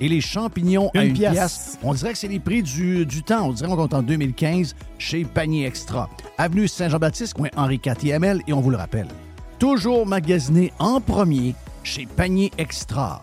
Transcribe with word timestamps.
Et 0.00 0.08
les 0.08 0.20
champignons 0.20 0.90
à 0.94 1.00
1 1.00 1.12
pièce. 1.12 1.78
On 1.82 1.92
dirait 1.94 2.12
que 2.12 2.18
c'est 2.18 2.28
les 2.28 2.40
prix 2.40 2.62
du, 2.62 3.04
du 3.04 3.22
temps. 3.22 3.48
On 3.48 3.52
dirait 3.52 3.68
qu'on 3.68 3.76
compte 3.76 3.94
en 3.94 4.02
2015 4.02 4.74
chez 4.98 5.24
Panier 5.24 5.66
Extra. 5.66 6.08
Avenue 6.38 6.68
Saint-Jean-Baptiste, 6.68 7.34
coin 7.34 7.48
Henri 7.56 7.80
IV 7.84 8.40
Et 8.46 8.52
on 8.52 8.60
vous 8.60 8.70
le 8.70 8.76
rappelle, 8.76 9.08
toujours 9.58 10.06
magasiné 10.06 10.72
en 10.78 11.00
premier 11.00 11.54
chez 11.82 12.06
Panier 12.06 12.50
Extra. 12.58 13.22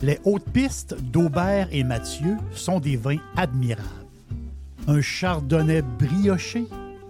Les 0.00 0.18
hautes 0.24 0.48
pistes 0.50 0.96
d'Aubert 1.00 1.68
et 1.72 1.84
Mathieu 1.84 2.36
sont 2.52 2.80
des 2.80 2.96
vins 2.96 3.18
admirables 3.36 3.98
un 4.88 5.02
chardonnay 5.02 5.82
brioché 5.82 6.66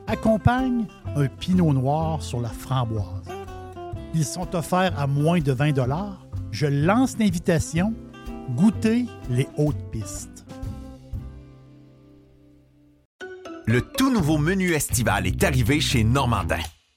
accompagne 0.08 0.86
un 1.16 1.26
pinot 1.26 1.72
noir 1.72 2.22
sur 2.22 2.40
la 2.40 2.48
framboise. 2.48 3.06
Ils 4.14 4.24
sont 4.24 4.54
offerts 4.56 4.98
à 4.98 5.06
moins 5.06 5.38
de 5.38 5.52
20 5.52 5.74
Je 6.50 6.66
lance 6.66 7.16
l'invitation. 7.18 7.94
Goûtez 8.56 9.06
les 9.30 9.46
hautes 9.56 9.90
pistes. 9.92 10.44
Le 13.66 13.82
tout 13.82 14.10
nouveau 14.10 14.38
menu 14.38 14.72
estival 14.72 15.26
est 15.26 15.44
arrivé 15.44 15.80
chez 15.80 16.02
Normandin. 16.02 16.56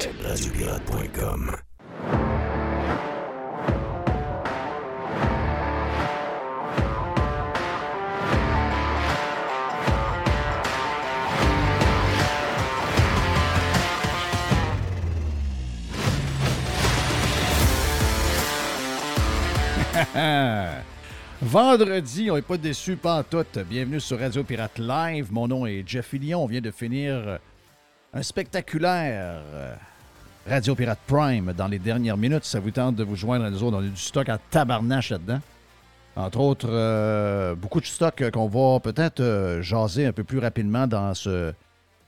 Pirate. 0.00 0.24
RadioPirate.com. 0.24 1.56
Vendredi, 21.42 22.30
on 22.30 22.36
n'est 22.36 22.42
pas 22.42 22.56
déçu, 22.56 22.96
pas 22.96 23.22
tout. 23.22 23.44
Bienvenue 23.68 24.00
sur 24.00 24.18
Radio 24.18 24.42
Pirate 24.44 24.78
Live. 24.78 25.30
Mon 25.30 25.46
nom 25.46 25.66
est 25.66 25.82
Jeff 25.86 26.06
Fillion. 26.06 26.44
On 26.44 26.46
vient 26.46 26.62
de 26.62 26.70
finir 26.70 27.38
un 28.12 28.22
spectaculaire 28.22 29.42
euh, 29.52 29.74
Radio 30.48 30.74
Pirate 30.74 30.98
Prime 31.06 31.52
dans 31.56 31.68
les 31.68 31.78
dernières 31.78 32.16
minutes. 32.16 32.44
Ça 32.44 32.60
vous 32.60 32.70
tente 32.70 32.96
de 32.96 33.04
vous 33.04 33.14
joindre 33.14 33.44
à 33.44 33.50
nous 33.50 33.62
autres. 33.62 33.76
On 33.76 33.80
a 33.80 33.88
du 33.88 33.96
stock 33.96 34.28
à 34.28 34.38
tabarnache 34.38 35.10
là-dedans. 35.10 35.40
Entre 36.16 36.40
autres, 36.40 36.68
euh, 36.68 37.54
beaucoup 37.54 37.80
de 37.80 37.86
stock 37.86 38.24
qu'on 38.32 38.48
va 38.48 38.80
peut-être 38.80 39.20
euh, 39.20 39.62
jaser 39.62 40.06
un 40.06 40.12
peu 40.12 40.24
plus 40.24 40.38
rapidement 40.38 40.86
dans 40.86 41.14
ce, 41.14 41.52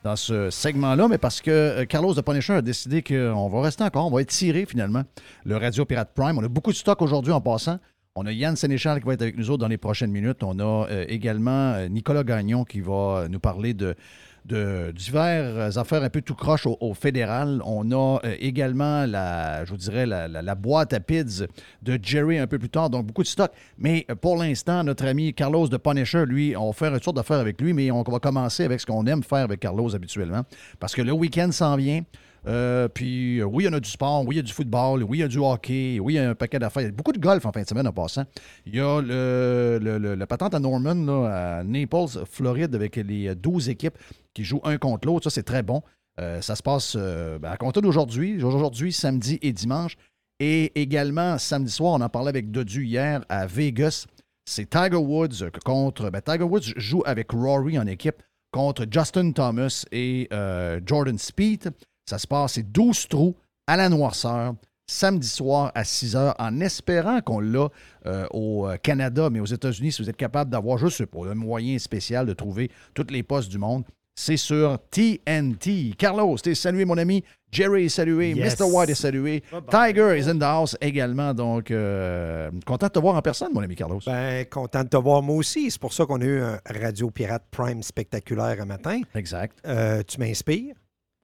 dans 0.03 0.17
ce 0.17 0.51
segment-là, 0.51 1.09
mais 1.09 1.19
parce 1.19 1.41
que 1.41 1.85
Carlos 1.85 2.15
de 2.15 2.21
Punisher 2.21 2.55
a 2.55 2.63
décidé 2.63 3.03
qu'on 3.03 3.49
va 3.49 3.61
rester 3.61 3.85
encore, 3.85 4.07
on 4.07 4.11
va 4.11 4.23
étirer 4.23 4.67
finalement 4.67 5.03
le 5.45 5.57
Radio 5.57 5.85
Pirate 5.85 6.11
Prime. 6.15 6.37
On 6.39 6.45
a 6.45 6.49
beaucoup 6.49 6.73
de 6.73 6.77
stock 6.77 7.01
aujourd'hui 7.03 7.33
en 7.33 7.41
passant. 7.41 7.79
On 8.15 8.27
a 8.27 8.33
Yann 8.33 8.57
Sénéchal 8.57 9.01
qui 9.01 9.07
va 9.07 9.15
être 9.15 9.23
avec 9.23 9.39
nous 9.39 9.51
autres 9.51 9.61
dans 9.61 9.69
les 9.69 9.79
prochaines 9.79 10.11
minutes. 10.11 10.43
On 10.43 10.59
a 10.59 10.87
également 11.09 11.89
Nicolas 11.89 12.25
Gagnon 12.25 12.65
qui 12.65 12.81
va 12.81 13.27
nous 13.31 13.41
parler 13.41 13.73
de 13.73 13.95
de 14.45 14.93
diverses 14.93 15.77
affaires 15.77 16.03
un 16.03 16.11
peu 16.11 16.21
tout 16.21 16.35
croche 16.35 16.67
au, 16.67 16.95
fédéral. 16.95 17.61
On 17.65 17.91
a 17.93 18.21
euh, 18.25 18.37
également 18.41 19.07
la, 19.07 19.65
je 19.65 19.71
vous 19.71 19.77
dirais, 19.77 20.07
la, 20.07 20.55
boîte 20.55 20.93
à 20.93 21.01
PIDS 21.01 21.47
de 21.83 21.99
Jerry 22.03 22.39
un 22.39 22.47
peu 22.47 22.59
plus 22.59 22.69
tard, 22.69 22.91
donc 22.91 23.07
beaucoup 23.07 23.23
de 23.23 23.29
stock. 23.29 23.51
Mais 23.79 24.05
euh, 24.11 24.15
pour 24.15 24.37
l'instant, 24.37 24.83
notre 24.85 25.07
ami 25.07 25.33
Carlos 25.33 25.69
de 25.69 25.77
Punisher, 25.77 26.25
lui, 26.27 26.57
on 26.57 26.69
va 26.69 26.73
faire 26.73 26.95
une 26.95 27.03
sorte 27.03 27.17
d'affaires 27.17 27.39
avec 27.39 27.61
lui, 27.61 27.73
mais 27.73 27.91
on 27.91 28.03
va 28.03 28.19
commencer 28.19 28.65
avec 28.65 28.81
ce 28.81 28.87
qu'on 28.87 29.07
aime 29.07 29.23
faire 29.23 29.45
avec 29.45 29.61
Carlos 29.61 29.95
habituellement. 29.95 30.43
Parce 30.81 30.95
que 30.95 31.03
le 31.03 31.13
week-end 31.13 31.51
s'en 31.53 31.77
vient. 31.77 32.03
Euh, 32.47 32.89
puis 32.89 33.39
euh, 33.41 33.45
oui, 33.45 33.65
il 33.65 33.67
y 33.67 33.71
en 33.71 33.73
a 33.73 33.81
du 33.81 33.89
sport, 33.89 34.27
oui, 34.27 34.35
il 34.35 34.39
y 34.39 34.41
a 34.41 34.43
du 34.43 34.53
football, 34.53 35.05
oui, 35.05 35.19
il 35.19 35.21
y 35.21 35.25
a 35.25 35.29
du 35.29 35.39
hockey, 35.39 35.99
oui, 36.01 36.15
il 36.15 36.17
y 36.17 36.19
a 36.19 36.31
un 36.31 36.35
paquet 36.35 36.59
d'affaires. 36.59 36.83
Il 36.83 36.87
y 36.87 36.89
a 36.89 36.93
beaucoup 36.93 37.13
de 37.13 37.21
golf 37.21 37.47
en 37.47 37.53
fin 37.53 37.63
de 37.63 37.69
semaine 37.69 37.87
en 37.87 37.93
passant. 37.93 38.25
Il 38.67 38.75
y 38.75 38.81
a 38.81 39.01
le, 39.01 39.79
le- 39.81 39.99
le- 39.99 40.15
la 40.17 40.27
patente 40.27 40.55
à 40.55 40.59
Norman, 40.59 41.25
à 41.27 41.63
Naples, 41.63 42.25
Floride, 42.29 42.75
avec 42.75 42.97
les 42.97 43.35
12 43.35 43.69
équipes 43.69 43.97
qui 44.35 44.43
jouent 44.45 44.61
un 44.65 44.77
contre 44.79 45.07
l'autre. 45.07 45.25
Ça, 45.25 45.31
c'est 45.31 45.45
très 45.45 45.63
bon. 45.63 45.83
Euh, 46.21 46.41
ça 46.41 46.57
se 46.57 46.63
passe 46.63 46.95
euh, 46.99 47.39
ben, 47.39 47.51
à 47.53 47.57
compter 47.57 47.81
d'aujourd'hui, 47.81 48.43
aujourd'hui, 48.43 48.93
samedi 48.93 49.39
et 49.43 49.53
dimanche. 49.53 49.97
Et 50.41 50.73
également, 50.81 51.39
samedi 51.39 51.71
soir, 51.71 51.93
on 51.93 52.01
en 52.01 52.09
parlait 52.09 52.31
avec 52.31 52.51
Dodu 52.51 52.85
hier 52.85 53.25
à 53.29 53.47
Vegas. 53.47 54.07
C'est 54.45 54.69
Tiger 54.69 54.97
Woods 54.97 55.49
contre. 55.65 56.11
ben, 56.11 56.21
Tiger 56.21 56.43
Woods 56.43 56.73
joue 56.77 57.03
avec 57.07 57.31
Rory 57.31 57.79
en 57.79 57.87
équipe 57.87 58.21
contre 58.51 58.85
Justin 58.91 59.31
Thomas 59.31 59.85
et 59.93 60.29
euh, 60.33 60.81
Jordan 60.85 61.17
Speed. 61.17 61.71
Ça 62.13 62.19
se 62.19 62.27
passe, 62.27 62.53
c'est 62.53 62.71
12 62.71 63.09
trous 63.09 63.35
à 63.67 63.75
la 63.75 63.89
noirceur, 63.89 64.53
samedi 64.87 65.27
soir 65.27 65.73
à 65.75 65.83
6 65.83 66.15
h, 66.15 66.35
en 66.39 66.61
espérant 66.61 67.23
qu'on 67.23 67.41
l'a 67.41 67.71
euh, 68.05 68.27
au 68.33 68.69
Canada, 68.83 69.31
mais 69.31 69.41
aux 69.41 69.47
États-Unis, 69.47 69.93
si 69.93 70.03
vous 70.03 70.11
êtes 70.11 70.19
capable 70.19 70.51
d'avoir, 70.51 70.77
je 70.77 70.89
sais 70.89 71.07
pas, 71.07 71.21
un 71.31 71.35
moyen 71.35 71.79
spécial 71.79 72.27
de 72.27 72.35
trouver 72.35 72.71
toutes 72.93 73.11
les 73.11 73.23
postes 73.23 73.51
du 73.51 73.57
monde, 73.57 73.85
c'est 74.15 74.37
sur 74.37 74.79
TNT. 74.91 75.95
Carlos, 75.97 76.37
t'es 76.37 76.55
salué, 76.55 76.85
mon 76.85 76.99
ami. 76.99 77.25
Jerry 77.51 77.87
est 77.87 77.89
salué. 77.89 78.33
Yes. 78.33 78.61
Mr. 78.61 78.65
White 78.67 78.91
est 78.91 78.95
salué. 78.95 79.43
Tiger 79.71 80.19
is 80.19 80.29
in 80.29 80.39
the 80.39 80.43
house 80.43 80.77
également. 80.83 81.33
Donc, 81.33 81.71
euh, 81.71 82.51
content 82.67 82.89
de 82.89 82.93
te 82.93 82.99
voir 82.99 83.17
en 83.17 83.23
personne, 83.23 83.55
mon 83.55 83.63
ami 83.63 83.75
Carlos. 83.75 84.01
Ben, 84.05 84.45
content 84.51 84.85
de 84.85 84.89
te 84.91 84.99
voir 84.99 85.23
moi 85.23 85.37
aussi. 85.37 85.71
C'est 85.71 85.81
pour 85.81 85.95
ça 85.95 86.05
qu'on 86.05 86.21
a 86.21 86.25
eu 86.25 86.43
un 86.43 86.61
Radio 86.67 87.11
Pirate 87.11 87.47
Prime 87.51 87.83
spectaculaire 87.83 88.61
un 88.61 88.67
matin. 88.67 89.01
exact. 89.15 89.57
Euh, 89.67 90.03
tu 90.07 90.21
m'inspires. 90.21 90.75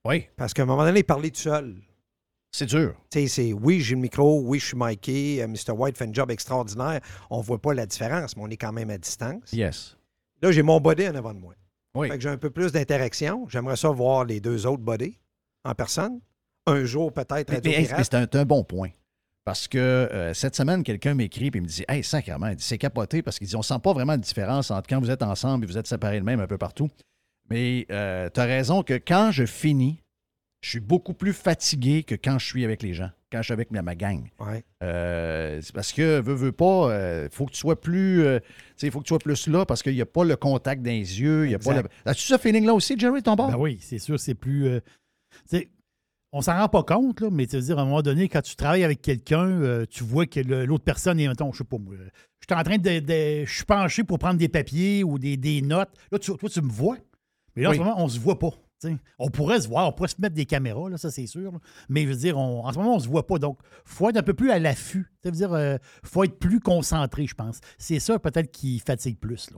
Oui, 0.05 0.27
Parce 0.37 0.55
qu'à 0.55 0.63
un 0.63 0.67
moment 0.67 0.85
donné, 0.85 1.03
parler 1.03 1.31
tout 1.31 1.41
seul. 1.41 1.77
c'est 2.53 2.67
dur. 2.67 2.95
Tu 3.11 3.21
sais, 3.21 3.29
c'est 3.29 3.53
oui, 3.53 3.81
j'ai 3.81 3.95
le 3.95 4.01
micro, 4.01 4.41
oui, 4.43 4.59
je 4.59 4.67
suis 4.67 4.77
Mikey, 4.77 5.43
euh, 5.43 5.49
Mr. 5.49 5.73
White 5.73 5.97
fait 5.99 6.07
un 6.07 6.13
job 6.13 6.31
extraordinaire. 6.31 7.01
On 7.31 7.41
voit 7.41 7.61
pas 7.61 7.75
la 7.75 7.87
différence, 7.87 8.37
mais 8.37 8.43
on 8.45 8.49
est 8.49 8.57
quand 8.57 8.73
même 8.73 8.91
à 8.91 8.99
distance. 8.99 9.53
Yes. 9.53 9.97
Là, 10.41 10.53
j'ai 10.53 10.63
mon 10.63 10.81
body 10.81 11.09
en 11.09 11.15
avant 11.15 11.35
de 11.35 11.41
moi. 11.41 11.55
Oui. 11.95 12.09
Fait 12.09 12.17
que 12.17 12.23
j'ai 12.23 12.29
un 12.29 12.37
peu 12.39 12.51
plus 12.51 12.73
d'interaction. 12.73 13.47
J'aimerais 13.49 13.77
ça 13.77 13.91
voir 13.91 14.25
les 14.25 14.41
deux 14.41 14.67
autres 14.67 14.83
bodies 14.83 15.19
en 15.65 15.75
personne. 15.75 16.21
Un 16.67 16.85
jour, 16.85 17.13
peut-être, 17.13 17.51
Mais, 17.51 17.61
mais, 17.65 18.05
c'est 18.05 18.37
un, 18.37 18.45
bon 18.45 18.63
point. 18.63 18.91
Parce 19.45 19.67
que 19.67 19.79
euh, 19.79 20.35
cette 20.35 20.55
semaine, 20.55 20.83
quelqu'un 20.83 21.15
m'écrit 21.15 21.51
et 21.53 21.61
me 21.61 21.67
dit 21.67 21.85
Hey, 21.89 22.05
sacrément, 22.05 22.49
il 22.49 22.57
dit, 22.57 22.65
c'est 22.65 22.77
capoté 22.77 23.23
parce 23.23 23.39
qu'il 23.39 23.49
dit 23.49 23.57
On 23.57 23.63
sent 23.63 23.79
pas 23.83 23.95
vraiment 23.95 24.17
de 24.17 24.23
différence 24.23 24.71
entre 24.71 24.87
quand 24.87 25.01
vous 25.01 25.11
êtes 25.11 25.23
ensemble 25.23 25.65
et 25.65 25.67
vous 25.67 25.79
êtes 25.79 25.87
séparés 25.87 26.21
de 26.21 26.25
même 26.25 26.41
un 26.41 26.47
peu 26.47 26.59
partout. 26.59 26.91
Mais 27.51 27.87
tu 27.89 27.95
as 27.95 28.45
raison 28.45 28.83
que 28.83 28.95
quand 28.95 29.31
je 29.33 29.45
finis, 29.47 30.03
je 30.63 30.71
suis 30.71 30.81
beaucoup 30.81 31.15
plus 31.15 31.33
fatigué 31.33 32.03
que 32.03 32.15
quand 32.17 32.39
je 32.39 32.47
suis 32.47 32.65
avec 32.65 32.83
les 32.83 32.93
gens, 32.93 33.11
quand 33.31 33.39
je 33.39 33.45
suis 33.45 33.53
avec 33.53 33.71
ma, 33.71 33.81
ma 33.83 33.95
gang. 33.95 34.29
Ouais. 34.41 34.65
Euh, 34.83 35.61
c'est 35.63 35.73
parce 35.75 35.93
que, 35.93 36.21
veux, 36.21 36.35
veux 36.35 36.53
pas, 36.53 36.91
il 37.25 37.29
faut 37.31 37.47
que 37.47 37.53
tu 37.53 37.59
sois 37.59 37.81
plus. 37.81 38.23
euh, 38.25 38.41
tu 38.41 38.47
sais, 38.79 38.87
il 38.89 38.91
faut 38.91 38.99
que 39.01 39.05
tu 39.05 39.11
sois 39.11 39.19
plus 39.21 39.47
là 39.47 39.65
parce 39.67 39.83
qu'il 39.83 39.95
n'y 39.95 40.01
a 40.01 40.07
pas 40.07 40.25
le 40.25 40.35
contact 40.37 40.83
dans 40.83 40.91
les 40.91 41.21
yeux. 41.21 41.47
il 41.47 41.53
y 41.53 41.55
a 41.55 41.59
pas 41.59 41.75
le-. 41.83 41.89
As-tu 42.05 42.23
ce 42.23 42.37
feeling-là 42.39 42.75
aussi, 42.75 42.99
Jerry, 42.99 43.23
ton 43.23 43.37
bord? 43.37 43.51
Ben 43.51 43.57
oui, 43.59 43.79
c'est 43.81 43.99
sûr, 44.01 44.19
c'est 44.19 44.35
plus. 44.35 44.67
euh, 44.67 44.81
tu 45.49 45.59
sais, 45.59 45.69
on 46.33 46.43
s'en 46.43 46.59
rend 46.59 46.69
pas 46.69 46.83
compte, 46.83 47.21
là, 47.21 47.29
mais 47.31 47.47
tu 47.47 47.57
veux 47.57 47.63
dire, 47.63 47.79
à 47.79 47.83
un 47.83 47.85
moment 47.85 48.03
donné, 48.03 48.29
quand 48.29 48.43
tu 48.43 48.55
travailles 48.57 48.85
avec 48.85 49.01
quelqu'un, 49.01 49.47
euh, 49.49 49.87
tu 49.89 50.03
vois 50.05 50.27
que 50.27 50.41
l'autre 50.41 50.85
personne 50.85 51.19
est, 51.21 51.29
mettons, 51.29 51.53
je 51.53 51.59
sais 51.59 51.65
pas 51.65 51.79
moi, 51.79 51.95
euh, 51.95 52.09
je 52.41 52.47
suis 52.55 52.61
en 52.61 52.65
train 52.65 52.77
de, 52.79 52.99
de- 52.99 53.45
Je 53.47 53.53
suis 53.55 53.65
penché 53.65 54.05
pour 54.05 54.19
prendre 54.19 54.39
des 54.39 54.49
papiers 54.49 55.05
ou 55.05 55.19
des, 55.19 55.37
des 55.37 55.63
notes. 55.63 55.91
Là, 56.11 56.19
tu, 56.19 56.35
toi, 56.37 56.49
tu 56.51 56.61
me 56.63 56.69
vois. 56.71 56.97
Mais 57.59 57.65
là, 57.65 57.71
Oui. 57.71 57.77
en 57.77 57.81
ce 57.81 57.85
moment, 57.85 58.03
on 58.05 58.09
se 58.09 58.19
voit 58.19 58.39
pas. 58.39 58.51
On 59.19 59.29
pourrait 59.29 59.61
se 59.61 59.67
voir, 59.69 59.89
on 59.89 59.93
pourrait 59.93 60.09
se 60.09 60.15
mettre 60.21 60.37
des 60.37 60.47
caméras, 60.47 60.89
là, 60.89 60.97
ça 60.97 61.11
c'est 61.11 61.27
sûr. 61.27 61.51
là. 61.51 61.59
Mais 61.89 62.05
je 62.05 62.09
veux 62.11 62.15
dire, 62.17 62.39
on- 62.39 62.65
en 62.65 62.73
ce 62.73 62.79
moment, 62.79 62.95
on 62.95 62.99
se 63.01 63.09
voit 63.09 63.27
pas. 63.27 63.39
Donc, 63.39 63.59
faut 63.85 64.09
être 64.09 64.17
un 64.19 64.23
peu 64.23 64.35
plus 64.35 64.53
à 64.53 64.59
l'affût. 64.61 65.11
Ça 65.23 65.31
veut 65.31 65.37
dire, 65.37 65.53
euh, 65.53 65.77
faut 66.05 66.23
être 66.23 66.39
plus 66.39 66.61
concentré, 66.61 67.27
je 67.27 67.35
pense. 67.35 67.59
C'est 67.77 67.99
ça 67.99 68.19
peut-être 68.21 68.53
qui 68.53 68.79
fatigue 68.79 69.19
plus. 69.19 69.51
là. 69.51 69.57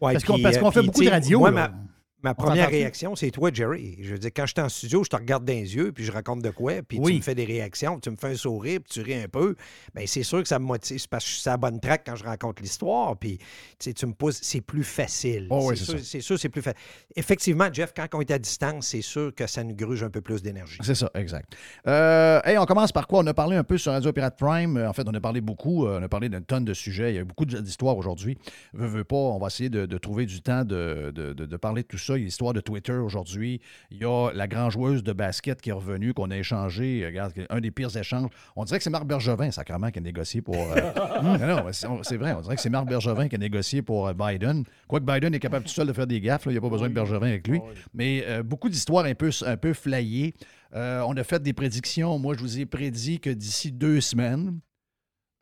Ouais, 0.00 0.12
Parce 0.12 0.24
qu'on 0.24 0.38
euh, 0.44 0.52
qu'on 0.60 0.70
fait 0.70 0.82
beaucoup 0.82 1.02
de 1.04 1.10
radio. 1.10 1.40
Moi, 1.40 1.50
là. 1.50 1.68
ma, 1.68 1.74
ma 2.22 2.34
première 2.34 2.68
réaction, 2.70 3.16
c'est 3.16 3.30
toi, 3.30 3.50
Jerry. 3.52 3.96
Je 4.00 4.12
veux 4.12 4.18
dire, 4.18 4.30
quand 4.34 4.46
je 4.46 4.52
suis 4.56 4.60
en 4.60 4.68
studio, 4.68 5.04
je 5.04 5.08
te 5.08 5.16
regarde 5.16 5.44
dans 5.44 5.52
les 5.52 5.74
yeux, 5.74 5.92
puis 5.92 6.04
je 6.04 6.12
raconte 6.12 6.42
de 6.42 6.50
quoi, 6.50 6.74
puis 6.86 7.00
tu 7.00 7.14
me 7.14 7.20
fais 7.20 7.34
des 7.34 7.44
réactions, 7.44 7.98
tu 8.00 8.10
me 8.10 8.16
fais 8.16 8.28
un 8.28 8.34
sourire, 8.36 8.80
puis 8.80 8.92
tu 8.92 9.00
ris 9.02 9.14
un 9.22 9.28
peu. 9.28 9.54
Bien, 9.94 10.06
c'est 10.06 10.22
sûr 10.22 10.42
que 10.42 10.48
ça 10.48 10.58
me 10.58 10.64
motive, 10.64 11.06
parce 11.08 11.24
que 11.24 11.30
je 11.30 11.36
suis 11.36 11.48
à 11.48 11.52
la 11.52 11.56
bonne 11.56 11.80
track 11.80 12.02
quand 12.06 12.16
je 12.16 12.24
raconte 12.24 12.60
l'histoire, 12.60 13.16
puis 13.16 13.38
tu 13.78 14.06
me 14.06 14.12
poses, 14.12 14.38
c'est 14.42 14.60
plus 14.60 14.84
facile. 14.84 15.46
Oh 15.50 15.68
oui, 15.70 15.76
c'est 15.76 15.98
c'est 15.98 16.20
sûr, 16.20 16.38
c'est 16.38 16.48
plus 16.48 16.62
facile. 16.62 16.80
Effectivement, 17.16 17.68
Jeff, 17.72 17.92
quand 17.94 18.06
on 18.14 18.20
est 18.20 18.30
à 18.30 18.38
distance, 18.38 18.86
c'est 18.88 19.02
sûr 19.02 19.34
que 19.34 19.46
ça 19.46 19.62
nous 19.64 19.74
gruge 19.74 20.02
un 20.02 20.10
peu 20.10 20.20
plus 20.20 20.42
d'énergie. 20.42 20.78
C'est 20.82 20.94
ça, 20.94 21.10
exact. 21.14 21.54
Euh, 21.86 22.40
hey, 22.44 22.56
on 22.58 22.64
commence 22.66 22.92
par 22.92 23.06
quoi? 23.06 23.20
On 23.20 23.26
a 23.26 23.34
parlé 23.34 23.56
un 23.56 23.64
peu 23.64 23.78
sur 23.78 23.92
Radio 23.92 24.12
Pirate 24.12 24.38
Prime. 24.38 24.76
Euh, 24.76 24.88
En 24.88 24.92
fait, 24.92 25.02
on 25.06 25.14
a 25.14 25.20
parlé 25.20 25.40
beaucoup. 25.40 25.86
euh, 25.86 25.98
On 26.00 26.02
a 26.02 26.08
parlé 26.08 26.28
d'une 26.28 26.44
tonne 26.44 26.64
de 26.64 26.74
sujets. 26.74 27.12
Il 27.12 27.14
y 27.16 27.18
a 27.18 27.22
eu 27.22 27.24
beaucoup 27.24 27.44
d'histoires 27.44 27.96
aujourd'hui. 27.96 28.38
Veux, 28.72 28.86
veux 28.86 29.04
pas, 29.04 29.16
on 29.16 29.38
va 29.38 29.48
essayer 29.48 29.68
de, 29.70 29.86
de 29.86 29.98
trouver 29.98 30.26
du 30.26 30.40
temps 30.40 30.64
de, 30.64 31.12
de- 31.14 31.32
de- 31.32 31.46
de 31.46 31.56
parler 31.56 31.82
de 31.82 31.88
tout 31.88 31.98
ça. 31.98 32.11
Il 32.16 32.20
y 32.20 32.22
a 32.22 32.26
l'histoire 32.26 32.52
de 32.52 32.60
Twitter 32.60 32.92
aujourd'hui. 32.92 33.60
Il 33.90 33.98
y 33.98 34.04
a 34.04 34.30
la 34.32 34.46
grande 34.48 34.70
joueuse 34.72 35.02
de 35.02 35.12
basket 35.12 35.60
qui 35.60 35.70
est 35.70 35.72
revenue, 35.72 36.14
qu'on 36.14 36.30
a 36.30 36.36
échangé. 36.36 37.04
Regarde, 37.06 37.32
un 37.50 37.60
des 37.60 37.70
pires 37.70 37.96
échanges. 37.96 38.30
On 38.56 38.64
dirait 38.64 38.78
que 38.78 38.84
c'est 38.84 38.90
Marc 38.90 39.04
Bergevin, 39.06 39.50
sacrément, 39.50 39.90
qui 39.90 39.98
a 39.98 40.02
négocié 40.02 40.42
pour. 40.42 40.56
euh, 40.56 40.76
non, 41.22 41.38
non, 41.38 41.64
mais 41.64 41.72
c'est 41.72 42.16
vrai. 42.16 42.32
On 42.32 42.40
dirait 42.40 42.56
que 42.56 42.62
c'est 42.62 42.70
Marc 42.70 42.86
Bergevin 42.88 43.28
qui 43.28 43.34
a 43.36 43.38
négocié 43.38 43.82
pour 43.82 44.08
euh, 44.08 44.12
Biden. 44.14 44.64
Quoique 44.88 45.04
Biden 45.04 45.34
est 45.34 45.40
capable 45.40 45.64
tout 45.64 45.72
seul 45.72 45.86
de 45.86 45.92
faire 45.92 46.06
des 46.06 46.20
gaffes. 46.20 46.46
là. 46.46 46.52
Il 46.52 46.54
n'y 46.54 46.58
a 46.58 46.60
pas 46.62 46.68
besoin 46.68 46.88
de 46.88 46.94
Bergevin 46.94 47.26
avec 47.28 47.46
lui. 47.48 47.60
Mais 47.94 48.24
euh, 48.26 48.42
beaucoup 48.42 48.68
d'histoires 48.68 49.04
un 49.04 49.14
peu, 49.14 49.30
un 49.46 49.56
peu 49.56 49.72
flyées. 49.72 50.34
Euh, 50.74 51.02
on 51.06 51.16
a 51.16 51.24
fait 51.24 51.42
des 51.42 51.52
prédictions. 51.52 52.18
Moi, 52.18 52.34
je 52.34 52.40
vous 52.40 52.58
ai 52.58 52.66
prédit 52.66 53.20
que 53.20 53.30
d'ici 53.30 53.72
deux 53.72 54.00
semaines, 54.00 54.58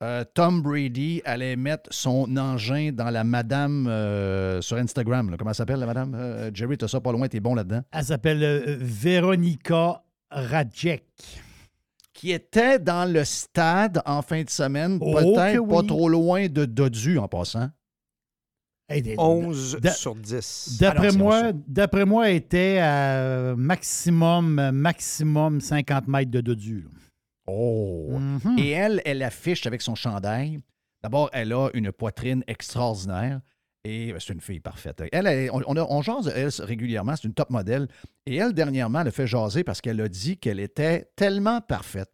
euh, 0.02 0.24
Tom 0.34 0.62
Brady 0.62 1.20
allait 1.24 1.56
mettre 1.56 1.90
son 1.92 2.36
engin 2.36 2.90
dans 2.92 3.10
la 3.10 3.22
madame 3.24 3.86
euh, 3.86 4.60
sur 4.62 4.76
Instagram. 4.78 5.30
là. 5.30 5.36
Comment 5.36 5.50
elle 5.50 5.54
s'appelle, 5.56 5.78
la 5.80 5.86
madame? 5.86 6.14
Euh, 6.14 6.50
Jerry, 6.54 6.78
t'as 6.78 6.88
ça 6.88 7.00
pas 7.00 7.12
loin, 7.12 7.28
t'es 7.28 7.40
bon 7.40 7.54
là-dedans. 7.54 7.82
Elle 7.92 8.04
s'appelle 8.04 8.42
euh, 8.42 8.76
Véronica 8.80 10.02
Radjek. 10.30 11.04
Qui 12.12 12.32
était 12.32 12.78
dans 12.78 13.10
le 13.10 13.24
stade 13.24 14.02
en 14.04 14.20
fin 14.20 14.42
de 14.42 14.50
semaine, 14.50 14.98
Oh 15.00 15.14
peut-être 15.14 15.66
pas 15.66 15.80
oui. 15.80 15.86
trop 15.86 16.08
loin 16.08 16.48
de 16.48 16.64
Dodu 16.66 17.18
en 17.18 17.28
passant. 17.28 17.70
Hey, 18.90 19.02
des- 19.02 19.14
11 19.16 19.78
Da- 19.80 19.92
sur 19.92 20.14
10. 20.16 20.78
D'après 20.80 21.08
Ah 21.08 21.12
non, 21.12 21.12
c'est 21.12 21.18
moi, 21.18 21.52
d'après 21.68 22.04
moi, 22.04 22.28
elle 22.28 22.36
était 22.36 22.78
à 22.82 23.54
maximum, 23.56 24.70
maximum 24.72 25.60
50 25.60 26.08
mètres 26.08 26.30
de 26.30 26.40
Dodu. 26.40 26.82
là. 26.82 26.90
Oh! 27.46 28.08
Mhm. 28.18 28.58
Et 28.58 28.70
elle, 28.70 29.02
elle 29.04 29.22
affiche 29.22 29.66
avec 29.66 29.82
son 29.82 29.94
chandail. 29.94 30.58
D'abord, 31.02 31.30
elle 31.32 31.52
a 31.52 31.68
une 31.74 31.92
poitrine 31.92 32.44
extraordinaire. 32.46 33.40
Et 33.84 34.12
ben, 34.12 34.18
c'est 34.20 34.34
une 34.34 34.42
fille 34.42 34.60
parfaite. 34.60 35.02
Elle, 35.10 35.26
elle- 35.26 35.50
on, 35.52 35.62
on 35.66 36.02
jase 36.02 36.28
elle 36.34 36.50
régulièrement, 36.66 37.16
c'est 37.16 37.24
une 37.26 37.32
top 37.34 37.48
modèle. 37.48 37.88
Et 38.26 38.36
elle, 38.36 38.52
dernièrement, 38.52 39.00
elle 39.00 39.08
a 39.08 39.10
fait 39.10 39.26
jaser 39.26 39.64
parce 39.64 39.80
qu'elle 39.80 40.00
a 40.02 40.08
dit 40.08 40.36
qu'elle 40.36 40.60
était 40.60 41.10
tellement 41.16 41.62
parfaite, 41.62 42.10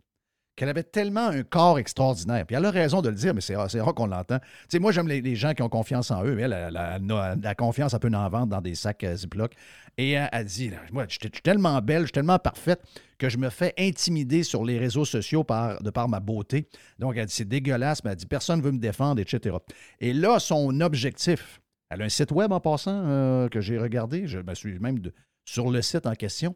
qu'elle 0.56 0.70
avait 0.70 0.82
tellement 0.82 1.28
un 1.28 1.42
corps 1.42 1.78
extraordinaire. 1.78 2.46
Puis 2.46 2.56
elle 2.56 2.64
a 2.64 2.70
raison 2.70 3.02
de 3.02 3.10
le 3.10 3.14
dire, 3.14 3.34
mais 3.34 3.42
c'est 3.42 3.54
rare 3.54 3.94
qu'on 3.94 4.06
l'entend. 4.06 4.38
Tu 4.38 4.46
sais, 4.70 4.78
moi, 4.78 4.90
j'aime 4.90 5.06
les, 5.06 5.36
gens 5.36 5.52
qui 5.52 5.62
ont 5.62 5.68
confiance 5.68 6.10
en 6.10 6.25
eux, 6.25 6.34
mais 6.34 6.42
elle, 6.42 6.54
elle, 6.54 6.76
a- 6.76 6.96
elle 6.96 7.12
a 7.12 7.36
la 7.36 7.54
confiance 7.54 7.92
un 7.92 7.98
peu 7.98 8.08
en 8.12 8.28
vente 8.28 8.48
dans 8.48 8.62
des 8.62 8.75
sacs 8.75 9.04
euh, 9.04 9.14
Ziploc. 9.14 9.52
Et 9.98 10.12
elle, 10.12 10.28
elle 10.32 10.46
dit, 10.46 10.70
moi, 10.92 11.04
je 11.08 11.18
suis 11.20 11.30
tellement 11.42 11.80
belle, 11.82 12.00
je 12.00 12.06
suis 12.06 12.12
tellement 12.12 12.38
parfaite 12.38 12.80
que 13.18 13.28
je 13.28 13.36
me 13.36 13.50
fais 13.50 13.75
intimider 13.78 14.42
sur 14.42 14.64
les 14.64 14.78
réseaux 14.78 15.04
sociaux 15.04 15.44
de 15.80 15.90
par 15.90 16.08
ma 16.08 16.20
beauté. 16.20 16.68
Donc, 16.98 17.16
elle 17.16 17.26
dit, 17.26 17.34
c'est 17.34 17.48
dégueulasse, 17.48 18.02
mais 18.02 18.10
elle 18.10 18.16
dit, 18.16 18.26
personne 18.26 18.60
ne 18.60 18.64
veut 18.64 18.72
me 18.72 18.78
défendre, 18.78 19.20
etc. 19.20 19.56
Et 20.00 20.14
là, 20.14 20.38
son 20.38 20.80
objectif, 20.80 21.60
elle 21.90 22.02
a 22.02 22.04
un 22.06 22.08
site 22.08 22.32
web 22.32 22.52
en 22.52 22.60
passant 22.60 23.02
euh, 23.04 23.48
que 23.48 23.60
j'ai 23.60 23.78
regardé, 23.78 24.26
je 24.26 24.38
me 24.38 24.54
suis 24.54 24.78
même 24.78 24.98
sur 25.44 25.70
le 25.70 25.82
site 25.82 26.06
en 26.06 26.14
question. 26.14 26.54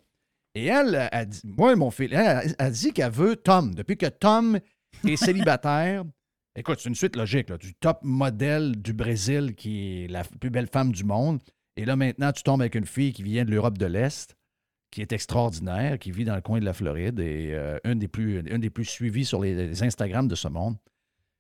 Et 0.55 0.67
elle, 0.67 0.95
euh, 0.95 1.09
a 1.11 1.25
dit, 1.25 1.41
moi, 1.45 1.75
mon 1.75 1.91
fils, 1.91 2.11
elle, 2.13 2.55
a 2.59 2.71
dit 2.71 2.93
qu'elle 2.93 3.11
veut 3.11 3.37
Tom. 3.37 3.75
Depuis 3.75 3.97
que 3.97 4.07
Tom 4.07 4.61
est 5.07 5.17
célibataire, 5.17 6.05
écoute, 6.57 6.79
c'est 6.81 6.89
une 6.89 6.95
suite 6.95 7.17
logique, 7.17 7.51
là, 7.51 7.59
du 7.59 7.75
top 7.75 7.99
modèle 8.03 8.81
du 8.81 8.93
Brésil 8.93 9.55
qui 9.57 10.05
est 10.05 10.09
la 10.09 10.23
plus 10.23 10.51
belle 10.51 10.69
femme 10.69 10.93
du 10.93 11.05
monde. 11.05 11.41
Et 11.77 11.85
là, 11.85 11.97
maintenant, 11.97 12.31
tu 12.31 12.45
tombes 12.45 12.61
avec 12.61 12.77
une 12.77 12.87
fille 12.87 13.13
qui 13.13 13.25
vient 13.25 13.45
de 13.45 13.51
l'Europe 13.51 13.79
de 13.79 13.87
l'Est, 13.87 14.37
qui 14.93 15.03
est 15.03 15.13
extraordinaire, 15.13 15.99
qui 15.99 16.13
vit 16.13 16.25
dans 16.25 16.37
le 16.37 16.41
coin 16.41 16.61
de 16.61 16.65
la 16.65 16.73
Floride 16.73 17.19
et 17.19 17.53
euh, 17.53 17.79
une, 17.83 17.99
des 17.99 18.07
plus, 18.07 18.39
une 18.39 18.61
des 18.61 18.71
plus 18.71 18.85
suivies 18.85 19.25
sur 19.25 19.41
les, 19.41 19.55
les 19.55 19.83
Instagram 19.83 20.29
de 20.29 20.37
ce 20.37 20.47
monde. 20.47 20.77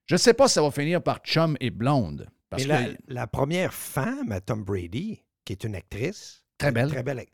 Je 0.07 0.15
ne 0.15 0.19
sais 0.19 0.35
pas 0.35 0.49
si 0.49 0.55
ça 0.55 0.63
va 0.63 0.71
finir 0.71 1.03
par 1.03 1.19
chum 1.19 1.57
et 1.61 1.71
blonde. 1.71 2.29
Parce 2.51 2.63
Mais 2.67 2.69
la, 2.69 2.85
que 2.95 2.97
la 3.09 3.27
première 3.27 3.73
femme 3.75 4.31
à 4.33 4.41
Tom 4.41 4.63
Brady, 4.65 5.23
qui 5.45 5.53
est 5.53 5.65
une 5.65 5.75
actrice. 5.75 6.45
Très 6.59 6.71
belle. 6.73 6.89
Très 6.91 7.03
belle. 7.03 7.25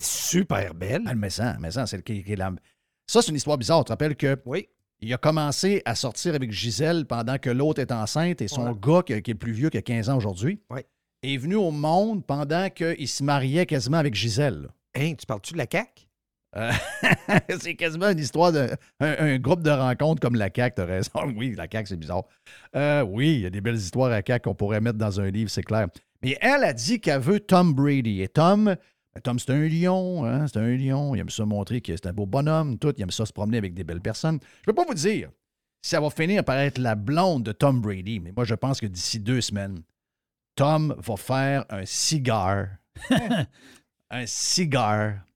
Super 0.00 0.74
belle. 0.74 1.02
Ah, 1.06 1.14
le 1.14 1.18
méchant, 1.20 1.52
le 1.54 1.60
méchant, 1.60 1.86
c'est 1.86 1.96
le 1.96 2.02
qui, 2.02 2.22
qui 2.22 2.36
la- 2.36 2.52
Ça, 3.06 3.22
c'est 3.22 3.30
une 3.30 3.36
histoire 3.36 3.56
bizarre. 3.56 3.80
Tu 3.80 3.84
te 3.86 3.92
rappelles 3.92 4.16
que 4.16 4.36
Oui. 4.44 4.68
il 5.00 5.12
a 5.14 5.16
commencé 5.16 5.80
à 5.84 5.94
sortir 5.94 6.34
avec 6.34 6.52
Gisèle 6.52 7.06
pendant 7.06 7.38
que 7.38 7.48
l'autre 7.50 7.80
est 7.80 7.92
enceinte 7.92 8.42
et 8.42 8.48
son 8.48 8.66
Ouais. 8.72 8.78
gars, 8.80 9.02
qui, 9.06 9.22
qui 9.22 9.30
est 9.30 9.34
plus 9.34 9.52
vieux, 9.52 9.70
qui 9.70 9.78
a 9.78 9.82
15 9.82 10.10
ans 10.10 10.16
aujourd'hui, 10.16 10.60
Ouais. 10.70 10.84
est 11.22 11.36
venu 11.38 11.54
au 11.54 11.70
monde 11.70 12.26
pendant 12.26 12.68
qu'il 12.70 13.08
se 13.08 13.22
mariait 13.22 13.64
quasiment 13.66 13.98
avec 13.98 14.14
Gisèle. 14.14 14.68
Hein, 14.94 15.14
tu 15.14 15.24
parles-tu 15.26 15.52
de 15.54 15.58
la 15.58 15.66
CAQ? 15.70 16.05
Euh, 16.56 16.72
c'est 17.60 17.74
quasiment 17.74 18.08
une 18.08 18.18
histoire 18.18 18.50
d'un 18.50 18.68
un, 19.00 19.38
groupe 19.38 19.62
de 19.62 19.70
rencontres 19.70 20.20
comme 20.20 20.36
la 20.36 20.48
CAQ, 20.54 20.74
t'as 20.76 20.84
raison. 20.84 21.10
Oui, 21.36 21.54
la 21.54 21.66
CAQ, 21.70 21.88
c'est 21.88 21.96
bizarre. 21.96 22.24
Euh, 22.74 23.02
oui, 23.02 23.34
il 23.34 23.40
y 23.40 23.46
a 23.46 23.50
des 23.50 23.60
belles 23.60 23.76
histoires 23.76 24.10
à 24.12 24.22
CAQ 24.26 24.44
qu'on 24.44 24.54
pourrait 24.54 24.80
mettre 24.80 24.98
dans 24.98 25.20
un 25.20 25.30
livre, 25.30 25.50
c'est 25.50 25.62
clair. 25.62 25.88
Mais 26.22 26.38
elle 26.40 26.64
a 26.64 26.72
dit 26.72 27.00
qu'elle 27.00 27.20
veut 27.20 27.40
Tom 27.40 27.74
Brady. 27.74 28.22
Et 28.22 28.28
Tom, 28.28 28.64
ben, 28.64 29.20
Tom, 29.22 29.38
c'est 29.38 29.50
un 29.50 29.68
lion, 29.68 30.24
hein, 30.24 30.46
c'est 30.46 30.58
un 30.58 30.76
lion. 30.76 31.14
Il 31.14 31.20
aime 31.20 31.30
ça 31.30 31.44
montrer 31.44 31.80
que 31.80 31.92
c'est 31.94 32.06
un 32.06 32.12
beau 32.12 32.26
bonhomme, 32.26 32.78
tout. 32.78 32.94
Il 32.96 33.02
aime 33.02 33.10
ça 33.10 33.26
se 33.26 33.32
promener 33.32 33.58
avec 33.58 33.74
des 33.74 33.84
belles 33.84 34.00
personnes. 34.00 34.38
Je 34.60 34.64
peux 34.66 34.74
pas 34.74 34.84
vous 34.86 34.94
dire 34.94 35.30
si 35.82 35.90
ça 35.90 36.00
va 36.00 36.10
finir 36.10 36.42
par 36.42 36.56
être 36.56 36.78
la 36.78 36.94
blonde 36.94 37.44
de 37.44 37.52
Tom 37.52 37.80
Brady, 37.80 38.18
mais 38.18 38.32
moi, 38.34 38.44
je 38.44 38.54
pense 38.54 38.80
que 38.80 38.86
d'ici 38.86 39.20
deux 39.20 39.40
semaines, 39.40 39.82
Tom 40.56 40.94
va 40.98 41.16
faire 41.16 41.64
un 41.68 41.84
cigare. 41.84 42.68
un 44.10 44.26
cigare 44.26 45.26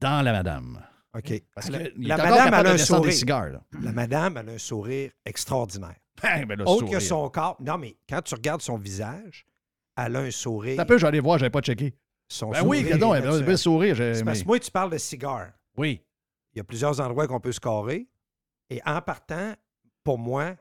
dans 0.00 0.22
la 0.24 0.32
madame. 0.32 0.84
OK. 1.16 1.42
Parce 1.54 1.70
la, 1.70 1.78
que 1.78 1.92
la 1.96 2.14
encore 2.14 2.50
madame, 2.50 2.66
a 2.66 2.70
un 2.70 2.78
sourire. 2.78 3.12
cigares, 3.12 3.48
là. 3.50 3.62
La 3.82 3.92
madame, 3.92 4.36
elle 4.36 4.48
a 4.50 4.52
un 4.52 4.58
sourire 4.58 5.10
extraordinaire. 5.24 5.96
Ben, 6.22 6.44
ben, 6.46 6.58
le 6.58 6.64
Autre 6.64 6.80
sourire. 6.80 6.98
que 6.98 7.04
son 7.04 7.28
corps. 7.30 7.56
Non, 7.60 7.78
mais 7.78 7.96
quand 8.08 8.20
tu 8.22 8.34
regardes 8.34 8.60
son 8.60 8.76
visage, 8.76 9.46
elle 9.96 10.16
a 10.16 10.20
un 10.20 10.30
sourire. 10.32 10.74
T'as 10.76 10.84
peu, 10.84 10.98
j'allais 10.98 11.20
voir, 11.20 11.38
j'avais 11.38 11.50
pas 11.50 11.60
checké. 11.60 11.94
Son 12.28 12.50
Ben 12.50 12.62
oui, 12.64 12.78
sourire 12.78 12.94
regardons, 12.94 13.14
est 13.14 13.18
elle 13.18 13.28
a 13.28 13.32
un 13.34 13.40
bel 13.40 13.58
sourire. 13.58 13.96
C'est 13.96 14.24
parce 14.24 14.42
que 14.42 14.46
moi, 14.48 14.58
tu 14.58 14.70
parles 14.72 14.90
de 14.90 14.98
cigare. 14.98 15.52
Oui. 15.76 16.02
Il 16.52 16.58
y 16.58 16.60
a 16.60 16.64
plusieurs 16.64 17.00
endroits 17.00 17.28
qu'on 17.28 17.38
peut 17.38 17.52
se 17.52 17.60
carrer. 17.60 18.08
Et 18.68 18.80
en 18.84 19.00
partant, 19.00 19.54
pour 20.02 20.18
moi, 20.18 20.56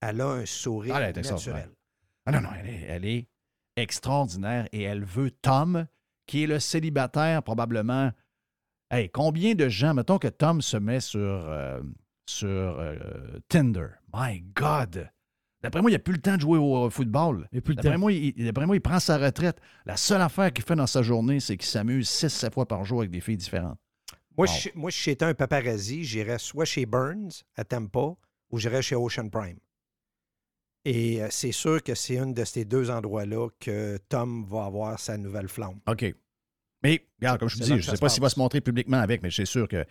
elle 0.00 0.22
a 0.22 0.26
un 0.26 0.46
sourire 0.46 0.94
Ah, 0.96 1.02
elle 1.02 1.18
est 1.18 1.30
naturel. 1.30 1.68
Ah 2.24 2.32
non, 2.32 2.40
non, 2.40 2.48
elle 2.58 2.68
est, 2.70 2.82
elle 2.88 3.04
est 3.04 3.28
extraordinaire 3.76 4.68
et 4.72 4.82
elle 4.82 5.04
veut 5.04 5.30
Tom, 5.30 5.86
qui 6.26 6.44
est 6.44 6.46
le 6.46 6.58
célibataire 6.60 7.42
probablement. 7.42 8.10
Hey, 8.90 9.08
combien 9.10 9.54
de 9.54 9.68
gens, 9.68 9.94
mettons 9.94 10.18
que 10.18 10.28
Tom 10.28 10.62
se 10.62 10.76
met 10.76 11.00
sur, 11.00 11.18
euh, 11.20 11.80
sur 12.26 12.48
euh, 12.48 12.96
Tinder? 13.48 13.88
My 14.14 14.40
God! 14.54 15.10
D'après 15.62 15.80
moi, 15.80 15.90
il 15.90 15.94
n'a 15.94 15.98
plus 15.98 16.12
le 16.12 16.20
temps 16.20 16.36
de 16.36 16.40
jouer 16.42 16.58
au 16.58 16.90
football. 16.90 17.48
D'après 17.50 17.96
moi, 17.96 18.12
moi, 18.66 18.76
il 18.76 18.80
prend 18.82 19.00
sa 19.00 19.16
retraite. 19.16 19.58
La 19.86 19.96
seule 19.96 20.20
affaire 20.20 20.52
qu'il 20.52 20.62
fait 20.64 20.76
dans 20.76 20.86
sa 20.86 21.02
journée, 21.02 21.40
c'est 21.40 21.56
qu'il 21.56 21.66
s'amuse 21.66 22.06
6-7 22.08 22.52
fois 22.52 22.66
par 22.68 22.84
jour 22.84 22.98
avec 23.00 23.10
des 23.10 23.20
filles 23.20 23.38
différentes. 23.38 23.78
Moi, 24.36 24.46
Wow. 24.46 24.52
je, 24.52 24.68
moi, 24.74 24.90
si 24.90 25.02
j'étais 25.04 25.24
un 25.24 25.32
paparazzi, 25.32 26.04
j'irais 26.04 26.38
soit 26.38 26.66
chez 26.66 26.84
Burns, 26.84 27.30
à 27.56 27.64
Tampa, 27.64 28.14
ou 28.50 28.58
j'irais 28.58 28.82
chez 28.82 28.94
Ocean 28.96 29.28
Prime. 29.30 29.58
Et 30.84 31.22
euh, 31.22 31.28
c'est 31.30 31.52
sûr 31.52 31.82
que 31.82 31.94
c'est 31.94 32.18
un 32.18 32.26
de 32.26 32.44
ces 32.44 32.64
deux 32.66 32.90
endroits-là 32.90 33.48
que 33.58 33.96
Tom 34.08 34.44
va 34.44 34.66
avoir 34.66 34.98
sa 35.00 35.16
nouvelle 35.16 35.48
flamme. 35.48 35.80
OK. 35.88 36.14
Mais, 36.84 37.02
regarde, 37.20 37.40
comme 37.40 37.48
je 37.48 37.56
vous 37.56 37.62
dis, 37.62 37.68
je 37.70 37.74
ne 37.74 37.80
sais 37.80 37.96
pas 37.96 38.08
s'il 38.08 38.22
va 38.22 38.28
se 38.28 38.38
montrer 38.38 38.60
publiquement 38.60 38.98
avec, 38.98 39.22
mais 39.22 39.30
c'est 39.30 39.46
sûr 39.46 39.66
que 39.66 39.84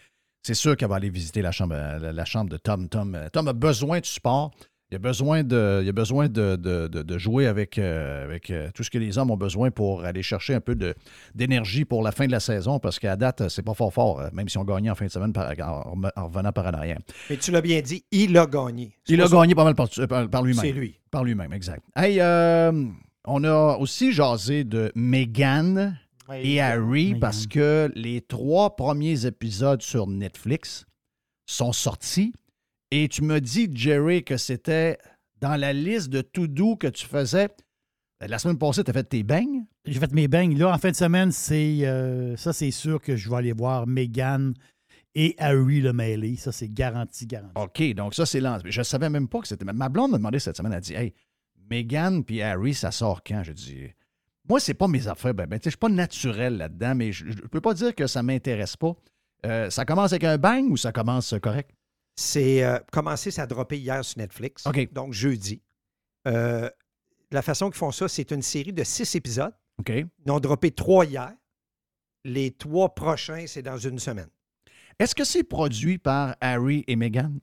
c'est 0.43 0.53
sûr 0.53 0.77
qu'elle 0.77 0.89
va 0.89 0.95
aller 0.97 1.09
visiter 1.09 1.41
la 1.41 1.51
chambre, 1.51 1.75
la, 1.75 2.25
chambre 2.25 2.49
de 2.49 2.57
Tom. 2.57 2.87
Tom. 2.89 3.15
euh, 3.15 3.27
Tom 3.31 3.47
a 3.47 3.53
besoin 3.53 3.99
de 3.99 4.05
support. 4.05 4.51
Il 4.91 4.95
a 4.97 4.99
besoin 4.99 5.41
de, 5.43 5.79
il 5.81 5.89
a 5.89 5.91
besoin 5.91 6.27
de, 6.29 6.55
de- 6.55 6.87
de- 6.87 7.01
de 7.01 7.17
jouer 7.17 7.47
avec, 7.47 7.79
euh, 7.79 8.25
avec 8.25 8.51
euh, 8.51 8.69
tout 8.75 8.83
ce 8.83 8.91
que 8.91 8.99
les 8.99 9.17
hommes 9.17 9.31
ont 9.31 9.37
besoin 9.37 9.71
pour 9.71 10.03
aller 10.05 10.21
chercher 10.21 10.53
un 10.53 10.59
peu 10.59 10.75
de- 10.75 10.93
d'énergie 11.33 11.83
pour 11.83 12.03
la 12.03 12.11
fin 12.11 12.27
de 12.27 12.31
la 12.31 12.39
saison, 12.39 12.77
parce 12.77 12.99
qu'à 12.99 13.15
date, 13.15 13.47
c'est 13.49 13.63
pas 13.63 13.73
fort 13.73 13.91
fort, 13.91 14.21
même 14.33 14.49
si 14.49 14.57
on 14.59 14.63
gagnait 14.63 14.91
en 14.91 14.95
fin 14.95 15.05
de 15.05 15.11
semaine 15.11 15.33
par- 15.33 15.51
en, 15.61 15.99
en 16.15 16.27
revenant 16.27 16.51
par 16.51 16.67
en 16.67 16.73
arrière. 16.73 16.99
Mais 17.29 17.37
tu 17.37 17.49
l'as 17.49 17.61
bien 17.61 17.81
dit, 17.81 18.03
il 18.11 18.37
a 18.37 18.45
gagné. 18.45 18.95
Il 19.07 19.19
a 19.21 19.27
gagné 19.27 19.55
pas 19.55 19.63
mal 19.63 19.73
par, 19.73 19.89
par- 20.07 20.29
par 20.29 20.43
lui-même. 20.43 20.63
C'est 20.63 20.71
lui. 20.73 20.99
Par 21.09 21.23
lui-même, 21.23 21.53
exact. 21.53 21.81
Hey, 21.95 22.19
euh, 22.19 22.85
on 23.25 23.43
a 23.45 23.77
aussi 23.77 24.11
jasé 24.11 24.63
de 24.63 24.91
Meghan 24.93 25.93
et 26.31 26.61
Harry 26.61 27.15
parce 27.15 27.47
que 27.47 27.91
les 27.95 28.21
trois 28.21 28.75
premiers 28.75 29.25
épisodes 29.25 29.81
sur 29.81 30.07
Netflix 30.07 30.85
sont 31.45 31.73
sortis 31.73 32.33
et 32.91 33.07
tu 33.07 33.23
me 33.23 33.41
dis, 33.41 33.69
Jerry, 33.73 34.23
que 34.23 34.37
c'était 34.37 34.97
dans 35.41 35.55
la 35.55 35.73
liste 35.73 36.09
de 36.09 36.21
tout 36.21 36.47
doux 36.47 36.75
que 36.75 36.87
tu 36.87 37.05
faisais. 37.05 37.49
La 38.21 38.39
semaine 38.39 38.57
passée, 38.57 38.83
tu 38.83 38.91
as 38.91 38.93
fait 38.93 39.03
tes 39.03 39.23
beignes. 39.23 39.65
J'ai 39.85 39.99
fait 39.99 40.13
mes 40.13 40.27
beignes. 40.27 40.57
Là, 40.57 40.73
en 40.73 40.77
fin 40.77 40.91
de 40.91 40.95
semaine, 40.95 41.31
c'est 41.31 41.85
euh, 41.85 42.37
ça, 42.37 42.53
c'est 42.53 42.71
sûr 42.71 43.01
que 43.01 43.15
je 43.15 43.29
vais 43.29 43.35
aller 43.35 43.51
voir 43.51 43.85
Meghan 43.87 44.53
et 45.15 45.35
Harry 45.39 45.81
le 45.81 45.91
mêlé. 45.91 46.37
Ça, 46.37 46.51
c'est 46.51 46.69
garanti, 46.69 47.25
garanti. 47.25 47.53
OK, 47.55 47.95
donc 47.95 48.13
ça, 48.13 48.25
c'est 48.25 48.39
lent. 48.39 48.59
Je 48.63 48.79
ne 48.79 48.83
savais 48.83 49.09
même 49.09 49.27
pas 49.27 49.41
que 49.41 49.47
c'était. 49.47 49.65
Ma 49.65 49.89
blonde 49.89 50.11
m'a 50.11 50.17
demandé 50.17 50.39
cette 50.39 50.55
semaine, 50.55 50.71
elle 50.71 50.77
a 50.77 50.81
dit 50.81 50.93
Hey, 50.93 51.13
Meghan 51.69 52.21
puis 52.21 52.41
Harry, 52.41 52.73
ça 52.73 52.91
sort 52.91 53.23
quand? 53.23 53.43
J'ai 53.43 53.53
dit 53.53 53.89
Moi, 54.47 54.59
c'est 54.59 54.73
pas 54.73 54.87
mes 54.87 55.07
affaires. 55.07 55.33
Ben, 55.33 55.47
ben, 55.47 55.59
je 55.63 55.69
suis 55.69 55.77
pas 55.77 55.89
naturel 55.89 56.57
là-dedans, 56.57 56.95
mais 56.95 57.11
je 57.11 57.25
ne 57.25 57.33
peux 57.33 57.61
pas 57.61 57.73
dire 57.73 57.95
que 57.95 58.07
ça 58.07 58.23
m'intéresse 58.23 58.75
pas. 58.75 58.95
Euh, 59.45 59.69
ça 59.69 59.85
commence 59.85 60.11
avec 60.11 60.23
un 60.23 60.37
bang 60.37 60.69
ou 60.69 60.77
ça 60.77 60.91
commence 60.91 61.33
correct? 61.41 61.71
C'est 62.15 62.63
euh, 62.63 62.79
commencé, 62.91 63.31
ça 63.31 63.43
a 63.43 63.47
droppé 63.47 63.79
hier 63.79 64.03
sur 64.05 64.19
Netflix. 64.19 64.65
OK. 64.67 64.91
Donc, 64.93 65.13
jeudi. 65.13 65.61
Euh, 66.27 66.69
la 67.31 67.41
façon 67.41 67.69
qu'ils 67.69 67.77
font 67.77 67.91
ça, 67.91 68.07
c'est 68.07 68.31
une 68.31 68.41
série 68.41 68.73
de 68.73 68.83
six 68.83 69.15
épisodes. 69.15 69.53
OK. 69.79 69.89
Ils 69.89 70.31
ont 70.31 70.39
droppé 70.39 70.71
trois 70.71 71.05
hier. 71.05 71.33
Les 72.25 72.51
trois 72.51 72.93
prochains, 72.93 73.45
c'est 73.47 73.63
dans 73.63 73.77
une 73.77 73.99
semaine. 73.99 74.29
Est-ce 74.99 75.15
que 75.15 75.23
c'est 75.23 75.43
produit 75.43 75.97
par 75.97 76.35
Harry 76.39 76.83
et 76.87 76.95
Meghan? 76.95 77.33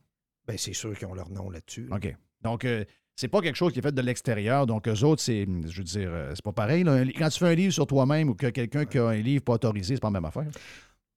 Ben, 0.47 0.57
c'est 0.57 0.73
sûr 0.73 0.97
qu'ils 0.97 1.09
ont 1.09 1.14
leur 1.14 1.30
nom 1.30 1.50
là-dessus. 1.50 1.88
OK. 1.90 2.14
Donc, 2.42 2.64
euh, 2.64 2.85
c'est 3.21 3.29
pas 3.29 3.43
quelque 3.43 3.57
chose 3.57 3.75
qui 3.75 3.81
est 3.81 3.83
fait 3.83 3.95
de 3.95 4.00
l'extérieur. 4.00 4.67
Donc, 4.67 4.89
eux 4.89 5.05
autres, 5.05 5.21
c'est, 5.21 5.47
je 5.67 5.79
veux 5.79 5.85
dire, 5.85 6.09
euh, 6.11 6.33
c'est 6.35 6.43
pas 6.43 6.53
pareil. 6.53 6.85
là. 6.85 7.05
Quand 7.19 7.29
tu 7.29 7.39
fais 7.39 7.49
un 7.49 7.55
livre 7.55 7.73
sur 7.73 7.87
toi-même 7.87 8.31
ou 8.31 8.35
que 8.35 8.47
quelqu'un 8.47 8.87
qui 8.87 8.97
a 8.97 9.09
un 9.09 9.17
livre 9.17 9.45
pas 9.45 9.53
autorisé, 9.53 9.95
c'est 9.95 10.00
pas 10.00 10.09
la 10.09 10.12
même 10.12 10.25
affaire. 10.25 10.47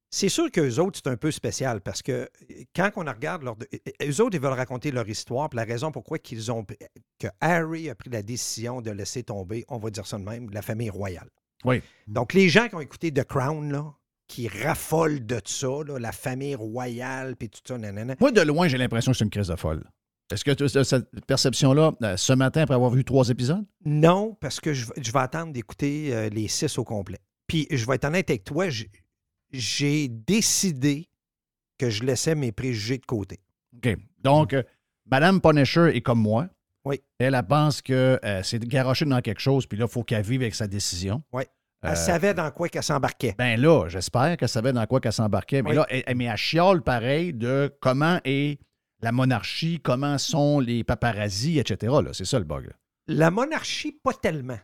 C'est 0.10 0.28
sûr 0.28 0.52
qu'eux 0.52 0.80
autres, 0.80 1.00
c'est 1.02 1.10
un 1.10 1.16
peu 1.16 1.32
spécial 1.32 1.80
parce 1.80 2.02
que 2.02 2.12
euh, 2.12 2.28
quand 2.76 2.92
on 2.98 3.06
regarde 3.06 3.44
leur. 3.44 3.56
Eux 4.02 4.22
autres, 4.22 4.36
ils 4.36 4.42
veulent 4.42 4.52
raconter 4.52 4.92
leur 4.92 5.08
histoire. 5.08 5.50
Puis 5.50 5.56
la 5.56 5.64
raison 5.64 5.94
pourquoi 5.94 6.20
qu'ils 6.20 6.52
ont. 6.52 6.66
que 7.20 7.28
Harry 7.40 7.90
a 7.90 7.96
pris 7.96 8.10
la 8.10 8.22
décision 8.22 8.82
de 8.82 8.92
laisser 8.92 9.24
tomber, 9.24 9.64
on 9.70 9.78
va 9.78 9.90
dire 9.90 10.06
ça 10.06 10.18
de 10.18 10.24
même, 10.24 10.50
la 10.50 10.62
famille 10.62 10.90
royale. 10.90 11.30
Oui. 11.64 11.82
Donc, 12.08 12.34
les 12.34 12.50
gens 12.50 12.68
qui 12.68 12.76
ont 12.76 12.82
écouté 12.82 13.14
The 13.14 13.24
Crown, 13.24 13.72
là, 13.72 13.94
qui 14.28 14.50
raffolent 14.50 15.26
de 15.26 15.40
ça, 15.46 15.68
là, 15.88 15.98
la 16.00 16.12
famille 16.12 16.56
royale, 16.56 17.38
puis 17.38 17.50
tout 17.50 17.62
ça, 17.66 17.78
nanana. 17.78 18.16
Moi, 18.20 18.32
de 18.32 18.42
loin, 18.42 18.68
j'ai 18.68 18.78
l'impression 18.78 19.14
que 19.14 19.18
c'est 19.18 19.24
une 19.24 19.30
crise 19.30 19.48
de 19.48 19.56
folle. 19.56 19.86
Est-ce 20.34 20.44
que 20.44 20.52
tu 20.52 20.64
as 20.78 20.84
cette 20.84 21.26
perception-là 21.26 21.94
euh, 22.04 22.18
ce 22.18 22.34
matin 22.34 22.62
après 22.64 22.76
avoir 22.76 22.92
vu 22.92 23.04
trois 23.06 23.30
épisodes? 23.30 23.64
Non, 23.86 24.36
parce 24.42 24.60
que 24.60 24.74
je, 24.74 24.88
vais- 24.88 25.02
je 25.04 25.12
vais 25.12 25.20
attendre 25.20 25.54
d'écouter 25.54 26.14
euh, 26.14 26.30
les 26.30 26.48
six 26.48 26.78
au 26.78 26.84
complet. 26.84 27.20
Puis, 27.48 27.68
je 27.72 27.86
vais 27.86 27.96
être 27.96 28.06
honnête 28.06 28.30
avec 28.30 28.44
toi, 28.44 28.68
j'ai 29.52 30.08
décidé 30.10 31.10
que 31.78 31.90
je 31.90 32.04
laissais 32.04 32.36
mes 32.36 32.52
préjugés 32.52 32.98
de 32.98 33.06
côté. 33.06 33.40
OK. 33.76 33.96
Donc, 34.20 34.54
euh, 34.54 34.64
Madame 35.10 35.42
Punisher 35.42 35.92
est 35.96 36.02
comme 36.02 36.20
moi. 36.22 36.48
Oui. 36.86 37.02
Elle, 37.20 37.36
elle 37.36 37.44
pense 37.48 37.82
que 37.82 38.20
euh, 38.24 38.42
c'est 38.44 38.60
garoché 38.68 39.06
dans 39.06 39.22
quelque 39.22 39.40
chose, 39.40 39.66
puis 39.66 39.78
là, 39.78 39.86
il 39.88 39.92
faut 39.92 40.04
qu'elle 40.04 40.24
vive 40.24 40.42
avec 40.42 40.56
sa 40.56 40.68
décision. 40.68 41.22
Oui. 41.32 41.44
Elle 41.82 41.92
Euh, 41.92 41.96
savait 41.96 42.34
dans 42.34 42.50
quoi 42.52 42.70
qu'elle 42.70 42.84
s'embarquait. 42.84 43.36
Ben 43.38 43.60
là, 43.60 43.88
j'espère 43.90 44.38
qu'elle 44.38 44.48
savait 44.50 44.72
dans 44.72 44.86
quoi 44.86 45.02
qu'elle 45.02 45.12
s'embarquait. 45.14 45.62
Mais 45.62 45.72
Oui. 45.72 45.76
là, 45.76 45.86
elle, 45.90 46.04
elle- 46.08 46.16
mais 46.16 46.26
elle 46.26 46.38
chiale 46.38 46.82
pareil 46.82 47.34
de 47.34 47.74
comment 47.82 48.20
est 48.24 48.60
la 49.04 49.12
monarchie, 49.12 49.80
comment 49.84 50.18
sont 50.18 50.60
les 50.60 50.84
paparazzis, 50.84 51.60
etc. 51.60 51.94
là. 52.04 52.10
C'est 52.14 52.26
ça 52.26 52.40
le 52.40 52.46
bug. 52.46 52.66
là. 52.68 52.74
La 53.08 53.30
monarchie, 53.32 53.92
pas 53.92 54.14
tellement. 54.14 54.58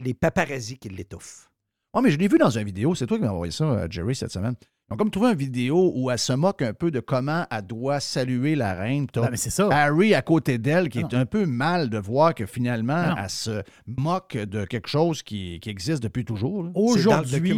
Les 0.00 0.14
paparazzis 0.14 0.78
qui 0.78 0.88
l'étouffent. 0.88 1.50
Oh, 1.92 2.00
mais 2.00 2.10
je 2.10 2.16
l'ai 2.18 2.28
vu 2.28 2.38
dans 2.38 2.48
une 2.50 2.64
vidéo. 2.64 2.94
C'est 2.94 3.06
toi 3.06 3.18
qui 3.18 3.24
m'as 3.24 3.30
envoyé 3.30 3.52
ça, 3.52 3.64
euh, 3.64 3.86
Jerry, 3.90 4.14
cette 4.14 4.32
semaine. 4.32 4.54
Ont 4.90 4.96
comme 4.96 5.10
trouvé 5.10 5.30
une 5.32 5.36
vidéo 5.38 5.92
où 5.94 6.10
elle 6.10 6.18
se 6.18 6.32
moque 6.32 6.62
un 6.62 6.72
peu 6.74 6.90
de 6.90 7.00
comment 7.00 7.46
elle 7.50 7.66
doit 7.66 8.00
saluer 8.00 8.54
la 8.56 8.74
reine. 8.74 9.06
Ah, 9.16 9.28
mais 9.30 9.36
c'est 9.36 9.50
ça. 9.50 9.68
Harry 9.70 10.14
à 10.14 10.22
côté 10.22 10.56
d'elle, 10.58 10.88
qui 10.88 10.98
est 11.00 11.14
un 11.14 11.24
peu 11.26 11.44
mal 11.46 11.88
de 11.90 11.98
voir 11.98 12.34
que 12.34 12.46
finalement, 12.46 13.08
non. 13.08 13.14
elle 13.18 13.30
se 13.30 13.62
moque 13.86 14.36
de 14.36 14.64
quelque 14.64 14.88
chose 14.88 15.22
qui, 15.22 15.60
qui 15.60 15.68
existe 15.70 16.02
depuis 16.02 16.24
toujours. 16.24 16.64
là. 16.64 16.70
C'est 16.74 16.80
dans 17.04 17.20
le 17.20 17.20
Aujourd'hui. 17.20 17.52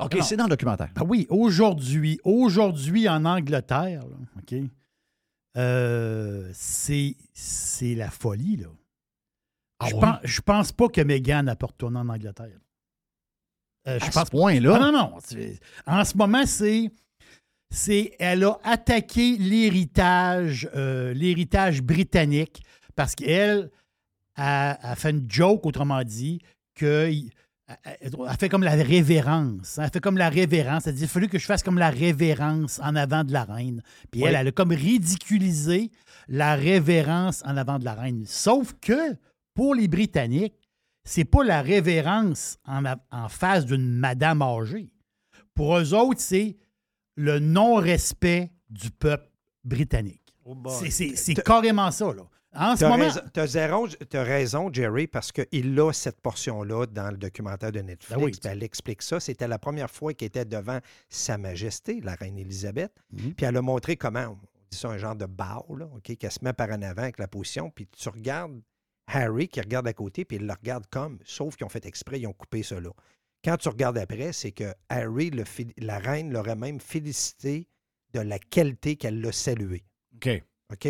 OK, 0.00 0.14
Non. 0.14 0.22
c'est 0.22 0.36
dans 0.36 0.44
le 0.44 0.50
documentaire. 0.50 0.90
Ah 0.96 1.04
oui, 1.04 1.26
aujourd'hui, 1.30 2.18
aujourd'hui 2.24 3.08
en 3.08 3.24
Angleterre, 3.24 4.02
là, 4.08 4.16
OK, 4.38 4.54
euh, 5.56 6.50
c'est, 6.52 7.14
la 7.94 8.10
folie, 8.10 8.56
là. 8.56 8.68
Ah 9.78 9.88
je, 9.88 9.94
oui? 9.94 10.00
pense, 10.00 10.18
je 10.24 10.40
pense 10.40 10.72
pas 10.72 10.88
que 10.88 11.00
Meghan 11.00 11.46
a 11.48 11.54
retourner 11.54 11.98
en 11.98 12.08
Angleterre. 12.08 12.58
Euh, 13.88 13.98
je 14.00 14.06
À 14.06 14.10
pense 14.10 14.26
ce 14.26 14.30
point-là? 14.30 14.74
Ah 14.76 14.78
non, 14.78 14.92
non. 14.92 15.18
c'est- 15.22 15.60
En 15.86 16.04
ce 16.04 16.16
moment, 16.16 16.44
c'est. 16.46 16.90
C'est, 17.70 18.14
elle 18.20 18.44
a 18.44 18.58
attaqué 18.62 19.36
l'héritage, 19.36 20.68
euh, 20.76 21.12
l'héritage 21.12 21.82
britannique 21.82 22.62
parce 22.94 23.14
qu'elle 23.16 23.70
a, 24.36 24.90
a 24.92 24.94
fait 24.94 25.10
une 25.10 25.28
joke, 25.28 25.66
autrement 25.66 26.02
dit, 26.04 26.40
que 26.76 27.10
Elle, 28.00 28.12
fait 28.38 28.48
comme 28.48 28.62
la 28.62 28.72
révérence. 28.72 29.78
hein. 29.78 29.84
Elle 29.84 29.90
fait 29.90 30.00
comme 30.00 30.18
la 30.18 30.28
révérence. 30.28 30.86
Elle 30.86 30.94
dit 30.94 31.02
il 31.02 31.08
fallu 31.08 31.28
que 31.28 31.38
je 31.38 31.46
fasse 31.46 31.62
comme 31.64 31.78
la 31.78 31.90
révérence 31.90 32.78
en 32.80 32.94
avant 32.94 33.24
de 33.24 33.32
la 33.32 33.42
reine. 33.44 33.82
Puis 34.10 34.22
elle, 34.22 34.28
Oui. 34.28 34.34
elle 34.38 34.46
a 34.48 34.52
comme 34.52 34.70
ridiculisé 34.72 35.90
la 36.28 36.54
révérence 36.54 37.42
en 37.44 37.56
avant 37.56 37.78
de 37.80 37.84
la 37.84 37.94
reine. 37.94 38.22
Sauf 38.26 38.74
que 38.80 39.16
pour 39.54 39.74
les 39.74 39.88
Britanniques, 39.88 40.54
c'est 41.02 41.24
pas 41.24 41.42
la 41.42 41.60
révérence 41.62 42.58
en, 42.66 43.28
face 43.28 43.64
d'une 43.66 43.92
madame 43.92 44.42
âgée. 44.42 44.90
Pour 45.54 45.76
eux 45.76 45.92
autres, 45.94 46.20
c'est 46.20 46.56
le 47.16 47.38
non-respect 47.40 48.52
du 48.70 48.90
peuple 48.90 49.28
britannique. 49.64 50.22
C'est- 50.70 50.90
c'est 50.90 51.16
c'est 51.16 51.34
carrément 51.34 51.90
ça, 51.90 52.06
là. 52.12 52.22
En 52.58 52.74
ce 52.74 52.80
Tu 52.80 52.84
as, 52.84 52.88
moment, 52.88 54.24
raison, 54.24 54.72
Jerry, 54.72 55.06
parce 55.06 55.32
qu'il 55.32 55.80
a 55.80 55.92
cette 55.92 56.20
portion-là 56.20 56.86
dans 56.86 57.10
le 57.10 57.16
documentaire 57.16 57.72
de 57.72 57.80
Netflix. 57.80 58.18
Ben 58.18 58.24
oui. 58.24 58.32
puis 58.32 58.50
elle 58.50 58.62
explique 58.62 59.02
ça. 59.02 59.20
C'était 59.20 59.48
la 59.48 59.58
première 59.58 59.90
fois 59.90 60.14
qu'elle 60.14 60.28
était 60.28 60.44
devant 60.44 60.78
Sa 61.08 61.38
Majesté, 61.38 62.00
la 62.00 62.14
reine 62.14 62.38
Élisabeth. 62.38 62.92
Mhm. 63.12 63.34
Puis 63.34 63.46
elle 63.46 63.56
a 63.56 63.62
montré 63.62 63.96
comment, 63.96 64.26
on 64.28 64.38
dit 64.70 64.78
ça, 64.78 64.88
un 64.88 64.98
genre 64.98 65.16
de 65.16 65.26
bow, 65.26 65.76
là, 65.76 65.86
OK, 65.94 66.16
qu'elle 66.16 66.30
se 66.30 66.38
met 66.42 66.52
par 66.52 66.70
en 66.70 66.82
avant 66.82 67.02
avec 67.02 67.18
la 67.18 67.28
position. 67.28 67.70
Puis 67.70 67.86
tu 67.86 68.08
regardes 68.08 68.60
Harry 69.06 69.48
qui 69.48 69.60
regarde 69.60 69.86
à 69.86 69.92
côté, 69.92 70.24
puis 70.24 70.36
il 70.38 70.46
le 70.46 70.52
regarde 70.52 70.86
comme, 70.90 71.18
sauf 71.24 71.56
qu'ils 71.56 71.66
ont 71.66 71.70
fait 71.70 71.86
exprès, 71.86 72.20
ils 72.20 72.26
ont 72.26 72.32
coupé 72.32 72.62
là. 72.70 72.90
Quand 73.44 73.56
tu 73.56 73.68
regardes 73.68 73.98
après, 73.98 74.32
c'est 74.32 74.50
que 74.50 74.74
Harry, 74.88 75.30
le 75.30 75.44
la 75.78 75.98
reine, 75.98 76.32
l'aurait 76.32 76.56
même 76.56 76.80
félicité 76.80 77.68
de 78.12 78.20
la 78.20 78.38
qualité 78.38 78.96
qu'elle 78.96 79.20
l'a 79.20 79.30
salué. 79.30 79.84
OK. 80.16 80.42
OK? 80.72 80.88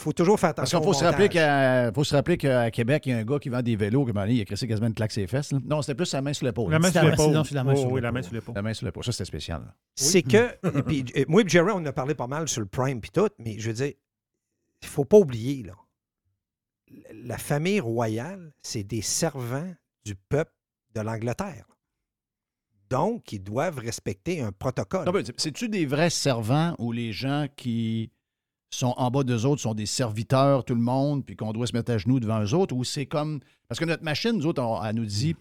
Il 0.00 0.04
faut 0.04 0.12
toujours 0.14 0.40
faire 0.40 0.54
Parce 0.54 0.70
attention. 0.72 0.78
qu'il 0.78 0.84
faut, 0.84 0.90
au 0.90 0.94
se 0.98 1.04
rappeler 1.04 1.28
qu'à- 1.28 1.92
faut 1.92 2.04
se 2.04 2.16
rappeler 2.16 2.38
qu'à 2.38 2.70
Québec, 2.70 3.04
il 3.04 3.10
y 3.10 3.12
a 3.12 3.18
un 3.18 3.22
gars 3.24 3.38
qui 3.38 3.50
vend 3.50 3.60
des 3.60 3.76
vélos, 3.76 4.06
qui 4.06 4.12
il 4.34 4.40
a 4.40 4.44
crissé 4.46 4.66
quasiment 4.66 4.86
une 4.86 4.94
claque 4.94 5.12
ses 5.12 5.26
fesses. 5.26 5.52
là. 5.52 5.58
Non, 5.62 5.82
c'était 5.82 5.94
plus 5.94 6.06
sa 6.06 6.22
main 6.22 6.32
sur 6.32 6.46
l'épaule. 6.46 6.70
La 6.72 6.78
main 6.78 6.90
sur 6.90 7.02
la- 7.02 7.10
l'épaule. 7.10 7.32
la 7.52 7.64
main 7.64 7.72
Oh, 7.74 7.76
sur 7.76 7.92
oui, 7.92 8.00
la 8.00 8.08
l'épaule. 8.08 8.14
main 8.14 8.22
sur 8.22 8.32
l'épaule. 8.34 8.54
La 8.54 8.62
main 8.62 8.72
sur 8.72 8.86
l'épaule. 8.86 9.04
Ça, 9.04 9.12
c'était 9.12 9.26
spécial. 9.26 9.60
là. 9.60 9.74
C'est 9.94 10.22
que, 10.22 10.54
et 10.78 10.82
puis, 10.82 11.04
moi 11.28 11.42
et 11.42 11.48
Jerry, 11.48 11.70
on 11.72 11.76
en 11.76 11.84
a 11.86 11.92
parlé 11.92 12.14
pas 12.14 12.26
mal 12.26 12.48
sur 12.48 12.62
le 12.62 12.66
Prime 12.66 12.98
puis 13.02 13.10
tout, 13.10 13.28
mais 13.38 13.58
je 13.58 13.68
veux 13.68 13.74
dire, 13.74 13.92
il 14.82 14.88
faut 14.88 15.04
pas 15.04 15.18
oublier, 15.18 15.64
là, 15.64 15.74
la 17.12 17.36
famille 17.36 17.80
royale, 17.80 18.52
c'est 18.62 18.82
des 18.84 19.02
servants 19.02 19.70
du 20.06 20.14
peuple 20.14 20.52
de 20.94 21.02
l'Angleterre. 21.02 21.66
Donc, 22.88 23.32
ils 23.32 23.42
doivent 23.42 23.78
respecter 23.78 24.40
un 24.40 24.50
protocole. 24.50 25.04
Non, 25.04 25.12
mais 25.12 25.22
C'est-tu 25.36 25.68
des 25.68 25.84
vrais 25.86 26.10
servants 26.10 26.74
ou 26.78 26.90
les 26.90 27.12
gens 27.12 27.46
qui 27.54 28.10
sont 28.70 28.94
en 28.96 29.10
bas 29.10 29.24
d'eux 29.24 29.46
autres 29.46 29.60
sont 29.60 29.74
des 29.74 29.86
serviteurs, 29.86 30.64
tout 30.64 30.74
le 30.74 30.80
monde, 30.80 31.24
puis 31.24 31.36
qu'on 31.36 31.52
doit 31.52 31.66
se 31.66 31.72
mettre 31.72 31.92
à 31.92 31.98
genoux 31.98 32.20
devant 32.20 32.42
eux 32.42 32.54
autres? 32.54 32.74
Ou 32.74 32.84
c'est 32.84 33.06
comme. 33.06 33.40
Parce 33.68 33.78
que 33.78 33.84
notre 33.84 34.04
machine, 34.04 34.32
nous 34.32 34.46
autres, 34.46 34.62
elle 34.84 34.96
nous 34.96 35.06
dit 35.06 35.36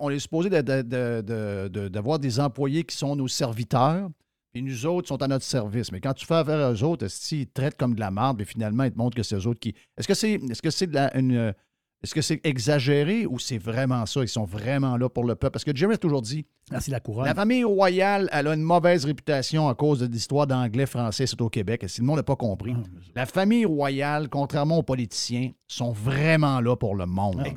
on 0.00 0.10
est 0.10 0.18
supposé 0.18 0.50
d'avoir 0.50 2.18
des 2.18 2.40
employés 2.40 2.84
qui 2.84 2.96
sont 2.96 3.16
nos 3.16 3.28
serviteurs, 3.28 4.08
puis 4.52 4.62
nous 4.62 4.86
autres 4.86 5.08
sont 5.08 5.22
à 5.22 5.28
notre 5.28 5.44
service. 5.44 5.92
Mais 5.92 6.00
quand 6.00 6.12
tu 6.12 6.26
fais 6.26 6.34
affaire 6.34 6.66
à 6.66 6.72
eux 6.72 6.82
autres, 6.82 7.06
ils 7.30 7.46
te 7.46 7.52
traitent 7.52 7.76
comme 7.76 7.94
de 7.94 8.00
la 8.00 8.10
merde, 8.10 8.36
puis 8.38 8.46
finalement, 8.46 8.84
ils 8.84 8.92
te 8.92 8.98
montrent 8.98 9.16
que 9.16 9.22
c'est 9.22 9.36
eux 9.36 9.46
autres 9.46 9.60
qui. 9.60 9.74
Est-ce 9.96 10.08
que 10.08 10.14
c'est 10.14 10.32
est-ce 10.32 10.62
que 10.62 10.70
c'est 10.70 10.88
une. 11.14 11.54
Est-ce 12.02 12.14
que 12.14 12.22
c'est 12.22 12.40
exagéré 12.44 13.26
ou 13.26 13.38
c'est 13.38 13.58
vraiment 13.58 14.06
ça? 14.06 14.22
Ils 14.22 14.28
sont 14.28 14.44
vraiment 14.44 14.96
là 14.96 15.08
pour 15.10 15.24
le 15.24 15.34
peuple? 15.34 15.52
Parce 15.52 15.64
que 15.64 15.76
Jerry 15.76 15.94
a 15.94 15.98
toujours 15.98 16.22
dit 16.22 16.46
Ah, 16.70 16.80
c'est 16.80 16.90
la 16.90 17.00
couronne. 17.00 17.26
la 17.26 17.34
famille 17.34 17.62
royale, 17.64 18.28
elle 18.32 18.46
a 18.46 18.54
une 18.54 18.62
mauvaise 18.62 19.04
réputation 19.04 19.68
à 19.68 19.74
cause 19.74 20.00
de 20.00 20.06
l'histoire 20.06 20.46
d'anglais, 20.46 20.86
français, 20.86 21.26
c'est 21.26 21.40
au 21.42 21.50
Québec. 21.50 21.84
Et 21.84 21.88
si 21.88 22.00
le 22.00 22.06
monde 22.06 22.16
n'a 22.16 22.22
pas 22.22 22.36
compris, 22.36 22.74
Ah, 22.74 22.82
la 23.14 23.26
famille 23.26 23.66
royale, 23.66 24.28
contrairement 24.30 24.78
aux 24.78 24.82
politiciens, 24.82 25.50
sont 25.68 25.92
vraiment 25.92 26.60
là 26.62 26.74
pour 26.74 26.94
le 26.94 27.04
monde. 27.04 27.36
Ah, 27.40 27.42
ben, 27.44 27.54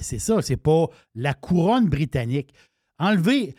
c'est- 0.00 0.18
ça, 0.18 0.40
c'est 0.40 0.56
pas 0.56 0.86
la 1.16 1.34
couronne 1.34 1.88
britannique. 1.88 2.52
Enlever. 2.98 3.54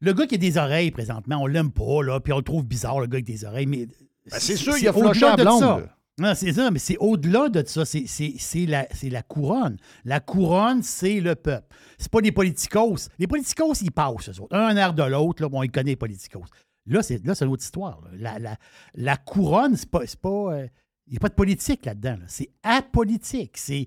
Le 0.00 0.12
gars 0.12 0.26
qui 0.26 0.34
a 0.36 0.38
des 0.38 0.56
oreilles 0.58 0.90
présentement, 0.90 1.38
on 1.40 1.46
l'aime 1.46 1.70
pas, 1.72 2.02
là, 2.02 2.20
puis 2.20 2.32
on 2.32 2.38
le 2.38 2.42
trouve 2.42 2.64
bizarre, 2.64 3.00
le 3.00 3.06
gars 3.06 3.16
avec 3.16 3.24
des 3.26 3.44
oreilles, 3.44 3.66
mais. 3.66 3.86
Ben, 3.86 4.38
c'est 4.38 4.56
sûr, 4.56 4.76
il 4.78 4.86
a 4.88 4.92
floché 4.92 5.24
à 5.26 5.36
de 5.36 5.42
blonde. 5.42 5.60
ça. 5.60 5.95
Non, 6.18 6.34
c'est 6.34 6.52
ça, 6.54 6.70
mais 6.70 6.78
c'est 6.78 6.96
au-delà 6.96 7.50
de 7.50 7.62
ça. 7.66 7.84
C'est, 7.84 8.66
la, 8.66 8.86
la 9.02 9.22
couronne. 9.22 9.76
La 10.04 10.20
couronne, 10.20 10.82
c'est 10.82 11.20
le 11.20 11.34
peuple. 11.34 11.76
C'est 11.98 12.10
pas 12.10 12.22
des 12.22 12.32
politicos. 12.32 13.08
Les 13.18 13.26
politicos, 13.26 13.74
ils 13.82 13.92
passent, 13.92 14.30
eux 14.30 14.40
autres. 14.40 14.56
Un 14.56 14.76
air 14.76 14.94
de 14.94 15.02
l'autre, 15.02 15.42
là, 15.42 15.48
bon, 15.50 15.62
ils 15.62 15.70
connaissent 15.70 15.90
les 15.92 15.96
politicos. 15.96 16.44
Là, 16.86 17.02
c'est, 17.02 17.22
là, 17.26 17.34
c'est 17.34 17.44
une 17.44 17.50
autre 17.50 17.64
histoire. 17.64 18.00
La, 18.14 18.38
la- 18.38 18.56
la 18.94 19.16
couronne, 19.18 19.76
c'est 19.76 19.90
pas. 19.90 20.00
pas, 20.22 20.54
euh, 20.54 20.66
il 21.06 21.12
n'y 21.12 21.16
a 21.18 21.20
pas 21.20 21.28
de 21.28 21.34
politique 21.34 21.84
là-dedans. 21.84 22.16
là. 22.18 22.24
C'est 22.28 22.50
apolitique. 22.62 23.58
C'est, 23.58 23.86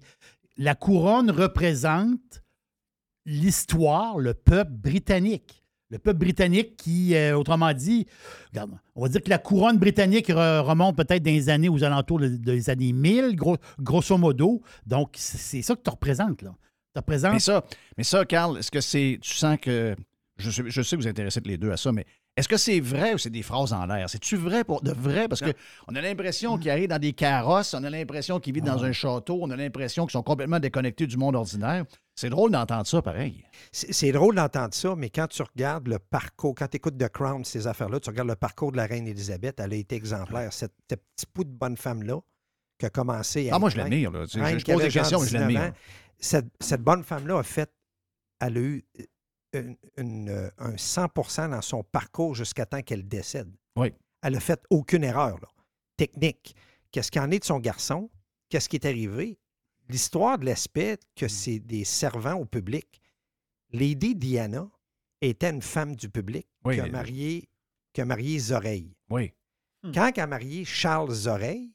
la 0.56 0.76
couronne 0.76 1.32
représente 1.32 2.44
l'histoire, 3.26 4.20
le 4.20 4.34
peuple 4.34 4.72
britannique. 4.74 5.59
Le 5.92 5.98
peuple 5.98 6.20
britannique 6.20 6.78
qui, 6.78 7.16
euh, 7.16 7.36
autrement 7.36 7.74
dit, 7.74 8.06
on 8.96 9.02
va 9.02 9.10
dire 9.10 9.24
que 9.24 9.30
la 9.30 9.40
couronne 9.40 9.78
britannique 9.80 10.28
re- 10.30 10.60
remonte 10.62 10.96
peut-être 10.96 11.24
dans 11.24 11.32
les 11.32 11.50
années 11.50 11.70
aux 11.70 11.84
alentours 11.84 12.20
de- 12.20 12.28
des 12.28 12.70
années 12.70 12.94
1000, 12.94 13.36
gros- 13.36 13.58
grosso 13.80 14.16
modo. 14.18 14.62
Donc, 14.86 15.14
c'est 15.18 15.64
ça 15.64 15.76
que 15.76 15.82
tu 15.82 15.90
représentes, 15.90 16.44
là. 16.44 16.54
Tu 16.94 17.00
représentes. 17.00 17.34
Mais 17.34 17.40
ça, 17.40 17.64
mais 17.98 18.04
ça, 18.04 18.24
Carl, 18.26 18.58
est-ce 18.60 18.70
que 18.72 18.82
c'est. 18.82 19.18
Tu 19.22 19.34
sens 19.34 19.58
que. 19.60 19.96
Je 20.38 20.52
sais, 20.52 20.64
je 20.68 20.82
sais 20.82 20.96
que 20.96 21.02
vous 21.02 21.08
intéressez 21.08 21.42
les 21.44 21.58
deux 21.58 21.72
à 21.72 21.76
ça, 21.78 21.92
mais 21.92 22.06
est-ce 22.40 22.48
que 22.48 22.56
c'est 22.56 22.80
vrai 22.80 23.14
ou 23.14 23.18
c'est 23.18 23.30
des 23.30 23.44
phrases 23.44 23.74
en 23.74 23.86
l'air? 23.86 24.10
C'est-tu 24.10 24.38
vrai 24.38 24.64
pour 24.64 24.82
de 24.82 24.92
vrai? 24.92 25.28
Parce 25.28 25.42
qu'on 25.42 25.96
a 25.96 26.02
l'impression 26.02 26.58
qu'ils 26.58 26.72
arrivent 26.72 26.88
dans 26.88 26.98
des 26.98 27.12
carrosses, 27.12 27.74
on 27.74 27.84
a 27.84 27.90
l'impression 27.90 28.40
qu'ils 28.40 28.54
vivent 28.54 28.64
dans 28.64 28.86
un 28.86 28.94
château, 28.94 29.40
on 29.42 29.50
a 29.50 29.58
l'impression 29.58 30.06
qu'ils 30.06 30.14
sont 30.14 30.24
complètement 30.24 30.60
déconnectés 30.60 31.06
du 31.06 31.18
monde 31.18 31.36
ordinaire. 31.36 31.84
C'est 32.16 32.30
drôle 32.30 32.52
d'entendre 32.52 32.88
ça, 32.88 33.02
pareil. 33.02 33.44
C'est 33.74 34.14
drôle 34.14 34.36
d'entendre 34.36 34.74
ça, 34.74 34.96
mais 34.96 35.10
quand 35.10 35.28
tu 35.28 35.42
regardes 35.42 35.90
le 35.90 36.00
parcours, 36.00 36.56
quand 36.56 36.68
tu 36.68 36.78
écoutes 36.78 36.98
The 36.98 37.10
Crown, 37.10 37.44
ces 37.44 37.68
affaires-là, 37.68 38.00
tu 38.00 38.10
regardes 38.10 38.30
le 38.30 38.36
parcours 38.36 38.72
de 38.72 38.78
la 38.78 38.86
reine 38.86 39.08
Élisabeth, 39.08 39.60
elle 39.60 39.74
a 39.74 39.76
été 39.76 39.98
exemplaire. 39.98 40.54
Cette, 40.54 40.74
cette 40.90 41.04
petite 41.16 41.30
bout 41.36 41.44
de 41.44 41.50
bonne 41.50 41.76
femme-là 41.76 42.20
qui 42.78 42.86
a 42.86 42.90
commencé 42.90 43.50
à. 43.50 43.56
Ah, 43.56 43.60
moi, 43.60 43.70
je 43.70 43.78
l'admire. 43.78 44.12
Je, 44.14 44.40
je 44.40 44.66
pose 44.66 44.82
des 44.82 44.90
questions, 44.90 45.20
je 45.20 45.26
19 45.26 45.42
l'admire. 45.42 45.74
Cette, 46.18 46.48
cette 46.62 46.82
bonne 46.82 47.04
femme-là 47.04 47.40
a 47.40 47.44
fait. 47.44 47.70
Elle 48.40 48.58
a 48.58 48.62
eu 48.62 48.86
une- 49.54 49.78
une, 49.98 50.30
euh, 50.30 50.50
un 50.58 50.76
100% 50.78 51.50
dans 51.50 51.62
son 51.62 51.84
parcours 51.84 52.36
jusqu'à 52.36 52.66
temps 52.66 52.82
qu'elle 52.82 53.08
décède. 53.08 53.52
Oui. 53.76 53.94
Elle 54.22 54.36
a 54.36 54.40
fait 54.40 54.62
aucune 54.70 55.04
erreur, 55.04 55.40
là. 55.40 55.48
Technique. 55.98 56.56
Qu'est-ce 56.92 57.12
qu'il 57.12 57.22
en 57.22 57.32
est 57.32 57.40
de 57.40 57.46
son 57.46 57.60
garçon? 57.60 58.10
Qu'est-ce 58.50 58.68
qui 58.70 58.76
est 58.78 58.86
arrivé? 58.86 59.38
L'histoire 59.90 60.38
de 60.38 60.46
l'aspect 60.46 60.98
que 61.16 61.26
Hmm. 61.26 61.30
c'est 61.30 61.60
des 61.60 61.84
servants 61.84 62.36
au 62.36 62.46
public. 62.46 63.02
Lady 63.72 64.16
Diana 64.16 64.70
était 65.22 65.50
une 65.50 65.62
femme 65.62 65.96
du 65.96 66.10
public 66.10 66.48
Oui, 66.64 66.76
qui, 66.76 66.82
a 66.82 66.88
marié, 66.88 67.50
qui 67.94 68.02
a 68.02 68.06
marié 68.06 68.40
Zoreille. 68.40 68.96
Oui. 69.10 69.34
Quand 69.94 70.12
elle 70.16 70.24
a 70.24 70.28
marié 70.28 70.66
Charles 70.66 71.12
Zoreille, 71.14 71.74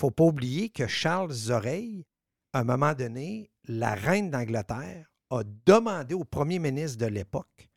faut 0.00 0.10
pas 0.10 0.24
oublier 0.24 0.68
que 0.70 0.86
Charles 0.86 1.32
Zoreille, 1.32 2.04
à 2.52 2.60
un 2.60 2.64
moment 2.64 2.94
donné, 2.94 3.50
la 3.64 3.94
reine 3.94 4.30
d'Angleterre 4.30 5.12
a 5.30 5.42
demandé 5.66 6.14
au 6.14 6.24
premier 6.24 6.58
ministre 6.58 6.98
de 6.98 7.06
l'époque 7.06 7.68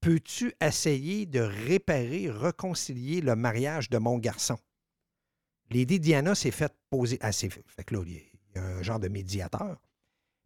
Peux-tu 0.00 0.52
essayer 0.60 1.26
de 1.26 1.40
réparer, 1.40 2.30
réconcilier 2.30 3.20
le 3.20 3.34
mariage 3.34 3.90
de 3.90 3.98
mon 3.98 4.18
garçon? 4.18 4.56
Lady 5.70 5.98
Diana 5.98 6.34
s'est 6.36 6.52
fait 6.52 6.72
poser. 6.90 7.18
S'est 7.32 7.48
fait, 7.50 7.64
que 7.84 7.94
là, 7.94 8.02
il 8.06 8.12
y 8.14 8.18
a- 8.58 8.62
un 8.62 8.82
genre 8.82 9.00
de 9.00 9.08
médiateur. 9.08 9.80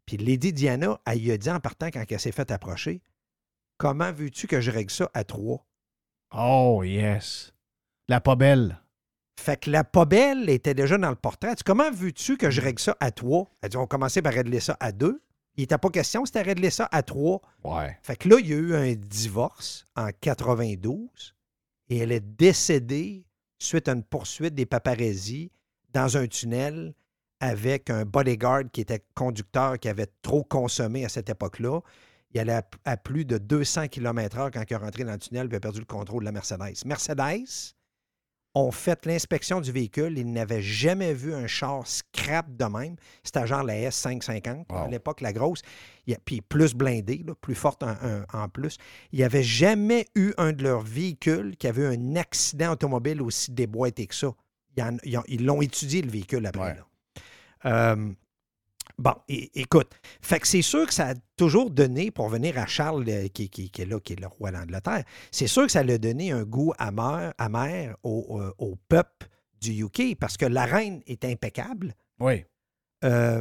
Puis 0.06 0.16
Lady 0.16 0.52
Diana, 0.52 0.98
elle 1.06 1.20
lui 1.20 1.30
a 1.32 1.36
dit 1.36 1.50
en 1.50 1.60
partant 1.60 1.88
quand 1.90 2.02
elle 2.08 2.20
s'est 2.20 2.32
fait 2.32 2.50
approcher 2.50 3.02
Comment 3.76 4.12
veux-tu 4.12 4.46
que 4.46 4.60
je 4.60 4.70
règle 4.70 4.90
ça 4.90 5.10
à 5.14 5.24
trois 5.24 5.66
Oh, 6.34 6.82
yes. 6.84 7.52
La 8.08 8.20
pas 8.20 8.36
belle. 8.36 8.80
Fait 9.38 9.58
que 9.60 9.70
la 9.70 9.84
pas 9.84 10.04
belle 10.04 10.48
était 10.48 10.74
déjà 10.74 10.96
dans 10.98 11.10
le 11.10 11.16
portrait. 11.16 11.54
Comment 11.64 11.90
veux-tu 11.90 12.36
que 12.36 12.50
je 12.50 12.60
règle 12.60 12.80
ça 12.80 12.96
à 13.00 13.10
trois? 13.10 13.50
Elle 13.62 13.70
dit, 13.70 13.76
on 13.76 13.86
commençait 13.86 14.22
par 14.22 14.32
régler 14.32 14.60
ça 14.60 14.76
à 14.80 14.92
deux. 14.92 15.22
Il 15.60 15.64
n'était 15.64 15.76
pas 15.76 15.90
question, 15.90 16.24
c'était 16.24 16.40
régler 16.40 16.70
ça 16.70 16.88
à 16.90 17.02
trois. 17.02 17.42
Ouais. 17.64 17.94
Fait 18.02 18.16
que 18.16 18.30
là, 18.30 18.36
il 18.40 18.48
y 18.48 18.54
a 18.54 18.56
eu 18.56 18.74
un 18.74 18.94
divorce 18.94 19.84
en 19.94 20.08
92 20.18 21.34
et 21.90 21.98
elle 21.98 22.12
est 22.12 22.20
décédée 22.20 23.26
suite 23.58 23.86
à 23.86 23.92
une 23.92 24.02
poursuite 24.02 24.54
des 24.54 24.64
paparazzis 24.64 25.52
dans 25.92 26.16
un 26.16 26.26
tunnel 26.26 26.94
avec 27.40 27.90
un 27.90 28.06
bodyguard 28.06 28.70
qui 28.72 28.80
était 28.80 29.04
conducteur 29.14 29.78
qui 29.78 29.90
avait 29.90 30.08
trop 30.22 30.44
consommé 30.44 31.04
à 31.04 31.10
cette 31.10 31.28
époque-là. 31.28 31.80
Il 32.32 32.40
allait 32.40 32.54
à, 32.54 32.66
à 32.86 32.96
plus 32.96 33.26
de 33.26 33.36
200 33.36 33.88
km/h 33.88 34.50
quand 34.54 34.62
il 34.66 34.72
est 34.72 34.76
rentré 34.76 35.04
dans 35.04 35.12
le 35.12 35.18
tunnel 35.18 35.46
et 35.52 35.56
a 35.56 35.60
perdu 35.60 35.80
le 35.80 35.84
contrôle 35.84 36.22
de 36.22 36.26
la 36.26 36.32
Mercedes. 36.32 36.86
Mercedes 36.86 37.74
ont 38.54 38.72
fait 38.72 39.06
l'inspection 39.06 39.60
du 39.60 39.70
véhicule. 39.70 40.18
Ils 40.18 40.30
n'avaient 40.32 40.62
jamais 40.62 41.14
vu 41.14 41.32
un 41.34 41.46
char 41.46 41.86
scrap 41.86 42.56
de 42.56 42.64
même. 42.64 42.96
C'était 43.22 43.46
genre 43.46 43.62
la 43.62 43.74
S550, 43.88 44.64
à 44.70 44.88
l'époque, 44.88 45.20
la 45.20 45.32
grosse. 45.32 45.62
Il 46.06 46.12
y 46.12 46.16
a- 46.16 46.18
puis 46.24 46.40
plus 46.40 46.74
blindée, 46.74 47.22
là, 47.24 47.34
plus 47.40 47.54
forte 47.54 47.84
en, 47.84 48.48
plus. 48.48 48.76
Il 49.12 49.18
n'y 49.20 49.24
avait 49.24 49.42
jamais 49.44 50.06
eu 50.16 50.32
un 50.38 50.52
de 50.52 50.62
leurs 50.64 50.80
véhicules 50.82 51.56
qui 51.56 51.68
avait 51.68 51.82
eu 51.82 51.86
un 51.86 52.16
accident 52.16 52.72
automobile 52.72 53.22
aussi 53.22 53.52
déboîté 53.52 54.06
que 54.06 54.14
ça. 54.14 54.32
Ils 54.76 55.18
ont- 55.18 55.24
ils 55.28 55.44
l'ont 55.44 55.62
étudié, 55.62 56.02
le 56.02 56.10
véhicule 56.10 56.46
après. 56.46 56.60
Ouais. 56.62 56.74
là. 56.76 56.86
Euh, 57.94 58.12
Bon, 59.00 59.14
écoute, 59.28 59.90
fait 60.20 60.40
que 60.40 60.46
c'est 60.46 60.60
sûr 60.60 60.86
que 60.86 60.92
ça 60.92 61.08
a 61.08 61.14
toujours 61.36 61.70
donné, 61.70 62.10
pour 62.10 62.28
venir 62.28 62.58
à 62.58 62.66
Charles, 62.66 63.04
euh, 63.08 63.28
qui, 63.28 63.48
qui- 63.48 63.70
qui 63.70 63.80
est 63.80 63.86
là, 63.86 63.98
qui 63.98 64.12
est 64.12 64.20
le 64.20 64.26
roi 64.26 64.50
d'Angleterre, 64.52 65.04
c'est 65.30 65.46
sûr 65.46 65.64
que 65.64 65.72
ça 65.72 65.82
lui 65.82 65.92
a 65.92 65.98
donné 65.98 66.32
un 66.32 66.44
goût 66.44 66.74
amer, 66.78 67.32
amer 67.38 67.96
au, 68.02 68.38
euh, 68.38 68.52
au 68.58 68.76
peuple 68.88 69.28
du 69.58 69.82
UK 69.84 70.16
parce 70.20 70.36
que 70.36 70.44
la 70.44 70.66
reine 70.66 71.00
est 71.06 71.24
impeccable. 71.24 71.94
Oui. 72.20 72.44
Euh, 73.04 73.40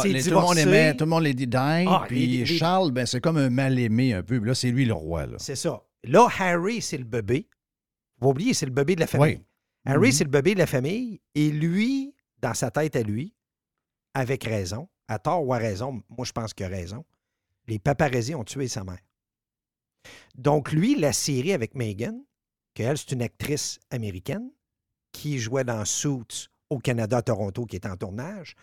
s'est 0.00 0.08
les- 0.10 0.22
tout 0.22 0.30
le 0.30 0.36
monde 0.36 0.58
aimait, 0.58 0.94
tout 0.96 1.04
le 1.06 1.10
monde 1.10 1.24
les 1.24 1.34
dit 1.34 1.48
dingue. 1.48 1.88
Ah, 1.90 2.04
puis 2.06 2.26
les- 2.26 2.44
les- 2.44 2.46
Charles, 2.58 2.92
ben, 2.92 3.04
c'est 3.04 3.20
comme 3.20 3.36
un 3.36 3.50
mal-aimé 3.50 4.12
un 4.14 4.22
peu. 4.22 4.38
Là, 4.38 4.54
c'est 4.54 4.70
lui 4.70 4.84
le 4.84 4.94
roi. 4.94 5.26
C'est 5.38 5.56
ça. 5.56 5.82
Là, 6.04 6.28
Harry, 6.38 6.80
c'est 6.80 6.98
le 6.98 7.04
bébé. 7.04 7.48
Vous 8.20 8.28
oubliez, 8.28 8.54
c'est 8.54 8.66
le 8.66 8.72
bébé 8.72 8.94
de 8.94 9.00
la 9.00 9.06
famille. 9.08 9.38
Oui. 9.38 9.44
Harry, 9.86 10.08
Mhm. 10.08 10.12
c'est 10.12 10.24
le 10.24 10.30
bébé 10.30 10.54
de 10.54 10.60
la 10.60 10.66
famille. 10.66 11.20
Et 11.34 11.50
lui, 11.50 12.14
dans 12.40 12.54
sa 12.54 12.70
tête 12.70 12.94
à 12.94 13.02
lui, 13.02 13.34
avec 14.14 14.44
raison, 14.44 14.88
à 15.08 15.18
tort 15.18 15.46
ou 15.46 15.52
à 15.52 15.58
raison, 15.58 16.02
moi 16.08 16.24
je 16.24 16.32
pense 16.32 16.54
qu'il 16.54 16.66
a 16.66 16.68
raison, 16.68 17.04
les 17.66 17.78
paparazzis 17.78 18.34
ont 18.34 18.44
tué 18.44 18.68
sa 18.68 18.84
mère. 18.84 19.00
Donc, 20.34 20.72
lui, 20.72 20.94
la 20.96 21.12
série 21.12 21.52
avec 21.52 21.74
Megan, 21.74 22.22
qu'elle, 22.74 22.98
c'est 22.98 23.12
une 23.12 23.22
actrice 23.22 23.78
américaine 23.90 24.50
qui 25.12 25.38
jouait 25.38 25.64
dans 25.64 25.84
Suits 25.84 26.48
au 26.70 26.78
Canada, 26.78 27.22
Toronto, 27.22 27.66
qui 27.66 27.76
est 27.76 27.86
en 27.86 27.96
tournage, 27.96 28.56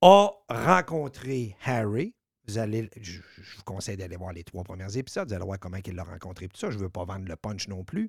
a 0.00 0.30
rencontré 0.48 1.56
Harry. 1.64 2.14
Je, 2.48 3.20
vous 3.56 3.62
conseille 3.64 3.96
d'aller 3.96 4.16
voir 4.16 4.32
les 4.32 4.44
trois 4.44 4.62
premiers 4.62 4.96
épisodes. 4.96 5.28
Vous 5.28 5.34
allez 5.34 5.44
voir 5.44 5.58
comment 5.58 5.78
il 5.84 5.94
l'a 5.94 6.04
rencontré. 6.04 6.48
Tout 6.48 6.56
ça, 6.56 6.70
je 6.70 6.76
ne 6.76 6.82
veux 6.82 6.88
pas 6.88 7.04
vendre 7.04 7.26
le 7.26 7.36
punch 7.36 7.66
non 7.66 7.82
plus. 7.82 8.08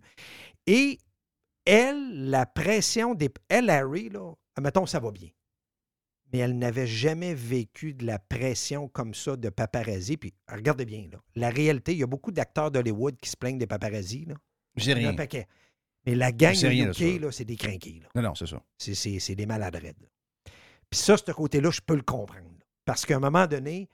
Et 0.68 1.00
elle, 1.66 2.30
la 2.30 2.46
pression 2.46 3.16
des. 3.16 3.30
Elle, 3.50 3.70
Harry, 3.70 4.10
là, 4.10 4.34
admettons, 4.56 4.86
ça 4.86 5.00
va 5.00 5.12
bien. 5.12 5.30
Mais 6.34 6.40
elle 6.40 6.58
n'avait 6.58 6.88
jamais 6.88 7.34
vécu 7.34 7.94
de 7.94 8.06
la 8.06 8.20
pression 8.20 8.88
comme 8.90 9.14
ça 9.14 9.36
de 9.38 9.50
paparazzi. 9.50 10.18
Puis, 10.18 10.34
regardez 10.52 10.86
bien, 10.86 11.08
là, 11.12 11.20
la 11.36 11.50
réalité, 11.50 11.94
il 11.94 12.00
y 12.00 12.04
a 12.04 12.08
beaucoup 12.08 12.32
d'acteurs 12.32 12.70
d'Hollywood 12.70 13.16
qui 13.22 13.30
se 13.30 13.38
plaignent 13.38 13.58
des 13.58 13.68
paparazzis. 13.68 14.26
Là. 14.26 14.36
J'ai 14.76 14.94
rien. 14.94 15.10
un 15.12 15.14
paquet. 15.16 15.48
Mais 16.06 16.16
la 16.16 16.32
gang 16.32 16.54
de 16.54 16.68
UK, 17.16 17.22
là, 17.22 17.32
c'est 17.32 17.46
des 17.46 17.56
crinqués. 17.56 18.02
là. 18.04 18.10
Non, 18.16 18.30
non, 18.30 18.36
c'est 18.36 18.48
ça. 18.48 18.62
C'est- 18.78 18.94
C'est 18.96 19.20
c'est 19.20 19.36
des 19.36 19.46
maladrettes. 19.46 20.00
là. 20.02 20.08
Puis 20.90 21.00
ça, 21.00 21.16
ce 21.18 21.32
côté-là, 21.32 21.72
je 21.72 21.82
peux 21.82 21.96
le 21.96 22.02
comprendre. 22.02 22.42
là. 22.60 22.66
Parce 22.86 23.06
qu'à 23.06 23.18
un 23.18 23.20
moment 23.20 23.48
donné, 23.48 23.90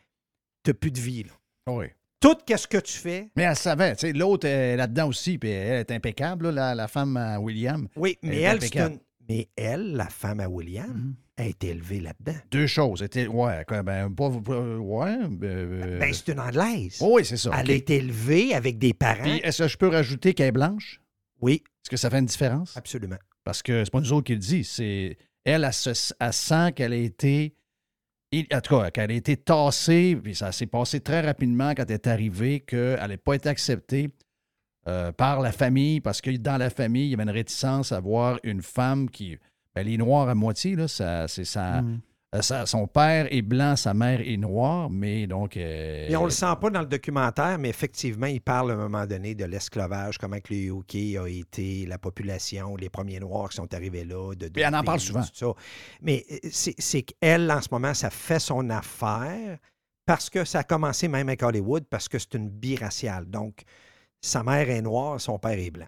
tu 0.64 0.70
n'as 0.70 0.74
plus 0.76 0.92
de 0.92 1.00
vie. 1.00 1.24
Là. 1.24 1.32
Oui. 1.68 1.86
Tout 2.20 2.36
qu'est-ce 2.46 2.68
que 2.68 2.78
tu 2.78 2.94
fais, 2.94 3.30
Mais 3.36 3.44
elle 3.44 3.56
savait. 3.56 3.96
tu 3.96 4.02
sais, 4.08 4.14
L'autre 4.14 4.48
est 4.48 4.76
là-dedans 4.78 5.08
aussi. 5.10 5.38
Puis 5.38 5.50
elle 5.50 5.80
est 5.82 5.92
impeccable, 5.92 6.46
là, 6.50 6.52
la, 6.52 6.76
la 6.76 6.88
femme 6.88 7.18
à 7.18 7.40
William. 7.40 7.88
oui, 7.96 8.18
mais 8.22 8.38
Elle 8.42 8.44
elle, 8.44 8.62
c'est 8.62 8.76
une- 8.78 9.00
Mais 9.30 9.50
elle, 9.56 9.94
la 9.94 10.08
femme 10.10 10.40
à 10.40 10.50
William, 10.50 10.92
Mhm. 10.92 11.16
a 11.38 11.46
été 11.46 11.68
élevée 11.70 12.00
là-dedans. 12.02 12.38
Deux 12.52 12.68
choses. 12.68 13.02
Était, 13.02 13.26
ouais, 13.28 13.64
ben, 13.84 14.14
pas, 14.14 14.28
ouais. 14.30 15.18
ben, 15.30 15.98
Ben, 16.00 16.14
c'est 16.14 16.32
une 16.34 16.40
Anglaise. 16.40 16.98
oh, 17.02 17.14
oui, 17.16 17.26
c'est 17.26 17.38
ça. 17.38 17.52
Elle 17.58 17.72
a 17.72 17.74
été 17.74 17.96
élevée 17.96 18.54
avec 18.54 18.78
des 18.78 18.94
parents. 18.94 19.24
Est-ce 19.44 19.64
que 19.64 19.68
je 19.70 19.78
peux 19.78 19.88
rajouter 19.88 20.34
qu'elle 20.34 20.48
est 20.48 20.52
blanche? 20.52 21.00
Oui, 21.42 21.64
Est-ce 21.84 21.90
que 21.90 21.98
ça 21.98 22.10
fait 22.10 22.20
une 22.20 22.26
différence? 22.28 22.78
absolument. 22.78 23.18
Parce 23.44 23.62
que 23.64 23.84
c'est 23.84 23.92
pas 23.92 24.00
nous 24.00 24.14
autres 24.14 24.28
qui 24.28 24.34
le 24.34 24.40
dit. 24.40 24.64
C'est 24.64 25.18
elle, 25.44 25.64
elle, 25.66 25.74
se- 25.74 26.14
elle 26.20 26.34
sent 26.34 26.72
qu'elle 26.76 26.94
a 26.94 26.98
été. 26.98 27.56
En 28.54 28.62
tout 28.62 28.80
cas, 28.80 28.90
qu'elle 28.90 29.12
a 29.12 29.14
été 29.14 29.38
tassée, 29.38 30.18
puis 30.22 30.34
ça 30.34 30.52
s'est 30.52 30.66
passé 30.66 31.00
très 31.02 31.22
rapidement 31.22 31.74
quand 31.76 31.84
elle 31.88 31.92
est 31.96 32.08
arrivée, 32.08 32.62
qu'elle 32.62 32.98
n'a 33.08 33.18
pas 33.18 33.34
été 33.36 33.48
acceptée 33.50 34.10
euh, 34.88 35.12
par 35.12 35.40
la 35.42 35.52
famille, 35.52 36.02
parce 36.02 36.22
que 36.22 36.36
dans 36.38 36.58
la 36.58 36.70
famille, 36.70 37.06
il 37.08 37.12
y 37.12 37.14
avait 37.14 37.24
une 37.24 37.30
réticence 37.30 37.92
à 37.92 38.00
voir 38.00 38.40
une 38.44 38.62
femme 38.62 39.10
qui. 39.10 39.38
Ben, 39.76 39.84
les 39.88 39.98
Noirs 39.98 40.30
à 40.30 40.36
moitié, 40.36 40.76
là, 40.76 40.88
ça, 40.88 41.28
c'est 41.28 41.46
ça, 41.46 41.82
Mhm. 41.82 42.00
euh, 42.36 42.42
ça- 42.44 42.66
Son 42.68 42.86
père 42.86 43.26
est 43.32 43.42
blanc, 43.42 43.76
sa 43.76 43.96
mère 43.96 44.22
est 44.22 44.38
noire, 44.38 44.88
mais 44.92 45.26
donc. 45.26 45.58
euh, 45.58 46.08
Et 46.10 46.16
on 46.16 46.26
le 46.26 46.30
sent 46.30 46.54
pas 46.62 46.70
dans 46.70 46.82
le 46.82 46.86
documentaire, 46.86 47.58
mais 47.58 47.70
effectivement, 47.70 48.28
il 48.28 48.40
parle 48.40 48.70
à 48.70 48.74
un 48.76 48.78
moment 48.78 49.08
donné 49.08 49.34
de 49.34 49.46
l'esclavage, 49.46 50.20
comment 50.20 50.38
que 50.40 50.54
le 50.54 50.60
UK 50.78 51.18
a 51.18 51.28
été, 51.28 51.88
la 51.88 51.98
population, 51.98 52.76
les 52.76 52.90
premiers 52.90 53.20
Noirs 53.20 53.50
qui 53.50 53.56
sont 53.56 53.74
arrivés 53.74 54.06
là. 54.06 54.36
De, 54.36 54.46
de 54.48 54.50
Puis 54.50 54.62
elle 54.62 54.76
en 54.76 54.84
parle 54.84 55.00
souvent. 55.00 55.22
tout 55.24 55.30
ça. 55.34 55.54
Mais 56.02 56.24
c'est 56.52 56.76
c'est 56.78 57.02
qu'elle, 57.02 57.50
en 57.52 57.62
ce 57.62 57.70
moment, 57.72 57.96
ça 57.96 58.12
fait 58.12 58.40
son 58.40 58.70
affaire 58.70 59.58
parce 60.06 60.30
que 60.30 60.44
ça 60.46 60.60
a 60.60 60.64
commencé 60.64 61.08
même 61.08 61.30
avec 61.30 61.42
Hollywood, 61.42 61.86
parce 61.90 62.08
que 62.10 62.20
c'est 62.20 62.36
une 62.36 62.50
biraciale. 62.50 63.26
Donc, 63.26 63.64
sa 64.24 64.42
mère 64.42 64.70
est 64.70 64.82
noire, 64.82 65.20
son 65.22 65.38
père 65.38 65.60
est 65.60 65.70
blanc. 65.70 65.86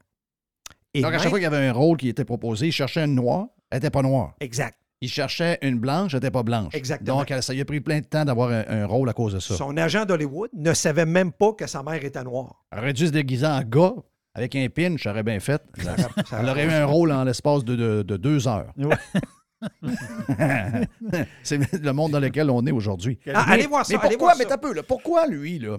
Et 0.93 1.01
Donc, 1.01 1.13
à 1.13 1.17
chaque 1.19 1.29
fois 1.29 1.39
qu'il 1.39 1.43
y 1.43 1.47
avait 1.47 1.65
un 1.67 1.73
rôle 1.73 1.97
qui 1.97 2.09
était 2.09 2.25
proposé, 2.25 2.67
il 2.67 2.71
cherchait 2.71 3.03
une 3.05 3.15
noire, 3.15 3.47
elle 3.71 3.77
n'était 3.77 3.89
pas 3.89 4.01
noire. 4.01 4.33
Exact. 4.39 4.77
Il 5.01 5.09
cherchait 5.09 5.57
une 5.61 5.77
blanche, 5.79 6.13
elle 6.13 6.17
n'était 6.19 6.31
pas 6.31 6.43
blanche. 6.43 6.73
Exactement. 6.73 7.17
Donc, 7.19 7.31
elle- 7.31 7.43
ça 7.43 7.53
lui 7.53 7.61
a 7.61 7.65
pris 7.65 7.81
plein 7.81 7.99
de 7.99 8.05
temps 8.05 8.23
d'avoir 8.25 8.49
un, 8.51 8.63
un 8.67 8.85
rôle 8.85 9.09
à 9.09 9.13
cause 9.13 9.33
de 9.33 9.39
ça. 9.39 9.55
Son 9.55 9.75
agent 9.77 10.05
d'Hollywood 10.05 10.49
ne 10.53 10.73
savait 10.73 11.05
même 11.05 11.31
pas 11.31 11.53
que 11.53 11.67
sa 11.67 11.83
mère 11.83 12.03
était 12.03 12.23
noire. 12.23 12.63
Elle 12.71 12.79
aurait 12.79 12.93
dû 12.93 13.07
se 13.07 13.11
déguiser 13.11 13.45
en 13.45 13.61
gars 13.61 13.93
avec 14.33 14.55
un 14.55 14.67
pin, 14.69 14.95
j'aurais 14.97 15.23
bien 15.23 15.39
fait. 15.39 15.61
Ça- 15.81 15.95
ça- 16.25 16.39
Elle 16.41 16.49
aurait 16.49 16.65
eu 16.65 16.71
un 16.71 16.85
rôle 16.85 17.11
en 17.11 17.23
l'espace 17.23 17.63
de, 17.65 17.75
de- 17.75 18.03
de 18.03 18.17
deux 18.17 18.47
heures. 18.47 18.71
Ouais. 18.77 18.95
C'est 21.43 21.57
le 21.73 21.91
monde 21.93 22.11
dans 22.11 22.19
lequel 22.19 22.49
on 22.49 22.65
est 22.65 22.71
aujourd'hui. 22.71 23.19
Ah, 23.33 23.45
Mais- 23.47 23.53
allez 23.53 23.67
voir 23.67 23.85
ça, 23.85 23.93
Mais 23.93 23.99
allez 23.99 24.09
pourquoi, 24.17 24.27
voir 24.33 24.37
mais 24.37 24.43
ça. 24.43 24.49
t'as 24.49 24.57
peu, 24.57 24.73
là, 24.73 24.83
pourquoi 24.83 25.27
lui, 25.27 25.59
là, 25.59 25.77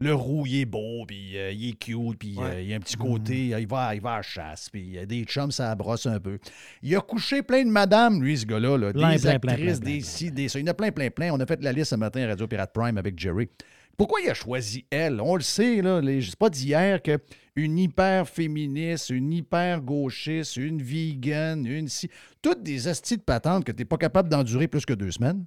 le 0.00 0.12
roux, 0.14 0.44
il 0.46 0.60
est 0.60 0.64
beau, 0.64 1.04
puis 1.06 1.38
euh, 1.38 1.52
il 1.52 1.68
est 1.70 1.78
cute, 1.78 2.18
puis 2.18 2.36
Ouais. 2.36 2.44
euh, 2.56 2.62
il 2.62 2.72
a 2.72 2.76
un 2.76 2.80
petit 2.80 2.96
côté, 2.96 3.54
euh, 3.54 3.60
il, 3.60 3.66
va, 3.66 3.94
il 3.94 4.00
va 4.00 4.14
à 4.14 4.16
la 4.16 4.22
chasse, 4.22 4.68
puis 4.68 4.82
il 4.92 4.98
a 4.98 5.06
des 5.06 5.24
chums, 5.24 5.50
ça 5.52 5.74
brosse 5.74 6.06
un 6.06 6.18
peu. 6.18 6.38
Il 6.82 6.94
a 6.96 7.00
couché 7.00 7.42
plein 7.42 7.64
de 7.64 7.70
madames, 7.70 8.22
lui, 8.22 8.36
ce 8.36 8.44
gars-là, 8.44 8.76
là, 8.76 8.92
Plein, 8.92 9.14
des 9.14 9.20
plein, 9.20 9.30
actrices, 9.32 9.40
plein, 9.40 9.76
plein, 9.78 9.78
des 9.78 10.00
ci, 10.00 10.30
des 10.32 10.48
ça. 10.48 10.58
Il 10.58 10.62
y 10.66 10.68
en 10.68 10.72
a 10.72 10.74
plein, 10.74 10.90
plein, 10.90 11.10
plein. 11.10 11.30
On 11.32 11.38
a 11.40 11.46
fait 11.46 11.62
la 11.62 11.72
liste 11.72 11.90
ce 11.90 11.94
matin 11.96 12.22
à 12.22 12.26
Radio 12.28 12.46
Pirate 12.46 12.72
Prime 12.74 12.98
avec 12.98 13.18
Jerry. 13.18 13.48
Pourquoi 13.96 14.20
il 14.20 14.28
a 14.28 14.34
choisi 14.34 14.84
elle? 14.90 15.20
On 15.20 15.36
le 15.36 15.42
sait, 15.42 15.80
là, 15.80 16.00
les- 16.00 16.20
c'est 16.20 16.36
pas 16.36 16.50
d'hier 16.50 17.00
qu'une 17.00 17.78
hyper 17.78 18.28
féministe, 18.28 19.10
une 19.10 19.32
hyper 19.32 19.80
gauchiste, 19.80 20.56
une 20.56 20.82
vegan, 20.82 21.64
une 21.64 21.86
si. 21.86 22.10
Toutes 22.42 22.64
des 22.64 22.88
astis 22.88 23.16
de 23.16 23.22
patentes 23.22 23.62
que 23.64 23.70
tu 23.70 23.78
n'es 23.78 23.84
pas 23.84 23.96
capable 23.96 24.28
d'endurer 24.28 24.66
plus 24.66 24.84
que 24.84 24.94
deux 24.94 25.12
semaines. 25.12 25.44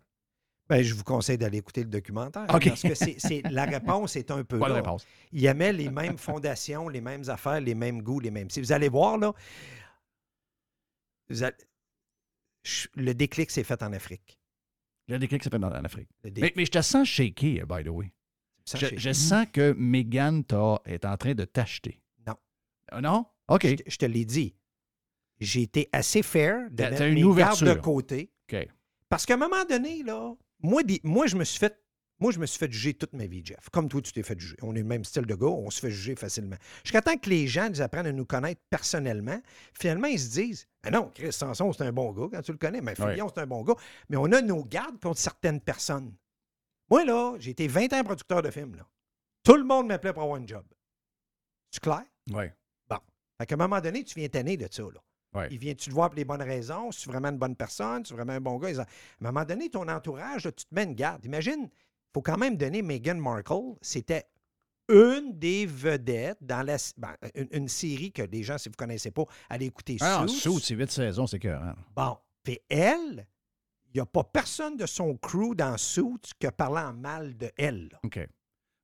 Ben, 0.69 0.83
je 0.83 0.93
vous 0.93 1.03
conseille 1.03 1.37
d'aller 1.37 1.59
écouter 1.59 1.83
le 1.83 1.89
documentaire. 1.89 2.45
Parce 2.47 2.81
que 2.81 3.47
la 3.53 3.65
réponse 3.65 4.15
est 4.17 4.29
un 4.31 4.43
peu 4.43 4.59
Pas 4.59 4.67
de 4.69 4.73
réponse. 4.73 5.05
Il 5.31 5.45
aimait 5.45 5.71
les 5.73 5.89
mêmes 5.89 6.17
fondations, 6.17 6.89
les 6.89 6.99
mêmes 7.01 7.29
affaires, 7.29 7.61
les 7.61 7.73
mêmes 7.75 8.01
goûts, 8.01 8.19
les 8.19 8.31
mêmes. 8.31 8.49
Si 8.49 8.59
vous 8.59 8.71
allez 8.73 8.89
voir, 8.89 9.17
là, 9.17 9.33
vous 11.29 11.43
allez- 11.43 11.55
Ch- 12.63 12.89
le 12.95 13.13
déclic 13.13 13.49
s'est 13.51 13.63
fait 13.63 13.81
en 13.81 13.93
Afrique. 13.93 14.39
Le 15.07 15.17
déclic 15.19 15.41
s'est 15.43 15.49
fait 15.49 15.55
en 15.63 15.71
Afrique. 15.71 16.09
Mais, 16.23 16.51
mais 16.55 16.65
je 16.65 16.71
te 16.71 16.81
sens 16.81 17.07
shaky, 17.07 17.61
by 17.67 17.83
the 17.83 17.87
way. 17.89 18.11
Je, 18.75 18.87
je 18.97 19.13
sens 19.13 19.45
que 19.53 19.73
Megan 19.77 20.43
est 20.85 21.05
en 21.05 21.15
train 21.15 21.33
de 21.33 21.45
t'acheter. 21.45 22.01
Non. 22.27 22.35
Ah, 22.91 22.99
non? 22.99 23.25
OK. 23.47 23.65
je, 23.65 23.75
te- 23.75 23.89
je 23.89 23.95
te 23.97 24.05
l'ai 24.05 24.25
dit. 24.25 24.53
J'ai 25.39 25.61
été 25.61 25.87
assez 25.93 26.23
fair 26.23 26.69
de 26.71 26.83
mettre 26.83 27.03
une 27.03 27.13
mes 27.13 27.23
ouverture. 27.23 27.67
de 27.67 27.79
côté. 27.79 28.33
OK. 28.51 28.67
Parce 29.07 29.25
qu'à 29.25 29.35
un 29.35 29.37
moment 29.37 29.63
donné, 29.63 30.03
là, 30.03 30.33
moi, 30.61 30.83
des- 30.83 31.01
moi, 31.03 31.27
je 31.27 31.35
me 31.35 31.43
suis 31.43 31.59
fait. 31.59 31.81
Moi, 32.19 32.31
je 32.31 32.39
me 32.39 32.47
suis 32.47 32.57
fait 32.57 32.71
juger 32.71 32.95
toute 32.95 33.13
ma 33.13 33.27
vie, 33.27 33.43
Jeff. 33.45 33.69
Comme 33.71 33.87
toi, 33.89 34.01
tu 34.01 34.11
t'es 34.11 34.23
fait 34.23 34.39
juger. 34.39 34.55
On 34.63 34.73
est 34.73 34.79
le 34.79 34.85
même 34.85 35.03
style 35.05 35.27
de 35.27 35.35
gars, 35.35 35.45
on 35.45 35.69
se 35.69 35.79
fait 35.79 35.91
juger 35.91 36.15
facilement. 36.15 36.55
Jusqu'à 36.83 37.03
temps 37.03 37.15
que 37.15 37.29
les 37.29 37.45
gens 37.47 37.69
nous 37.69 37.79
apprennent 37.79 38.07
à 38.07 38.11
nous 38.11 38.25
connaître 38.25 38.59
personnellement, 38.71 39.39
finalement, 39.79 40.07
ils 40.07 40.19
se 40.19 40.31
disent 40.31 40.67
Ah 40.81 40.89
non, 40.89 41.11
Chris 41.13 41.31
Sanson, 41.31 41.71
c'est 41.73 41.83
un 41.83 41.91
bon 41.91 42.11
gars 42.13 42.27
quand 42.31 42.41
tu 42.41 42.51
le 42.53 42.57
connais. 42.57 42.81
Mais 42.81 42.95
Fillon, 43.13 43.29
c'est 43.33 43.41
un 43.41 43.45
bon 43.45 43.61
gars. 43.61 43.75
Mais 44.09 44.17
on 44.17 44.25
a 44.31 44.41
nos 44.41 44.63
gardes 44.65 44.99
contre 44.99 45.19
certaines 45.19 45.61
personnes. 45.61 46.11
Moi, 46.89 47.05
là, 47.05 47.35
j'ai 47.37 47.51
été 47.51 47.67
20 47.67 47.93
ans 47.93 48.03
producteur 48.03 48.41
de 48.41 48.49
films. 48.49 48.75
Là. 48.77 48.87
Tout 49.43 49.55
le 49.57 49.63
monde 49.63 49.85
m'appelait 49.87 50.13
pour 50.13 50.23
avoir 50.23 50.41
un 50.41 50.47
job. 50.47 50.65
C'est 51.69 51.81
clair? 51.83 52.03
Oui. 52.31 52.45
Fait 53.39 53.45
qu'à 53.45 53.53
un 53.53 53.57
moment 53.59 53.79
donné, 53.79 54.03
tu 54.03 54.17
viens 54.17 54.27
tanner 54.29 54.57
de 54.57 54.67
ça. 54.71 54.81
Là. 54.81 54.99
Ouais. 55.37 55.47
Il 55.51 55.57
vient-tu 55.57 55.89
te 55.89 55.93
voir 55.93 56.09
pour 56.09 56.17
les 56.17 56.25
bonnes 56.25 56.41
raisons? 56.41 56.91
Si 56.91 57.03
tu 57.03 57.09
es 57.09 57.11
vraiment 57.11 57.29
une 57.29 57.37
bonne 57.37 57.55
personne? 57.55 58.03
Si 58.05 58.09
tu 58.09 58.13
es 58.13 58.17
vraiment 58.17 58.33
un 58.33 58.41
bon 58.41 58.57
gars? 58.57 58.69
Ils 58.69 58.79
ont- 58.79 58.83
À 58.83 58.85
un 59.27 59.31
moment 59.31 59.45
donné, 59.45 59.69
ton 59.69 59.87
entourage, 59.87 60.45
là, 60.45 60.51
tu 60.51 60.65
te 60.65 60.73
mets 60.75 60.83
une 60.83 60.93
garde. 60.95 61.23
Imagine, 61.25 61.63
il 61.63 62.11
faut 62.13 62.21
quand 62.21 62.37
même 62.37 62.57
donner 62.57 62.81
Meghan 62.81 63.15
Markle. 63.15 63.75
C'était 63.81 64.25
une 64.89 65.37
des 65.37 65.65
vedettes 65.65 66.37
dans 66.41 66.65
la, 66.65 66.77
ben, 66.97 67.13
une, 67.35 67.47
une 67.51 67.67
série 67.67 68.11
que 68.11 68.21
les 68.21 68.43
gens, 68.43 68.57
si 68.57 68.69
vous 68.69 68.73
ne 68.73 68.77
connaissez 68.77 69.11
pas, 69.11 69.23
allez 69.49 69.65
écouter 69.65 69.97
Ah, 70.01 70.25
Suits. 70.27 70.59
C'est 70.61 70.75
huit 70.75 70.89
saisons, 70.89 71.27
c'est 71.27 71.39
cœur. 71.39 71.75
Bon. 71.95 72.17
Puis 72.43 72.59
elle, 72.69 73.27
il 73.89 73.95
n'y 73.95 73.99
a 73.99 74.05
pas 74.05 74.23
personne 74.23 74.77
de 74.77 74.85
son 74.85 75.17
crew 75.17 75.53
dans 75.55 75.77
Suits 75.77 76.33
qui 76.39 76.47
a 76.47 76.51
parlé 76.53 76.79
en 76.79 76.93
mal 76.93 77.35
de 77.35 77.51
elle. 77.57 77.89
là. 77.91 77.99
OK. 78.03 78.19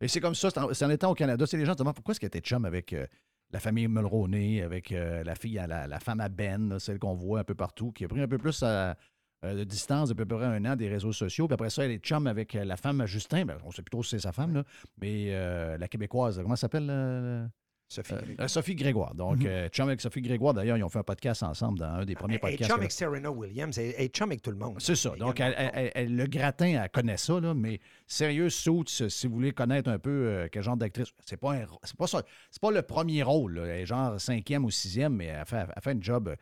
Et 0.02 0.08
c'est 0.10 0.20
comme 0.20 0.36
ça, 0.36 0.50
c'est 0.74 0.84
en, 0.84 0.90
étant 0.90 1.12
au 1.12 1.16
Canada. 1.16 1.46
C'est 1.48 1.56
les 1.56 1.66
gens 1.66 1.72
se 1.72 1.78
demandent 1.78 1.96
pourquoi 1.96 2.12
est-ce 2.12 2.20
qu'elle 2.20 2.28
était 2.28 2.42
chum 2.42 2.66
avec 2.66 2.92
euh, 2.92 3.08
la 3.54 3.60
famille 3.60 3.88
Mulroney, 3.88 4.64
avec 4.64 4.92
euh, 4.92 5.24
la 5.24 5.36
fille, 5.36 5.60
à 5.60 5.68
la, 5.68 6.00
femme 6.00 6.20
à 6.20 6.28
Ben, 6.28 6.80
celle 6.80 6.98
qu'on 6.98 7.14
voit 7.14 7.42
un 7.42 7.44
peu 7.44 7.54
partout, 7.54 7.92
qui 7.92 8.04
a 8.04 8.08
pris 8.08 8.20
un 8.20 8.28
peu 8.28 8.40
plus 8.40 8.64
à- 8.64 8.98
euh, 9.46 9.56
de 9.56 9.64
distance 9.64 10.10
à 10.10 10.16
peu 10.16 10.26
près 10.26 10.46
un 10.46 10.66
an 10.66 10.76
des 10.76 10.90
réseaux 10.90 11.12
sociaux. 11.12 11.48
Puis 11.48 11.54
après 11.54 11.70
ça, 11.70 11.86
elle 11.86 11.92
est 11.92 12.04
chum 12.04 12.26
avec 12.26 12.56
euh, 12.56 12.66
la 12.66 12.78
femme 12.78 13.06
Justin. 13.06 13.46
Ben, 13.46 13.58
on 13.64 13.72
sait 13.72 13.84
plutôt 13.84 14.02
si 14.02 14.12
c'est 14.12 14.20
sa 14.20 14.32
femme, 14.32 14.64
mais 15.00 15.28
euh, 15.30 15.78
la 15.78 15.88
Québécoise, 15.88 16.38
comment 16.38 16.56
elle 16.56 16.58
s'appelle? 16.58 17.50
Euh, 18.00 18.04
Sophie. 18.04 18.14
Euh, 18.14 18.18
Grégoire. 18.18 18.46
euh, 18.46 18.48
Sophie 18.48 18.76
Grégoire. 18.76 19.16
Donc, 19.16 19.38
Mhm. 19.40 19.46
euh, 19.48 19.70
chum 19.70 19.88
avec 19.88 20.02
Sophie 20.02 20.22
Grégoire, 20.22 20.54
d'ailleurs, 20.54 20.78
ils 20.78 20.84
ont 20.84 20.90
fait 20.90 21.00
un 21.00 21.04
podcast 21.04 21.44
ensemble 21.44 21.80
dans 21.80 21.86
un 21.86 22.06
des 22.06 22.16
premiers 22.16 22.40
podcasts. 22.40 22.64
chum 22.70 22.76
que- 22.78 22.82
avec 22.82 22.92
Serena 22.92 23.32
Williams. 23.32 23.78
Est 23.78 24.16
chum 24.16 24.30
avec 24.30 24.42
tout 24.42 24.52
le 24.52 24.58
monde. 24.58 24.76
C'est 24.80 24.96
ça. 24.96 25.10
Donc, 25.12 25.36
gagne 25.38 25.54
elle- 25.58 25.66
encore. 25.68 25.80
elle- 25.80 25.92
elle- 25.96 26.16
le 26.16 26.26
gratin, 26.28 26.82
elle 26.84 26.90
connaît 26.90 27.18
ça, 27.18 27.40
là, 27.40 27.54
mais 27.54 27.80
sérieux, 28.08 28.50
Suits, 28.50 29.04
si 29.10 29.28
vous 29.28 29.34
voulez 29.36 29.52
connaître 29.52 29.90
un 29.90 30.00
peu 30.00 30.10
euh, 30.10 30.48
quel 30.52 30.64
genre 30.64 30.78
d'actrice, 30.78 31.14
c'est 31.26 31.38
pas, 31.38 31.54
un- 31.54 31.66
pas 31.98 32.08
ça. 32.08 32.22
C'est 32.52 32.62
pas 32.62 32.72
le 32.72 32.82
premier 32.82 33.24
rôle. 33.24 33.56
là. 33.60 33.86
Genre 33.86 34.20
cinquième 34.20 34.66
ou 34.66 34.72
sixième, 34.72 35.16
mais 35.16 35.26
elle 35.26 35.46
fait, 35.46 35.66
elle 35.76 35.82
fait 35.82 35.92
un 35.92 36.02
job. 36.02 36.36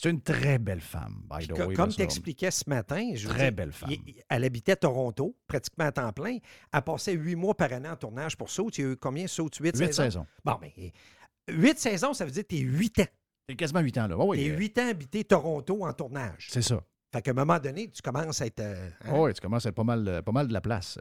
C'est 0.00 0.10
une 0.10 0.20
très 0.20 0.58
belle 0.58 0.80
femme, 0.80 1.22
by 1.28 1.46
the 1.48 1.52
way. 1.58 1.74
comme 1.74 1.88
tu 1.90 2.02
expliquais 2.02 2.50
ce 2.52 2.68
matin, 2.70 3.10
je 3.14 3.26
Très 3.28 3.50
belle 3.50 3.72
femme. 3.72 3.90
elle 4.28 4.44
habitait 4.44 4.76
Toronto, 4.76 5.36
pratiquement 5.48 5.86
à 5.86 5.92
temps 5.92 6.12
plein. 6.12 6.38
Elle 6.72 6.82
passait 6.82 7.14
huit 7.14 7.34
mois 7.34 7.54
par 7.56 7.72
année 7.72 7.88
en 7.88 7.96
tournage 7.96 8.36
pour 8.36 8.48
Saut. 8.48 8.70
Il 8.78 8.80
y 8.80 8.86
a 8.86 8.90
eu 8.92 8.96
combien, 8.96 9.26
Saut? 9.26 9.50
Huit, 9.60 9.74
Huit 9.76 9.86
saisons? 9.86 10.02
saisons. 10.04 10.26
Bon, 10.44 10.56
mais 10.60 10.92
huit 11.48 11.78
saisons, 11.78 12.14
ça 12.14 12.24
veut 12.24 12.30
dire 12.30 12.44
que 12.44 12.48
tu 12.48 12.56
es 12.56 12.60
huit 12.60 12.98
ans. 13.00 13.06
C'est 13.48 13.56
quasiment 13.56 13.80
huit 13.80 13.96
ans, 13.98 14.06
là. 14.06 14.16
Oui, 14.16 14.38
Tu 14.38 14.44
es 14.44 14.50
euh, 14.50 14.56
huit 14.56 14.78
ans 14.78 14.88
habité 14.88 15.24
Toronto 15.24 15.84
en 15.84 15.92
tournage. 15.92 16.48
c'est 16.50 16.62
ça. 16.62 16.80
Fait 17.12 17.22
qu'à 17.22 17.30
un 17.30 17.34
moment 17.34 17.58
donné, 17.58 17.90
tu 17.90 18.02
commences 18.02 18.40
à 18.42 18.46
être. 18.46 18.60
euh, 18.60 18.90
hein? 19.04 19.12
Oui, 19.14 19.32
tu 19.34 19.40
commences 19.40 19.64
à 19.66 19.70
être 19.70 19.74
pas 19.74 19.84
mal, 19.84 20.06
euh, 20.06 20.22
pas 20.22 20.32
mal 20.32 20.46
de 20.46 20.52
la 20.52 20.60
place. 20.60 20.98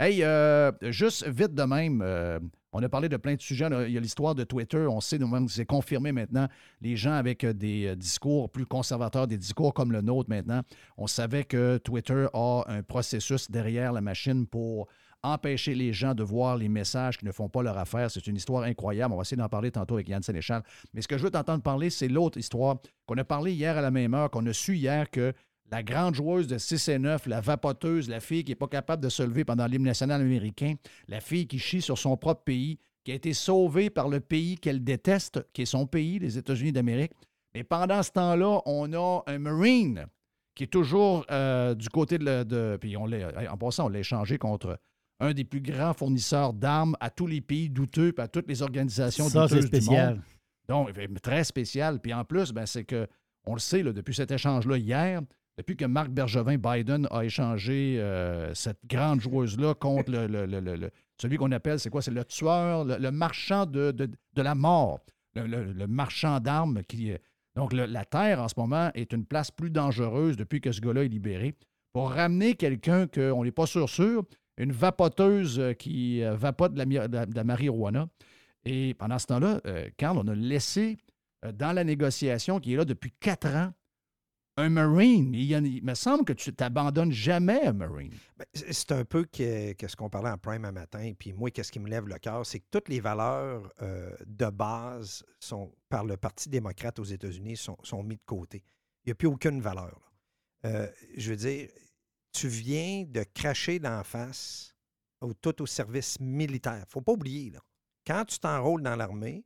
Hey, 0.00 0.22
euh, 0.22 0.70
juste 0.80 1.26
vite 1.26 1.54
de 1.54 1.64
même, 1.64 2.02
euh, 2.04 2.38
on 2.72 2.80
a 2.84 2.88
parlé 2.88 3.08
de 3.08 3.16
plein 3.16 3.34
de 3.34 3.40
sujets. 3.40 3.66
Il 3.88 3.92
y 3.92 3.96
a 3.96 4.00
l'histoire 4.00 4.36
de 4.36 4.44
Twitter. 4.44 4.86
On 4.88 5.00
sait 5.00 5.18
nous-mêmes 5.18 5.48
c'est 5.48 5.66
confirmé 5.66 6.12
maintenant. 6.12 6.46
Les 6.80 6.96
gens 6.96 7.14
avec 7.14 7.42
euh, 7.42 7.52
des 7.52 7.96
discours 7.96 8.48
plus 8.48 8.64
conservateurs, 8.64 9.26
des 9.26 9.38
discours 9.38 9.74
comme 9.74 9.90
le 9.90 10.00
nôtre 10.00 10.30
maintenant, 10.30 10.62
on 10.98 11.08
savait 11.08 11.42
que 11.42 11.78
Twitter 11.78 12.28
a 12.32 12.62
un 12.68 12.84
processus 12.84 13.50
derrière 13.50 13.92
la 13.92 14.00
machine 14.00 14.46
pour 14.46 14.86
empêcher 15.24 15.74
les 15.74 15.92
gens 15.92 16.14
de 16.14 16.22
voir 16.22 16.56
les 16.56 16.68
messages 16.68 17.18
qui 17.18 17.24
ne 17.24 17.32
font 17.32 17.48
pas 17.48 17.64
leur 17.64 17.76
affaire. 17.76 18.08
C'est 18.08 18.28
une 18.28 18.36
histoire 18.36 18.62
incroyable. 18.62 19.14
On 19.14 19.16
va 19.16 19.22
essayer 19.22 19.36
d'en 19.36 19.48
parler 19.48 19.72
tantôt 19.72 19.94
avec 19.94 20.08
Yann 20.08 20.22
Sénéchal. 20.22 20.62
Mais 20.94 21.02
ce 21.02 21.08
que 21.08 21.18
je 21.18 21.24
veux 21.24 21.30
t'entendre 21.32 21.64
parler, 21.64 21.90
c'est 21.90 22.06
l'autre 22.06 22.38
histoire 22.38 22.76
qu'on 23.04 23.16
a 23.16 23.24
parlé 23.24 23.52
hier 23.52 23.76
à 23.76 23.80
la 23.80 23.90
même 23.90 24.14
heure, 24.14 24.30
qu'on 24.30 24.46
a 24.46 24.52
su 24.52 24.76
hier 24.76 25.10
que 25.10 25.32
la 25.70 25.82
grande 25.82 26.14
joueuse 26.14 26.46
de 26.46 26.56
6 26.58 26.88
et 26.88 26.98
9, 26.98 27.26
la 27.26 27.40
vapoteuse, 27.40 28.08
la 28.08 28.20
fille 28.20 28.44
qui 28.44 28.52
n'est 28.52 28.56
pas 28.56 28.68
capable 28.68 29.02
de 29.02 29.08
se 29.08 29.22
lever 29.22 29.44
pendant 29.44 29.66
l'hymne 29.66 29.84
national 29.84 30.20
américain, 30.20 30.74
la 31.08 31.20
fille 31.20 31.46
qui 31.46 31.58
chie 31.58 31.82
sur 31.82 31.98
son 31.98 32.16
propre 32.16 32.42
pays, 32.44 32.78
qui 33.04 33.12
a 33.12 33.14
été 33.14 33.32
sauvée 33.34 33.90
par 33.90 34.08
le 34.08 34.20
pays 34.20 34.56
qu'elle 34.56 34.82
déteste, 34.82 35.46
qui 35.52 35.62
est 35.62 35.66
son 35.66 35.86
pays, 35.86 36.18
les 36.18 36.38
États-Unis 36.38 36.72
d'Amérique. 36.72 37.12
Mais 37.54 37.64
pendant 37.64 38.02
ce 38.02 38.10
temps-là, 38.12 38.60
on 38.66 38.92
a 38.92 39.22
un 39.26 39.38
Marine 39.38 40.06
qui 40.54 40.64
est 40.64 40.68
toujours 40.68 41.24
euh, 41.30 41.74
du 41.74 41.88
côté 41.88 42.18
de... 42.18 42.24
la- 42.24 42.44
de 42.44 42.76
puis 42.80 42.96
on 42.96 43.06
l'a, 43.06 43.50
en 43.52 43.56
passant, 43.56 43.86
on 43.86 43.88
l'a 43.88 44.00
échangé 44.00 44.38
contre 44.38 44.78
un 45.20 45.32
des 45.32 45.44
plus 45.44 45.60
grands 45.60 45.94
fournisseurs 45.94 46.52
d'armes 46.52 46.96
à 47.00 47.10
tous 47.10 47.26
les 47.26 47.40
pays 47.40 47.68
douteux 47.68 48.14
et 48.16 48.20
à 48.20 48.28
toutes 48.28 48.48
les 48.48 48.62
organisations 48.62 49.28
Ça, 49.28 49.48
c'est 49.48 49.54
douteuses 49.56 49.70
du 49.70 49.76
monde. 49.76 49.84
spécial. 49.86 50.22
Donc, 50.68 50.90
eh, 50.98 51.08
très 51.20 51.44
spécial. 51.44 52.00
Puis 52.00 52.12
en 52.14 52.24
plus, 52.24 52.52
ben, 52.52 52.66
c'est 52.66 52.84
que, 52.84 53.06
on 53.46 53.54
le 53.54 53.58
sait, 53.60 53.82
là, 53.82 53.92
depuis 53.92 54.14
cet 54.14 54.30
échange-là 54.30 54.76
hier, 54.76 55.20
depuis 55.58 55.76
que 55.76 55.84
Marc 55.84 56.08
Bergevin 56.10 56.56
Biden 56.56 57.08
a 57.10 57.24
échangé 57.24 57.96
euh, 57.98 58.54
cette 58.54 58.78
grande 58.86 59.20
joueuse-là 59.20 59.74
contre 59.74 60.12
le, 60.12 60.90
celui 61.20 61.36
qu'on 61.36 61.50
appelle, 61.50 61.80
c'est 61.80 61.90
quoi? 61.90 62.00
C'est 62.00 62.12
le 62.12 62.24
tueur, 62.24 62.84
le, 62.84 63.10
marchand 63.10 63.66
de, 63.66 63.90
de- 63.90 64.08
la 64.42 64.54
mort, 64.54 65.00
le, 65.34 65.86
marchand 65.86 66.38
d'armes 66.38 66.82
qui. 66.84 67.12
Donc, 67.56 67.72
la 67.72 68.04
Terre, 68.04 68.40
en 68.40 68.46
ce 68.46 68.54
moment, 68.56 68.90
est 68.94 69.12
une 69.12 69.24
place 69.24 69.50
plus 69.50 69.70
dangereuse 69.70 70.36
depuis 70.36 70.60
que 70.60 70.70
ce 70.70 70.80
gars-là 70.80 71.02
est 71.04 71.08
libéré. 71.08 71.56
Pour 71.92 72.12
ramener 72.12 72.54
quelqu'un 72.54 73.08
qu'on 73.08 73.42
n'est 73.42 73.50
pas 73.50 73.66
sûr 73.66 73.88
sûr, 73.88 74.22
une 74.58 74.70
vapoteuse 74.70 75.58
euh, 75.58 75.72
qui 75.72 76.22
euh, 76.22 76.36
vapote 76.36 76.74
de 76.74 76.78
la, 76.78 77.08
de 77.08 77.34
la- 77.34 77.44
marijuana. 77.44 78.08
Et 78.64 78.94
pendant 78.94 79.18
ce 79.18 79.26
temps-là, 79.26 79.60
Carl, 79.96 80.18
on 80.18 80.28
a 80.28 80.34
laissé 80.34 80.98
dans 81.54 81.72
la 81.72 81.84
négociation 81.84 82.60
qui 82.60 82.74
est 82.74 82.76
là 82.76 82.84
depuis 82.84 83.12
quatre 83.18 83.46
ans 83.48 83.72
un 84.58 84.68
Marine. 84.70 85.32
Il, 85.34 85.54
a- 85.54 85.58
il 85.58 85.84
me 85.84 85.94
semble 85.94 86.24
que 86.24 86.32
tu 86.32 86.52
t'abandonnes 86.52 87.12
jamais 87.12 87.62
un 87.66 87.72
Marine. 87.72 88.12
Ben, 88.36 88.44
c'est- 88.54 88.92
un 88.92 89.04
peu 89.04 89.24
que, 89.24 89.74
ce 89.86 89.96
qu'on 89.96 90.10
parlait 90.10 90.30
en 90.30 90.38
prime 90.38 90.64
un 90.64 90.72
matin. 90.72 91.12
Puis 91.18 91.32
moi, 91.32 91.50
qu'est-ce 91.50 91.70
qui 91.72 91.78
me 91.78 91.88
lève 91.88 92.06
le 92.08 92.18
cœur, 92.18 92.44
c'est 92.44 92.60
que 92.60 92.66
toutes 92.70 92.88
les 92.88 93.00
valeurs 93.00 93.72
euh, 93.82 94.10
de 94.26 94.46
base 94.50 95.24
sont, 95.40 95.72
par 95.88 96.04
le 96.04 96.16
Parti 96.16 96.48
démocrate 96.48 96.98
aux 96.98 97.04
États-Unis 97.04 97.56
sont, 97.56 97.76
sont 97.82 98.02
mis 98.02 98.16
de 98.16 98.22
côté. 98.26 98.62
Il 99.04 99.08
n'y 99.08 99.12
a 99.12 99.14
plus 99.14 99.28
aucune 99.28 99.60
valeur. 99.60 100.12
Euh, 100.64 100.88
je 101.16 101.30
veux 101.30 101.36
dire, 101.36 101.68
tu 102.32 102.48
viens 102.48 103.04
de 103.06 103.22
cracher 103.32 103.78
d'en 103.78 104.02
face 104.02 104.74
au, 105.20 105.32
tout 105.34 105.62
au 105.62 105.66
service 105.66 106.18
militaire. 106.20 106.84
faut 106.88 107.00
pas 107.00 107.12
oublier, 107.12 107.50
là. 107.50 107.60
quand 108.06 108.24
tu 108.24 108.38
t'enrôles 108.38 108.82
dans 108.82 108.96
l'armée, 108.96 109.44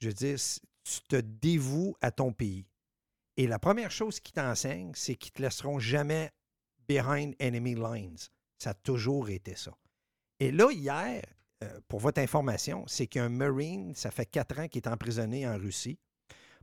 je 0.00 0.08
veux 0.08 0.14
dire, 0.14 0.36
tu 0.84 1.00
te 1.08 1.16
dévoues 1.16 1.94
à 2.00 2.10
ton 2.10 2.32
pays. 2.32 2.66
Et 3.36 3.46
la 3.46 3.58
première 3.58 3.90
chose 3.90 4.20
qu'ils 4.20 4.34
t'enseignent, 4.34 4.92
c'est 4.94 5.14
qu'ils 5.14 5.32
te 5.32 5.42
laisseront 5.42 5.78
jamais 5.78 6.30
behind 6.88 7.34
enemy 7.40 7.74
lines. 7.74 8.16
Ça 8.58 8.70
a 8.70 8.74
toujours 8.74 9.28
été 9.28 9.54
ça. 9.54 9.76
Et 10.40 10.50
là, 10.50 10.70
hier, 10.70 11.22
euh, 11.62 11.80
pour 11.88 12.00
votre 12.00 12.20
information, 12.20 12.84
c'est 12.86 13.06
qu'un 13.06 13.28
Marine, 13.28 13.94
ça 13.94 14.10
fait 14.10 14.26
quatre 14.26 14.58
ans 14.58 14.68
qu'il 14.68 14.82
est 14.82 14.88
emprisonné 14.88 15.46
en 15.46 15.56
Russie. 15.58 15.98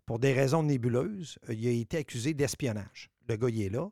Pour 0.06 0.20
des 0.20 0.34
raisons 0.34 0.64
nébuleuses, 0.64 1.38
euh, 1.50 1.54
il 1.54 1.68
a 1.68 1.72
été 1.72 1.98
accusé 1.98 2.34
d'espionnage. 2.34 3.10
Le 3.28 3.36
gars, 3.38 3.50
il 3.50 3.62
est 3.62 3.70
là. 3.70 3.90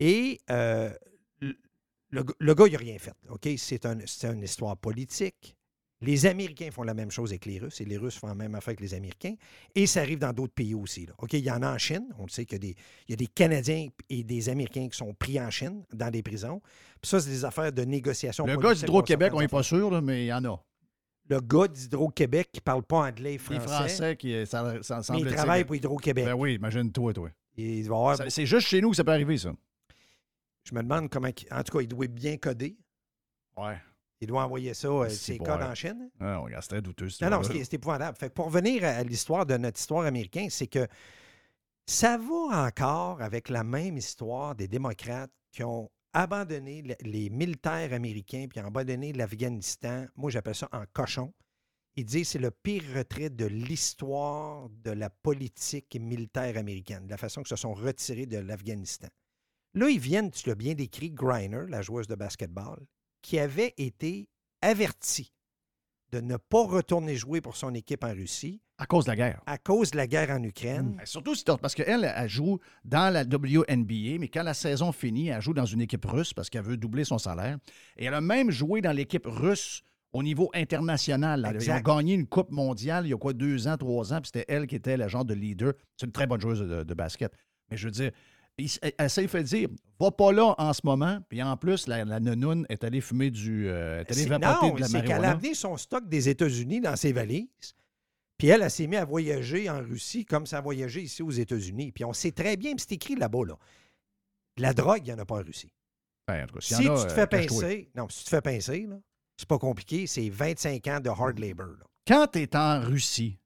Et 0.00 0.40
euh, 0.50 0.92
le, 2.10 2.22
gars- 2.54 2.66
il 2.66 2.72
n'a 2.72 2.78
rien 2.78 2.98
fait. 2.98 3.14
C'est 3.58 3.84
une 4.24 4.42
histoire 4.42 4.76
politique. 4.76 5.56
Les 6.00 6.26
Américains 6.26 6.70
font 6.70 6.84
la 6.84 6.94
même 6.94 7.10
chose 7.10 7.30
avec 7.30 7.44
les 7.44 7.58
Russes 7.58 7.80
et 7.80 7.84
les 7.84 7.96
Russes 7.96 8.16
font 8.16 8.28
la 8.28 8.34
même 8.36 8.54
affaire 8.54 8.68
avec 8.68 8.80
les 8.80 8.94
Américains. 8.94 9.34
Et 9.74 9.86
ça 9.86 10.00
arrive 10.00 10.20
dans 10.20 10.32
d'autres 10.32 10.54
pays 10.54 10.74
aussi. 10.74 11.06
là. 11.06 11.12
OK? 11.18 11.32
Il 11.32 11.40
y 11.44 11.50
en 11.50 11.60
a 11.62 11.74
en 11.74 11.78
Chine. 11.78 12.06
On 12.18 12.22
le 12.24 12.28
sait 12.28 12.44
qu'il 12.44 12.54
y 12.54 12.56
a 12.56 12.72
des, 12.72 12.76
il 13.08 13.10
y 13.10 13.12
a 13.14 13.16
des 13.16 13.26
Canadiens 13.26 13.88
et 14.08 14.22
des 14.22 14.48
Américains 14.48 14.88
qui 14.88 14.96
sont 14.96 15.12
pris 15.12 15.40
en 15.40 15.50
Chine 15.50 15.84
dans 15.92 16.10
des 16.10 16.22
prisons. 16.22 16.60
Puis 17.00 17.08
ça, 17.10 17.18
c'est 17.20 17.30
des 17.30 17.44
affaires 17.44 17.72
de 17.72 17.82
négociation. 17.82 18.46
Le 18.46 18.56
gars 18.56 18.74
d'Hydro-Québec, 18.74 19.32
on 19.34 19.40
n'est 19.40 19.48
pas 19.48 19.62
sûr, 19.64 19.90
là, 19.90 20.00
mais 20.00 20.24
il 20.24 20.28
y 20.28 20.32
en 20.32 20.44
a. 20.44 20.62
Le 21.30 21.40
gars 21.40 21.66
d'Hydro-Québec 21.66 22.48
qui 22.52 22.60
ne 22.60 22.62
parle 22.62 22.84
pas 22.84 22.98
anglais 23.08 23.30
et 23.30 23.32
Les 23.32 23.38
français, 23.38 23.66
Français 23.66 24.16
qui. 24.16 24.46
Ça, 24.46 24.80
ça 24.82 24.96
mais 24.98 25.02
semble 25.02 25.18
il 25.28 25.34
travaille 25.34 25.64
pour 25.64 25.74
Hydro-Québec. 25.76 26.24
Ben 26.26 26.34
oui, 26.34 26.54
imagine-toi, 26.54 27.12
toi. 27.12 27.30
Ça- 28.16 28.30
C'est 28.30 28.46
juste 28.46 28.68
chez 28.68 28.80
nous 28.80 28.90
que 28.90 28.96
ça 28.96 29.02
peut 29.04 29.10
arriver, 29.10 29.36
ça. 29.36 29.52
Je 30.62 30.74
me 30.74 30.80
demande 30.82 31.10
comment. 31.10 31.28
En 31.50 31.62
tout 31.64 31.76
cas, 31.76 31.82
il 31.82 31.88
doit 31.88 32.04
être 32.04 32.14
bien 32.14 32.36
coder. 32.36 32.76
Ouais. 33.56 33.76
Il 34.20 34.26
doit 34.26 34.42
envoyer 34.44 34.74
ça, 34.74 34.88
euh, 34.88 35.08
ses 35.08 35.38
codes 35.38 35.62
en 35.62 35.74
Chine. 35.74 36.10
Ah, 36.20 36.38
regarde, 36.38 36.62
c'est 36.62 36.68
très 36.70 36.82
douteux. 36.82 37.06
Non, 37.22 37.30
non, 37.30 37.42
c'est 37.64 37.74
épouvantable. 37.74 38.16
Fait 38.18 38.28
que 38.28 38.34
pour 38.34 38.46
revenir 38.46 38.84
à 38.84 39.02
l'histoire 39.04 39.46
de 39.46 39.56
notre 39.56 39.78
histoire 39.78 40.06
américaine, 40.06 40.50
c'est 40.50 40.66
que 40.66 40.86
ça 41.86 42.18
va 42.18 42.66
encore 42.66 43.22
avec 43.22 43.48
la 43.48 43.64
même 43.64 43.96
histoire 43.96 44.54
des 44.54 44.68
démocrates 44.68 45.30
qui 45.52 45.62
ont 45.64 45.90
abandonné 46.12 46.82
le- 46.82 46.96
les 47.02 47.30
militaires 47.30 47.92
américains 47.92 48.46
puis 48.48 48.60
ont 48.60 48.66
abandonné 48.66 49.12
l'Afghanistan. 49.12 50.06
Moi, 50.16 50.30
j'appelle 50.30 50.54
ça 50.54 50.68
en 50.72 50.84
cochon. 50.92 51.32
Ils 51.96 52.04
disent 52.04 52.22
que 52.28 52.32
c'est 52.32 52.38
le 52.38 52.50
pire 52.50 52.82
retrait 52.96 53.30
de 53.30 53.46
l'histoire 53.46 54.68
de 54.70 54.90
la 54.90 55.10
politique 55.10 55.96
militaire 56.00 56.56
américaine, 56.56 57.06
de 57.06 57.10
la 57.10 57.16
façon 57.16 57.42
que 57.42 57.48
se 57.48 57.56
sont 57.56 57.74
retirés 57.74 58.26
de 58.26 58.38
l'Afghanistan. 58.38 59.08
Là, 59.74 59.88
ils 59.88 59.98
viennent, 60.00 60.30
tu 60.30 60.48
l'as 60.48 60.54
bien 60.54 60.74
décrit, 60.74 61.10
Griner, 61.10 61.64
la 61.68 61.82
joueuse 61.82 62.06
de 62.06 62.14
basketball, 62.14 62.78
qui 63.28 63.38
avait 63.38 63.74
été 63.76 64.26
avertie 64.62 65.34
de 66.12 66.20
ne 66.20 66.38
pas 66.38 66.62
retourner 66.64 67.14
jouer 67.14 67.42
pour 67.42 67.58
son 67.58 67.74
équipe 67.74 68.02
en 68.02 68.12
Russie 68.14 68.62
À 68.78 68.86
cause 68.86 69.04
de 69.04 69.10
la 69.10 69.16
guerre. 69.16 69.42
à 69.44 69.58
cause 69.58 69.90
de 69.90 69.98
la 69.98 70.06
guerre 70.06 70.30
en 70.30 70.42
Ukraine. 70.42 70.94
Ben, 70.96 71.04
Surtout 71.04 71.34
si 71.34 71.44
parce 71.44 71.74
qu'elle, 71.74 72.10
elle 72.16 72.28
joue 72.30 72.58
dans 72.86 73.12
la 73.12 73.24
WNBA, 73.24 74.18
mais 74.18 74.28
quand 74.28 74.42
la 74.42 74.54
saison 74.54 74.92
finit, 74.92 75.28
elle 75.28 75.42
joue 75.42 75.52
dans 75.52 75.66
une 75.66 75.82
équipe 75.82 76.06
russe 76.06 76.32
parce 76.32 76.48
qu'elle 76.48 76.62
veut 76.64 76.78
doubler 76.78 77.04
son 77.04 77.18
salaire. 77.18 77.58
Et 77.98 78.06
elle 78.06 78.14
a 78.14 78.22
même 78.22 78.50
joué 78.50 78.80
dans 78.80 78.92
l'équipe 78.92 79.26
russe 79.26 79.82
au 80.14 80.22
niveau 80.22 80.50
international. 80.54 81.42
là. 81.42 81.52
Ils 81.52 81.70
ont 81.70 81.80
gagné 81.80 82.14
une 82.14 82.26
Coupe 82.26 82.50
mondiale 82.50 83.04
il 83.06 83.10
y 83.10 83.12
a 83.12 83.18
quoi, 83.18 83.34
deux 83.34 83.68
ans, 83.68 83.76
trois 83.76 84.10
ans, 84.14 84.22
puis 84.22 84.30
c'était 84.32 84.46
elle 84.50 84.66
qui 84.66 84.76
était 84.76 84.96
la 84.96 85.08
genre 85.08 85.26
de 85.26 85.34
leader. 85.34 85.74
C'est 85.98 86.06
une 86.06 86.12
très 86.12 86.26
bonne 86.26 86.40
joueuse 86.40 86.60
de, 86.60 86.82
de 86.82 86.94
basket. 86.94 87.30
Mais 87.70 87.76
je 87.76 87.84
veux 87.88 87.90
dire, 87.92 88.10
il- 88.58 88.92
elle, 88.98 89.10
s'est 89.10 89.28
fait 89.28 89.42
dire, 89.44 89.68
va 90.00 90.10
pas 90.10 90.32
là 90.32 90.54
en 90.58 90.72
ce 90.72 90.80
moment. 90.84 91.18
Puis 91.28 91.42
en 91.42 91.56
plus, 91.56 91.86
la, 91.86 92.04
la 92.04 92.20
nounoune 92.20 92.66
est 92.68 92.84
allée 92.84 93.00
fumer 93.00 93.30
du. 93.30 93.68
euh, 93.68 94.00
est 94.00 94.12
allée 94.12 94.26
vapoter 94.26 94.68
non, 94.68 94.74
de 94.74 94.80
la 94.80 95.00
qu'elle 95.02 95.24
a 95.24 95.30
amené 95.32 95.54
son 95.54 95.76
stock 95.76 96.08
des 96.08 96.28
États-Unis 96.28 96.80
dans 96.80 96.96
ses 96.96 97.12
valises. 97.12 97.74
Puis 98.36 98.48
elle, 98.48 98.62
elle 98.62 98.70
s'est 98.70 98.86
mise 98.86 99.00
à 99.00 99.04
voyager 99.04 99.68
en 99.68 99.80
Russie 99.80 100.24
comme 100.24 100.46
ça 100.46 100.58
a 100.58 100.60
voyagé 100.60 101.02
ici 101.02 101.22
aux 101.22 101.30
États-Unis. 101.30 101.90
Puis 101.92 102.04
on 102.04 102.12
sait 102.12 102.30
très 102.32 102.56
bien, 102.56 102.74
c'est 102.78 102.92
écrit 102.92 103.16
là-bas, 103.16 103.44
là. 103.46 103.58
La 104.58 104.72
drogue, 104.72 105.00
il 105.04 105.04
n'y 105.06 105.12
en 105.12 105.18
a 105.18 105.24
pas 105.24 105.36
en 105.36 105.42
Russie. 105.42 105.72
Ben, 106.26 106.44
en 106.44 106.46
cas, 106.46 106.60
Si 106.60 106.74
a, 106.74 106.78
tu 106.78 106.84
te 106.86 106.90
euh, 106.90 107.08
fais 107.08 107.26
pincer, 107.26 107.90
non, 107.96 108.08
si 108.08 108.18
tu 108.18 108.24
te 108.24 108.30
fais 108.30 108.40
pincer, 108.42 108.88
c'est 109.36 109.48
pas 109.48 109.58
compliqué, 109.58 110.06
c'est 110.06 110.28
25 110.28 110.86
ans 110.88 111.00
de 111.00 111.08
hard 111.08 111.38
labor. 111.38 111.66
là. 111.66 111.84
quand 112.06 112.26
tu 112.32 112.40
es 112.40 112.56
en 112.56 112.80
Russie, 112.80 113.38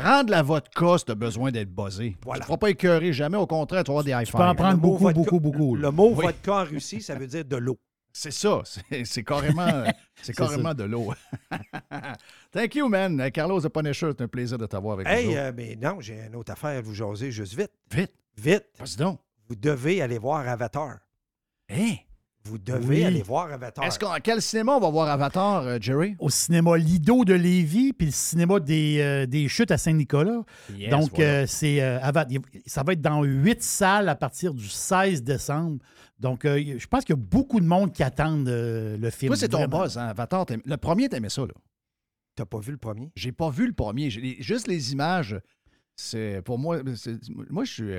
prends 0.00 0.22
de 0.24 0.30
la 0.30 0.42
vodka 0.42 0.98
si 0.98 1.04
tu 1.06 1.12
as 1.12 1.14
besoin 1.14 1.50
d'être 1.50 1.70
buzzé. 1.74 2.16
Voilà. 2.22 2.44
Tu 2.44 2.52
ne 2.52 2.56
pas 2.56 2.70
écœurer 2.70 3.12
jamais. 3.12 3.36
Au 3.36 3.46
contraire, 3.46 3.82
tu 3.84 3.88
vas 3.92 4.00
avoir 4.00 4.04
des 4.04 4.12
high 4.12 4.26
Tu 4.26 4.32
peux 4.32 4.42
en 4.42 4.54
prendre 4.54 4.78
beaucoup, 4.78 5.04
vodka- 5.04 5.14
beaucoup, 5.14 5.40
beaucoup. 5.40 5.76
Le 5.76 5.90
mot 5.90 6.12
Oui. 6.14 6.24
vodka 6.26 6.52
en 6.62 6.64
Russie, 6.64 7.00
ça 7.02 7.14
veut 7.14 7.26
dire 7.26 7.44
de 7.44 7.56
l'eau. 7.56 7.78
C'est 8.12 8.30
ça. 8.30 8.62
C'est 9.04 9.24
carrément, 9.24 9.84
c'est 10.22 10.34
carrément 10.34 10.72
de 10.74 10.84
l'eau. 10.84 11.12
Thank 12.52 12.74
you, 12.74 12.88
man. 12.88 13.30
Carlos 13.30 13.60
de 13.60 13.68
Punisher, 13.68 14.10
c'est 14.16 14.22
un 14.24 14.28
plaisir 14.28 14.56
de 14.58 14.66
t'avoir 14.66 14.94
avec 14.94 15.06
Hey, 15.08 15.26
nous. 15.28 15.34
euh, 15.36 15.52
mais 15.54 15.76
non, 15.80 16.00
j'ai 16.00 16.20
une 16.26 16.36
autre 16.36 16.52
affaire 16.52 16.78
à 16.78 16.80
vous 16.80 16.94
jaser 16.94 17.30
juste 17.30 17.54
vite. 17.54 17.72
Vite, 17.90 18.12
Vite. 18.38 18.64
vas-y 18.78 18.96
donc. 18.96 19.20
Vous 19.48 19.54
devez 19.56 20.00
aller 20.02 20.18
voir 20.18 20.48
Avatar. 20.48 20.96
Hein? 21.70 21.94
Vous 22.48 22.58
devez 22.58 22.96
Oui. 22.98 23.04
aller 23.04 23.22
voir 23.22 23.52
Avatar. 23.52 23.84
Est-ce 23.84 23.98
qu'en 23.98 24.14
quel 24.22 24.40
cinéma 24.40 24.72
on 24.76 24.80
va 24.80 24.90
voir 24.90 25.08
Avatar, 25.08 25.62
euh, 25.66 25.78
Jerry? 25.80 26.14
Au 26.18 26.30
cinéma 26.30 26.76
Lido 26.76 27.24
de 27.24 27.34
Lévis, 27.34 27.92
puis 27.92 28.06
le 28.06 28.12
cinéma 28.12 28.60
des, 28.60 28.98
euh, 29.00 29.26
des 29.26 29.48
Chutes 29.48 29.70
à 29.70 29.78
Saint-Nicolas. 29.78 30.42
Yes, 30.76 30.90
Donc, 30.90 31.10
voilà. 31.16 31.30
euh, 31.30 31.46
c'est 31.46 31.82
euh, 31.82 31.98
ça 32.66 32.82
va 32.82 32.92
être 32.92 33.00
dans 33.02 33.22
huit 33.22 33.62
salles 33.62 34.08
à 34.08 34.14
partir 34.14 34.54
du 34.54 34.68
16 34.68 35.22
décembre. 35.22 35.78
Donc, 36.20 36.44
euh, 36.44 36.76
je 36.78 36.86
pense 36.86 37.04
qu'il 37.04 37.14
y 37.14 37.18
a 37.18 37.22
beaucoup 37.22 37.60
de 37.60 37.66
monde 37.66 37.92
qui 37.92 38.02
attendent 38.02 38.48
euh, 38.48 38.96
le 38.96 39.10
film. 39.10 39.28
Toi, 39.30 39.36
c'est 39.36 39.48
ton 39.48 39.66
buzz, 39.66 39.98
hein? 39.98 40.06
Avatar. 40.06 40.46
Le 40.64 40.76
premier, 40.76 41.08
t'aimais 41.08 41.28
ça, 41.28 41.42
là. 41.42 41.54
T'as 42.36 42.46
pas 42.46 42.58
vu 42.60 42.72
le 42.72 42.78
premier? 42.78 43.10
J'ai 43.16 43.32
pas 43.32 43.50
vu 43.50 43.66
le 43.66 43.72
premier. 43.72 44.08
Juste 44.10 44.66
les 44.68 44.92
images, 44.92 45.38
c'est 45.94 46.42
pour 46.44 46.58
moi. 46.58 46.80
Moi, 47.50 47.64
je 47.64 47.72
suis. 47.72 47.92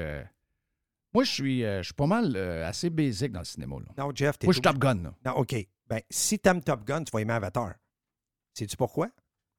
Moi, 1.13 1.23
je 1.23 1.31
suis, 1.31 1.63
euh, 1.63 1.79
je 1.79 1.85
suis 1.87 1.93
pas 1.93 2.07
mal 2.07 2.35
euh, 2.35 2.67
assez 2.67 2.89
basic 2.89 3.31
dans 3.31 3.39
le 3.39 3.45
cinéma. 3.45 3.77
Là. 3.77 4.03
Non, 4.03 4.11
Jeff, 4.13 4.37
t'es 4.37 4.47
Moi, 4.47 4.51
je 4.51 4.57
suis 4.57 4.61
Top 4.61 4.77
Gun. 4.77 5.03
Là. 5.03 5.13
Non, 5.25 5.31
OK. 5.37 5.55
Ben, 5.87 6.01
si 6.09 6.37
t'aimes 6.39 6.61
Top 6.61 6.83
Gun, 6.85 7.03
tu 7.03 7.11
vas 7.11 7.21
aimer 7.21 7.33
Avatar. 7.33 7.75
Sais-tu 8.53 8.75
pourquoi? 8.75 9.09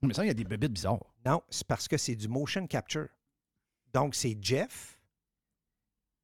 Mais 0.03 0.15
ça, 0.15 0.25
il 0.25 0.29
y 0.29 0.31
a 0.31 0.35
des 0.35 0.45
bébites 0.45 0.73
bizarres. 0.73 1.15
Non, 1.25 1.43
c'est 1.49 1.67
parce 1.67 1.89
que 1.89 1.97
c'est 1.97 2.15
du 2.15 2.29
motion 2.29 2.67
capture. 2.67 3.09
Donc, 3.93 4.15
c'est 4.15 4.37
Jeff 4.41 5.01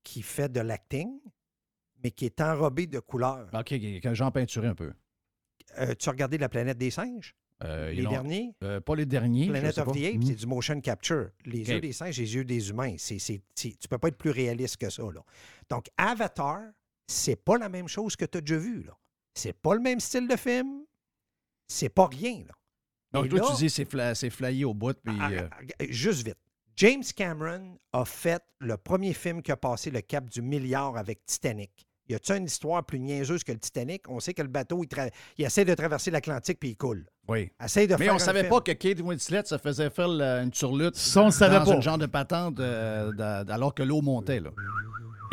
qui 0.04 0.22
fait 0.22 0.50
de 0.50 0.60
l'acting, 0.60 1.18
mais 2.02 2.10
qui 2.10 2.26
est 2.26 2.40
enrobé 2.40 2.86
de 2.86 3.00
couleurs. 3.00 3.48
OK, 3.52 3.72
un 4.04 4.14
genre 4.14 4.30
peinturé 4.30 4.68
un 4.68 4.74
peu. 4.74 4.92
Euh, 5.78 5.94
tu 5.94 6.08
as 6.08 6.12
regardé 6.12 6.38
La 6.38 6.48
planète 6.48 6.78
des 6.78 6.90
singes? 6.90 7.34
Euh, 7.62 7.92
les 7.92 8.04
derniers? 8.04 8.52
euh, 8.64 8.80
pas 8.80 8.96
les 8.96 9.06
derniers. 9.06 9.48
Planet 9.48 9.78
of 9.78 9.84
pas. 9.86 9.92
the 9.92 9.96
Apes, 10.04 10.16
Mm. 10.16 10.22
c'est 10.26 10.34
du 10.34 10.46
motion 10.46 10.80
capture. 10.80 11.30
Les 11.46 11.60
yeux 11.68 11.80
des 11.80 11.92
singes, 11.92 12.18
les 12.18 12.34
yeux 12.34 12.44
des 12.44 12.68
humains. 12.70 12.96
C'est, 12.98 13.18
c'est, 13.18 13.40
c'est- 13.54 13.78
tu 13.78 13.88
peux 13.88 13.98
pas 13.98 14.08
être 14.08 14.18
plus 14.18 14.30
réaliste 14.30 14.76
que 14.76 14.90
ça. 14.90 15.02
Là. 15.02 15.22
Donc, 15.70 15.86
Avatar, 15.96 16.62
c'est 17.06 17.36
pas 17.36 17.56
la 17.56 17.68
même 17.68 17.86
chose 17.88 18.16
que 18.16 18.24
tu 18.24 18.38
as 18.38 18.40
déjà 18.40 18.58
vu. 18.58 18.82
Là. 18.82 18.96
C'est 19.34 19.52
pas 19.52 19.74
le 19.74 19.80
même 19.80 20.00
style 20.00 20.26
de 20.28 20.36
film. 20.36 20.82
C'est 21.68 21.88
pas 21.88 22.06
rien. 22.06 22.44
Là. 22.46 22.54
Donc, 23.12 23.26
Et 23.26 23.28
toi, 23.28 23.38
là- 23.38 23.46
tu 23.50 23.56
dis 23.62 23.70
c'est 23.70 23.84
fla- 23.90 24.14
c'est 24.14 24.30
flyé 24.30 24.64
au 24.64 24.74
bout. 24.74 24.96
Puis, 25.04 25.16
Ah, 25.20 25.30
euh, 25.30 25.48
ah, 25.50 25.56
ah, 25.80 25.84
Juste 25.88 26.26
vite. 26.26 26.36
James 26.76 27.04
Cameron 27.14 27.78
a 27.92 28.04
fait 28.04 28.42
le 28.58 28.76
premier 28.76 29.14
film 29.14 29.40
qui 29.42 29.52
a 29.52 29.56
passé 29.56 29.90
le 29.92 30.00
cap 30.00 30.28
du 30.28 30.42
milliard 30.42 30.96
avec 30.96 31.24
Titanic. 31.24 31.86
Y 32.08 32.14
a-t-il 32.16 32.36
une 32.38 32.44
histoire 32.46 32.84
plus 32.84 32.98
niaiseuse 32.98 33.44
que 33.44 33.52
le 33.52 33.58
Titanic? 33.60 34.08
On 34.10 34.18
sait 34.18 34.34
que 34.34 34.42
le 34.42 34.48
bateau, 34.48 34.82
il, 34.82 34.88
tra- 34.88 35.10
il 35.38 35.44
essaie 35.44 35.64
de 35.64 35.72
traverser 35.74 36.10
l'Atlantique 36.10 36.58
puis 36.58 36.70
il 36.70 36.76
coule. 36.76 37.06
Oui. 37.28 37.50
Essaye 37.62 37.86
de 37.86 37.94
Mais 37.96 38.04
faire 38.04 38.12
on 38.12 38.16
un 38.16 38.18
savait 38.20 38.40
film. 38.40 38.50
pas 38.50 38.60
que 38.60 38.72
Kate 38.72 39.00
Winslet 39.00 39.44
se 39.44 39.58
faisait 39.58 39.90
faire 39.90 40.08
la- 40.08 40.42
une 40.42 40.52
surlutte 40.52 40.96
Ça, 40.96 41.22
on 41.22 41.30
savait 41.30 41.58
dans 41.58 41.64
pas. 41.64 41.76
un 41.76 41.80
genre 41.80 41.98
de 41.98 42.06
patente 42.06 42.60
euh, 42.60 43.12
alors 43.48 43.74
que 43.74 43.82
l'eau 43.82 44.02
montait. 44.02 44.40
Là. 44.40 44.50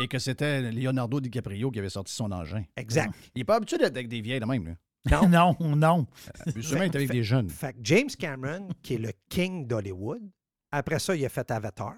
Et 0.00 0.08
que 0.08 0.18
c'était 0.18 0.70
Leonardo 0.72 1.20
DiCaprio 1.20 1.70
qui 1.70 1.78
avait 1.78 1.90
sorti 1.90 2.12
son 2.12 2.32
engin. 2.32 2.64
Exact. 2.76 3.12
Il 3.34 3.40
n'est 3.40 3.44
pas 3.44 3.56
habitué 3.56 3.78
d'être 3.78 3.94
avec 3.96 4.08
des 4.08 4.20
vieilles 4.20 4.40
de 4.40 4.46
même. 4.46 4.64
Là. 4.64 5.20
Non. 5.22 5.28
Non, 5.28 5.56
non. 5.76 6.06
Lui, 6.54 6.62
souvent, 6.62 6.82
il 6.82 6.86
est 6.86 6.96
avec 6.96 7.10
des 7.10 7.22
jeunes. 7.24 7.48
Fait 7.50 7.76
James 7.82 8.08
Cameron, 8.18 8.68
qui 8.82 8.94
est 8.94 8.98
le 8.98 9.10
king 9.28 9.66
d'Hollywood, 9.66 10.22
après 10.70 10.98
ça, 10.98 11.14
il 11.14 11.24
a 11.24 11.28
fait 11.28 11.50
Avatar. 11.50 11.94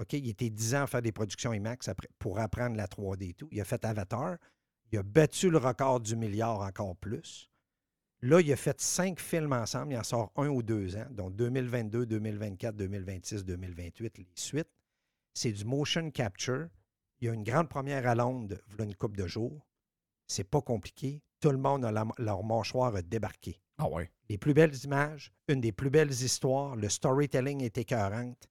OK? 0.00 0.12
Il 0.12 0.28
était 0.28 0.48
10 0.48 0.74
ans 0.76 0.82
à 0.84 0.86
faire 0.86 1.02
des 1.02 1.12
productions 1.12 1.52
IMAX 1.52 1.88
après- 1.88 2.08
pour 2.18 2.38
apprendre 2.38 2.76
la 2.76 2.86
3D 2.86 3.30
et 3.30 3.34
tout. 3.34 3.48
Il 3.50 3.60
a 3.60 3.64
fait 3.64 3.84
Avatar. 3.84 4.36
Il 4.90 4.98
a 4.98 5.02
battu 5.02 5.50
le 5.50 5.58
record 5.58 6.00
du 6.00 6.16
milliard 6.16 6.60
encore 6.60 6.96
plus. 6.96 7.50
Là, 8.22 8.40
il 8.40 8.52
a 8.52 8.56
fait 8.56 8.80
cinq 8.80 9.20
films 9.20 9.52
ensemble. 9.52 9.92
Il 9.92 9.98
en 9.98 10.02
sort 10.02 10.32
un 10.36 10.48
ou 10.48 10.62
deux 10.62 10.96
ans, 10.96 11.06
donc 11.10 11.36
2022, 11.36 12.04
2024, 12.06 12.74
2026, 12.76 13.44
2028, 13.44 14.18
les 14.18 14.26
suites. 14.34 14.68
C'est 15.34 15.52
du 15.52 15.64
motion 15.64 16.10
capture. 16.10 16.68
Il 17.20 17.26
y 17.26 17.30
a 17.30 17.34
une 17.34 17.44
grande 17.44 17.68
première 17.68 18.06
à 18.08 18.14
Londres, 18.14 18.56
voilà 18.68 18.84
une 18.84 18.94
couple 18.96 19.18
de 19.18 19.26
jours. 19.26 19.66
C'est 20.26 20.48
pas 20.48 20.60
compliqué. 20.60 21.20
Tout 21.40 21.50
le 21.50 21.58
monde 21.58 21.84
a 21.84 21.92
la- 21.92 22.06
leur 22.18 22.42
mâchoire 22.42 22.94
a 22.96 23.02
débarqué 23.02 23.60
Ah 23.78 23.88
ouais. 23.88 24.10
les 24.28 24.38
plus 24.38 24.54
belles 24.54 24.74
images, 24.84 25.32
une 25.46 25.60
des 25.60 25.70
plus 25.72 25.90
belles 25.90 26.10
histoires, 26.10 26.74
le 26.74 26.88
storytelling 26.88 27.62
est 27.62 27.78
écœurante, 27.78 28.48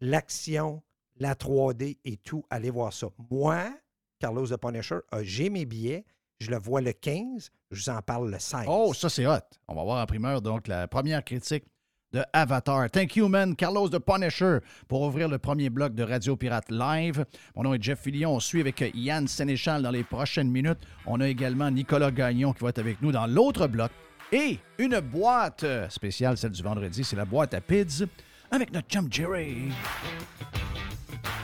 l'action, 0.00 0.82
la 1.16 1.34
3D 1.34 1.98
et 2.04 2.16
tout, 2.18 2.44
allez 2.50 2.70
voir 2.70 2.92
ça. 2.92 3.08
Moi, 3.30 3.74
Carlos 4.18 4.46
de 4.46 4.56
Punisher, 4.56 4.98
j'ai 5.22 5.48
mes 5.50 5.64
billets, 5.64 6.04
je 6.38 6.50
le 6.50 6.58
vois 6.58 6.80
le 6.80 6.92
15, 6.92 7.50
je 7.70 7.82
vous 7.82 7.90
en 7.90 8.00
parle 8.02 8.30
le 8.30 8.38
16. 8.38 8.60
Oh, 8.68 8.92
ça, 8.94 9.08
c'est 9.08 9.26
hot. 9.26 9.38
On 9.68 9.74
va 9.74 9.84
voir 9.84 10.02
en 10.02 10.06
primeur, 10.06 10.42
donc, 10.42 10.68
la 10.68 10.86
première 10.88 11.24
critique 11.24 11.64
de 12.12 12.22
Avatar. 12.32 12.90
Thank 12.90 13.16
you, 13.16 13.28
man. 13.28 13.56
Carlos 13.56 13.88
de 13.88 13.98
Punisher 13.98 14.58
pour 14.88 15.02
ouvrir 15.02 15.28
le 15.28 15.38
premier 15.38 15.70
bloc 15.70 15.94
de 15.94 16.02
Radio 16.02 16.36
Pirate 16.36 16.70
Live. 16.70 17.24
Mon 17.54 17.64
nom 17.64 17.74
est 17.74 17.82
Jeff 17.82 18.00
Fillion. 18.00 18.34
On 18.34 18.40
suit 18.40 18.60
avec 18.60 18.82
Yann 18.94 19.26
Sénéchal 19.26 19.82
dans 19.82 19.90
les 19.90 20.04
prochaines 20.04 20.50
minutes. 20.50 20.78
On 21.06 21.20
a 21.20 21.28
également 21.28 21.70
Nicolas 21.70 22.10
Gagnon 22.10 22.52
qui 22.52 22.62
va 22.62 22.70
être 22.70 22.78
avec 22.78 23.02
nous 23.02 23.12
dans 23.12 23.26
l'autre 23.26 23.66
bloc. 23.66 23.90
Et 24.32 24.58
une 24.78 25.00
boîte 25.00 25.64
spéciale, 25.88 26.36
celle 26.36 26.50
du 26.52 26.62
vendredi, 26.62 27.04
c'est 27.04 27.16
la 27.16 27.24
boîte 27.24 27.54
à 27.54 27.60
PIDS 27.60 28.04
avec 28.50 28.72
notre 28.72 28.88
chum 28.88 29.08
Jerry. 29.10 29.68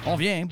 On 0.07 0.17
vient. 0.17 0.47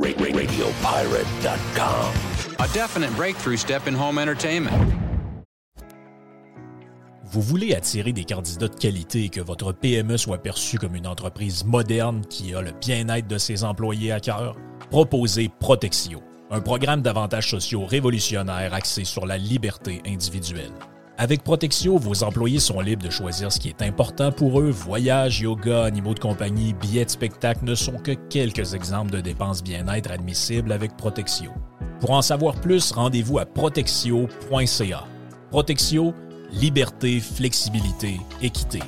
RadioPirate.com. 0.00 2.12
A 2.58 2.68
definite 2.72 3.14
breakthrough 3.16 3.56
step 3.56 3.86
in 3.86 3.94
home 3.94 4.18
entertainment. 4.18 4.72
Vous 7.30 7.42
voulez 7.42 7.74
attirer 7.74 8.14
des 8.14 8.24
candidats 8.24 8.68
de 8.68 8.74
qualité 8.74 9.24
et 9.24 9.28
que 9.28 9.42
votre 9.42 9.72
PME 9.72 10.16
soit 10.16 10.38
perçue 10.38 10.78
comme 10.78 10.94
une 10.94 11.06
entreprise 11.06 11.62
moderne 11.64 12.22
qui 12.30 12.54
a 12.54 12.62
le 12.62 12.72
bien-être 12.72 13.26
de 13.26 13.36
ses 13.36 13.64
employés 13.64 14.12
à 14.12 14.20
cœur? 14.20 14.56
Proposez 14.88 15.50
Protexio, 15.60 16.22
un 16.50 16.60
programme 16.60 17.02
d'avantages 17.02 17.50
sociaux 17.50 17.84
révolutionnaire 17.84 18.72
axé 18.72 19.04
sur 19.04 19.26
la 19.26 19.36
liberté 19.36 20.00
individuelle. 20.06 20.72
Avec 21.20 21.42
Protexio, 21.42 21.98
vos 21.98 22.22
employés 22.22 22.60
sont 22.60 22.80
libres 22.80 23.02
de 23.02 23.10
choisir 23.10 23.50
ce 23.50 23.58
qui 23.58 23.68
est 23.68 23.82
important 23.82 24.30
pour 24.30 24.60
eux. 24.60 24.70
Voyages, 24.70 25.40
yoga, 25.40 25.82
animaux 25.82 26.14
de 26.14 26.20
compagnie, 26.20 26.74
billets 26.74 27.06
de 27.06 27.10
spectacle 27.10 27.64
ne 27.64 27.74
sont 27.74 27.98
que 27.98 28.12
quelques 28.12 28.74
exemples 28.74 29.10
de 29.10 29.20
dépenses 29.20 29.64
bien-être 29.64 30.12
admissibles 30.12 30.70
avec 30.70 30.96
Protexio. 30.96 31.50
Pour 31.98 32.12
en 32.12 32.22
savoir 32.22 32.54
plus, 32.60 32.92
rendez-vous 32.92 33.40
à 33.40 33.46
protexio.ca. 33.46 35.04
Protexio, 35.50 36.14
liberté, 36.52 37.18
flexibilité, 37.18 38.20
équité. 38.40 38.78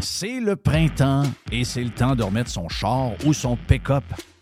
C'est 0.00 0.40
le 0.40 0.56
printemps 0.56 1.24
et 1.52 1.64
c'est 1.64 1.84
le 1.84 1.90
temps 1.90 2.16
de 2.16 2.22
remettre 2.22 2.48
son 2.48 2.70
char 2.70 3.10
ou 3.26 3.34
son 3.34 3.56
pick-up 3.56 4.04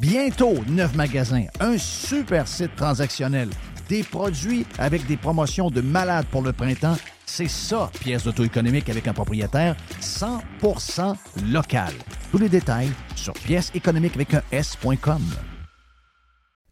Bientôt, 0.00 0.54
neuf 0.70 0.94
magasins, 0.94 1.44
un 1.60 1.76
super 1.76 2.48
site 2.48 2.74
transactionnel, 2.74 3.50
des 3.90 4.02
produits 4.02 4.64
avec 4.78 5.06
des 5.06 5.18
promotions 5.18 5.68
de 5.68 5.82
malades 5.82 6.24
pour 6.30 6.40
le 6.40 6.54
printemps. 6.54 6.96
C'est 7.26 7.50
ça, 7.50 7.90
pièce 8.00 8.24
d'auto 8.24 8.42
économique 8.42 8.88
avec 8.88 9.06
un 9.08 9.12
propriétaire 9.12 9.76
100% 10.00 11.16
local. 11.52 11.92
Tous 12.30 12.38
les 12.38 12.48
détails 12.48 12.88
sur 13.14 13.34
pièce 13.34 13.70
économique 13.74 14.14
avec 14.14 14.32
un 14.32 14.42
S.com. 14.52 15.20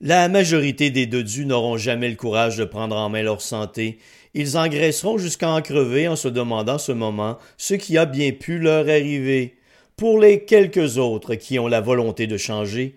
La 0.01 0.31
majorité 0.31 0.91
des 0.91 1.05
dodus 1.05 1.45
n'auront 1.45 1.77
jamais 1.77 2.09
le 2.09 2.17
courage 2.17 2.57
de 2.57 2.65
prendre 2.65 2.97
en 2.97 3.11
main 3.11 3.23
leur 3.23 3.43
santé. 3.43 3.99
Ils 4.33 4.57
engraisseront 4.57 5.19
jusqu'à 5.19 5.51
en 5.51 5.61
crever 5.61 6.09
en 6.09 6.17
se 6.17 6.29
demandant 6.29 6.79
ce 6.79 6.93
moment 6.93 7.37
ce 7.59 7.75
qui 7.75 7.99
a 7.99 8.07
bien 8.07 8.33
pu 8.33 8.59
leur 8.59 8.89
arriver. 8.89 9.59
Pour 9.99 10.19
les 10.19 10.47
quelques 10.47 10.97
autres 10.97 11.35
qui 11.35 11.59
ont 11.59 11.69
la 11.69 11.83
volonté 11.83 12.27
de 12.27 12.39
changer, 12.39 12.97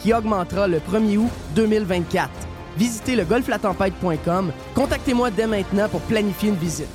qui 0.00 0.12
augmentera 0.12 0.66
le 0.66 0.78
1er 0.78 1.18
août 1.18 1.30
2024. 1.54 2.30
Visitez 2.76 3.16
le 3.16 3.24
golflatempête.com. 3.24 4.52
Contactez-moi 4.74 5.30
dès 5.30 5.46
maintenant 5.46 5.88
pour 5.88 6.00
planifier 6.02 6.50
une 6.50 6.56
visite. 6.56 6.88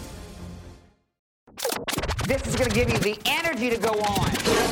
This 2.28 2.42
is 2.48 2.56
going 2.56 2.70
to 2.70 2.74
give 2.74 2.90
you 2.90 2.98
the 2.98 3.20
energy 3.28 3.70
to 3.70 3.78
go 3.78 3.92
on. 4.00 4.26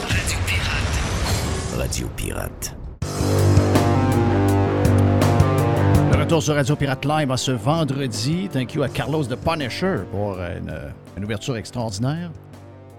Radio 0.09 0.39
Pirate. 0.47 1.77
Radio 1.77 2.07
Pirate. 2.15 2.75
Le 6.11 6.19
retour 6.19 6.41
sur 6.41 6.55
Radio 6.55 6.75
Pirate 6.75 7.05
Live 7.05 7.31
à 7.31 7.37
ce 7.37 7.51
vendredi. 7.51 8.49
Thank 8.51 8.73
you 8.73 8.81
à 8.81 8.89
Carlos 8.89 9.23
de 9.25 9.35
Punisher 9.35 9.97
pour 10.11 10.37
une, 10.39 10.73
une 11.15 11.23
ouverture 11.23 11.55
extraordinaire. 11.57 12.31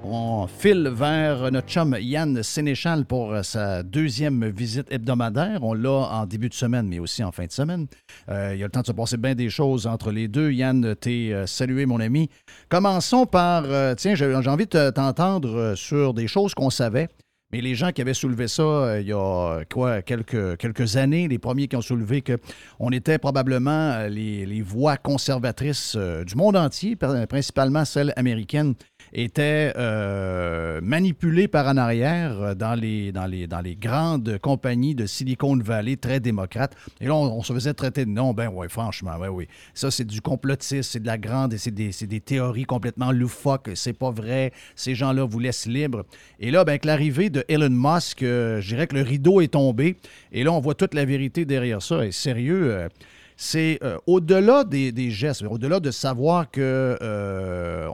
On 0.06 0.46
file 0.46 0.90
vers 0.92 1.50
notre 1.50 1.68
chum 1.68 1.96
Yann 1.98 2.42
Sénéchal 2.42 3.06
pour 3.06 3.34
sa 3.42 3.82
deuxième 3.82 4.46
visite 4.50 4.86
hebdomadaire. 4.92 5.62
On 5.62 5.72
l'a 5.72 5.90
en 5.90 6.26
début 6.26 6.50
de 6.50 6.54
semaine, 6.54 6.86
mais 6.86 6.98
aussi 6.98 7.24
en 7.24 7.32
fin 7.32 7.46
de 7.46 7.52
semaine. 7.52 7.86
Euh, 8.28 8.50
il 8.52 8.60
y 8.60 8.62
a 8.62 8.66
le 8.66 8.70
temps 8.70 8.82
de 8.82 8.86
se 8.86 8.92
passer 8.92 9.16
bien 9.16 9.34
des 9.34 9.48
choses 9.48 9.86
entre 9.86 10.10
les 10.10 10.28
deux. 10.28 10.52
Yann, 10.52 10.94
t'es 10.94 11.30
euh, 11.32 11.46
salué, 11.46 11.86
mon 11.86 12.00
ami. 12.00 12.28
Commençons 12.68 13.24
par, 13.24 13.64
euh, 13.66 13.94
tiens, 13.94 14.14
j'ai 14.14 14.34
envie 14.34 14.66
de 14.66 14.90
t'entendre 14.90 15.56
euh, 15.56 15.74
sur 15.74 16.12
des 16.12 16.26
choses 16.26 16.52
qu'on 16.54 16.70
savait. 16.70 17.08
Mais 17.54 17.60
les 17.60 17.76
gens 17.76 17.92
qui 17.92 18.00
avaient 18.00 18.14
soulevé 18.14 18.48
ça 18.48 18.62
euh, 18.64 19.00
il 19.00 19.06
y 19.06 19.12
a 19.12 19.60
quoi, 19.72 20.02
quelques, 20.02 20.56
quelques 20.56 20.96
années, 20.96 21.28
les 21.28 21.38
premiers 21.38 21.68
qui 21.68 21.76
ont 21.76 21.82
soulevé 21.82 22.20
qu'on 22.20 22.90
était 22.90 23.16
probablement 23.16 23.92
euh, 23.92 24.08
les, 24.08 24.44
les 24.44 24.60
voix 24.60 24.96
conservatrices 24.96 25.94
euh, 25.96 26.24
du 26.24 26.34
monde 26.34 26.56
entier, 26.56 26.96
principalement 26.96 27.84
celles 27.84 28.12
américaines, 28.16 28.74
étaient 29.14 29.72
euh, 29.76 30.80
manipulées 30.82 31.48
par 31.48 31.68
en 31.68 31.76
arrière 31.76 32.40
euh, 32.40 32.54
dans 32.54 32.74
les, 32.74 33.12
dans, 33.12 33.26
les, 33.26 33.46
dans 33.46 33.60
les 33.60 33.76
grandes 33.76 34.38
compagnies 34.38 34.94
de 34.94 35.06
Silicon 35.06 35.56
Valley 35.56 35.96
très 35.96 36.20
démocrates. 36.20 36.74
Et 37.00 37.06
là, 37.06 37.14
on, 37.14 37.42
se 37.42 37.52
faisait 37.52 37.74
traiter 37.74 38.04
de 38.04 38.10
non, 38.10 38.32
ben 38.32 38.50
oui, 38.52 38.66
franchement, 38.68 39.16
ouais, 39.18 39.28
oui. 39.28 39.46
Ça, 39.72 39.90
c'est 39.90 40.04
du 40.04 40.20
complotisme, 40.20 40.82
c'est 40.82 41.00
de 41.00 41.06
la 41.06 41.18
grande, 41.18 41.56
c'est 41.56 41.70
des, 41.70 41.90
des 41.90 42.20
théories 42.20 42.64
complètement 42.64 43.12
loufoques, 43.12 43.70
c'est 43.74 43.92
pas 43.92 44.10
vrai, 44.10 44.52
ces 44.74 44.94
gens-là 44.94 45.24
vous 45.24 45.38
laissent 45.38 45.66
libre. 45.66 46.04
Et 46.40 46.50
là, 46.50 46.64
ben, 46.64 46.72
avec 46.72 46.84
l'arrivée 46.84 47.30
de 47.30 47.44
Elon 47.48 47.70
Musk, 47.70 48.22
euh, 48.22 48.60
je 48.60 48.68
dirais 48.68 48.86
que 48.86 48.96
le 48.96 49.02
rideau 49.02 49.40
est 49.40 49.52
tombé. 49.52 49.96
Et 50.32 50.42
là, 50.42 50.52
on 50.52 50.60
voit 50.60 50.74
toute 50.74 50.94
la 50.94 51.04
vérité 51.04 51.44
derrière 51.44 51.82
ça. 51.82 52.04
Et 52.04 52.10
sérieux, 52.10 52.88
c'est 53.36 53.78
euh, 53.82 53.96
au-delà 54.06 54.64
des, 54.64 55.10
gestes, 55.10 55.42
au-delà 55.42 55.80
de 55.80 55.90
savoir 55.90 56.50
que, 56.50 56.96
euh, 57.02 57.88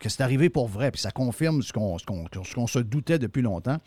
que 0.00 0.08
c'est 0.08 0.22
arrivé 0.22 0.48
pour 0.48 0.68
vrai, 0.68 0.90
puis 0.90 1.00
ça 1.00 1.10
confirme 1.10 1.62
ce 1.62 1.72
qu'on 1.72 1.96
qu'on- 2.06 2.24
qu'on 2.54 2.66
se 2.66 2.78
doutait 2.78 3.18
depuis 3.18 3.42
longtemps. 3.42 3.78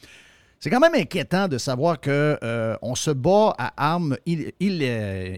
C'est 0.60 0.70
quand 0.70 0.80
même 0.80 0.94
inquiétant 0.94 1.48
de 1.48 1.58
savoir 1.58 2.00
que 2.00 2.38
euh, 2.44 2.76
se 2.94 3.10
bat 3.12 3.56
à 3.58 3.74
armes 3.94 4.16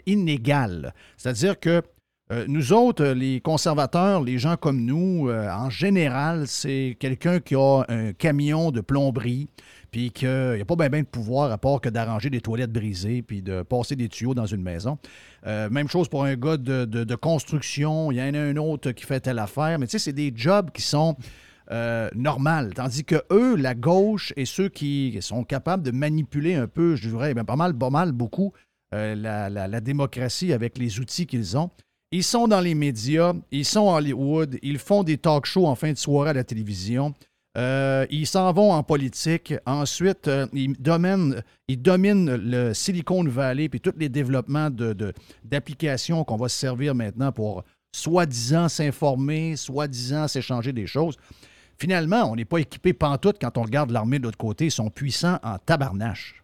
inégales. 0.05 0.93
C'est-à-dire 1.18 1.59
que 1.59 1.82
nous 2.47 2.74
autres, 2.74 3.05
les 3.05 3.41
conservateurs, 3.41 4.22
les 4.24 4.39
gens 4.39 4.55
comme 4.57 4.84
nous, 4.84 5.30
en 5.32 5.70
général, 5.70 6.47
c'est 6.47 6.97
quelqu'un 6.99 7.39
qui 7.39 7.53
a 7.55 7.84
un 7.89 8.11
camion 8.14 8.72
de 8.72 8.82
plomberie, 8.82 9.47
puis 9.91 10.09
qu'il 10.09 10.53
n'y 10.55 10.61
a 10.61 10.66
pas 10.66 10.89
bien 10.89 11.01
de 11.01 11.07
pouvoir 11.07 11.51
à 11.51 11.57
part 11.59 11.80
que 11.80 11.89
d'arranger 11.89 12.32
des 12.32 12.41
toilettes 12.41 12.72
brisées, 12.72 13.22
puis 13.22 13.43
de 13.43 13.61
passer 13.61 13.95
des 13.95 14.09
tuyaux 14.09 14.34
dans 14.34 14.47
une 14.47 14.64
maison. 14.64 14.97
Euh, 15.46 15.70
même 15.70 15.89
chose 15.89 16.08
pour 16.08 16.24
un 16.24 16.36
gars 16.36 16.58
de, 16.58 17.16
construction. 17.16 18.12
Il 18.12 18.18
y 18.18 18.22
en 18.22 18.34
a 18.34 18.39
un 18.39 18.56
autre 18.58 18.91
qui 18.91 19.06
fait 19.06 19.20
telle 19.20 19.39
affaire. 19.39 19.78
Mais 19.80 19.88
tu 19.88 19.91
sais, 19.91 20.00
c'est 20.00 20.14
des 20.14 20.32
jobs 20.36 20.72
qui 20.72 20.82
sont 20.82 21.16
euh, 21.72 22.10
normales. 22.16 22.74
Tandis 22.74 23.04
que 23.04 23.24
eux, 23.32 23.56
la 23.56 23.74
gauche 23.76 24.34
et 24.38 24.46
ceux 24.46 24.70
qui 24.70 25.18
sont 25.22 25.44
capables 25.44 25.84
de 25.84 25.91
manipuler 25.91 26.56
un 26.56 26.68
peu, 26.68 26.96
je 26.96 27.10
dirais, 27.10 27.34
ben, 27.34 27.44
pas 27.46 27.56
mal, 27.56 27.78
pas 27.78 27.89
mal, 27.89 28.12
beaucoup, 28.12 28.54
euh, 28.94 29.16
la, 29.16 29.50
la- 29.50 29.68
la 29.68 29.82
démocratie 29.82 30.54
avec 30.54 30.78
les 30.78 31.00
outils 31.00 31.26
qu'ils 31.26 31.58
ont. 31.58 31.70
Ils 32.12 32.24
sont 32.24 32.48
dans 32.48 32.62
les 32.62 32.76
médias, 32.76 33.34
ils 33.52 33.66
sont 33.66 33.89
à 33.89 33.98
Hollywood, 33.98 34.60
ils 34.62 34.78
font 34.78 35.04
des 35.04 35.18
talk 35.18 35.46
shows 35.48 35.66
en 35.66 35.74
fin 35.76 35.91
de 35.91 35.98
soirée 35.98 36.30
à 36.30 36.34
la 36.34 36.44
télévision. 36.44 37.14
Euh, 37.56 38.08
ils 38.10 38.26
s'en 38.26 38.51
vont 38.51 38.72
en 38.72 38.82
politique. 38.82 39.54
Ensuite, 39.66 40.28
euh, 40.28 40.47
ils, 40.54 40.74
dominent, 40.82 41.43
le 41.68 42.74
Silicon 42.74 43.24
Valley 43.26 43.70
puis 43.70 43.80
tous 43.80 43.93
les 43.97 44.10
développements 44.10 44.72
de- 44.72 44.93
de- 44.93 45.14
d'applications 45.43 46.24
qu'on 46.24 46.38
va 46.38 46.49
se 46.49 46.58
servir 46.58 46.95
maintenant 46.95 47.32
pour 47.32 47.64
soi-disant 47.91 48.70
s'informer, 48.70 49.56
soi-disant 49.56 50.28
s'échanger 50.28 50.74
des 50.74 50.88
choses. 50.88 51.16
Finalement, 51.78 52.32
on 52.32 52.36
n'est 52.36 52.45
pas 52.45 52.58
équipé 52.58 52.93
pantoute 52.93 53.38
quand 53.39 53.58
on 53.58 53.64
regarde 53.64 53.91
l'armée 53.91 54.18
de 54.18 54.24
l'autre 54.24 54.38
côté. 54.38 54.66
Ils 54.66 54.72
sont 54.72 54.89
puissants 54.89 55.38
en 55.43 55.58
tabarnache. 55.60 56.43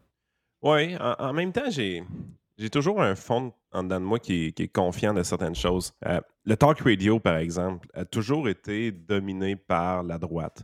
Oui, 0.61 0.95
en, 0.99 1.33
même 1.33 1.51
temps, 1.51 1.69
j'ai, 1.69 2.03
toujours 2.71 3.01
un 3.01 3.15
fond 3.15 3.53
en 3.71 3.83
dedans 3.83 3.99
de 3.99 4.05
moi 4.05 4.19
qui 4.19 4.51
qui 4.53 4.63
est 4.63 4.67
confiant 4.67 5.13
de 5.13 5.23
certaines 5.23 5.55
choses. 5.55 5.93
Euh, 6.05 6.19
le 6.43 6.57
talk 6.57 6.79
radio, 6.81 7.19
par 7.19 7.37
exemple, 7.37 7.87
a 7.93 8.05
toujours 8.05 8.49
été 8.49 8.91
dominé 8.91 9.55
par 9.55 10.03
la 10.03 10.17
droite. 10.17 10.63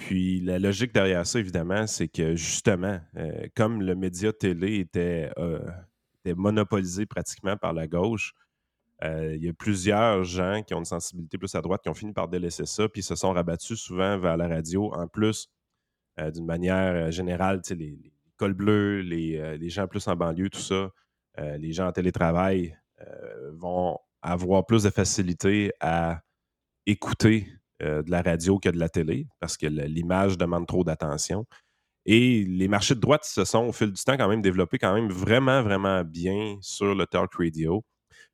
Puis 0.00 0.40
la 0.40 0.58
logique 0.58 0.94
derrière 0.94 1.26
ça, 1.26 1.38
évidemment, 1.38 1.86
c'est 1.86 2.08
que 2.08 2.34
justement, 2.34 2.98
euh, 3.16 3.46
comme 3.54 3.82
le 3.82 3.94
média 3.94 4.32
télé 4.32 4.78
était, 4.78 5.30
euh, 5.36 5.60
était 6.14 6.34
monopolisé 6.34 7.04
pratiquement 7.04 7.58
par 7.58 7.74
la 7.74 7.86
gauche, 7.86 8.32
euh, 9.04 9.36
il 9.36 9.44
y 9.44 9.48
a 9.50 9.52
plusieurs 9.52 10.24
gens 10.24 10.62
qui 10.66 10.72
ont 10.72 10.78
une 10.78 10.86
sensibilité 10.86 11.36
plus 11.36 11.54
à 11.54 11.60
droite 11.60 11.82
qui 11.82 11.90
ont 11.90 11.94
fini 11.94 12.14
par 12.14 12.28
délaisser 12.28 12.64
ça, 12.64 12.88
puis 12.88 13.02
se 13.02 13.14
sont 13.14 13.32
rabattus 13.32 13.78
souvent 13.78 14.18
vers 14.18 14.38
la 14.38 14.48
radio. 14.48 14.90
En 14.94 15.06
plus, 15.06 15.50
d'une 16.34 16.46
manière 16.46 17.10
générale, 17.10 17.60
les, 17.70 17.98
cols 18.38 18.54
bleus, 18.54 19.02
les, 19.02 19.68
gens 19.68 19.86
plus 19.86 20.08
en 20.08 20.16
banlieue, 20.16 20.48
tout 20.48 20.60
ça, 20.60 20.90
les 21.38 21.72
gens 21.72 21.88
en 21.88 21.92
télétravail 21.92 22.76
vont 23.52 23.98
avoir 24.22 24.64
plus 24.64 24.82
de 24.82 24.90
facilité 24.90 25.72
à 25.80 26.22
écouter 26.86 27.46
euh, 27.82 28.02
de 28.02 28.10
la 28.10 28.22
radio 28.22 28.58
que 28.58 28.68
de 28.68 28.78
la 28.78 28.88
télé 28.88 29.26
parce 29.38 29.56
que 29.56 29.66
l'image 29.66 30.38
demande 30.38 30.66
trop 30.66 30.84
d'attention. 30.84 31.46
Et 32.06 32.44
les 32.44 32.68
marchés 32.68 32.94
de 32.94 33.00
droite 33.00 33.24
se 33.24 33.44
sont, 33.44 33.66
au 33.66 33.72
fil 33.72 33.92
du 33.92 34.02
temps, 34.02 34.16
quand 34.16 34.28
même 34.28 34.42
développés 34.42 34.78
quand 34.78 34.94
même 34.94 35.10
vraiment, 35.10 35.62
vraiment 35.62 36.02
bien 36.02 36.56
sur 36.60 36.94
le 36.94 37.06
talk 37.06 37.32
radio. 37.38 37.84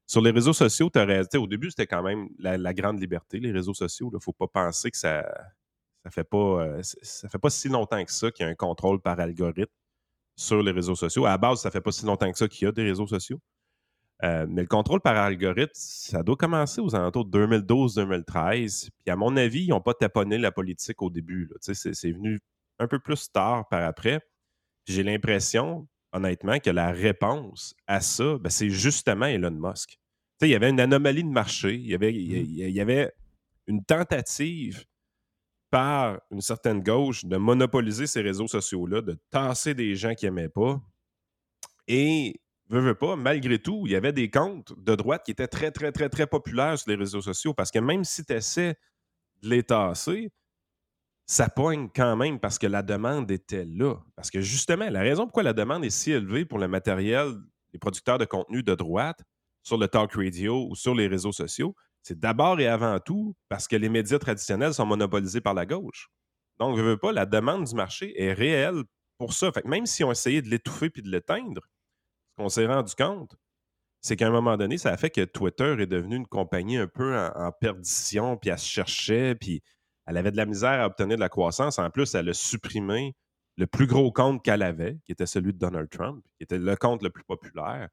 Sur 0.06 0.20
les 0.20 0.30
réseaux 0.30 0.52
sociaux. 0.52 0.88
Tu 0.90 1.38
au 1.38 1.46
début, 1.46 1.70
c'était 1.70 1.86
quand 1.86 2.02
même 2.02 2.28
la, 2.38 2.72
grande 2.74 3.00
liberté, 3.00 3.40
les 3.40 3.50
réseaux 3.50 3.74
sociaux. 3.74 4.08
Il 4.12 4.14
ne 4.14 4.20
faut 4.20 4.32
pas 4.32 4.46
penser 4.46 4.90
que 4.90 4.96
ça 4.96 5.24
ça 6.04 6.10
fait 6.10 6.24
pas 6.24 6.62
euh, 6.62 6.82
ça 6.82 7.28
fait 7.28 7.38
pas 7.38 7.50
si 7.50 7.68
longtemps 7.68 8.04
que 8.04 8.12
ça 8.12 8.30
qu'il 8.30 8.46
y 8.46 8.48
a 8.48 8.52
un 8.52 8.54
contrôle 8.54 9.00
par 9.00 9.18
algorithme 9.18 9.72
sur 10.36 10.62
les 10.62 10.70
réseaux 10.70 10.94
sociaux. 10.94 11.26
À 11.26 11.30
la 11.30 11.38
base, 11.38 11.60
ça 11.62 11.70
fait 11.70 11.80
pas 11.80 11.90
si 11.90 12.06
longtemps 12.06 12.30
que 12.30 12.38
ça 12.38 12.46
qu'il 12.46 12.66
y 12.66 12.68
a 12.68 12.72
des 12.72 12.84
réseaux 12.84 13.08
sociaux. 13.08 13.40
Euh, 14.24 14.46
mais 14.48 14.62
le 14.62 14.68
contrôle 14.68 15.00
par 15.00 15.16
algorithme, 15.16 15.72
ça 15.74 16.22
doit 16.22 16.36
commencer 16.36 16.80
aux 16.80 16.94
alentours 16.94 17.26
de 17.26 17.30
2012-2013. 17.30 18.88
Puis 19.04 19.12
à 19.12 19.16
mon 19.16 19.36
avis, 19.36 19.64
ils 19.64 19.68
n'ont 19.70 19.80
pas 19.80 19.94
taponné 19.94 20.38
la 20.38 20.52
politique 20.52 21.02
au 21.02 21.10
début. 21.10 21.50
C'est 21.60 22.12
venu 22.12 22.40
un 22.78 22.88
peu 22.88 22.98
plus 22.98 23.30
tard 23.30 23.68
par 23.68 23.82
après. 23.84 24.20
J'ai 24.86 25.02
l'impression, 25.02 25.86
honnêtement, 26.12 26.58
que 26.60 26.70
la 26.70 26.92
réponse 26.92 27.74
à 27.86 28.00
ça, 28.00 28.38
ben, 28.38 28.48
c'est 28.50 28.70
justement 28.70 29.26
Elon 29.26 29.50
Musk. 29.50 29.98
il 30.42 30.48
y 30.48 30.54
avait 30.54 30.70
une 30.70 30.80
anomalie 30.80 31.24
de 31.24 31.28
marché, 31.30 31.74
il 31.74 31.86
y 31.86 31.94
avait, 31.94 32.14
il 32.14 32.20
y- 32.32 32.62
il 32.64 32.70
y 32.70 32.80
avait 32.80 33.10
une 33.66 33.84
tentative 33.84 34.84
par 35.70 36.20
une 36.30 36.40
certaine 36.40 36.82
gauche 36.82 37.24
de 37.24 37.36
monopoliser 37.36 38.06
ces 38.06 38.22
réseaux 38.22 38.46
sociaux-là, 38.48 39.02
de 39.02 39.18
tasser 39.30 39.74
des 39.74 39.96
gens 39.96 40.14
qui 40.14 40.26
n'aimaient 40.26 40.48
pas. 40.48 40.80
Et, 41.88 42.40
veux, 42.68 42.94
pas, 42.94 43.16
malgré 43.16 43.58
tout, 43.58 43.82
il 43.86 43.92
y 43.92 43.96
avait 43.96 44.12
des 44.12 44.30
comptes 44.30 44.72
de 44.78 44.94
droite 44.94 45.22
qui 45.24 45.30
étaient 45.30 45.48
très, 45.48 45.70
très, 45.70 45.92
très, 45.92 46.08
très 46.08 46.26
populaires 46.26 46.78
sur 46.78 46.90
les 46.90 46.96
réseaux 46.96 47.20
sociaux 47.20 47.54
parce 47.54 47.70
que 47.70 47.78
même 47.78 48.04
si 48.04 48.24
tu 48.24 48.32
essaies 48.32 48.76
de 49.42 49.48
les 49.48 49.62
tasser, 49.62 50.30
ça 51.26 51.48
poigne 51.48 51.88
quand 51.94 52.16
même 52.16 52.38
parce 52.38 52.58
que 52.58 52.66
la 52.66 52.82
demande 52.82 53.30
était 53.30 53.64
là. 53.64 53.96
Parce 54.14 54.30
que 54.30 54.40
justement, 54.40 54.88
la 54.88 55.00
raison 55.00 55.24
pourquoi 55.24 55.42
la 55.42 55.52
demande 55.52 55.84
est 55.84 55.90
si 55.90 56.12
élevée 56.12 56.44
pour 56.44 56.58
le 56.58 56.68
matériel 56.68 57.34
des 57.72 57.78
producteurs 57.78 58.18
de 58.18 58.24
contenu 58.24 58.62
de 58.62 58.74
droite 58.74 59.20
sur 59.62 59.76
le 59.76 59.88
talk 59.88 60.12
radio 60.12 60.66
ou 60.70 60.76
sur 60.76 60.94
les 60.94 61.08
réseaux 61.08 61.32
sociaux, 61.32 61.74
c'est 62.02 62.18
d'abord 62.18 62.60
et 62.60 62.68
avant 62.68 63.00
tout 63.00 63.34
parce 63.48 63.66
que 63.66 63.74
les 63.74 63.88
médias 63.88 64.18
traditionnels 64.20 64.74
sont 64.74 64.86
monopolisés 64.86 65.40
par 65.40 65.54
la 65.54 65.66
gauche. 65.66 66.08
Donc, 66.58 66.78
je 66.78 66.94
pas, 66.94 67.12
la 67.12 67.26
demande 67.26 67.64
du 67.64 67.74
marché 67.74 68.20
est 68.22 68.32
réelle 68.32 68.84
pour 69.18 69.32
ça. 69.32 69.50
Fait 69.50 69.62
que 69.62 69.68
même 69.68 69.86
si 69.86 70.04
on 70.04 70.12
essayait 70.12 70.42
de 70.42 70.48
l'étouffer 70.48 70.88
puis 70.90 71.02
de 71.02 71.10
l'éteindre, 71.10 71.62
qu'on 72.36 72.48
s'est 72.48 72.66
rendu 72.66 72.94
compte, 72.94 73.36
c'est 74.00 74.16
qu'à 74.16 74.28
un 74.28 74.30
moment 74.30 74.56
donné, 74.56 74.78
ça 74.78 74.92
a 74.92 74.96
fait 74.96 75.10
que 75.10 75.24
Twitter 75.24 75.76
est 75.80 75.86
devenu 75.86 76.16
une 76.16 76.26
compagnie 76.26 76.76
un 76.76 76.86
peu 76.86 77.16
en, 77.16 77.50
perdition, 77.52 78.36
puis 78.36 78.50
elle 78.50 78.58
se 78.58 78.68
cherchait, 78.68 79.34
puis 79.34 79.62
elle 80.06 80.16
avait 80.16 80.30
de 80.30 80.36
la 80.36 80.46
misère 80.46 80.80
à 80.80 80.86
obtenir 80.86 81.16
de 81.16 81.20
la 81.20 81.28
croissance. 81.28 81.78
En 81.78 81.90
plus, 81.90 82.14
elle 82.14 82.28
a 82.28 82.34
supprimé 82.34 83.16
le 83.56 83.66
plus 83.66 83.86
gros 83.86 84.12
compte 84.12 84.44
qu'elle 84.44 84.62
avait, 84.62 84.98
qui 85.04 85.12
était 85.12 85.26
celui 85.26 85.52
de 85.52 85.58
Donald 85.58 85.88
Trump, 85.88 86.24
qui 86.36 86.44
était 86.44 86.58
le 86.58 86.76
compte 86.76 87.02
le 87.02 87.10
plus 87.10 87.24
populaire. 87.24 87.88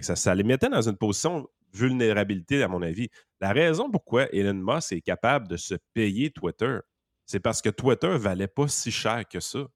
Ça, 0.00 0.16
ça 0.16 0.34
les 0.34 0.44
mettait 0.44 0.70
dans 0.70 0.88
une 0.88 0.96
position 0.96 1.46
vulnérabilité, 1.74 2.62
à 2.62 2.68
mon 2.68 2.80
avis. 2.80 3.10
La 3.40 3.52
raison 3.52 3.90
pourquoi 3.90 4.32
Elon 4.32 4.54
Musk 4.54 4.92
est 4.92 5.02
capable 5.02 5.46
de 5.48 5.56
se 5.56 5.74
payer 5.92 6.30
Twitter, 6.30 6.78
c'est 7.26 7.40
parce 7.40 7.62
que 7.62 7.68
Twitter 7.68 8.16
valait 8.16 8.48
pas 8.48 8.66
si 8.66 8.90
cher 8.90 9.24
que 9.28 9.38
ça. 9.38 9.66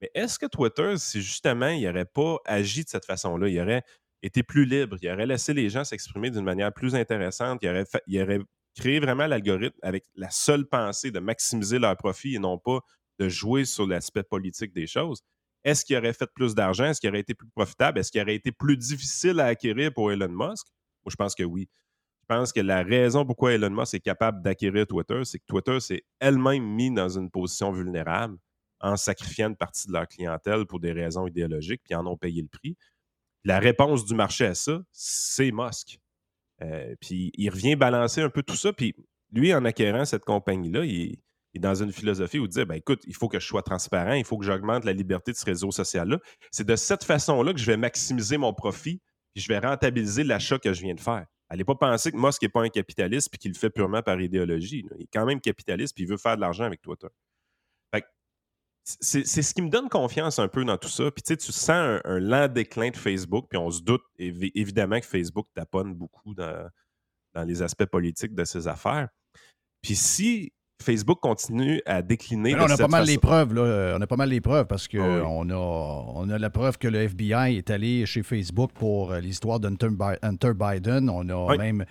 Mais 0.00 0.10
est-ce 0.14 0.38
que 0.38 0.46
Twitter, 0.46 0.96
si 0.98 1.22
justement 1.22 1.68
il 1.68 1.86
n'aurait 1.86 2.04
pas 2.04 2.38
agi 2.44 2.84
de 2.84 2.88
cette 2.88 3.06
façon-là, 3.06 3.48
il 3.48 3.60
aurait 3.60 3.82
été 4.22 4.42
plus 4.42 4.64
libre, 4.64 4.96
il 5.00 5.10
aurait 5.10 5.26
laissé 5.26 5.54
les 5.54 5.70
gens 5.70 5.84
s'exprimer 5.84 6.30
d'une 6.30 6.44
manière 6.44 6.72
plus 6.72 6.94
intéressante, 6.94 7.60
il 7.62 8.20
aurait, 8.20 8.40
créé 8.74 9.00
vraiment 9.00 9.26
l'algorithme 9.26 9.78
avec 9.82 10.04
la 10.16 10.30
seule 10.30 10.66
pensée 10.66 11.10
de 11.10 11.18
maximiser 11.18 11.78
leur 11.78 11.96
profit 11.96 12.34
et 12.34 12.38
non 12.38 12.58
pas 12.58 12.80
de 13.18 13.28
jouer 13.28 13.64
sur 13.64 13.86
l'aspect 13.86 14.22
politique 14.22 14.74
des 14.74 14.86
choses, 14.86 15.22
est-ce 15.64 15.84
qu'il 15.84 15.96
aurait 15.96 16.12
fait 16.12 16.30
plus 16.32 16.54
d'argent? 16.54 16.84
Est-ce 16.84 17.00
qu'il 17.00 17.08
aurait 17.08 17.20
été 17.20 17.34
plus 17.34 17.48
profitable? 17.48 17.98
Est-ce 17.98 18.12
qu'il 18.12 18.20
aurait 18.20 18.34
été 18.34 18.52
plus 18.52 18.76
difficile 18.76 19.40
à 19.40 19.46
acquérir 19.46 19.92
pour 19.92 20.12
Elon 20.12 20.28
Musk? 20.28 20.66
Moi, 21.04 21.10
je 21.10 21.16
pense 21.16 21.34
que 21.34 21.42
oui. 21.42 21.68
Je 22.22 22.34
pense 22.34 22.52
que 22.52 22.60
la 22.60 22.82
raison 22.82 23.24
pourquoi 23.24 23.52
Elon 23.52 23.70
Musk 23.70 23.94
est 23.94 24.00
capable 24.00 24.42
d'acquérir 24.42 24.86
Twitter, 24.86 25.24
c'est 25.24 25.38
que 25.38 25.46
Twitter 25.46 25.80
s'est 25.80 26.04
elle-même 26.20 26.64
mis 26.64 26.92
dans 26.92 27.08
une 27.08 27.30
position 27.30 27.72
vulnérable 27.72 28.36
en 28.86 28.96
sacrifiant 28.96 29.48
une 29.48 29.56
partie 29.56 29.88
de 29.88 29.92
leur 29.92 30.06
clientèle 30.08 30.66
pour 30.66 30.80
des 30.80 30.92
raisons 30.92 31.26
idéologiques, 31.26 31.82
puis 31.84 31.94
en 31.94 32.06
ont 32.06 32.16
payé 32.16 32.42
le 32.42 32.48
prix. 32.48 32.76
La 33.44 33.58
réponse 33.58 34.04
du 34.04 34.14
marché 34.14 34.46
à 34.46 34.54
ça, 34.54 34.80
c'est 34.92 35.52
Musk. 35.52 35.98
Euh, 36.62 36.94
puis 37.00 37.30
il 37.34 37.50
revient 37.50 37.76
balancer 37.76 38.22
un 38.22 38.30
peu 38.30 38.42
tout 38.42 38.56
ça. 38.56 38.72
Puis 38.72 38.94
lui, 39.32 39.52
en 39.54 39.64
acquérant 39.64 40.04
cette 40.04 40.24
compagnie-là, 40.24 40.84
il, 40.84 41.12
est- 41.54 41.58
dans 41.58 41.74
une 41.74 41.92
philosophie 41.92 42.38
où 42.38 42.44
il 42.44 42.48
dit 42.50 42.64
ben, 42.64 42.74
écoute, 42.74 43.02
il 43.06 43.14
faut 43.14 43.28
que 43.28 43.40
je 43.40 43.46
sois 43.46 43.62
transparent, 43.62 44.12
il 44.12 44.24
faut 44.24 44.36
que 44.36 44.44
j'augmente 44.44 44.84
la 44.84 44.92
liberté 44.92 45.32
de 45.32 45.36
ce 45.36 45.44
réseau 45.46 45.70
social-là. 45.70 46.18
C'est 46.50 46.66
de 46.66 46.76
cette 46.76 47.04
façon-là 47.04 47.52
que 47.54 47.58
je 47.58 47.66
vais 47.66 47.78
maximiser 47.78 48.36
mon 48.36 48.52
profit, 48.52 49.00
puis 49.34 49.42
je 49.42 49.48
vais 49.48 49.58
rentabiliser 49.58 50.22
l'achat 50.24 50.58
que 50.58 50.72
je 50.74 50.82
viens 50.82 50.94
de 50.94 51.00
faire. 51.00 51.24
Allez 51.48 51.64
pas 51.64 51.74
penser 51.76 52.10
que 52.12 52.16
Musk 52.16 52.42
n'est 52.42 52.48
pas 52.48 52.62
un 52.62 52.68
capitaliste 52.68 53.30
puis 53.30 53.38
qu'il 53.38 53.52
le 53.52 53.56
fait 53.58 53.70
purement 53.70 54.02
par 54.02 54.20
idéologie. 54.20 54.84
Il 54.96 55.02
est 55.02 55.08
quand 55.12 55.24
même 55.24 55.40
capitaliste 55.40 55.94
puis 55.94 56.04
il 56.04 56.10
veut 56.10 56.16
faire 56.16 56.36
de 56.36 56.40
l'argent 56.40 56.64
avec 56.64 56.82
Twitter. 56.82 57.06
C'est 59.00 59.26
c'est 59.26 59.42
ce 59.42 59.52
qui 59.52 59.62
me 59.62 59.68
donne 59.68 59.88
confiance 59.88 60.38
un 60.38 60.46
peu 60.46 60.64
dans 60.64 60.76
tout 60.78 60.88
ça. 60.88 61.10
Puis 61.10 61.22
tu 61.22 61.32
sais, 61.32 61.36
tu 61.36 61.50
sens 61.50 61.70
un, 61.70 62.00
un 62.04 62.20
lent 62.20 62.46
déclin 62.46 62.90
de 62.90 62.96
Facebook, 62.96 63.46
puis 63.50 63.58
on 63.58 63.70
se 63.70 63.82
doute 63.82 64.02
évi- 64.18 64.52
évidemment 64.54 65.00
que 65.00 65.06
Facebook 65.06 65.48
taponne 65.54 65.92
beaucoup 65.92 66.34
dans, 66.34 66.68
dans 67.34 67.42
les 67.42 67.62
aspects 67.62 67.86
politiques 67.86 68.34
de 68.34 68.44
ses 68.44 68.68
affaires. 68.68 69.08
Puis 69.82 69.96
si 69.96 70.52
Facebook 70.80 71.18
continue 71.20 71.80
à 71.86 72.00
décliner 72.02 72.52
Mais 72.52 72.58
là, 72.60 72.66
de 72.66 72.72
on 72.72 72.74
a 72.74 72.78
pas 72.78 72.86
mal 72.88 73.06
les 73.06 73.18
preuves. 73.18 73.54
Là. 73.54 73.96
On 73.98 74.00
a 74.00 74.06
pas 74.06 74.16
mal 74.16 74.28
les 74.28 74.40
preuves 74.42 74.66
parce 74.66 74.86
qu'on 74.86 75.00
Ah 75.00 75.16
oui. 75.16 75.22
on 75.26 75.50
a, 75.50 75.54
on 76.14 76.28
a 76.30 76.38
la 76.38 76.50
preuve 76.50 76.76
que 76.78 76.86
le 76.86 76.98
FBI 77.08 77.56
est 77.56 77.70
allé 77.70 78.04
chez 78.06 78.22
Facebook 78.22 78.70
pour 78.74 79.10
euh, 79.12 79.20
l'histoire 79.20 79.58
d'Hunter 79.58 79.88
Bi- 79.90 80.18
Hunter 80.22 80.52
Biden. 80.54 81.08
On 81.10 81.28
a 81.30 81.46
Oui. 81.50 81.58
même 81.58 81.84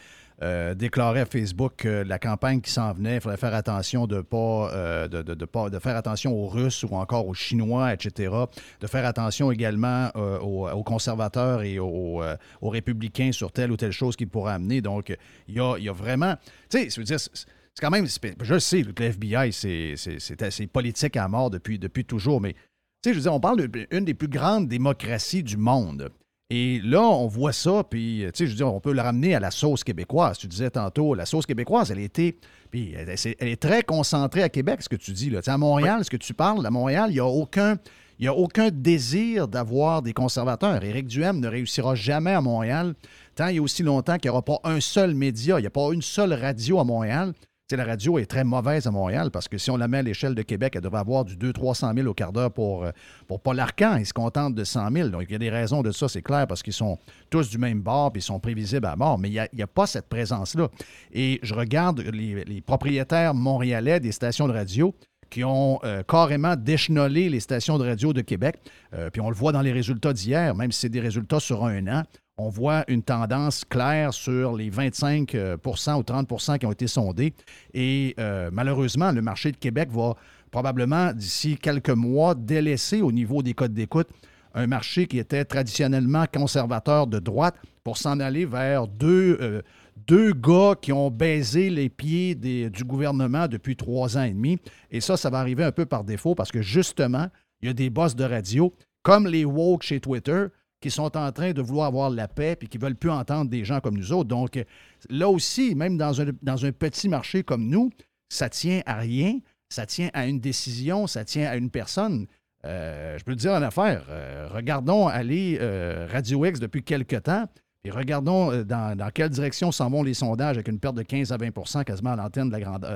euh, 0.43 0.73
déclaré 0.73 1.21
à 1.21 1.25
Facebook 1.25 1.73
que 1.77 2.03
la 2.03 2.19
campagne 2.19 2.59
qui 2.59 2.69
s'en 2.71 2.91
venait, 2.93 3.15
il 3.15 3.21
fallait 3.21 3.37
faire 3.37 3.53
attention 3.53 4.05
de 4.05 4.21
pas, 4.21 4.69
euh, 4.73 5.07
de, 5.07 5.45
pas 5.45 5.69
de 5.69 5.79
faire 5.79 5.95
attention 5.95 6.33
aux 6.33 6.47
Russes 6.47 6.83
ou 6.83 6.95
encore 6.95 7.27
aux 7.27 7.33
Chinois, 7.33 7.93
etc. 7.93 8.33
De 8.81 8.87
faire 8.87 9.05
attention 9.05 9.51
également 9.51 10.09
euh, 10.15 10.37
aux, 10.39 10.83
conservateurs 10.83 11.61
et 11.63 11.79
aux, 11.79 12.21
euh, 12.21 12.35
républicains 12.61 13.31
sur 13.31 13.51
telle 13.51 13.71
ou 13.71 13.77
telle 13.77 13.91
chose 13.91 14.15
qu'ils 14.15 14.27
pourraient 14.27 14.53
amener. 14.53 14.81
Donc, 14.81 15.15
il 15.47 15.55
y 15.55 15.59
a, 15.59 15.77
y 15.77 15.87
a 15.89 15.93
vraiment. 15.93 16.35
Tu 16.69 16.89
sais, 16.89 17.03
dire, 17.03 17.19
c'est- 17.19 17.45
quand 17.79 17.89
même. 17.89 18.05
Je 18.41 18.59
sais 18.59 18.83
que 18.83 19.03
le 19.03 19.09
FBI, 19.09 19.51
c'est- 19.51 19.95
c'est 19.97 20.19
c'est 20.19 20.41
assez 20.41 20.67
politique 20.67 21.17
à 21.17 21.27
mort 21.27 21.49
depuis, 21.49 21.77
depuis 21.79 22.05
toujours, 22.05 22.41
mais 22.41 22.53
tu 22.53 22.59
sais, 23.03 23.11
je 23.11 23.15
veux 23.15 23.21
dire, 23.23 23.33
on 23.33 23.39
parle 23.39 23.67
d'une 23.67 24.05
des 24.05 24.13
plus 24.13 24.27
grandes 24.29 24.67
démocraties 24.67 25.43
du 25.43 25.57
monde. 25.57 26.09
Et 26.51 26.79
là, 26.83 27.01
on 27.01 27.25
voit 27.25 27.53
ça, 27.53 27.83
puis, 27.89 28.21
tu 28.25 28.29
sais, 28.35 28.45
je 28.45 28.51
veux 28.51 28.55
dire, 28.57 28.71
on 28.71 28.79
peut 28.79 28.93
le 28.93 29.01
ramener 29.01 29.33
à 29.33 29.39
la 29.39 29.49
sauce 29.49 29.83
québécoise. 29.83 30.37
Tu 30.37 30.45
disais 30.47 30.69
tantôt, 30.69 31.15
la 31.15 31.25
sauce 31.25 31.47
québécoise, 31.47 31.89
elle 31.89 31.99
était. 31.99 32.35
Puis, 32.69 32.93
elle, 32.95 33.17
c'est- 33.17 33.35
elle 33.39 33.47
est 33.47 33.59
très 33.61 33.81
concentrée 33.81 34.43
à 34.43 34.49
Québec, 34.49 34.83
ce 34.83 34.89
que 34.89 34.95
tu 34.95 35.11
dis. 35.11 35.31
Là. 35.31 35.39
Tu 35.39 35.45
sais, 35.45 35.51
à 35.51 35.57
Montréal, 35.57 36.03
ce 36.05 36.09
que 36.11 36.17
tu 36.17 36.35
parles, 36.35 36.63
à 36.65 36.69
Montréal, 36.69 37.07
il 37.09 37.13
n'y 37.13 37.19
a 37.19 37.25
aucun. 37.25 37.77
Il 38.17 38.21
n'y 38.21 38.27
a 38.29 38.33
aucun 38.33 38.69
désir 38.71 39.47
d'avoir 39.49 40.01
des 40.01 40.13
conservateurs. 40.13 40.81
Éric 40.83 41.07
Duhem 41.07 41.39
ne 41.41 41.49
réussira 41.49 41.95
jamais 41.95 42.31
à 42.31 42.39
Montréal 42.39 42.93
tant 43.35 43.47
il 43.47 43.55
y 43.57 43.59
a 43.59 43.61
aussi 43.61 43.83
longtemps 43.83 44.17
qu'il 44.17 44.29
n'y 44.29 44.37
aura 44.37 44.41
pas 44.41 44.59
un 44.63 44.79
seul 44.79 45.13
média, 45.13 45.57
il 45.59 45.63
n'y 45.63 45.67
a 45.67 45.71
pas 45.71 45.89
une 45.91 46.01
seule 46.01 46.31
radio 46.33 46.79
à 46.79 46.85
Montréal. 46.85 47.33
La 47.71 47.83
radio 47.83 48.19
est 48.19 48.27
très 48.27 48.43
mauvaise 48.43 48.85
à 48.85 48.91
Montréal 48.91 49.31
parce 49.31 49.47
que 49.47 49.57
si 49.57 49.71
on 49.71 49.77
la 49.77 49.87
met 49.87 49.97
à 49.97 50.01
l'échelle 50.03 50.35
de 50.35 50.43
Québec, 50.43 50.73
elle 50.75 50.81
devrait 50.81 50.99
avoir 50.99 51.25
du 51.25 51.35
200-300 51.35 51.95
000 51.95 52.07
au 52.07 52.13
quart 52.13 52.31
d'heure 52.31 52.51
pour, 52.51 52.83
euh, 52.83 52.91
pour 53.27 53.41
Paul 53.41 53.59
Arcan. 53.59 53.95
Ils 53.97 54.05
se 54.05 54.13
contentent 54.13 54.53
de 54.53 54.63
100 54.63 54.91
000. 54.91 55.09
Donc, 55.09 55.23
il 55.29 55.31
y 55.31 55.35
a 55.35 55.39
des 55.39 55.49
raisons 55.49 55.81
de 55.81 55.91
ça, 55.91 56.07
c'est 56.07 56.21
clair, 56.21 56.45
parce 56.45 56.61
qu'ils 56.61 56.73
sont 56.73 56.99
tous 57.31 57.49
du 57.49 57.57
même 57.57 57.81
bord 57.81 58.11
puis 58.11 58.19
ils 58.19 58.23
sont 58.23 58.39
prévisibles 58.39 58.85
à 58.85 58.95
mort. 58.95 59.17
Mais 59.17 59.31
il 59.31 59.47
n'y 59.51 59.63
a, 59.63 59.67
pas 59.67 59.87
cette 59.87 60.07
présence-là. 60.09 60.69
Et 61.11 61.39
je 61.41 61.55
regarde 61.55 62.01
les, 62.01 62.43
les 62.45 62.61
propriétaires 62.61 63.33
montréalais 63.33 63.99
des 63.99 64.11
stations 64.11 64.47
de 64.47 64.53
radio 64.53 64.93
qui 65.31 65.43
ont 65.43 65.79
euh, 65.83 66.03
carrément 66.03 66.55
déchenolé 66.55 67.29
les 67.29 67.39
stations 67.39 67.79
de 67.79 67.85
radio 67.85 68.13
de 68.13 68.21
Québec. 68.21 68.57
Euh, 68.93 69.09
puis 69.09 69.21
on 69.21 69.29
le 69.29 69.35
voit 69.35 69.51
dans 69.51 69.61
les 69.61 69.71
résultats 69.71 70.13
d'hier, 70.13 70.53
même 70.53 70.71
si 70.71 70.81
c'est 70.81 70.89
des 70.89 70.99
résultats 70.99 71.39
sur 71.39 71.65
un 71.65 71.87
an, 71.87 72.03
on 72.37 72.49
voit 72.49 72.83
une 72.87 73.01
tendance 73.01 73.63
claire 73.65 74.13
sur 74.13 74.53
les 74.55 74.69
25% 74.69 75.35
euh, 75.35 75.55
ou 75.55 76.01
30% 76.01 76.57
qui 76.57 76.65
ont 76.65 76.71
été 76.71 76.87
sondés. 76.87 77.33
Et 77.73 78.13
euh, 78.19 78.49
malheureusement, 78.51 79.11
le 79.11 79.21
marché 79.21 79.51
de 79.51 79.57
Québec 79.57 79.89
va 79.91 80.15
probablement, 80.51 81.13
d'ici 81.13 81.57
quelques 81.57 81.89
mois, 81.89 82.35
délaisser 82.35 83.01
au 83.01 83.11
niveau 83.11 83.41
des 83.41 83.53
codes 83.53 83.73
d'écoute 83.73 84.07
un 84.53 84.67
marché 84.67 85.05
qui 85.05 85.19
était 85.19 85.43
traditionnellement 85.43 86.25
conservateur 86.33 87.07
de 87.07 87.19
droite 87.19 87.55
pour 87.83 87.97
s'en 87.97 88.19
aller 88.21 88.45
vers 88.45 88.87
deux, 88.87 89.37
euh, 89.41 89.61
deux 90.07 90.31
gars 90.31 90.75
qui 90.81 90.93
ont 90.93 91.11
baisé 91.11 91.69
les 91.69 91.89
pieds 91.89 92.35
du 92.35 92.83
gouvernement 92.85 93.47
depuis 93.47 93.75
trois 93.75 94.17
ans 94.17 94.23
et 94.23 94.31
demi. 94.31 94.57
Et 94.91 95.01
ça, 95.01 95.17
ça 95.17 95.29
va 95.29 95.39
arriver 95.39 95.63
un 95.63 95.73
peu 95.73 95.85
par 95.85 96.03
défaut 96.03 96.35
parce 96.35 96.51
que 96.51 96.61
justement, 96.61 97.27
il 97.61 97.67
y 97.67 97.69
a 97.69 97.73
des 97.73 97.89
boss 97.89 98.15
de 98.15 98.23
radio, 98.23 98.73
comme 99.03 99.27
les 99.27 99.45
woke 99.45 99.83
chez 99.83 99.99
Twitter, 99.99 100.45
qui 100.85 100.91
sont 100.91 101.17
en 101.17 101.31
train 101.31 101.51
de 101.51 101.63
vouloir 101.63 101.87
avoir 101.87 102.11
la 102.11 102.27
paix 102.27 102.55
puis 102.55 102.67
qui 102.67 102.77
ne 102.77 102.83
veulent 102.83 102.95
plus 102.95 103.09
entendre 103.09 103.49
des 103.49 103.65
gens 103.65 103.79
comme 103.79 103.97
nous 103.97 104.13
autres. 104.13 104.27
Donc, 104.29 104.63
là 105.09 105.27
aussi, 105.29 105.73
même 105.73 105.97
dans 105.97 106.21
un, 106.21 106.25
dans 106.43 106.63
un 106.63 106.71
petit 106.71 107.09
marché 107.09 107.41
comme 107.41 107.67
nous, 107.67 107.89
ça 108.29 108.49
tient 108.49 108.81
à 108.85 108.97
rien, 108.97 109.39
ça 109.67 109.87
tient 109.87 110.09
à 110.13 110.27
une 110.27 110.39
décision, 110.39 111.07
ça 111.07 111.25
tient 111.25 111.49
à 111.49 111.55
une 111.55 111.71
personne. 111.71 112.27
Euh, 112.65 113.17
je 113.17 113.23
peux 113.23 113.33
te 113.35 113.39
dire 113.39 113.53
en 113.53 113.63
affaire, 113.63 114.05
euh, 114.09 114.47
regardons 114.51 115.07
aller 115.07 115.57
euh, 115.59 116.07
Radio 116.11 116.45
X 116.45 116.59
depuis 116.59 116.83
quelque 116.83 117.15
temps, 117.15 117.45
et 117.83 117.89
regardons 117.89 118.63
dans, 118.63 118.95
dans 118.95 119.09
quelle 119.11 119.29
direction 119.29 119.71
s'en 119.71 119.89
vont 119.89 120.03
les 120.03 120.13
sondages 120.13 120.55
avec 120.57 120.67
une 120.67 120.79
perte 120.79 120.95
de 120.95 121.01
15 121.03 121.31
à 121.31 121.37
20% 121.37 121.83
quasiment 121.83 122.11
à 122.11 122.15
l'antenne 122.15 122.49
de 122.49 122.53
la 122.53 122.59
grande- 122.59 122.87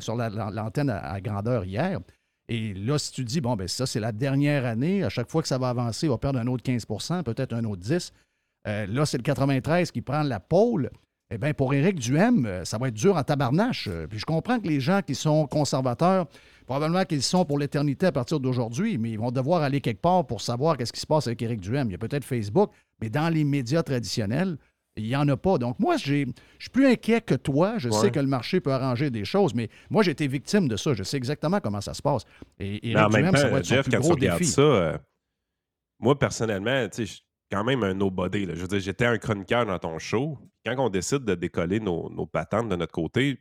sur 0.00 0.16
la- 0.16 0.30
la- 0.30 0.50
l'antenne 0.50 0.90
à 0.90 1.20
grandeur 1.20 1.64
hier. 1.64 2.00
Et 2.48 2.74
là, 2.74 2.98
si 2.98 3.10
tu 3.12 3.24
dis, 3.24 3.40
bon, 3.40 3.56
ben 3.56 3.66
ça, 3.66 3.86
c'est 3.86 4.00
la 4.00 4.12
dernière 4.12 4.64
année, 4.64 5.02
à 5.02 5.08
chaque 5.08 5.30
fois 5.30 5.42
que 5.42 5.48
ça 5.48 5.58
va 5.58 5.68
avancer, 5.68 6.08
on 6.08 6.12
va 6.12 6.18
perdre 6.18 6.38
un 6.38 6.46
autre 6.46 6.62
15% 6.64 7.22
peut-être 7.24 7.52
un 7.52 7.64
autre 7.64 7.82
10 7.82 8.12
Euh, 8.68 8.84
là, 8.86 9.06
c'est 9.06 9.16
le 9.16 9.22
93 9.22 9.92
qui 9.92 10.02
prend 10.02 10.22
la 10.24 10.40
pôle. 10.40 10.90
Eh 11.30 11.38
bien, 11.38 11.54
pour 11.54 11.72
Éric 11.74 12.00
Duhem, 12.00 12.46
euh, 12.46 12.64
ça 12.64 12.78
va 12.78 12.88
être 12.88 12.94
dur 12.94 13.16
en 13.16 13.22
tabarnache. 13.22 13.88
Euh, 13.88 14.06
Puis 14.08 14.18
je 14.18 14.26
comprends 14.26 14.58
que 14.60 14.66
les 14.66 14.80
gens 14.80 15.02
qui 15.02 15.14
sont 15.14 15.46
conservateurs, 15.46 16.26
probablement 16.66 17.04
qu'ils 17.04 17.22
sont 17.22 17.44
pour 17.44 17.58
l'éternité 17.58 18.06
à 18.06 18.12
partir 18.12 18.40
d'aujourd'hui, 18.40 18.98
mais 18.98 19.10
ils 19.10 19.18
vont 19.18 19.30
devoir 19.30 19.62
aller 19.62 19.80
quelque 19.80 20.00
part 20.00 20.26
pour 20.26 20.40
savoir 20.40 20.76
qu'est-ce 20.76 20.92
qui 20.92 21.00
se 21.00 21.06
passe 21.06 21.26
avec 21.28 21.42
Éric 21.42 21.60
Duhem. 21.60 21.88
Il 21.88 21.92
y 21.92 21.94
a 21.94 21.98
peut-être 21.98 22.24
Facebook, 22.24 22.70
mais 23.00 23.08
dans 23.08 23.28
les 23.28 23.44
médias 23.44 23.82
traditionnels, 23.84 24.56
Il 24.96 25.04
n'y 25.04 25.16
en 25.16 25.28
a 25.28 25.36
pas. 25.36 25.58
Donc, 25.58 25.78
moi, 25.78 25.96
je 25.98 26.04
suis 26.58 26.70
plus 26.72 26.86
inquiet 26.86 27.20
que 27.20 27.34
toi. 27.34 27.76
Je 27.78 27.90
sais 27.90 28.10
que 28.10 28.18
le 28.20 28.26
marché 28.26 28.60
peut 28.60 28.72
arranger 28.72 29.10
des 29.10 29.24
choses, 29.26 29.54
mais 29.54 29.68
moi, 29.90 30.02
j'ai 30.02 30.12
été 30.12 30.26
victime 30.26 30.68
de 30.68 30.76
ça. 30.76 30.94
Je 30.94 31.02
sais 31.02 31.16
exactement 31.18 31.60
comment 31.60 31.80
ça 31.82 31.92
se 31.94 32.00
passe. 32.00 32.22
Et, 32.58 32.90
et 32.90 32.94
Mais 32.94 33.02
en 33.02 33.08
même 33.10 33.36
ça 33.36 33.42
temps, 33.44 33.50
va 33.50 33.58
être 33.58 33.66
son 33.66 33.74
Jeff, 33.74 33.84
plus 33.84 33.90
quand 33.92 33.98
tu 33.98 34.02
gros 34.02 34.14
regardes 34.14 34.38
défi. 34.40 34.50
ça, 34.52 34.62
euh, 34.62 34.98
moi, 35.98 36.18
personnellement, 36.18 36.88
tu 36.88 37.02
je 37.02 37.12
suis 37.12 37.22
quand 37.52 37.62
même 37.64 37.82
un 37.82 37.92
nobody. 37.94 38.46
là. 38.46 38.54
Je 38.54 38.62
veux 38.62 38.68
dire, 38.68 38.80
j'étais 38.80 39.04
un 39.06 39.18
chroniqueur 39.18 39.66
dans 39.66 39.78
ton 39.78 39.98
show. 39.98 40.38
Quand 40.64 40.74
on 40.78 40.88
décide 40.88 41.24
de 41.24 41.34
décoller 41.34 41.78
nos, 41.78 42.08
nos 42.10 42.26
patentes 42.26 42.68
de 42.70 42.76
notre 42.76 42.92
côté, 42.92 43.38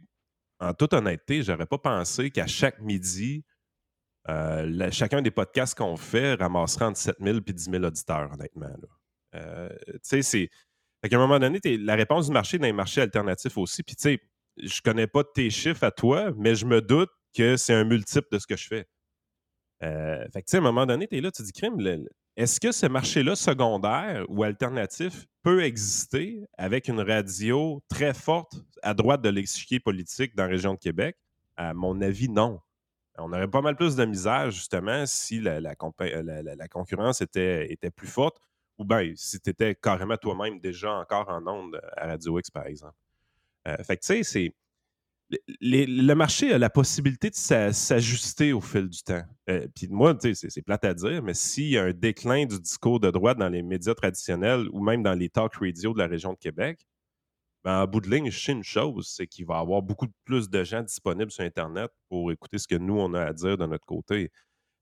en 0.60 0.74
toute 0.74 0.93
honnêteté, 0.93 1.41
j'aurais 1.41 1.66
pas 1.66 1.78
pensé 1.78 2.32
qu'à 2.32 2.47
chaque 2.47 2.80
midi, 2.82 3.43
euh, 4.30 4.66
la- 4.70 4.91
chacun 4.91 5.22
des 5.22 5.32
podcasts 5.32 5.78
qu'on 5.78 5.95
fait 5.97 6.34
ramasserait 6.36 6.86
entre 6.86 6.97
7 6.97 7.16
000 7.22 7.38
et 7.45 7.53
10 7.53 7.64
000 7.72 7.84
auditeurs, 7.84 8.30
honnêtement. 8.34 8.68
là. 8.68 8.88
Euh, 9.36 9.70
tu 9.86 9.99
sais, 10.03 10.22
c'est. 10.22 10.49
Fait 11.06 11.10
qu'à 11.10 11.18
un 11.18 11.20
moment 11.20 11.38
donné, 11.38 11.60
la 11.64 11.93
réponse 11.93 12.26
du 12.26 12.34
marché 12.34 12.58
dans 12.58 12.66
les 12.66 12.74
marchés 12.74 12.99
alternatifs 12.99 13.60
aussi. 13.60 13.84
Puis, 13.84 13.95
tu 13.95 14.01
sais, 14.01 14.20
je 14.58 14.82
connais 14.82 15.06
pas 15.06 15.24
tes 15.24 15.51
chiffres 15.51 15.84
à 15.84 15.91
toi, 15.91 16.32
mais 16.36 16.56
je 16.56 16.66
me 16.66 16.82
doute 16.82 17.12
que 17.38 17.58
c'est 17.58 17.76
un 17.76 17.84
multiple 17.84 18.28
de 18.32 18.39
ce 18.39 18.47
que 18.47 18.58
je 18.58 18.66
fais. 18.66 18.88
Euh, 19.84 20.24
fait 20.34 20.41
que, 20.41 20.47
tu 20.47 20.51
sais, 20.51 20.58
à 20.58 20.62
un 20.62 20.64
moment 20.64 20.88
donné, 20.88 21.08
tu 21.08 21.16
es 21.16 21.22
là, 21.22 21.30
tu 21.30 21.43
dis, 21.43 21.51
crime, 21.51 21.78
est-ce 22.36 22.60
que 22.60 22.72
ce 22.72 22.88
marché-là 22.88 23.36
secondaire 23.36 24.26
ou 24.30 24.41
alternatif 24.41 25.28
peut 25.43 25.64
exister 25.64 26.43
avec 26.58 26.88
une 26.88 27.01
radio 27.01 27.84
très 27.88 28.16
forte 28.16 28.56
à 28.82 28.95
droite 28.95 29.22
de 29.22 29.30
l'échiquier 29.30 29.80
politique 29.80 30.36
dans 30.36 30.45
la 30.45 30.49
région 30.49 30.74
de 30.74 30.80
Québec? 30.80 31.18
À 31.56 31.76
mon 31.76 32.01
avis, 32.01 32.30
non. 32.30 32.62
On 33.20 33.32
aurait 33.32 33.47
pas 33.47 33.62
mal 33.62 33.76
plus 33.76 33.95
de 33.95 34.06
misère, 34.06 34.49
justement, 34.49 35.06
si 35.06 35.39
la, 35.39 35.60
euh, 35.60 36.68
concurrence 36.72 37.22
était 37.22 37.91
plus 37.95 38.08
forte 38.08 38.38
ou 38.78 38.86
bien 38.86 39.13
si 39.15 39.39
tu 39.39 39.49
étais 39.49 39.76
carrément 39.76 40.17
toi-même 40.17 40.59
déjà 40.59 40.93
encore 40.93 41.30
en 41.30 41.45
onde 41.47 41.80
à 41.97 42.07
Radio 42.07 42.39
X, 42.39 42.49
par 42.51 42.65
exemple. 42.67 42.95
Euh, 43.67 43.78
fait 43.84 43.97
que, 43.97 44.01
tu 44.01 44.07
sais, 44.07 44.23
c'est 44.23 44.53
le- 45.59 46.13
marché 46.13 46.53
a 46.53 46.57
la 46.57 46.69
possibilité 46.69 47.30
de 47.30 47.36
s'a- 47.36 47.73
s'ajuster 47.73 48.53
au 48.53 48.61
fil 48.61 48.88
du 48.88 49.01
temps. 49.01 49.23
Euh, 49.49 49.67
Puis 49.76 49.88
moi, 49.88 50.15
c'est 50.21 50.61
plate 50.61 50.86
à 50.86 50.93
dire, 50.93 51.23
mais 51.23 51.34
s'il 51.34 51.69
y 51.69 51.78
a 51.78 51.84
un 51.86 51.93
déclin 51.93 52.45
du 52.45 52.59
discours 52.59 52.99
de 52.99 53.09
droite 53.09 53.38
dans 53.38 53.49
les 53.49 53.63
médias 53.63 53.95
traditionnels 53.95 54.67
ou 54.71 54.84
même 54.84 55.01
dans 55.03 55.13
les 55.13 55.30
talk 55.30 55.55
radio 55.55 55.93
de 55.93 55.99
la 55.99 56.07
région 56.07 56.34
de 56.34 56.38
Québec, 56.38 56.86
ben, 57.63 57.82
en 57.82 57.88
bout 57.88 58.01
de 58.01 58.09
ligne, 58.09 58.30
je 58.30 58.39
sais 58.39 58.51
une 58.51 58.63
chose, 58.63 59.11
c'est 59.15 59.26
qu'il 59.26 59.45
va 59.47 59.57
y 59.57 59.61
avoir 59.61 59.82
beaucoup 59.82 60.07
plus 60.26 60.49
de 60.49 60.63
gens 60.63 60.84
disponibles 60.84 61.32
sur 61.32 61.43
Internet 61.43 61.89
pour 62.09 62.32
écouter 62.32 62.59
ce 62.59 62.67
que 62.67 62.76
nous, 62.76 62.99
on 62.99 63.13
a 63.15 63.23
à 63.23 63.34
dire 63.34 63.57
de 63.57 63.65
notre 63.65 63.86
côté. 63.86 64.32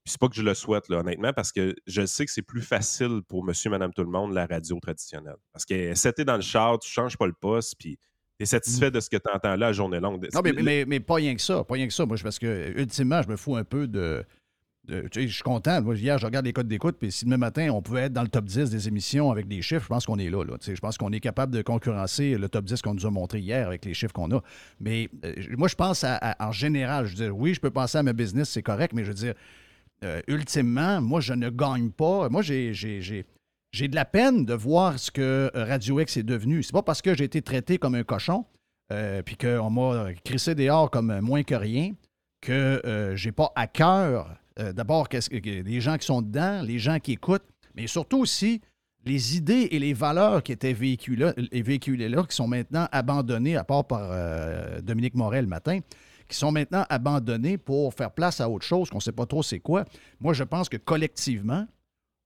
Puis 0.04 0.12
c'est 0.12 0.20
pas 0.20 0.28
que 0.28 0.36
je 0.36 0.41
le 0.43 0.54
souhaite, 0.54 0.89
là, 0.89 0.97
honnêtement, 0.99 1.32
parce 1.32 1.51
que 1.54 1.74
je 1.88 2.06
sais 2.06 2.26
que 2.26 2.32
c'est 2.32 2.41
plus 2.41 2.62
facile 2.62 3.22
pour 3.28 3.43
monsieur, 3.43 3.70
madame, 3.70 3.93
tout 3.93 4.04
le 4.04 4.10
monde, 4.10 4.34
la 4.34 4.45
radio 4.45 4.78
traditionnelle. 4.82 5.38
Parce 5.54 5.66
que 5.66 5.95
c'était 5.95 6.26
dans 6.26 6.36
le 6.36 6.41
char, 6.41 6.78
tu 6.80 6.89
changes 6.91 7.18
pas 7.18 7.26
le 7.26 7.32
poste, 7.34 7.76
puis 7.80 7.97
tu 8.38 8.43
es 8.43 8.45
satisfait 8.45 8.91
de 8.91 8.99
ce 8.99 9.10
que 9.10 9.16
tu 9.16 9.32
entends 9.34 9.56
là 9.56 9.72
journée 9.72 10.01
longue. 10.01 10.28
Non, 10.34 10.41
mais, 10.43 10.51
mais, 10.62 10.86
mais 10.86 10.99
pas 10.99 11.16
rien 11.16 11.34
que 11.36 11.41
ça. 11.41 11.64
Pas 11.64 11.76
rien 11.76 11.88
que 11.88 11.93
ça. 11.93 12.06
Moi, 12.06 12.18
je- 12.18 12.24
parce 12.24 12.38
que, 12.38 12.74
ultimement, 12.78 13.22
je 13.22 13.30
me 13.30 13.38
fous 13.38 13.56
un 13.56 13.64
peu 13.64 13.88
de. 13.88 14.26
de- 14.84 15.08
tu 15.08 15.22
sais, 15.22 15.28
je 15.30 15.34
suis 15.36 15.43
content. 15.43 15.82
Moi, 15.82 15.95
hier, 15.95 16.18
je 16.18 16.26
regarde 16.26 16.45
les 16.45 16.51
codes 16.51 16.68
d'écoute, 16.68 16.97
puis 16.99 17.10
si 17.10 17.24
demain 17.24 17.38
matin, 17.38 17.70
on 17.72 17.82
pouvait 17.82 18.01
être 18.01 18.14
dans 18.14 18.24
le 18.24 18.28
top 18.28 18.43
10 18.43 18.70
des 18.72 18.89
émissions 18.89 19.32
avec 19.32 19.47
des 19.47 19.62
chiffres, 19.62 19.84
je 19.84 19.88
pense 19.88 20.06
qu'on 20.06 20.20
est 20.20 20.30
là. 20.30 20.43
là. 20.43 20.58
Tu 20.58 20.66
sais, 20.66 20.76
je 20.76 20.82
pense 20.82 20.97
qu'on 20.97 21.14
est 21.14 21.22
capable 21.22 21.54
de 21.56 21.62
concurrencer 21.62 22.38
le 22.38 22.49
top 22.49 22.66
10 22.66 22.82
qu'on 22.82 22.93
nous 22.93 23.06
a 23.06 23.10
montré 23.10 23.39
hier 23.39 23.68
avec 23.68 23.86
les 23.86 23.93
chiffres 23.93 24.12
qu'on 24.12 24.30
a. 24.36 24.41
Mais 24.82 25.08
euh, 25.24 25.34
moi, 25.58 25.70
je 25.70 25.76
pense 25.76 26.04
à- 26.04 26.16
à- 26.18 26.49
en 26.49 26.51
général. 26.51 27.06
Je 27.06 27.12
veux 27.16 27.24
dire, 27.28 27.38
oui, 27.38 27.54
je 27.54 27.62
peux 27.62 27.72
penser 27.72 27.99
à 27.99 28.04
ma 28.04 28.12
business, 28.12 28.49
c'est 28.49 28.64
correct, 28.64 28.91
mais 28.93 29.04
je 29.06 29.08
veux 29.10 29.14
dire, 29.14 29.36
euh, 30.04 30.22
ultimement, 30.28 31.01
moi, 31.01 31.22
je 31.22 31.34
ne 31.34 31.49
gagne 31.49 31.89
pas. 31.89 32.30
Moi, 32.30 32.41
j'ai. 32.41 32.72
de 32.72 33.95
la 33.95 34.06
peine 34.06 34.45
de 34.45 34.54
voir 34.54 34.99
ce 34.99 35.12
que 35.12 35.51
Radio 35.54 35.99
X 35.99 36.18
est 36.18 36.24
devenu. 36.24 36.64
C'est 36.64 36.74
pas 36.74 36.84
parce 36.84 37.01
que 37.01 37.16
j'ai 37.16 37.24
été 37.24 37.41
traité 37.41 37.78
comme 37.78 37.95
un 37.95 38.04
cochon, 38.04 38.45
euh, 38.91 39.22
puis 39.24 39.38
qu'on 39.38 39.70
m'a 39.70 40.14
crissé 40.24 40.56
dehors 40.56 40.91
comme 40.91 41.20
moins 41.22 41.43
que 41.43 41.56
rien, 41.56 41.93
que 42.41 42.82
euh, 42.86 43.16
j'ai 43.16 43.32
pas 43.32 43.51
à 43.56 43.66
cœur, 43.66 44.36
euh, 44.60 44.74
d'abord, 44.74 45.08
les 45.41 45.82
gens 45.82 45.97
qui 45.97 46.06
sont 46.06 46.22
dedans, 46.22 46.62
les 46.62 46.80
gens 46.80 46.99
qui 46.99 47.14
écoutent, 47.14 47.45
mais 47.76 47.88
surtout 47.88 48.20
aussi 48.20 48.62
les 49.06 49.36
idées 49.36 49.70
et 49.72 49.80
les 49.80 49.93
valeurs 49.93 50.43
qui 50.43 50.51
étaient 50.51 50.74
véhiculées, 50.74 52.10
là, 52.10 52.24
qui 52.24 52.36
sont 52.36 52.47
maintenant 52.47 52.88
abandonnées, 52.91 53.58
à 53.58 53.64
part 53.64 53.86
par 53.86 54.82
Dominique 54.82 55.16
Morel 55.16 55.45
le 55.45 55.49
matin, 55.49 55.80
qui 56.28 56.38
sont 56.38 56.51
maintenant 56.51 56.86
abandonnées 56.89 57.57
pour 57.57 57.93
faire 57.93 58.11
place 58.11 58.41
à 58.41 58.49
autre 58.49 58.65
chose 58.65 58.89
qu'on 58.89 58.97
ne 58.97 59.01
sait 59.01 59.11
pas 59.11 59.26
trop 59.26 59.43
c'est 59.43 59.59
quoi. 59.59 59.86
Moi, 60.19 60.34
je 60.34 60.43
pense 60.43 60.69
que 60.69 60.78
collectivement, 60.78 61.67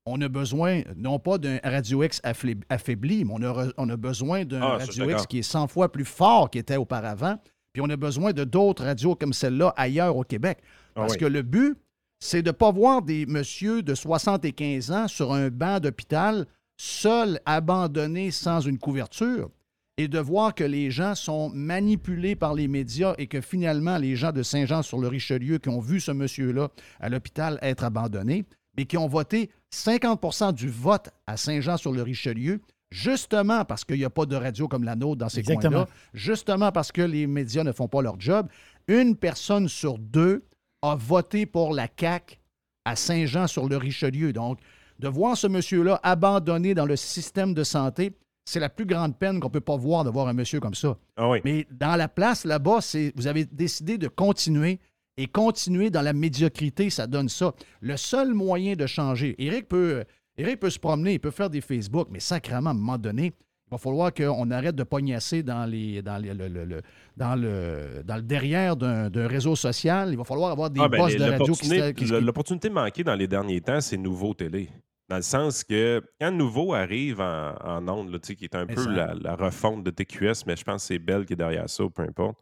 on 0.06 0.20
a 0.22 0.28
besoin, 0.28 0.82
non 0.96 1.18
pas 1.18 1.36
d'un 1.38 1.58
Radio 1.62 2.02
X 2.02 2.20
affaibli, 2.68 3.24
mais 3.24 3.32
on 3.34 3.42
a, 3.42 3.52
re- 3.66 3.72
on 3.76 3.88
a 3.90 3.96
besoin 3.96 4.44
d'un 4.44 4.62
Ah, 4.62 4.78
Radio 4.78 5.10
X 5.10 5.26
qui 5.26 5.38
est 5.40 5.42
100 5.42 5.66
fois 5.68 5.92
plus 5.92 6.04
fort 6.06 6.48
qu'il 6.50 6.60
était 6.60 6.76
auparavant. 6.76 7.38
Puis 7.74 7.82
on 7.82 7.90
a 7.90 7.96
besoin 7.96 8.32
de 8.32 8.44
d'autres 8.44 8.84
radios 8.84 9.14
comme 9.14 9.32
celle-là 9.34 9.74
ailleurs 9.76 10.16
au 10.16 10.24
Québec. 10.24 10.58
Ah 10.96 11.00
Parce 11.02 11.12
oui. 11.12 11.18
que 11.18 11.26
le 11.26 11.42
but, 11.42 11.76
c'est 12.18 12.42
de 12.42 12.48
ne 12.48 12.52
pas 12.52 12.72
voir 12.72 13.02
des 13.02 13.26
messieurs 13.26 13.82
de 13.82 13.94
75 13.94 14.90
ans 14.90 15.08
sur 15.08 15.32
un 15.34 15.50
banc 15.50 15.78
d'hôpital, 15.78 16.46
seuls, 16.78 17.38
abandonnés, 17.44 18.30
sans 18.30 18.60
une 18.60 18.78
couverture, 18.78 19.50
et 19.98 20.06
de 20.06 20.20
voir 20.20 20.54
que 20.54 20.62
les 20.64 20.92
gens 20.92 21.16
sont 21.16 21.50
manipulés 21.50 22.36
par 22.36 22.54
les 22.54 22.68
médias 22.68 23.14
et 23.18 23.26
que 23.26 23.40
finalement, 23.40 23.98
les 23.98 24.14
gens 24.14 24.30
de 24.30 24.44
Saint-Jean-sur-le-Richelieu 24.44 25.58
qui 25.58 25.68
ont 25.68 25.80
vu 25.80 25.98
ce 25.98 26.12
monsieur-là 26.12 26.68
à 27.00 27.08
l'hôpital 27.08 27.58
être 27.62 27.82
abandonné, 27.82 28.44
mais 28.76 28.86
qui 28.86 28.96
ont 28.96 29.08
voté 29.08 29.50
50 29.70 30.54
du 30.54 30.68
vote 30.68 31.10
à 31.26 31.36
Saint-Jean-sur-le-Richelieu, 31.36 32.60
justement 32.92 33.64
parce 33.64 33.84
qu'il 33.84 33.96
n'y 33.96 34.04
a 34.04 34.10
pas 34.10 34.24
de 34.24 34.36
radio 34.36 34.68
comme 34.68 34.84
la 34.84 34.94
nôtre 34.94 35.18
dans 35.18 35.28
ces 35.28 35.42
coins-là, 35.42 35.88
justement 36.14 36.70
parce 36.70 36.92
que 36.92 37.02
les 37.02 37.26
médias 37.26 37.64
ne 37.64 37.72
font 37.72 37.88
pas 37.88 38.00
leur 38.00 38.20
job, 38.20 38.48
une 38.86 39.16
personne 39.16 39.68
sur 39.68 39.98
deux 39.98 40.44
a 40.80 40.94
voté 40.94 41.44
pour 41.44 41.74
la 41.74 41.88
CAQ 41.98 42.38
à 42.84 42.94
Saint-Jean-sur-le-Richelieu. 42.94 44.32
Donc, 44.32 44.60
de 45.00 45.08
voir 45.08 45.36
ce 45.36 45.48
monsieur-là 45.48 45.98
abandonné 46.04 46.74
dans 46.74 46.86
le 46.86 46.94
système 46.94 47.52
de 47.52 47.64
santé, 47.64 48.12
c'est 48.48 48.60
la 48.60 48.68
plus 48.68 48.86
grande 48.86 49.16
peine 49.18 49.40
qu'on 49.40 49.48
ne 49.48 49.52
peut 49.52 49.60
pas 49.60 49.76
voir 49.76 50.04
de 50.04 50.10
voir 50.10 50.28
un 50.28 50.32
monsieur 50.32 50.60
comme 50.60 50.74
ça. 50.74 50.96
Ah 51.16 51.28
oui. 51.30 51.38
Mais 51.44 51.66
dans 51.70 51.96
la 51.96 52.08
place 52.08 52.44
là-bas, 52.44 52.80
c'est 52.80 53.12
vous 53.16 53.26
avez 53.26 53.44
décidé 53.44 53.98
de 53.98 54.08
continuer 54.08 54.78
et 55.16 55.26
continuer 55.26 55.90
dans 55.90 56.02
la 56.02 56.12
médiocrité, 56.12 56.90
ça 56.90 57.06
donne 57.06 57.28
ça. 57.28 57.52
Le 57.80 57.96
seul 57.96 58.34
moyen 58.34 58.74
de 58.74 58.86
changer, 58.86 59.34
Eric 59.38 59.68
peut, 59.68 60.04
Eric 60.36 60.60
peut 60.60 60.70
se 60.70 60.78
promener, 60.78 61.14
il 61.14 61.20
peut 61.20 61.30
faire 61.32 61.50
des 61.50 61.60
Facebook, 61.60 62.08
mais 62.10 62.20
sacrément, 62.20 62.70
à 62.70 62.72
un 62.72 62.76
moment 62.76 62.98
donné, 62.98 63.26
il 63.26 63.70
va 63.72 63.78
falloir 63.78 64.14
qu'on 64.14 64.50
arrête 64.50 64.76
de 64.76 64.84
pognasser 64.84 65.42
dans, 65.42 65.66
les, 65.66 66.00
dans, 66.02 66.16
les- 66.16 66.32
le, 66.32 66.48
le- 66.48 66.64
le- 66.64 66.82
dans, 67.16 67.34
le, 67.34 68.02
dans 68.04 68.16
le 68.16 68.22
derrière 68.22 68.76
d'un 68.76 69.10
réseau 69.28 69.56
social. 69.56 70.08
Il 70.10 70.16
va 70.16 70.24
falloir 70.24 70.52
avoir 70.52 70.70
des 70.70 70.80
Ah, 70.80 70.88
ben, 70.88 70.98
boss 70.98 71.14
de 71.16 71.22
radio 71.22 71.52
qui, 71.52 71.94
qui- 71.94 72.06
L'opportunité 72.20 72.70
manquée 72.70 73.04
dans 73.04 73.14
les 73.16 73.26
derniers 73.26 73.60
temps, 73.60 73.80
c'est 73.82 73.98
Nouveau 73.98 74.32
Télé. 74.32 74.70
Dans 75.08 75.16
le 75.16 75.22
sens 75.22 75.64
que 75.64 76.02
quand 76.20 76.30
Nouveau 76.30 76.74
arrive 76.74 77.20
en, 77.20 77.54
en 77.56 77.88
onde, 77.88 78.10
là, 78.12 78.18
qui 78.18 78.32
est 78.44 78.54
un 78.54 78.66
Mais 78.66 78.74
peu 78.74 78.84
ça- 78.84 78.90
la, 78.90 79.14
la 79.14 79.36
refonte 79.36 79.82
de 79.82 79.90
TQS, 79.90 80.44
mais 80.46 80.54
je 80.56 80.64
pense 80.64 80.82
que 80.82 80.88
c'est 80.88 80.98
Bell 80.98 81.24
qui 81.24 81.32
est 81.32 81.36
derrière 81.36 81.68
ça, 81.70 81.84
ou 81.84 81.90
peu 81.90 82.02
importe. 82.02 82.38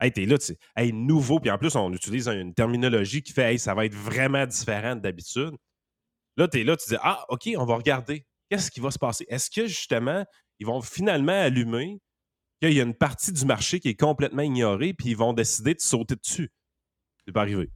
Hey, 0.00 0.12
t'es 0.12 0.26
là, 0.26 0.36
tu 0.36 0.46
sais. 0.46 0.58
Hey, 0.76 0.92
nouveau. 0.92 1.40
Puis 1.40 1.50
en 1.50 1.56
plus, 1.56 1.74
on 1.76 1.92
utilise 1.92 2.28
une 2.28 2.52
terminologie 2.52 3.22
qui 3.22 3.32
fait, 3.32 3.52
hey, 3.52 3.58
ça 3.58 3.74
va 3.74 3.86
être 3.86 3.94
vraiment 3.94 4.44
différent 4.44 4.96
d'habitude. 4.96 5.52
Là, 6.36 6.48
t'es 6.48 6.64
là, 6.64 6.76
tu 6.76 6.90
dis, 6.90 6.96
ah, 7.00 7.24
OK, 7.28 7.48
on 7.56 7.64
va 7.64 7.76
regarder. 7.76 8.26
Qu'est-ce 8.50 8.70
qui 8.70 8.80
va 8.80 8.90
se 8.90 8.98
passer? 8.98 9.24
Est-ce 9.28 9.50
que 9.50 9.66
justement, 9.66 10.24
ils 10.58 10.66
vont 10.66 10.82
finalement 10.82 11.32
allumer 11.40 12.00
qu'il 12.60 12.72
y 12.72 12.80
a 12.80 12.82
une 12.82 12.94
partie 12.94 13.32
du 13.32 13.44
marché 13.46 13.80
qui 13.80 13.88
est 13.88 13.98
complètement 13.98 14.42
ignorée, 14.42 14.92
puis 14.92 15.10
ils 15.10 15.16
vont 15.16 15.32
décider 15.32 15.72
de 15.74 15.80
sauter 15.80 16.16
dessus? 16.16 16.50
C'est 17.24 17.32
pas 17.32 17.42
arrivé. 17.42 17.70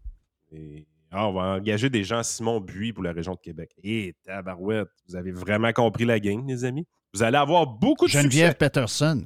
Et, 0.53 0.87
ah, 1.11 1.27
on 1.29 1.33
va 1.33 1.41
engager 1.57 1.89
des 1.91 2.05
gens 2.05 2.23
Simon 2.23 2.61
Buis 2.61 2.93
pour 2.93 3.03
la 3.03 3.13
région 3.13 3.33
de 3.35 3.41
Québec. 3.41 3.73
Et 3.83 4.15
tabarouette, 4.25 4.89
vous 5.09 5.17
avez 5.17 5.33
vraiment 5.33 5.73
compris 5.73 6.05
la 6.05 6.21
game, 6.21 6.47
les 6.47 6.65
amis. 6.65 6.87
Vous 7.15 7.23
allez 7.23 7.39
avoir 7.39 7.67
beaucoup 7.67 8.07
de 8.07 8.11
Geneviève 8.11 8.51
succès. 8.51 8.55
Peterson. 8.55 9.25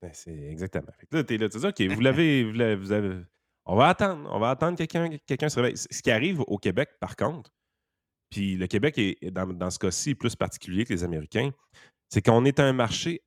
Ben, 0.00 0.10
c'est 0.12 0.36
exactement. 0.50 0.92
Fait 0.98 1.06
que 1.06 1.16
là, 1.16 1.24
t'es 1.24 1.36
là, 1.38 1.48
tu 1.48 1.58
dis, 1.58 1.66
OK, 1.66 1.80
vous 1.94 2.00
l'avez, 2.00 2.44
vous 2.44 2.52
l'avez- 2.52 2.76
vous 2.76 2.92
avez- 2.92 3.22
On 3.66 3.74
va 3.76 3.88
attendre. 3.88 4.28
On 4.32 4.38
va 4.38 4.50
attendre 4.50 4.76
que 4.78 4.84
quelqu'un 4.84 5.16
quelqu'un 5.26 5.48
se 5.48 5.56
réveille. 5.58 5.76
Ce 5.76 6.02
qui 6.02 6.10
arrive 6.10 6.40
au 6.46 6.58
Québec, 6.58 6.90
par 7.00 7.16
contre, 7.16 7.50
puis 8.30 8.56
le 8.56 8.66
Québec 8.66 8.98
est, 8.98 9.30
dans, 9.30 9.46
dans 9.46 9.70
ce 9.70 9.78
cas-ci, 9.78 10.14
plus 10.14 10.36
particulier 10.36 10.84
que 10.84 10.92
les 10.92 11.02
Américains, 11.04 11.50
c'est 12.10 12.20
qu'on 12.22 12.44
est 12.44 12.60
un 12.60 12.72
marché 12.72 13.22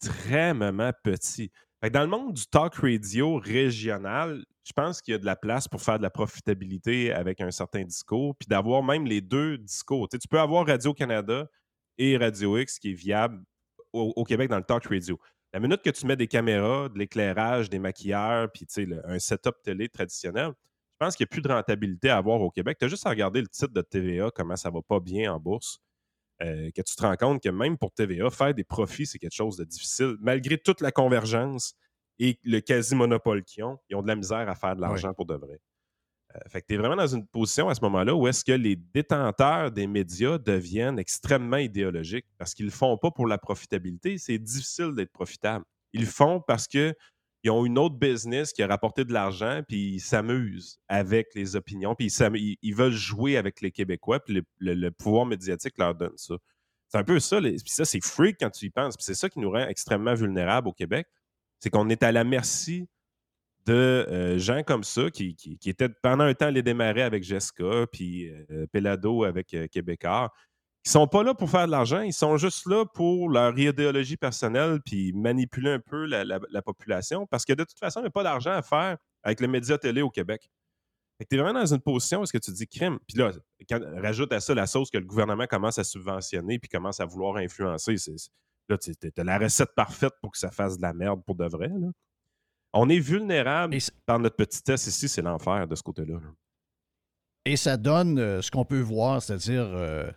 extrêmement 0.00 0.90
petit. 1.02 1.50
Que 1.86 1.92
dans 1.92 2.00
le 2.00 2.08
monde 2.08 2.32
du 2.32 2.44
talk 2.48 2.74
radio 2.74 3.36
régional, 3.36 4.44
je 4.64 4.72
pense 4.72 5.00
qu'il 5.00 5.12
y 5.12 5.14
a 5.14 5.18
de 5.18 5.24
la 5.24 5.36
place 5.36 5.68
pour 5.68 5.80
faire 5.80 5.98
de 5.98 6.02
la 6.02 6.10
profitabilité 6.10 7.12
avec 7.12 7.40
un 7.40 7.52
certain 7.52 7.84
discours, 7.84 8.34
puis 8.34 8.48
d'avoir 8.48 8.82
même 8.82 9.06
les 9.06 9.20
deux 9.20 9.56
discours. 9.56 10.08
Tu 10.08 10.18
peux 10.28 10.40
avoir 10.40 10.66
Radio-Canada 10.66 11.48
et 11.96 12.16
Radio 12.16 12.58
X 12.58 12.80
qui 12.80 12.90
est 12.90 12.94
viable 12.94 13.40
au, 13.92 14.24
Québec 14.24 14.50
dans 14.50 14.56
le 14.56 14.64
talk 14.64 14.84
radio. 14.86 15.16
La 15.52 15.60
minute 15.60 15.80
que 15.80 15.90
tu 15.90 16.06
mets 16.06 16.16
des 16.16 16.26
caméras, 16.26 16.88
de 16.88 16.98
l'éclairage, 16.98 17.70
des 17.70 17.78
maquilleurs, 17.78 18.50
puis 18.50 18.66
un 19.04 19.20
setup 19.20 19.54
télé 19.62 19.88
traditionnel, 19.88 20.54
je 20.56 20.96
pense 20.98 21.14
qu'il 21.14 21.22
n'y 21.22 21.28
a 21.28 21.32
plus 21.34 21.42
de 21.42 21.48
rentabilité 21.48 22.10
à 22.10 22.16
avoir 22.16 22.40
au 22.40 22.50
Québec. 22.50 22.78
Tu 22.80 22.86
as 22.86 22.88
juste 22.88 23.06
à 23.06 23.10
regarder 23.10 23.42
le 23.42 23.46
titre 23.46 23.72
de 23.72 23.80
TVA, 23.80 24.32
comment 24.34 24.56
ça 24.56 24.70
va 24.70 24.80
pas 24.82 24.98
bien 24.98 25.32
en 25.32 25.38
bourse. 25.38 25.78
Euh, 26.42 26.70
que 26.74 26.82
tu 26.82 26.94
te 26.94 27.02
rends 27.02 27.16
compte 27.16 27.42
que 27.42 27.48
même 27.48 27.78
pour 27.78 27.92
TVA, 27.92 28.30
faire 28.30 28.54
des 28.54 28.64
profits, 28.64 29.06
c'est 29.06 29.18
quelque 29.18 29.34
chose 29.34 29.56
de 29.56 29.64
difficile. 29.64 30.16
Malgré 30.20 30.58
toute 30.58 30.80
la 30.80 30.92
convergence 30.92 31.74
et 32.18 32.38
le 32.44 32.60
quasi-monopole 32.60 33.42
qu'ils 33.44 33.64
ont, 33.64 33.78
ils 33.88 33.96
ont 33.96 34.02
de 34.02 34.08
la 34.08 34.16
misère 34.16 34.48
à 34.48 34.54
faire 34.54 34.76
de 34.76 34.80
l'argent 34.80 35.12
pour 35.14 35.26
de 35.26 35.34
vrai. 35.34 35.60
Euh, 36.34 36.38
fait 36.48 36.60
que 36.62 36.66
tu 36.66 36.74
es 36.74 36.76
vraiment 36.76 36.96
dans 36.96 37.06
une 37.06 37.26
position 37.26 37.68
à 37.68 37.74
ce 37.74 37.80
moment-là 37.82 38.14
où 38.14 38.26
est-ce 38.26 38.44
que 38.44 38.52
les 38.52 38.76
détenteurs 38.76 39.70
des 39.70 39.86
médias 39.86 40.38
deviennent 40.38 40.98
extrêmement 40.98 41.56
idéologiques 41.56 42.26
parce 42.36 42.54
qu'ils 42.54 42.66
ne 42.66 42.70
le 42.70 42.76
font 42.76 42.98
pas 42.98 43.10
pour 43.10 43.26
la 43.26 43.38
profitabilité. 43.38 44.18
C'est 44.18 44.38
difficile 44.38 44.92
d'être 44.94 45.12
profitable. 45.12 45.64
Ils 45.92 46.02
le 46.02 46.06
font 46.06 46.42
parce 46.46 46.66
qu'ils 47.46 47.52
ont 47.52 47.64
une 47.64 47.78
autre 47.78 47.94
business 47.94 48.52
qui 48.52 48.60
a 48.64 48.66
rapporté 48.66 49.04
de 49.04 49.12
l'argent, 49.12 49.62
puis 49.68 49.94
ils 49.94 50.00
s'amusent 50.00 50.80
avec 50.88 51.28
les 51.36 51.54
opinions, 51.54 51.94
puis 51.94 52.08
ils, 52.08 52.56
ils, 52.60 52.74
veulent 52.74 52.90
jouer 52.90 53.36
avec 53.36 53.60
les 53.60 53.70
Québécois, 53.70 54.18
puis 54.18 54.42
le, 54.58 54.90
pouvoir 54.90 55.26
médiatique 55.26 55.78
leur 55.78 55.94
donne 55.94 56.16
ça. 56.16 56.34
C'est 56.88 56.98
un 56.98 57.04
peu 57.04 57.20
ça, 57.20 57.40
puis 57.40 57.60
ça, 57.66 57.84
c'est 57.84 58.04
freak 58.04 58.38
quand 58.40 58.50
tu 58.50 58.66
y 58.66 58.70
penses, 58.70 58.96
puis 58.96 59.04
c'est 59.04 59.14
ça 59.14 59.28
qui 59.28 59.38
nous 59.38 59.52
rend 59.52 59.68
extrêmement 59.68 60.14
vulnérables 60.14 60.66
au 60.66 60.72
Québec, 60.72 61.06
c'est 61.60 61.70
qu'on 61.70 61.88
est 61.88 62.02
à 62.02 62.10
la 62.10 62.24
merci 62.24 62.88
de 63.64 63.72
euh, 63.74 64.38
gens 64.38 64.64
comme 64.64 64.82
ça 64.82 65.08
qui, 65.12 65.36
qui, 65.36 65.70
étaient 65.70 65.88
pendant 65.88 66.24
un 66.24 66.34
temps 66.34 66.50
les 66.50 66.64
démarrer 66.64 67.02
avec 67.02 67.22
Jessica, 67.22 67.86
puis 67.92 68.28
euh, 68.50 68.66
Pelado 68.72 69.22
avec 69.22 69.54
euh, 69.54 69.68
Québécois. 69.68 70.32
Ils 70.86 70.90
sont 70.90 71.08
pas 71.08 71.24
là 71.24 71.34
pour 71.34 71.50
faire 71.50 71.66
de 71.66 71.72
l'argent, 71.72 72.00
ils 72.02 72.12
sont 72.12 72.36
juste 72.36 72.64
là 72.66 72.84
pour 72.86 73.28
leur 73.28 73.58
idéologie 73.58 74.16
personnelle 74.16 74.78
puis 74.86 75.12
manipuler 75.12 75.72
un 75.72 75.80
peu 75.80 76.06
la, 76.06 76.62
population 76.62 77.26
parce 77.26 77.44
que 77.44 77.54
de 77.54 77.64
toute 77.64 77.78
façon, 77.80 77.98
il 77.98 78.04
n'y 78.04 78.06
a 78.06 78.12
pas 78.12 78.22
d'argent 78.22 78.52
à 78.52 78.62
faire 78.62 78.96
avec 79.24 79.40
les 79.40 79.48
médias 79.48 79.78
télé 79.78 80.00
au 80.00 80.10
Québec. 80.10 80.48
Tu 81.28 81.36
es 81.36 81.40
vraiment 81.40 81.58
dans 81.58 81.74
une 81.74 81.80
position 81.80 82.20
où 82.20 82.22
est-ce 82.22 82.32
que 82.32 82.38
tu 82.38 82.52
dis 82.52 82.68
crime. 82.68 83.00
Puis 83.08 83.18
là, 83.18 83.32
rajoute 84.00 84.32
à 84.32 84.38
ça 84.38 84.54
la 84.54 84.68
sauce 84.68 84.88
que 84.88 84.98
le 84.98 85.04
gouvernement 85.04 85.48
commence 85.48 85.76
à 85.78 85.82
subventionner 85.82 86.60
puis 86.60 86.68
commence 86.68 87.00
à 87.00 87.04
vouloir 87.04 87.34
influencer. 87.38 87.96
là, 88.68 88.78
tu 88.78 88.92
as 89.18 89.24
la 89.24 89.38
recette 89.38 89.74
parfaite 89.74 90.14
pour 90.22 90.30
que 90.30 90.38
ça 90.38 90.52
fasse 90.52 90.76
de 90.76 90.82
la 90.82 90.92
merde 90.92 91.20
pour 91.24 91.34
de 91.34 91.46
vrai. 91.46 91.68
Là. 91.68 91.88
On 92.72 92.88
est 92.88 93.00
vulnérable 93.00 93.76
par 94.04 94.20
notre 94.20 94.36
petit 94.36 94.62
test 94.62 94.86
ici, 94.86 95.08
c'est 95.08 95.22
l'enfer 95.22 95.66
de 95.66 95.74
ce 95.74 95.82
côté-là. 95.82 96.20
Et 97.44 97.56
ça 97.56 97.76
donne 97.76 98.20
euh, 98.20 98.40
ce 98.40 98.52
qu'on 98.52 98.64
peut 98.64 98.80
voir, 98.80 99.20
c'est-à-dire 99.20 99.64
euh, 99.64 100.08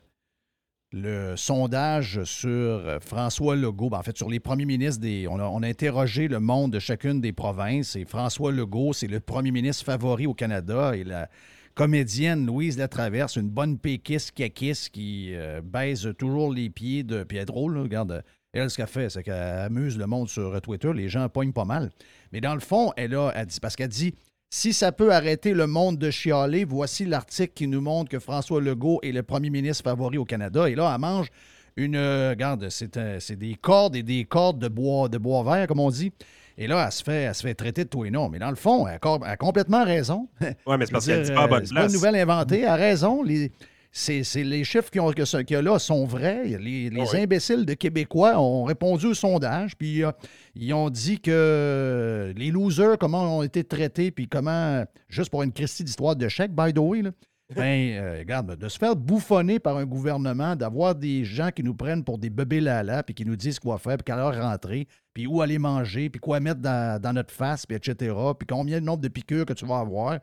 le 0.91 1.35
sondage 1.35 2.23
sur 2.23 2.49
euh, 2.49 2.99
François 2.99 3.55
Legault, 3.55 3.89
ben, 3.89 3.99
en 3.99 4.03
fait, 4.03 4.17
sur 4.17 4.29
les 4.29 4.39
premiers 4.39 4.65
ministres 4.65 5.01
des. 5.01 5.27
On 5.27 5.39
a, 5.39 5.67
interrogé 5.67 6.27
le 6.27 6.39
monde 6.39 6.71
de 6.73 6.79
chacune 6.79 7.21
des 7.21 7.31
provinces 7.31 7.95
et 7.95 8.05
François 8.05 8.51
Legault, 8.51 8.93
c'est 8.93 9.07
le 9.07 9.19
premier 9.19 9.51
ministre 9.51 9.85
favori 9.85 10.25
au 10.25 10.33
Canada 10.33 10.95
et 10.95 11.03
la 11.03 11.29
comédienne 11.75 12.45
Louise 12.45 12.77
Latraverse, 12.77 13.35
une 13.35 13.49
bonne 13.49 13.77
péquiste 13.77 14.31
caquiste 14.31 14.89
qui 14.89 15.33
baise 15.63 16.11
toujours 16.17 16.51
les 16.51 16.69
pieds 16.69 17.03
de. 17.03 17.25
Est 17.29 17.45
drôle, 17.45 17.77
regarde. 17.77 18.23
Elle, 18.51 18.69
ce 18.69 18.77
qu'elle 18.77 18.87
fait, 18.87 19.09
c'est 19.09 19.21
qu'elle 19.21 19.35
amuse 19.35 19.97
le 19.97 20.07
monde 20.07 20.27
sur 20.27 20.59
Twitter. 20.61 20.91
Les 20.93 21.07
gens 21.07 21.29
poignent 21.29 21.53
pas 21.53 21.65
mal. 21.65 21.91
Mais 22.31 22.41
dans 22.41 22.55
le 22.55 22.59
fond, 22.59 22.91
elle 22.97 23.13
a, 23.15 23.45
dit, 23.45 23.59
parce 23.59 23.75
qu'elle 23.75 23.89
dit 23.89 24.15
si 24.49 24.73
ça 24.73 24.91
peut 24.91 25.13
arrêter 25.13 25.53
le 25.53 25.67
monde 25.67 25.97
de 25.97 26.09
chialer, 26.09 26.65
voici 26.65 27.05
l'article 27.05 27.53
qui 27.53 27.67
nous 27.67 27.81
montre 27.81 28.09
que 28.09 28.19
François 28.19 28.59
Legault 28.59 28.99
est 29.03 29.11
le 29.11 29.23
premier 29.23 29.49
ministre 29.49 29.83
favori 29.83 30.17
au 30.17 30.25
Canada. 30.25 30.67
Et 30.67 30.75
là, 30.75 30.91
elle 30.93 31.01
mange 31.01 31.27
une. 31.75 31.95
Euh, 31.95 32.31
regarde, 32.31 32.67
c'est 32.69 33.35
des 33.37 33.55
cordes 33.55 33.95
et 33.95 34.03
des 34.03 34.25
cordes 34.25 34.59
de 34.59 34.67
bois, 34.67 35.07
de 35.07 35.17
bois 35.17 35.43
vert, 35.43 35.67
comme 35.67 35.79
on 35.79 35.91
dit. 35.91 36.11
Et 36.57 36.67
là, 36.67 36.83
elle 36.85 36.91
se 36.91 37.03
fait, 37.03 37.21
elle 37.23 37.35
se 37.35 37.43
fait 37.43 37.53
traiter 37.53 37.85
de 37.85 37.89
tout 37.89 38.03
et 38.05 38.11
non. 38.11 38.27
Mais 38.27 38.39
dans 38.39 38.49
le 38.49 38.55
fond, 38.55 38.87
elle 38.87 38.99
a, 39.01 39.37
complètement 39.37 39.85
raison. 39.85 40.27
Oui, 40.41 40.77
mais 40.77 40.85
c'est 40.85 40.91
parce 40.91 41.05
qu'elle 41.05 41.23
dit 41.23 41.31
pas 41.31 41.43
à 41.43 41.47
bonne 41.47 41.67
place. 41.67 41.83
C'est 41.83 41.87
une 41.87 41.93
nouvelle 41.93 42.15
inventée. 42.15 42.61
Elle 42.61 42.67
a 42.67 42.75
raison. 42.75 43.23
Les, 43.23 43.51
c'est, 43.91 44.23
les 44.43 44.63
chiffres 44.63 44.89
qu'il 44.91 45.01
y 45.01 45.55
a 45.55 45.61
là 45.61 45.79
sont 45.79 46.05
vrais. 46.05 46.45
Les, 46.59 46.91
ah 46.99 47.17
imbéciles 47.17 47.65
de 47.65 47.73
Québécois 47.73 48.39
ont 48.39 48.63
répondu 48.63 49.07
au 49.07 49.13
sondage, 49.13 49.75
puis 49.75 50.03
euh, 50.03 50.11
ils 50.55 50.73
ont 50.73 50.89
dit 50.89 51.19
que 51.19 52.31
les 52.35 52.51
losers, 52.51 52.97
comment 52.99 53.39
ont 53.39 53.43
été 53.43 53.63
traités, 53.63 54.11
puis 54.11 54.27
comment, 54.27 54.85
juste 55.07 55.31
pour 55.31 55.41
une 55.43 55.51
Christie 55.51 55.83
d'histoire 55.83 56.15
de 56.15 56.27
chèque, 56.27 56.53
by 56.53 56.71
the 56.71 56.79
way, 56.79 57.01
ben, 57.55 57.93
euh, 57.93 58.19
regarde, 58.19 58.55
de 58.55 58.69
se 58.69 58.77
faire 58.77 58.95
bouffonner 58.95 59.57
par 59.57 59.77
un 59.77 59.85
gouvernement, 59.85 60.55
d'avoir 60.55 60.93
des 60.93 61.25
gens 61.25 61.49
qui 61.49 61.63
nous 61.63 61.73
prennent 61.73 62.03
pour 62.03 62.19
des 62.19 62.29
bébés 62.29 62.61
lala, 62.61 63.01
puis 63.01 63.15
qui 63.15 63.25
nous 63.25 63.35
disent 63.35 63.59
quoi 63.59 63.79
faire, 63.79 63.97
puis 63.97 64.03
qu'à 64.03 64.15
leur 64.15 64.39
rentrer, 64.39 64.87
puis 65.15 65.25
où 65.25 65.41
aller 65.41 65.57
manger, 65.57 66.11
puis 66.11 66.19
quoi 66.19 66.39
mettre 66.39 66.61
dans, 66.61 67.01
dans 67.01 67.13
notre 67.13 67.33
face, 67.33 67.65
puis 67.65 67.75
etc., 67.75 68.13
puis 68.37 68.45
combien 68.47 68.79
de 68.79 68.85
nombre 68.85 69.01
de 69.01 69.07
piqûres 69.07 69.47
que 69.47 69.53
tu 69.53 69.65
vas 69.65 69.79
avoir 69.79 70.19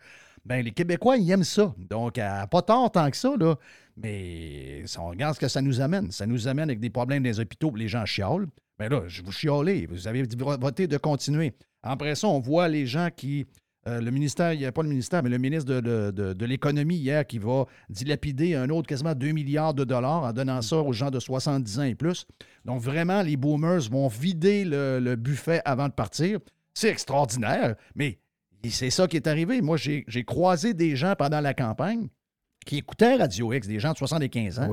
ben 0.47 0.65
les 0.65 0.71
Québécois, 0.71 1.17
ils 1.17 1.29
aiment 1.31 1.45
ça. 1.45 1.75
Donc, 1.91 2.15
pas 2.15 2.63
tant 2.63 2.89
tant 2.89 3.11
que 3.11 3.17
ça, 3.17 3.35
là. 3.39 3.57
Mais 3.97 4.85
on 4.99 5.09
regarde 5.09 5.35
ce 5.35 5.41
que 5.41 5.49
ça 5.49 5.61
nous 5.61 5.81
amène. 5.81 6.13
Ça 6.13 6.27
nous 6.27 6.47
amène 6.47 6.71
avec 6.71 6.81
des 6.81 6.91
problèmes 6.91 7.25
les 7.25 7.41
hôpitaux, 7.41 7.73
les 7.75 7.89
gens 7.89 8.05
chiolent. 8.05 8.47
Ben 8.79 8.89
là, 8.89 9.03
je 9.09 9.23
vous 9.23 9.33
chiolez. 9.33 9.87
Vous 9.87 10.07
avez 10.07 10.23
voté 10.61 10.87
de 10.87 10.97
continuer. 10.99 11.55
Après 11.83 12.15
ça, 12.15 12.29
on 12.29 12.39
voit 12.39 12.69
les 12.69 12.87
gens 12.87 13.09
qui. 13.15 13.47
Euh, 13.89 14.01
le 14.01 14.11
ministère, 14.11 14.53
il 14.53 14.59
n'y 14.59 14.67
a 14.67 14.73
pas 14.73 14.83
le 14.83 14.89
ministère, 14.89 15.23
mais 15.23 15.31
le 15.31 15.39
ministre 15.39 15.73
de, 15.73 16.45
l'Économie 16.45 16.97
hier 16.97 17.25
qui 17.25 17.39
va 17.39 17.67
dilapider 17.89 18.57
un 18.57 18.69
autre 18.69 18.89
quasiment 18.89 19.15
2 19.15 19.31
milliards 19.31 19.75
de 19.75 19.85
dollars 19.85 20.25
en 20.25 20.33
donnant 20.33 20.61
ça 20.61 20.79
aux 20.79 20.93
gens 20.93 21.11
de 21.11 21.21
70 21.21 21.79
ans 21.79 21.83
et 21.85 21.95
plus. 21.95 22.27
Donc 22.65 22.81
vraiment, 22.81 23.23
les 23.23 23.37
boomers 23.37 23.89
vont 23.89 24.09
vider 24.09 24.65
le 24.65 25.15
buffet 25.15 25.63
avant 25.65 25.89
de 25.89 25.93
partir. 25.93 26.41
C'est 26.75 26.89
extraordinaire, 26.89 27.77
mais 27.95 28.19
c'est 28.71 28.91
ça 28.91 29.07
qui 29.07 29.17
est 29.17 29.27
arrivé. 29.27 29.61
Moi, 29.63 29.77
j'ai 29.77 30.25
croisé 30.25 30.75
des 30.75 30.97
gens 30.97 31.15
pendant 31.17 31.41
la 31.41 31.55
campagne 31.55 32.09
qui 32.65 32.79
écoutaient 32.79 33.17
Radio 33.17 33.53
X, 33.53 33.69
des 33.69 33.81
gens 33.81 33.93
de 33.93 33.99
75 33.99 34.59
ans, 34.59 34.71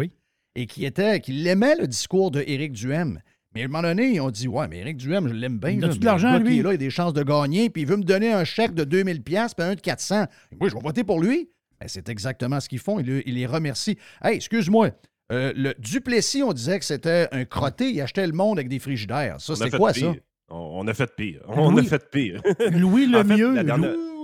et 0.55 0.65
qui 0.65 0.85
étaient, 0.85 1.19
qui 1.19 1.31
l'aimaient 1.33 1.75
le 1.75 1.87
discours 1.87 2.31
de 2.31 2.43
Éric 2.45 2.73
Duhem. 2.73 3.21
Mais 3.53 3.61
à 3.61 3.65
un 3.65 3.67
moment 3.67 3.83
donné, 3.83 4.13
ils 4.13 4.21
ont 4.21 4.31
dit 4.31 4.47
Ouais, 4.47 4.67
mais 4.67 4.79
Éric 4.79 4.97
Duhem, 4.97 5.27
je 5.27 5.33
l'aime 5.33 5.59
bien. 5.59 5.71
Il 5.71 5.85
a 5.85 5.87
de 5.89 6.05
l'argent, 6.05 6.39
lui. 6.39 6.57
Il 6.57 6.63
là, 6.63 6.71
il 6.71 6.75
a 6.75 6.77
des 6.77 6.89
chances 6.89 7.13
de 7.13 7.23
gagner, 7.23 7.69
puis 7.69 7.83
il 7.83 7.87
veut 7.87 7.97
me 7.97 8.03
donner 8.03 8.33
un 8.33 8.43
chèque 8.43 8.73
de 8.73 8.83
2000$ 8.83 9.21
puis 9.23 9.37
un 9.37 9.75
de 9.75 9.79
400$. 9.79 10.27
Moi, 10.59 10.69
je 10.69 10.73
vais 10.75 10.81
voter 10.81 11.03
pour 11.03 11.21
lui. 11.21 11.49
Ben, 11.79 11.87
c'est 11.87 12.09
exactement 12.09 12.59
ce 12.59 12.67
qu'ils 12.67 12.79
font. 12.79 12.99
Il, 12.99 13.05
les 13.25 13.45
remercie. 13.45 13.97
Hey, 14.23 14.35
excuse-moi. 14.35 14.89
Euh, 15.31 15.53
le 15.55 15.73
Duplessis, 15.79 16.43
on 16.43 16.53
disait 16.53 16.79
que 16.79 16.85
c'était 16.85 17.27
un 17.31 17.45
crotté. 17.45 17.91
Il 17.91 18.01
achetait 18.01 18.25
le 18.25 18.33
monde 18.33 18.57
avec 18.57 18.69
des 18.69 18.79
frigidaires. 18.79 19.39
Ça, 19.39 19.55
c'est 19.55 19.69
quoi, 19.69 19.93
ça? 19.93 20.13
On 20.55 20.87
a 20.87 20.93
fait 20.93 21.15
pire. 21.15 21.41
On 21.47 21.75
a 21.77 21.83
fait 21.83 22.09
pire. 22.09 22.41
Louis 22.71 23.07
le 23.07 23.23
mieux. 23.23 23.55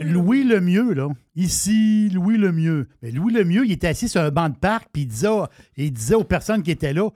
Louis 0.01 0.43
le 0.43 0.61
mieux, 0.61 0.93
là. 0.93 1.07
Ici, 1.35 2.09
Louis 2.09 2.37
le 2.37 2.51
mieux. 2.51 2.87
Mais 3.01 3.11
Louis 3.11 3.33
le 3.33 3.43
mieux, 3.43 3.65
il 3.65 3.71
était 3.71 3.87
assis 3.87 4.07
sur 4.07 4.21
un 4.21 4.29
banc 4.29 4.49
de 4.49 4.55
parc, 4.55 4.89
puis 4.93 5.03
il 5.03 5.07
disait, 5.07 5.27
il 5.75 5.91
disait 5.91 6.15
aux 6.15 6.23
personnes 6.23 6.61
qui 6.61 6.71
étaient 6.71 6.93
là 6.93 7.09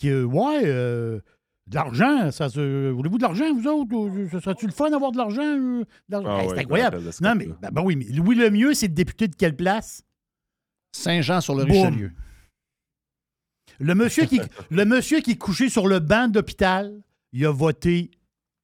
que, 0.00 0.22
ouais, 0.24 0.62
euh, 0.64 1.20
de 1.66 1.74
l'argent, 1.74 2.30
ça 2.30 2.48
se... 2.48 2.90
voulez-vous 2.90 3.18
de 3.18 3.22
l'argent, 3.22 3.52
vous 3.52 3.66
autres? 3.66 4.30
Ça 4.32 4.40
serait-tu 4.40 4.66
le 4.66 4.72
fun 4.72 4.90
d'avoir 4.90 5.10
de 5.10 5.18
l'argent? 5.18 5.42
Euh, 5.42 5.84
ah 6.12 6.42
c'est 6.48 6.60
incroyable. 6.60 7.00
Non, 7.20 7.34
mais, 7.34 7.48
ben, 7.60 7.70
ben, 7.72 7.82
oui, 7.82 7.96
mais 7.96 8.04
Louis 8.06 8.36
le 8.36 8.50
mieux, 8.50 8.74
c'est 8.74 8.88
le 8.88 8.94
député 8.94 9.26
de 9.26 9.34
quelle 9.34 9.56
place? 9.56 10.04
Saint-Jean 10.92 11.40
sur 11.40 11.54
le 11.54 11.64
Richelieu. 11.64 12.12
Le 13.80 13.94
monsieur, 13.94 14.26
qui, 14.26 14.40
le 14.70 14.84
monsieur 14.84 15.20
qui 15.20 15.32
est 15.32 15.38
couché 15.38 15.68
sur 15.68 15.88
le 15.88 15.98
banc 15.98 16.28
d'hôpital, 16.28 17.00
il 17.32 17.44
a 17.46 17.52
voté 17.52 18.10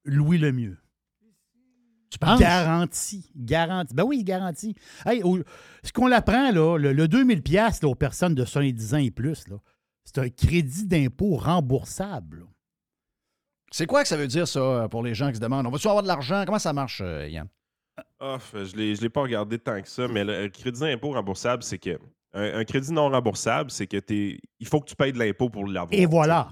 Louis 0.08 0.38
Lemieux. 0.38 0.78
Tu 2.10 2.18
penses? 2.18 2.40
Garanti. 2.40 3.30
Garanti. 3.36 3.94
Ben 3.94 4.04
oui, 4.04 4.24
garanti. 4.24 4.74
Hey, 5.04 5.22
ce 5.82 5.92
qu'on 5.92 6.10
apprend, 6.10 6.50
là, 6.50 6.78
le, 6.78 7.06
2000$ 7.06 7.84
aux 7.84 7.94
personnes 7.94 8.34
de 8.34 8.44
70 8.44 8.94
ans 8.94 8.98
et 8.98 9.10
plus, 9.10 9.44
c'est 10.04 10.18
un 10.18 10.30
crédit 10.30 10.86
d'impôt 10.86 11.36
remboursable. 11.36 12.46
C'est 13.70 13.86
quoi 13.86 14.02
que 14.02 14.08
ça 14.08 14.16
veut 14.16 14.26
dire, 14.26 14.48
ça, 14.48 14.88
pour 14.90 15.02
les 15.02 15.14
gens 15.14 15.28
qui 15.28 15.36
se 15.36 15.40
demandent? 15.40 15.66
On 15.66 15.70
va-tu 15.70 15.88
avoir 15.88 16.02
de 16.02 16.08
l'argent? 16.08 16.44
Comment 16.46 16.58
ça 16.58 16.72
marche, 16.72 17.02
euh, 17.04 17.28
Yann? 17.28 17.48
Oh, 18.20 18.38
je 18.54 18.74
ne 18.74 19.00
l'ai 19.00 19.08
pas 19.10 19.22
regardé 19.22 19.58
tant 19.58 19.82
que 19.82 19.88
ça, 19.88 20.08
mais 20.08 20.24
le, 20.24 20.48
crédit 20.48 20.80
d'impôt 20.80 21.12
remboursable, 21.12 21.62
c'est 21.62 21.78
que. 21.78 21.98
Un, 22.34 22.64
crédit 22.64 22.92
non 22.92 23.08
remboursable, 23.08 23.70
c'est 23.70 23.86
que 23.86 24.00
il 24.10 24.66
faut 24.66 24.80
que 24.80 24.88
tu 24.88 24.94
payes 24.94 25.12
de 25.12 25.18
l'impôt 25.18 25.48
pour 25.48 25.66
l'avoir. 25.66 25.92
Et 25.92 26.06
voilà. 26.06 26.48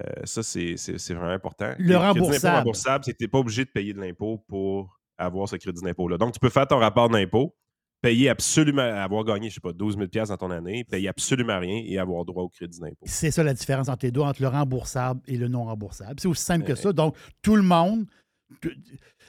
Euh, 0.00 0.22
ça, 0.24 0.42
c'est 0.42 0.74
vraiment 1.14 1.32
important. 1.32 1.74
Le 1.78 1.96
remboursable. 1.96 2.56
remboursable, 2.56 3.04
c'est 3.04 3.12
que 3.12 3.18
tu 3.18 3.24
n'es 3.24 3.28
pas 3.28 3.38
obligé 3.38 3.64
de 3.64 3.70
payer 3.70 3.92
de 3.92 4.00
l'impôt 4.00 4.38
pour 4.48 4.98
avoir 5.18 5.48
ce 5.48 5.56
crédit 5.56 5.82
d'impôt-là. 5.82 6.18
Donc, 6.18 6.32
tu 6.32 6.40
peux 6.40 6.48
faire 6.48 6.66
ton 6.66 6.78
rapport 6.78 7.08
d'impôt, 7.08 7.54
payer 8.00 8.28
absolument, 8.28 8.82
avoir 8.82 9.24
gagné, 9.24 9.48
je 9.50 9.54
sais 9.54 9.60
pas, 9.60 9.72
12 9.72 9.96
000 9.96 10.26
dans 10.26 10.36
ton 10.36 10.50
année, 10.50 10.84
payer 10.84 11.08
absolument 11.08 11.58
rien 11.58 11.82
et 11.84 11.98
avoir 11.98 12.24
droit 12.24 12.42
au 12.42 12.48
crédit 12.48 12.80
d'impôt. 12.80 13.04
C'est 13.04 13.30
ça 13.30 13.42
la 13.42 13.54
différence 13.54 13.88
entre 13.88 14.06
les 14.06 14.10
deux, 14.10 14.22
entre 14.22 14.42
le 14.42 14.48
remboursable 14.48 15.20
et 15.26 15.36
le 15.36 15.48
non 15.48 15.64
remboursable. 15.64 16.18
C'est 16.18 16.28
aussi 16.28 16.44
simple 16.44 16.64
que 16.64 16.74
ça. 16.74 16.92
Donc, 16.92 17.16
tout 17.42 17.56
le 17.56 17.62
monde, 17.62 18.06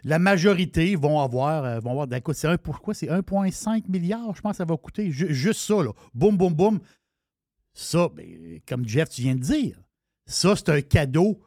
la 0.03 0.19
majorité 0.19 0.95
vont 0.95 1.19
avoir, 1.19 1.65
euh, 1.65 1.79
vont 1.79 1.91
avoir 2.01 2.07
c'est 2.33 2.57
pourquoi 2.57 2.93
c'est 2.93 3.07
1,5 3.07 3.89
milliard, 3.89 4.35
je 4.35 4.41
pense 4.41 4.53
que 4.53 4.57
ça 4.57 4.65
va 4.65 4.77
coûter? 4.77 5.11
Juste 5.11 5.61
ça, 5.61 5.83
là. 5.83 5.91
Boum, 6.13 6.37
boum, 6.37 6.53
boum. 6.53 6.79
Ça, 7.73 8.09
ben, 8.15 8.59
comme 8.67 8.87
Jeff, 8.87 9.09
tu 9.09 9.21
viens 9.21 9.35
de 9.35 9.41
dire, 9.41 9.82
ça, 10.25 10.55
c'est 10.55 10.69
un 10.69 10.81
cadeau. 10.81 11.41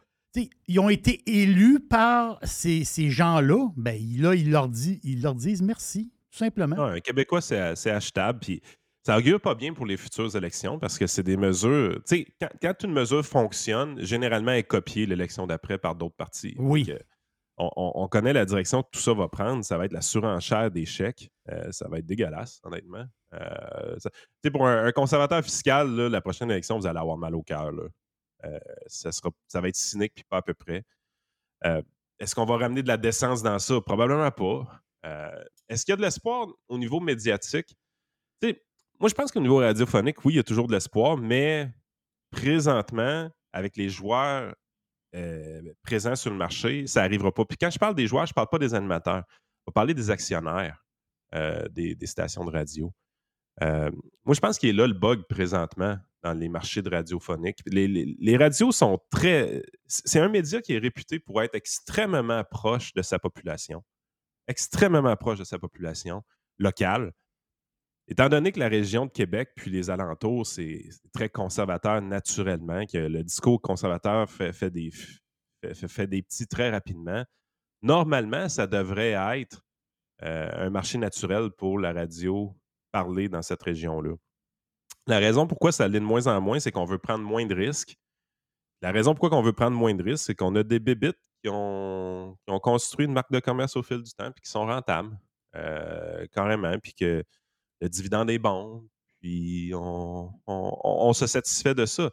ils 0.69 0.79
ont 0.81 0.89
été 0.91 1.23
élus 1.27 1.81
par 1.81 2.39
ces, 2.43 2.85
gens-là. 3.11 3.69
Ben, 3.77 3.99
là, 4.19 4.35
ils 4.35 4.51
leur, 4.51 4.69
dit, 4.69 5.01
ils 5.03 5.23
leur 5.23 5.35
disent 5.35 5.63
merci, 5.63 6.13
tout 6.31 6.39
simplement. 6.39 6.83
un 6.85 7.01
Québécois, 7.01 7.41
c'est 7.41 7.91
achetable. 7.91 8.41
Puis 8.41 8.61
Ça 9.07 9.17
augure 9.17 9.41
pas 9.41 9.55
bien 9.55 9.73
pour 9.73 9.87
les 9.87 9.97
futures 9.97 10.35
élections 10.37 10.79
parce 10.79 10.99
que 10.99 11.07
c'est 11.07 11.23
des 11.23 11.37
mesures. 11.37 11.95
Tu 12.07 12.17
sais, 12.17 12.27
quand, 12.41 12.49
quand 12.61 12.75
une 12.85 12.93
mesure 12.93 13.25
fonctionne, 13.25 14.01
généralement, 14.05 14.51
elle 14.53 14.59
est 14.59 14.63
copiée 14.65 15.07
l'élection 15.07 15.47
d'après 15.47 15.79
par 15.79 15.95
d'autres 15.95 16.17
partis. 16.17 16.55
Oui. 16.59 16.85
Donc, 16.85 16.99
on, 17.59 17.71
on- 17.77 17.93
on 18.03 18.09
connaît 18.09 18.35
la 18.35 18.45
direction 18.45 18.83
que 18.83 18.89
tout 18.93 19.01
ça 19.01 19.15
va 19.15 19.29
prendre. 19.29 19.65
Ça 19.65 19.79
va 19.79 19.87
être 19.87 19.93
la 19.95 20.03
surenchère 20.03 20.71
des 20.71 20.85
chèques. 20.85 21.31
Euh, 21.49 21.71
ça 21.73 21.89
va 21.89 21.99
être 22.01 22.05
dégueulasse, 22.07 22.61
honnêtement. 22.65 23.05
Euh, 23.33 23.97
ça- 23.99 24.11
pour 24.53 24.67
un, 24.67 24.85
un 24.85 24.93
conservateur 24.93 25.43
fiscal, 25.43 25.89
là, 25.97 26.09
la 26.11 26.21
prochaine 26.21 26.51
élection, 26.51 26.77
vous 26.79 26.87
allez 26.87 26.99
avoir 26.99 27.17
mal 27.17 27.35
au 27.35 27.43
cœur. 27.43 27.71
Là. 28.43 28.49
Euh, 28.49 28.59
ça, 28.87 29.13
sera, 29.13 29.31
ça 29.49 29.61
va 29.61 29.69
être 29.69 29.77
cynique, 29.77 30.13
puis 30.15 30.25
pas 30.25 30.39
à 30.39 30.43
peu 30.43 30.55
près. 30.55 30.85
Euh, 31.65 31.83
Est-ce 32.19 32.35
qu'on 32.35 32.45
va 32.45 32.57
ramener 32.57 32.83
de 32.83 32.89
la 32.89 32.97
décence 32.97 33.43
dans 33.43 33.59
ça? 33.59 33.81
Probablement 33.81 34.31
pas. 34.31 34.83
Euh, 35.05 35.45
Est-ce 35.69 35.85
qu'il 35.85 35.93
y 35.93 35.95
a 35.95 35.97
de 35.97 36.03
l'espoir 36.03 36.49
au 36.69 36.79
niveau 36.79 37.01
médiatique? 37.01 37.77
Moi, 38.99 39.11
je 39.11 39.15
pense 39.15 39.31
qu'au 39.31 39.41
niveau 39.41 39.59
radiophonique, 39.59 40.25
oui, 40.25 40.33
il 40.33 40.37
y 40.37 40.41
a 40.41 40.43
toujours 40.43 40.67
de 40.69 40.73
l'espoir, 40.73 41.19
mais 41.19 41.71
présentement, 42.31 43.31
avec 43.53 43.77
les 43.77 43.91
joueurs 43.91 44.55
présents 45.83 46.17
sur 46.17 46.31
le 46.31 46.37
marché, 46.37 46.87
ça 46.87 47.03
n'arrivera 47.03 47.31
pas. 47.31 47.45
Puis 47.45 47.59
quand 47.59 47.71
je 47.71 47.79
parle 47.79 47.95
des 47.95 48.07
joueurs, 48.07 48.25
je 48.25 48.31
ne 48.31 48.35
parle 48.35 48.49
pas 48.49 48.59
des 48.59 48.73
animateurs. 48.73 49.23
On 49.67 49.71
va 49.71 49.73
parler 49.73 49.93
des 49.93 50.11
actionnaires 50.11 50.83
des 51.71 51.97
stations 52.07 52.45
de 52.47 52.51
radio. 52.51 52.91
Euh, 53.63 53.91
moi, 54.25 54.35
je 54.35 54.41
pense 54.41 54.59
qu'il 54.59 54.69
est 54.69 54.73
là 54.73 54.87
le 54.87 54.93
bug 54.93 55.23
présentement 55.29 55.99
dans 56.23 56.35
les 56.35 56.49
marchés 56.49 56.83
de 56.83 56.91
radiophonique. 56.91 57.61
Les, 57.67 58.37
radios 58.37 58.73
sont 58.73 58.99
très. 59.11 59.63
C'est 59.87 60.21
un 60.21 60.29
média 60.29 60.61
qui 60.61 60.75
est 60.75 60.79
réputé 60.79 61.19
pour 61.19 61.43
être 61.43 61.55
extrêmement 61.55 62.43
proche 62.45 62.93
de 62.95 63.03
sa 63.03 63.19
population. 63.19 63.83
Extrêmement 64.49 65.17
proche 65.17 65.39
de 65.39 65.45
sa 65.45 65.59
population 65.59 66.23
locale. 66.59 67.13
Étant 68.09 68.29
donné 68.29 68.53
que 68.53 68.61
la 68.61 68.69
région 68.69 69.07
de 69.07 69.11
Québec 69.11 69.51
puis 69.57 69.71
les 69.71 69.91
alentours, 69.91 70.47
c'est 70.47 70.89
très 71.13 71.29
conservateur 71.29 72.01
naturellement, 72.01 72.87
que 72.87 72.99
le 72.99 73.25
discours 73.25 73.61
conservateur 73.61 74.31
fait, 74.31 74.71
des, 74.71 74.93
fait 75.73 76.07
des 76.07 76.23
petits 76.23 76.47
très 76.47 76.71
rapidement, 76.71 77.25
normalement, 77.83 78.49
ça 78.49 78.69
devrait 78.69 79.17
être 79.41 79.65
euh, 80.23 80.67
un 80.67 80.71
marché 80.71 80.99
naturel 80.99 81.51
pour 81.51 81.81
la 81.81 81.93
radio 81.93 82.57
parler 82.97 83.29
dans 83.29 83.43
cette 83.43 83.63
région-là. 83.63 84.15
La 85.07 85.19
raison 85.19 85.47
pourquoi 85.47 85.71
ça 85.71 85.87
l'est 85.87 86.01
de 86.01 86.05
moins 86.05 86.27
en 86.29 86.41
moins, 86.41 86.59
c'est 86.61 86.73
qu'on 86.73 86.87
veut 86.87 86.99
prendre 86.99 87.23
moins 87.25 87.45
de 87.45 87.55
risques. 87.55 87.95
La 88.81 88.91
raison 88.91 89.15
pourquoi 89.15 89.37
on 89.39 89.43
veut 89.43 89.53
prendre 89.53 89.77
moins 89.77 89.95
de 89.95 90.03
risques, 90.03 90.25
c'est 90.25 90.35
qu'on 90.35 90.55
a 90.57 90.63
des 90.63 90.79
bébites 90.79 91.19
qui 91.43 91.51
ont, 91.53 92.39
construit 92.63 93.05
une 93.05 93.13
marque 93.13 93.31
de 93.31 93.41
commerce 93.41 93.77
au 93.77 93.83
fil 93.83 94.03
du 94.03 94.13
temps 94.13 94.33
puis 94.33 94.41
qui 94.43 94.51
sont 94.51 94.65
rentables, 94.65 95.15
euh, 95.57 96.27
carrément, 96.33 96.79
puis 96.79 96.95
que 96.95 97.23
le 97.83 97.89
dividende 97.91 98.31
est 98.31 98.39
bon, 98.39 98.89
puis 99.21 99.73
on, 99.75 100.33
on- 100.47 100.79
on 100.83 101.13
se 101.13 101.27
satisfait 101.27 101.75
de 101.75 101.85
ça. 101.85 102.11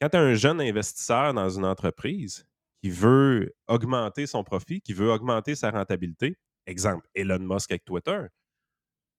Quand 0.00 0.10
tu 0.10 0.16
as 0.18 0.20
un 0.20 0.34
jeune 0.34 0.60
investisseur 0.60 1.32
dans 1.32 1.48
une 1.48 1.64
entreprise 1.64 2.46
qui 2.82 2.90
veut 2.90 3.54
augmenter 3.68 4.26
son 4.26 4.44
profit, 4.44 4.82
qui 4.82 4.92
veut 4.92 5.10
augmenter 5.10 5.54
sa 5.54 5.70
rentabilité, 5.70 6.36
exemple 6.66 7.08
Elon 7.14 7.38
Musk 7.40 7.70
avec 7.70 7.84
Twitter, 7.86 8.20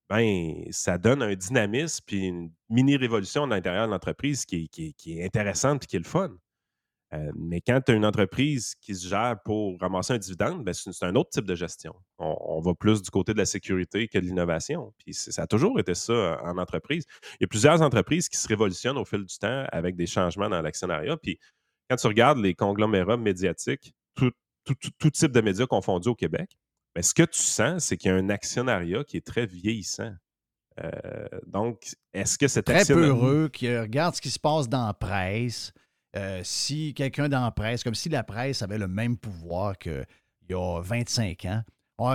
ben, 0.10 0.54
ça 0.72 0.98
donne 0.98 1.22
un 1.22 1.36
dynamisme 1.36 2.04
puis 2.06 2.26
une 2.28 2.52
mini-révolution 2.70 3.44
à 3.44 3.48
l'intérieur 3.48 3.88
de 3.88 3.92
l'entreprise 3.92 4.46
qui, 4.46 4.66
est- 4.66 4.94
qui 4.94 5.20
est- 5.20 5.26
intéressante 5.26 5.84
et 5.84 5.88
qui 5.88 5.96
est 5.98 6.00
le 6.00 6.06
fun. 6.06 6.32
Euh, 7.14 7.32
mais 7.38 7.62
quand 7.62 7.80
tu 7.86 7.94
as 7.94 7.96
une 7.96 8.06
entreprise 8.06 8.76
qui 8.82 8.94
se 8.94 9.08
gère 9.08 9.38
pour 9.46 9.80
ramasser 9.80 10.14
un 10.14 10.18
dividende, 10.18 10.64
ben, 10.66 10.74
c'est 10.74 11.06
un 11.06 11.16
autre 11.16 11.30
type 11.30 11.46
de 11.46 11.56
gestion. 11.56 11.96
On, 12.20 12.60
va 12.60 12.74
plus 12.76 13.02
du 13.02 13.10
côté 13.10 13.34
de 13.34 13.38
la 13.38 13.46
sécurité 13.46 14.10
que 14.10 14.18
de 14.20 14.26
l'innovation. 14.26 14.94
Puis 14.98 15.14
ça 15.14 15.44
a 15.44 15.48
toujours 15.48 15.80
été 15.80 15.94
ça 15.96 16.12
euh, 16.12 16.38
en 16.44 16.58
entreprise. 16.58 17.06
Il 17.36 17.38
y 17.42 17.46
a 17.46 17.48
plusieurs 17.48 17.82
entreprises 17.82 18.28
qui 18.28 18.36
se 18.38 18.48
révolutionnent 18.50 18.98
au 18.98 19.06
fil 19.06 19.24
du 19.24 19.38
temps 19.38 19.66
avec 19.72 19.96
des 19.96 20.06
changements 20.06 20.50
dans 20.50 20.62
l'actionnariat. 20.62 21.16
Puis 21.16 21.40
quand 21.90 21.96
tu 21.96 22.08
regardes 22.08 22.40
les 22.40 22.54
conglomérats 22.56 23.16
médiatiques, 23.18 23.94
tout- 24.16 24.32
tout- 24.66 24.76
tout 24.98 25.10
type 25.10 25.32
de 25.32 25.40
médias 25.42 25.66
confondus 25.66 26.10
au 26.10 26.16
Québec, 26.16 26.58
ben, 26.98 27.04
ce 27.04 27.14
que 27.14 27.22
tu 27.22 27.40
sens, 27.40 27.86
c'est 27.86 27.96
qu'il 27.96 28.10
y 28.10 28.12
a 28.12 28.18
un 28.18 28.30
actionnariat 28.30 29.04
qui 29.04 29.18
est 29.18 29.26
très 29.26 29.46
vieillissant. 29.46 30.16
Euh, 30.84 31.28
donc, 31.46 31.84
est-ce 32.12 32.40
que 32.40 32.48
cet 32.48 32.66
Très 32.66 32.80
actionnariat- 32.82 33.14
peureux, 33.14 33.50
qui 33.50 33.68
euh, 33.68 33.84
regarde 33.84 34.16
ce 34.16 34.22
qui 34.22 34.32
se 34.32 34.40
passe 34.40 34.68
dans 34.68 34.88
la 34.88 34.96
presse. 34.96 35.72
Euh, 36.16 36.42
si 36.44 36.96
quelqu'un 36.96 37.30
dans 37.30 37.44
la 37.44 37.52
presse, 37.52 37.84
comme 37.84 37.94
si 37.94 38.10
la 38.10 38.24
presse 38.24 38.64
avait 38.64 38.80
le 38.80 38.88
même 38.88 39.16
pouvoir 39.16 39.78
qu'il 39.78 40.08
y 40.50 40.54
a 40.56 40.82
25 40.82 41.46
ans. 41.46 41.64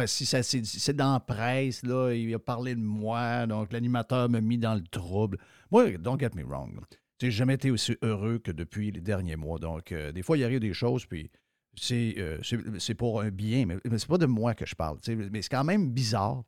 Si 0.07 0.27
ça, 0.27 0.43
c'est, 0.43 0.65
c'est 0.65 0.97
dans 0.97 1.13
la 1.13 1.21
presse, 1.21 1.85
là, 1.85 2.13
il 2.13 2.35
a 2.35 2.41
parlé 2.41 2.75
de 2.75 2.81
moi, 2.81 3.47
donc 3.47 3.73
l'animateur 3.73 4.29
m'a 4.29 4.41
mis 4.41 4.59
dans 4.59 4.75
le 4.75 4.83
trouble. 4.83 5.39
Moi, 5.71 5.97
don't 5.99 6.19
get 6.19 6.31
me 6.35 6.43
wrong. 6.43 6.81
J'ai 7.21 7.31
jamais 7.31 7.55
été 7.55 7.71
aussi 7.71 7.97
heureux 8.03 8.41
que 8.41 8.51
depuis 8.51 8.91
les 8.91 9.01
derniers 9.01 9.37
mois. 9.37 9.61
Donc, 9.61 9.93
euh, 9.93 10.11
des 10.11 10.23
fois, 10.23 10.37
il 10.37 10.43
arrive 10.43 10.59
des 10.59 10.73
choses, 10.75 11.07
puis 11.07 11.31
c'est, 11.75 12.15
euh, 12.19 12.39
c'est, 12.79 12.95
pour 12.95 13.21
un 13.21 13.31
bien, 13.31 13.67
mais, 13.67 13.77
c'est 13.99 14.07
pas 14.07 14.19
de 14.19 14.27
moi 14.27 14.55
que 14.55 14.67
je 14.67 14.75
parle. 14.75 14.99
Mais 15.09 15.43
c'est 15.43 15.49
quand 15.49 15.65
même 15.65 15.91
bizarre 15.91 16.45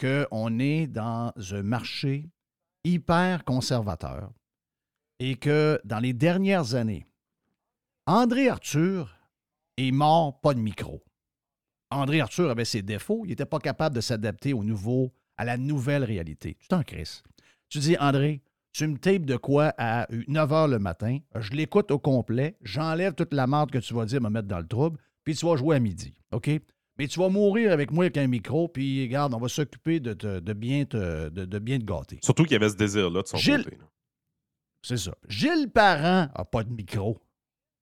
qu'on 0.00 0.58
est 0.58 0.86
dans 0.86 1.32
un 1.52 1.62
marché 1.62 2.28
hyper 2.84 3.44
conservateur 3.44 4.32
et 5.18 5.36
que 5.36 5.80
dans 5.84 6.00
les 6.00 6.12
dernières 6.12 6.74
années, 6.74 7.06
André 8.06 8.48
Arthur 8.48 9.16
est 9.76 9.92
mort 9.92 10.40
pas 10.40 10.54
de 10.54 10.60
micro. 10.60 11.02
André 11.90 12.20
Arthur 12.20 12.50
avait 12.50 12.64
ses 12.64 12.82
défauts, 12.82 13.22
il 13.24 13.28
n'était 13.28 13.46
pas 13.46 13.60
capable 13.60 13.94
de 13.94 14.00
s'adapter 14.00 14.52
au 14.52 14.64
nouveau, 14.64 15.12
à 15.36 15.44
la 15.44 15.56
nouvelle 15.56 16.04
réalité. 16.04 16.56
Tu 16.60 16.68
t'en 16.68 16.82
crisses. 16.82 17.22
Tu 17.68 17.78
dis, 17.78 17.96
André, 17.98 18.42
tu 18.74 18.86
me 18.86 18.98
tapes 18.98 19.24
de 19.24 19.36
quoi 19.36 19.72
à 19.78 20.06
9 20.28 20.50
h 20.50 20.68
le 20.70 20.78
matin, 20.78 21.18
je 21.38 21.52
l'écoute 21.52 21.90
au 21.90 21.98
complet, 21.98 22.56
j'enlève 22.62 23.14
toute 23.14 23.32
la 23.32 23.46
marde 23.46 23.70
que 23.70 23.78
tu 23.78 23.94
vas 23.94 24.04
dire, 24.04 24.20
me 24.20 24.28
mettre 24.28 24.48
dans 24.48 24.58
le 24.58 24.66
trouble, 24.66 24.98
puis 25.22 25.34
tu 25.34 25.46
vas 25.46 25.56
jouer 25.56 25.76
à 25.76 25.80
midi. 25.80 26.12
OK? 26.32 26.50
Mais 26.98 27.06
tu 27.08 27.18
vas 27.18 27.28
mourir 27.28 27.72
avec 27.72 27.90
moi 27.90 28.04
avec 28.04 28.16
un 28.18 28.26
micro, 28.26 28.68
puis 28.68 29.02
regarde, 29.04 29.32
on 29.34 29.38
va 29.38 29.48
s'occuper 29.48 29.98
de, 30.00 30.12
te- 30.12 30.40
de 30.40 30.52
bien 30.52 30.84
te, 30.84 31.28
de, 31.28 31.44
de 31.44 31.58
bien 31.58 31.78
te 31.78 31.84
gâter. 31.84 32.18
Surtout 32.22 32.42
qu'il 32.44 32.52
y 32.52 32.56
avait 32.56 32.68
ce 32.68 32.76
désir-là 32.76 33.22
de 33.22 33.26
son 33.28 33.36
Gilles- 33.36 33.64
côté. 33.64 33.76
là. 33.76 33.84
C'est 34.82 34.98
ça. 34.98 35.14
Gilles 35.28 35.70
Parent 35.72 36.28
a 36.34 36.44
pas 36.44 36.62
de 36.62 36.70
micro. 36.72 37.18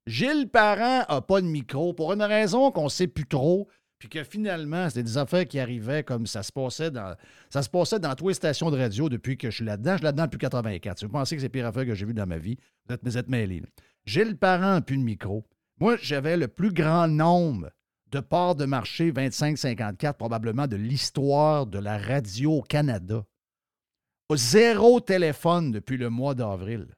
Gilles 0.06 0.48
Parent 0.48 1.04
a 1.08 1.20
pas 1.20 1.40
de 1.40 1.46
micro 1.46 1.92
pour 1.94 2.12
une 2.12 2.22
raison 2.22 2.70
qu'on 2.70 2.88
sait 2.88 3.06
plus 3.08 3.26
trop, 3.26 3.68
puis 4.02 4.08
que 4.08 4.24
finalement, 4.24 4.88
c'était 4.88 5.04
des 5.04 5.16
affaires 5.16 5.46
qui 5.46 5.60
arrivaient 5.60 6.02
comme 6.02 6.26
ça 6.26 6.42
se 6.42 6.50
passait 6.50 6.90
dans 6.90 7.14
ça 7.50 7.62
se 7.62 7.70
passait 7.70 8.00
dans 8.00 8.12
toutes 8.16 8.26
les 8.26 8.34
stations 8.34 8.68
de 8.68 8.76
radio 8.76 9.08
depuis 9.08 9.38
que 9.38 9.48
je 9.48 9.54
suis 9.54 9.64
là-dedans. 9.64 9.92
Je 9.92 9.98
suis 9.98 10.04
là-dedans 10.06 10.24
depuis 10.24 10.38
84. 10.38 10.98
Si 10.98 11.04
vous 11.04 11.12
pensez 11.12 11.36
que 11.36 11.40
c'est 11.40 11.46
les 11.46 11.50
pires 11.50 11.66
affaires 11.68 11.86
que 11.86 11.94
j'ai 11.94 12.04
vues 12.04 12.12
dans 12.12 12.26
ma 12.26 12.38
vie, 12.38 12.58
vous 12.88 12.94
êtes, 12.96 13.00
vous 13.04 13.16
êtes 13.16 13.28
mêlés. 13.28 13.60
là. 13.60 13.68
Gilles 14.04 14.36
Parent 14.36 14.80
plus 14.80 14.96
de 14.98 15.04
micro. 15.04 15.46
Moi, 15.78 15.98
j'avais 16.02 16.36
le 16.36 16.48
plus 16.48 16.72
grand 16.72 17.06
nombre 17.06 17.70
de 18.10 18.18
parts 18.18 18.56
de 18.56 18.64
marché 18.64 19.12
25-54 19.12 20.14
probablement 20.14 20.66
de 20.66 20.74
l'histoire 20.74 21.68
de 21.68 21.78
la 21.78 21.96
radio 21.96 22.54
au 22.54 22.62
Canada. 22.62 23.24
Zéro 24.34 24.98
téléphone 24.98 25.70
depuis 25.70 25.96
le 25.96 26.10
mois 26.10 26.34
d'avril. 26.34 26.88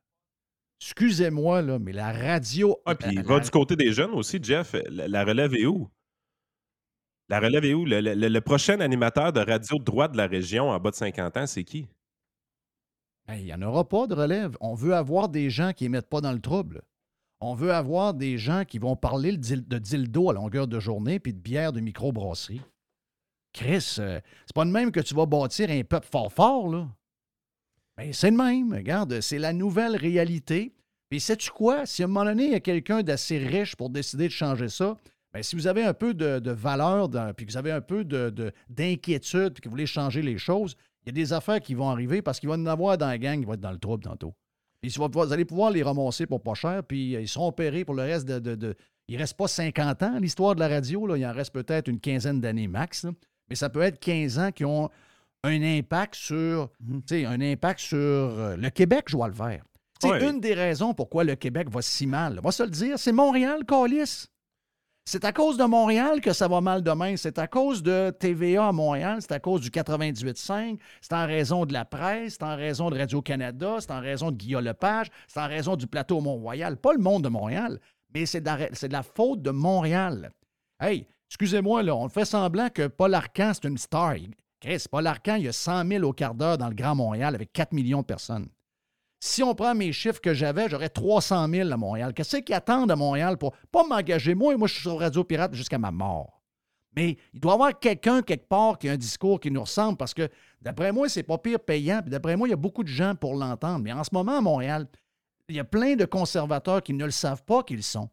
Excusez-moi, 0.81 1.61
là, 1.61 1.79
mais 1.79 1.93
la 1.93 2.13
radio. 2.13 2.79
Ah, 2.87 2.95
puis 2.95 3.11
il 3.13 3.23
va 3.25 3.41
du 3.41 3.51
côté 3.51 3.77
des 3.77 3.93
jeunes 3.93 4.13
aussi, 4.13 4.39
Jeff. 4.43 4.75
La, 4.89 5.07
la 5.07 5.23
relève 5.23 5.53
est 5.55 5.67
où? 5.67 5.91
La 7.29 7.41
relève 7.41 7.65
est 7.65 7.75
où? 7.75 7.85
Le, 7.87 8.41
prochain 8.41 8.81
animateur 8.81 9.33
de 9.33 9.41
radio 9.41 9.79
de 9.79 9.85
droite 9.85 10.13
de 10.13 10.17
la 10.19 10.27
région 10.27 10.71
en 10.71 10.79
bas 10.79 10.91
de 10.91 10.97
50 10.97 11.37
ans, 11.37 11.47
c'est 11.47 11.65
qui? 11.65 11.89
Ben, 13.27 13.37
Il 13.37 13.45
n'y 13.45 13.55
en 13.55 13.63
aura 13.63 13.89
pas 13.89 14.07
de 14.07 14.15
relève. 14.15 14.57
On 14.61 14.75
veut 14.75 14.95
avoir 14.95 15.29
des 15.29 15.49
gens 15.49 15.73
qui 15.73 15.85
ne 15.85 15.91
mettent 15.91 16.09
pas 16.09 16.21
dans 16.21 16.33
le 16.33 16.41
trouble. 16.41 16.83
On 17.41 17.55
veut 17.55 17.73
avoir 17.73 18.15
des 18.15 18.39
gens 18.39 18.65
qui 18.65 18.79
vont 18.79 18.97
parler 18.97 19.37
de 19.37 19.79
dildo 19.79 20.31
à 20.31 20.33
longueur 20.35 20.67
de 20.67 20.81
journée 20.81 21.19
puis 21.19 21.33
de 21.33 21.39
bière 21.39 21.73
de 21.73 21.81
microbrasserie. 21.81 22.63
Chris, 23.53 23.97
euh, 23.99 24.21
c'est 24.47 24.55
pas 24.55 24.65
de 24.65 24.71
même 24.71 24.91
que 24.91 25.01
tu 25.01 25.15
vas 25.15 25.27
bâtir 25.27 25.71
un 25.71 25.83
peuple 25.85 26.09
fort 26.11 26.33
fort, 26.33 26.69
là. 26.69 26.89
Ben, 27.97 28.13
c'est 28.13 28.31
le 28.31 28.37
même. 28.37 28.73
Regarde, 28.73 29.21
c'est 29.21 29.39
la 29.39 29.53
nouvelle 29.53 29.97
réalité. 29.97 30.75
Puis 31.09 31.21
sais-tu 31.21 31.51
quoi? 31.51 31.87
Si 31.87 32.03
à 32.03 32.07
un 32.07 32.09
moment 32.09 32.25
donné, 32.25 32.47
il 32.47 32.53
y 32.53 32.57
a 32.57 32.61
quelqu'un 32.61 33.03
d'assez 33.03 33.39
riche 33.39 33.77
pour 33.77 33.91
décider 33.91 34.25
de 34.25 34.33
changer 34.33 34.69
ça, 34.69 34.97
ben, 35.35 35.43
si 35.43 35.57
vous 35.57 35.67
avez 35.67 35.83
un 35.83 35.93
peu 35.95 36.15
de, 36.15 36.39
de 36.39 36.51
valeur, 36.53 37.09
dans- 37.09 37.35
puis 37.35 37.45
que 37.45 37.51
vous 37.53 37.59
avez 37.59 37.73
un 37.73 37.81
peu 37.81 38.05
de- 38.05 38.31
de- 38.31 38.53
d'inquiétude, 38.71 39.53
puis 39.55 39.61
que 39.61 39.69
vous 39.69 39.73
voulez 39.73 39.87
changer 39.87 40.23
les 40.23 40.39
choses, 40.39 40.77
il 41.05 41.09
y 41.09 41.11
a 41.11 41.13
des 41.13 41.33
affaires 41.33 41.61
qui 41.61 41.75
vont 41.75 41.91
arriver 41.91 42.23
parce 42.23 42.41
qu'il 42.41 42.49
va 42.49 42.57
y 42.57 42.59
en 42.59 42.67
avoir 42.67 42.97
dans 42.97 43.09
la 43.09 43.19
gang 43.19 43.39
qui 43.41 43.45
va 43.47 43.55
être 43.55 43.61
dans 43.61 43.73
le 43.73 43.79
trouble 43.79 44.05
tantôt. 44.05 44.35
Puis 44.81 44.95
vous 44.99 45.33
allez 45.33 45.45
pouvoir 45.45 45.71
les 45.71 45.83
ramasser 45.83 46.27
pour 46.27 46.43
pas 46.43 46.55
cher, 46.55 46.83
puis 46.85 47.17
euh, 47.17 47.21
ils 47.23 47.29
seront 47.29 47.49
opérés 47.49 47.85
pour 47.85 47.95
le 47.95 48.03
reste 48.03 48.27
de. 48.27 48.77
il 49.09 49.15
ne 49.17 49.19
reste 49.21 49.37
pas 49.37 49.49
50 49.49 50.03
ans, 50.03 50.19
l'histoire 50.21 50.55
de 50.55 50.61
la 50.61 50.69
radio, 50.69 51.07
là, 51.07 51.17
il 51.17 51.27
en 51.27 51.33
reste 51.33 51.53
peut-être 51.53 51.89
une 51.89 52.01
quinzaine 52.01 52.41
d'années 52.41 52.69
max. 52.69 53.05
là. 53.05 53.11
Mais 53.51 53.57
ça 53.57 53.69
peut 53.71 53.83
être 53.83 53.99
15 53.99 54.39
ans 54.39 54.51
qui 54.53 54.65
ont 54.65 54.89
un 55.43 55.63
impact 55.63 56.15
sur, 56.15 56.71
sais, 57.07 57.25
un 57.27 57.41
impact 57.41 57.81
sur 57.81 57.99
euh, 57.99 58.57
le 58.57 58.71
Québec, 58.71 59.07
je 59.09 59.17
vois 59.17 59.29
le 59.29 59.35
vert. 59.35 59.65
C'est 60.01 60.11
Ouais. 60.11 60.29
une 60.31 60.41
des 60.41 60.55
raisons 60.55 60.93
pourquoi 60.95 61.25
le 61.25 61.35
Québec 61.35 61.69
va 61.71 61.81
si 61.83 62.07
mal. 62.07 62.39
On 62.39 62.43
va 62.47 62.53
se 62.53 62.63
le 62.63 62.71
dire, 62.71 62.99
c'est 62.99 63.13
Montréal, 63.13 63.65
Calis. 63.67 64.27
C'est 65.07 65.25
à 65.27 65.33
cause 65.33 65.59
de 65.59 65.65
Montréal 65.65 66.23
que 66.23 66.33
ça 66.33 66.49
va 66.49 66.63
mal 66.63 66.83
demain. 66.83 67.17
C'est 67.19 67.39
à 67.39 67.47
cause 67.47 67.83
de 67.83 68.11
TVA 68.19 68.69
à 68.69 68.73
Montréal. 68.73 69.19
C'est 69.21 69.33
à 69.33 69.39
cause 69.39 69.61
du 69.61 69.69
98.5. 69.69 70.79
C'est 71.03 71.13
en 71.13 71.27
raison 71.27 71.67
de 71.67 71.75
la 71.75 71.85
presse. 71.85 72.35
C'est 72.39 72.43
en 72.43 72.57
raison 72.57 72.89
de 72.89 72.99
Radio-Canada. 72.99 73.77
C'est 73.81 73.91
en 73.91 74.01
raison 74.01 74.31
de 74.31 74.37
Guillaume 74.37 74.65
Lepage. 74.65 75.09
C'est 75.29 75.41
en 75.41 75.47
raison 75.47 75.77
du 75.77 75.87
plateau 75.87 76.21
Mont-Royal. 76.23 76.79
Pas 76.79 76.95
le 76.95 77.01
monde 77.01 77.23
de 77.25 77.29
Montréal, 77.29 77.81
mais 78.15 78.25
c'est 78.25 78.41
de, 78.41 78.89
la- 78.91 79.03
faute 79.03 79.43
de 79.43 79.51
Montréal. 79.51 80.31
Hey, 80.81 81.07
excusez-moi, 81.29 81.83
là, 81.83 81.95
on 81.95 82.09
fait 82.09 82.25
semblant 82.25 82.71
que 82.71 82.87
Paul 82.87 83.13
Arcan, 83.13 83.53
c'est 83.53 83.69
une 83.69 83.77
star. 83.79 84.15
Chris, 84.59 84.85
Paul 84.91 85.07
Arcan, 85.07 85.35
il 85.35 85.45
y 85.45 85.49
a 85.49 85.53
100 85.53 85.87
000 85.87 86.05
au 86.05 86.15
quart 86.15 86.35
d'heure 86.35 86.57
dans 86.57 86.69
le 86.69 86.75
Grand 86.75 86.95
Montréal 86.95 87.35
avec 87.35 87.53
4 87.53 87.73
millions 87.73 88.01
de 88.01 88.07
personnes. 88.07 88.49
Si 89.27 89.43
on 89.43 89.55
prend 89.55 89.75
mes 89.75 89.91
chiffres 89.91 90.21
que 90.21 90.35
j'avais, 90.35 90.69
j'aurais 90.69 90.91
300 90.91 91.49
000 91.49 91.73
à 91.73 91.79
Montréal. 91.79 92.13
Qu'est-ce 92.13 92.37
qu'ils 92.37 92.55
attendent 92.55 92.91
à 92.91 92.95
Montréal 92.95 93.39
pour 93.39 93.57
pas 93.73 93.83
m'engager? 93.83 94.35
Moi, 94.35 94.55
moi, 94.59 94.69
je 94.69 94.75
suis 94.75 94.83
sur 94.83 94.99
Radio 94.99 95.25
Pirate 95.25 95.55
jusqu'à 95.55 95.79
ma 95.79 95.91
mort. 95.91 96.43
Mais 96.95 97.17
il 97.33 97.41
doit 97.41 97.53
y 97.53 97.55
avoir 97.55 97.79
quelqu'un 97.79 98.21
quelque 98.21 98.47
part 98.47 98.77
qui 98.77 98.87
a 98.87 98.93
un 98.93 98.99
discours 98.99 99.41
qui 99.41 99.51
nous 99.51 99.63
ressemble 99.63 99.97
parce 99.97 100.13
que, 100.13 100.29
d'après 100.61 100.93
moi, 100.93 101.09
c'est 101.09 101.23
pas 101.23 101.39
pire 101.39 101.59
payant. 101.59 102.03
D'après 102.05 102.37
moi, 102.37 102.49
il 102.49 102.51
y 102.51 102.53
a 102.55 102.59
beaucoup 102.59 102.85
de 102.85 102.89
gens 102.89 103.15
pour 103.15 103.35
l'entendre. 103.35 103.83
Mais 103.83 103.93
en 103.93 104.05
ce 104.05 104.11
moment, 104.13 104.37
à 104.37 104.41
Montréal, 104.43 104.87
il 105.49 105.57
y 105.57 105.61
a 105.61 105.65
plein 105.65 105.97
de 105.97 106.05
conservateurs 106.05 106.83
qui 106.83 106.93
ne 106.93 107.07
le 107.07 107.11
savent 107.11 107.45
pas 107.45 107.63
qu'ils 107.63 107.83
sont. 107.83 108.11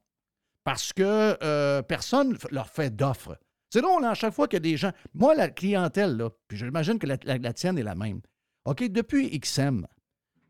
Parce 0.64 0.94
que 0.94 1.38
euh, 1.44 1.82
personne 1.82 2.38
leur 2.52 2.70
fait 2.70 2.96
d'offres. 2.96 3.38
C'est 3.70 3.82
drôle, 3.82 4.06
hein, 4.06 4.12
à 4.12 4.16
chaque 4.16 4.34
fois 4.34 4.48
qu'il 4.48 4.56
y 4.56 4.62
a 4.70 4.72
des 4.72 4.78
gens. 4.78 4.92
Moi, 5.14 5.36
la 5.36 5.50
clientèle, 5.50 6.16
là, 6.16 6.30
puis 6.48 6.58
j'imagine 6.58 6.98
que 6.98 7.08
la 7.08 7.54
tienne 7.54 7.78
est 7.78 7.84
la 7.84 7.96
même. 7.96 8.22
OK, 8.64 8.88
depuis 8.90 9.38
XM, 9.38 9.86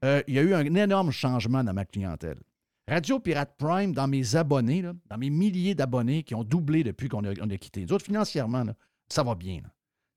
euh, 0.03 0.21
il 0.27 0.33
y 0.35 0.39
a 0.39 0.41
eu 0.41 0.53
un 0.53 0.65
énorme 0.75 1.11
changement 1.11 1.63
dans 1.63 1.73
ma 1.73 1.85
clientèle. 1.85 2.39
Radio 2.87 3.19
Pirate 3.19 3.55
Prime, 3.57 3.93
dans 3.93 4.07
mes 4.07 4.35
abonnés, 4.35 4.81
là, 4.81 4.93
dans 5.09 5.17
mes 5.17 5.29
milliers 5.29 5.75
d'abonnés 5.75 6.23
qui 6.23 6.35
ont 6.35 6.43
doublé 6.43 6.83
depuis 6.83 7.07
qu'on 7.07 7.23
a, 7.23 7.57
quitté. 7.57 7.85
Nous 7.85 7.93
autres, 7.93 8.05
financièrement, 8.05 8.63
là, 8.63 8.73
ça 9.07 9.23
va 9.23 9.35
bien. 9.35 9.61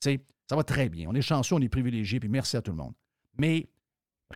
ça 0.01 0.57
va 0.57 0.64
très 0.64 0.89
bien. 0.89 1.09
On 1.09 1.14
est 1.14 1.22
chanceux, 1.22 1.55
on 1.55 1.61
est 1.61 1.68
privilégiés, 1.68 2.18
puis 2.20 2.28
merci 2.28 2.57
à 2.57 2.62
tout 2.62 2.72
le 2.72 2.78
monde. 2.78 2.95
Mais 3.39 3.68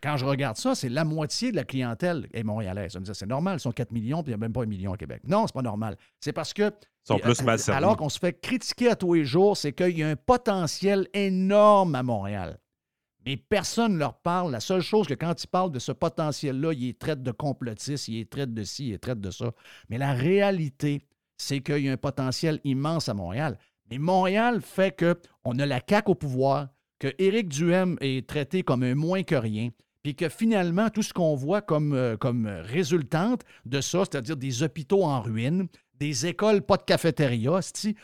quand 0.01 0.17
je 0.17 0.25
regarde 0.25 0.57
ça, 0.57 0.75
c'est 0.75 0.89
la 0.89 1.03
moitié 1.03 1.51
de 1.51 1.55
la 1.55 1.63
clientèle 1.63 2.27
est 2.31 2.43
montréalaise. 2.43 2.95
On 2.95 2.99
me 2.99 3.05
dit, 3.05 3.11
c'est 3.13 3.25
normal, 3.25 3.57
ils 3.57 3.61
sont 3.61 3.71
4 3.71 3.91
millions, 3.91 4.23
puis 4.23 4.31
il 4.31 4.35
n'y 4.35 4.41
a 4.41 4.45
même 4.45 4.53
pas 4.53 4.63
un 4.63 4.67
million 4.67 4.93
au 4.93 4.97
Québec. 4.97 5.21
Non, 5.27 5.47
c'est 5.47 5.53
pas 5.53 5.61
normal. 5.61 5.97
C'est 6.19 6.33
parce 6.33 6.53
que. 6.53 6.71
Ils 6.71 7.13
sont 7.13 7.19
plus 7.19 7.41
mal 7.41 7.57
servis. 7.57 7.77
Alors 7.77 7.97
qu'on 7.97 8.09
se 8.09 8.19
fait 8.19 8.39
critiquer 8.39 8.89
à 8.89 8.95
tous 8.95 9.15
les 9.15 9.25
jours, 9.25 9.57
c'est 9.57 9.73
qu'il 9.73 9.97
y 9.97 10.03
a 10.03 10.09
un 10.09 10.15
potentiel 10.15 11.07
énorme 11.13 11.95
à 11.95 12.03
Montréal. 12.03 12.59
Mais 13.29 13.37
personne 13.37 13.93
ne 13.93 13.99
leur 13.99 14.15
parle. 14.15 14.51
La 14.51 14.59
seule 14.59 14.81
chose 14.81 15.05
que 15.05 15.13
quand 15.13 15.43
ils 15.43 15.47
parlent 15.47 15.71
de 15.71 15.77
ce 15.77 15.91
potentiel-là, 15.91 16.73
ils 16.73 16.95
traitent 16.95 17.21
de 17.21 17.29
complotistes, 17.29 18.07
ils 18.07 18.25
traitent 18.25 18.55
de 18.55 18.63
ci, 18.63 18.89
ils 18.89 18.97
traitent 18.97 19.21
de 19.21 19.29
ça. 19.29 19.51
Mais 19.87 19.99
la 19.99 20.13
réalité, 20.13 21.05
c'est 21.37 21.59
qu'il 21.59 21.85
y 21.85 21.89
a 21.89 21.91
un 21.91 21.97
potentiel 21.97 22.59
immense 22.63 23.07
à 23.07 23.13
Montréal. 23.13 23.59
Mais 23.91 23.99
Montréal 23.99 24.61
fait 24.63 24.99
qu'on 24.99 25.59
a 25.59 25.65
la 25.67 25.79
CAQ 25.87 26.09
au 26.09 26.15
pouvoir, 26.15 26.69
que 26.97 27.13
Éric 27.19 27.49
Duhem 27.49 27.97
est 28.01 28.27
traité 28.27 28.63
comme 28.63 28.81
un 28.81 28.95
moins 28.95 29.21
que 29.21 29.35
rien, 29.35 29.69
puis 30.01 30.15
que 30.15 30.27
finalement, 30.27 30.89
tout 30.89 31.03
ce 31.03 31.13
qu'on 31.13 31.35
voit 31.35 31.61
comme, 31.61 31.93
euh, 31.93 32.17
comme 32.17 32.47
résultante 32.47 33.43
de 33.63 33.79
ça, 33.79 34.05
c'est-à-dire 34.05 34.37
des 34.37 34.63
hôpitaux 34.63 35.03
en 35.03 35.21
ruine, 35.21 35.67
des 35.93 36.25
écoles, 36.25 36.63
pas 36.63 36.77
de 36.77 36.83
cafétéria, 36.83 37.59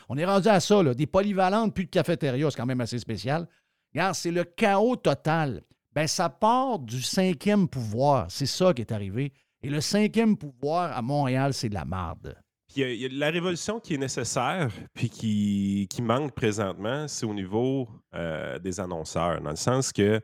on 0.08 0.18
est 0.18 0.24
rendu 0.24 0.46
à 0.46 0.60
ça, 0.60 0.84
des 0.94 1.06
polyvalentes, 1.08 1.74
plus 1.74 1.86
de 1.86 1.90
cafétéria, 1.90 2.48
c'est 2.48 2.56
quand 2.56 2.66
même 2.66 2.80
assez 2.80 3.00
spécial. 3.00 3.48
Regarde, 3.96 4.14
c'est 4.14 4.30
le 4.30 4.44
chaos 4.44 4.96
total. 4.96 5.62
Ben, 5.94 6.06
ça 6.06 6.28
part 6.28 6.78
du 6.78 7.00
cinquième 7.00 7.66
pouvoir. 7.66 8.30
C'est 8.30 8.44
ça 8.44 8.74
qui 8.74 8.82
est 8.82 8.92
arrivé. 8.92 9.32
Et 9.62 9.70
le 9.70 9.80
cinquième 9.80 10.36
pouvoir 10.36 10.94
à 10.94 11.00
Montréal, 11.00 11.54
c'est 11.54 11.70
de 11.70 11.74
la 11.74 11.86
marde. 11.86 12.36
Puis 12.68 12.84
a 12.84 13.08
la 13.10 13.30
révolution 13.30 13.80
qui 13.80 13.94
est 13.94 13.98
nécessaire, 13.98 14.70
puis 14.92 15.08
qui, 15.08 16.02
manque 16.02 16.34
présentement, 16.34 17.08
c'est 17.08 17.24
au 17.24 17.32
niveau 17.32 17.88
euh, 18.14 18.58
des 18.58 18.80
annonceurs, 18.80 19.40
dans 19.40 19.48
le 19.48 19.56
sens 19.56 19.94
que 19.94 20.20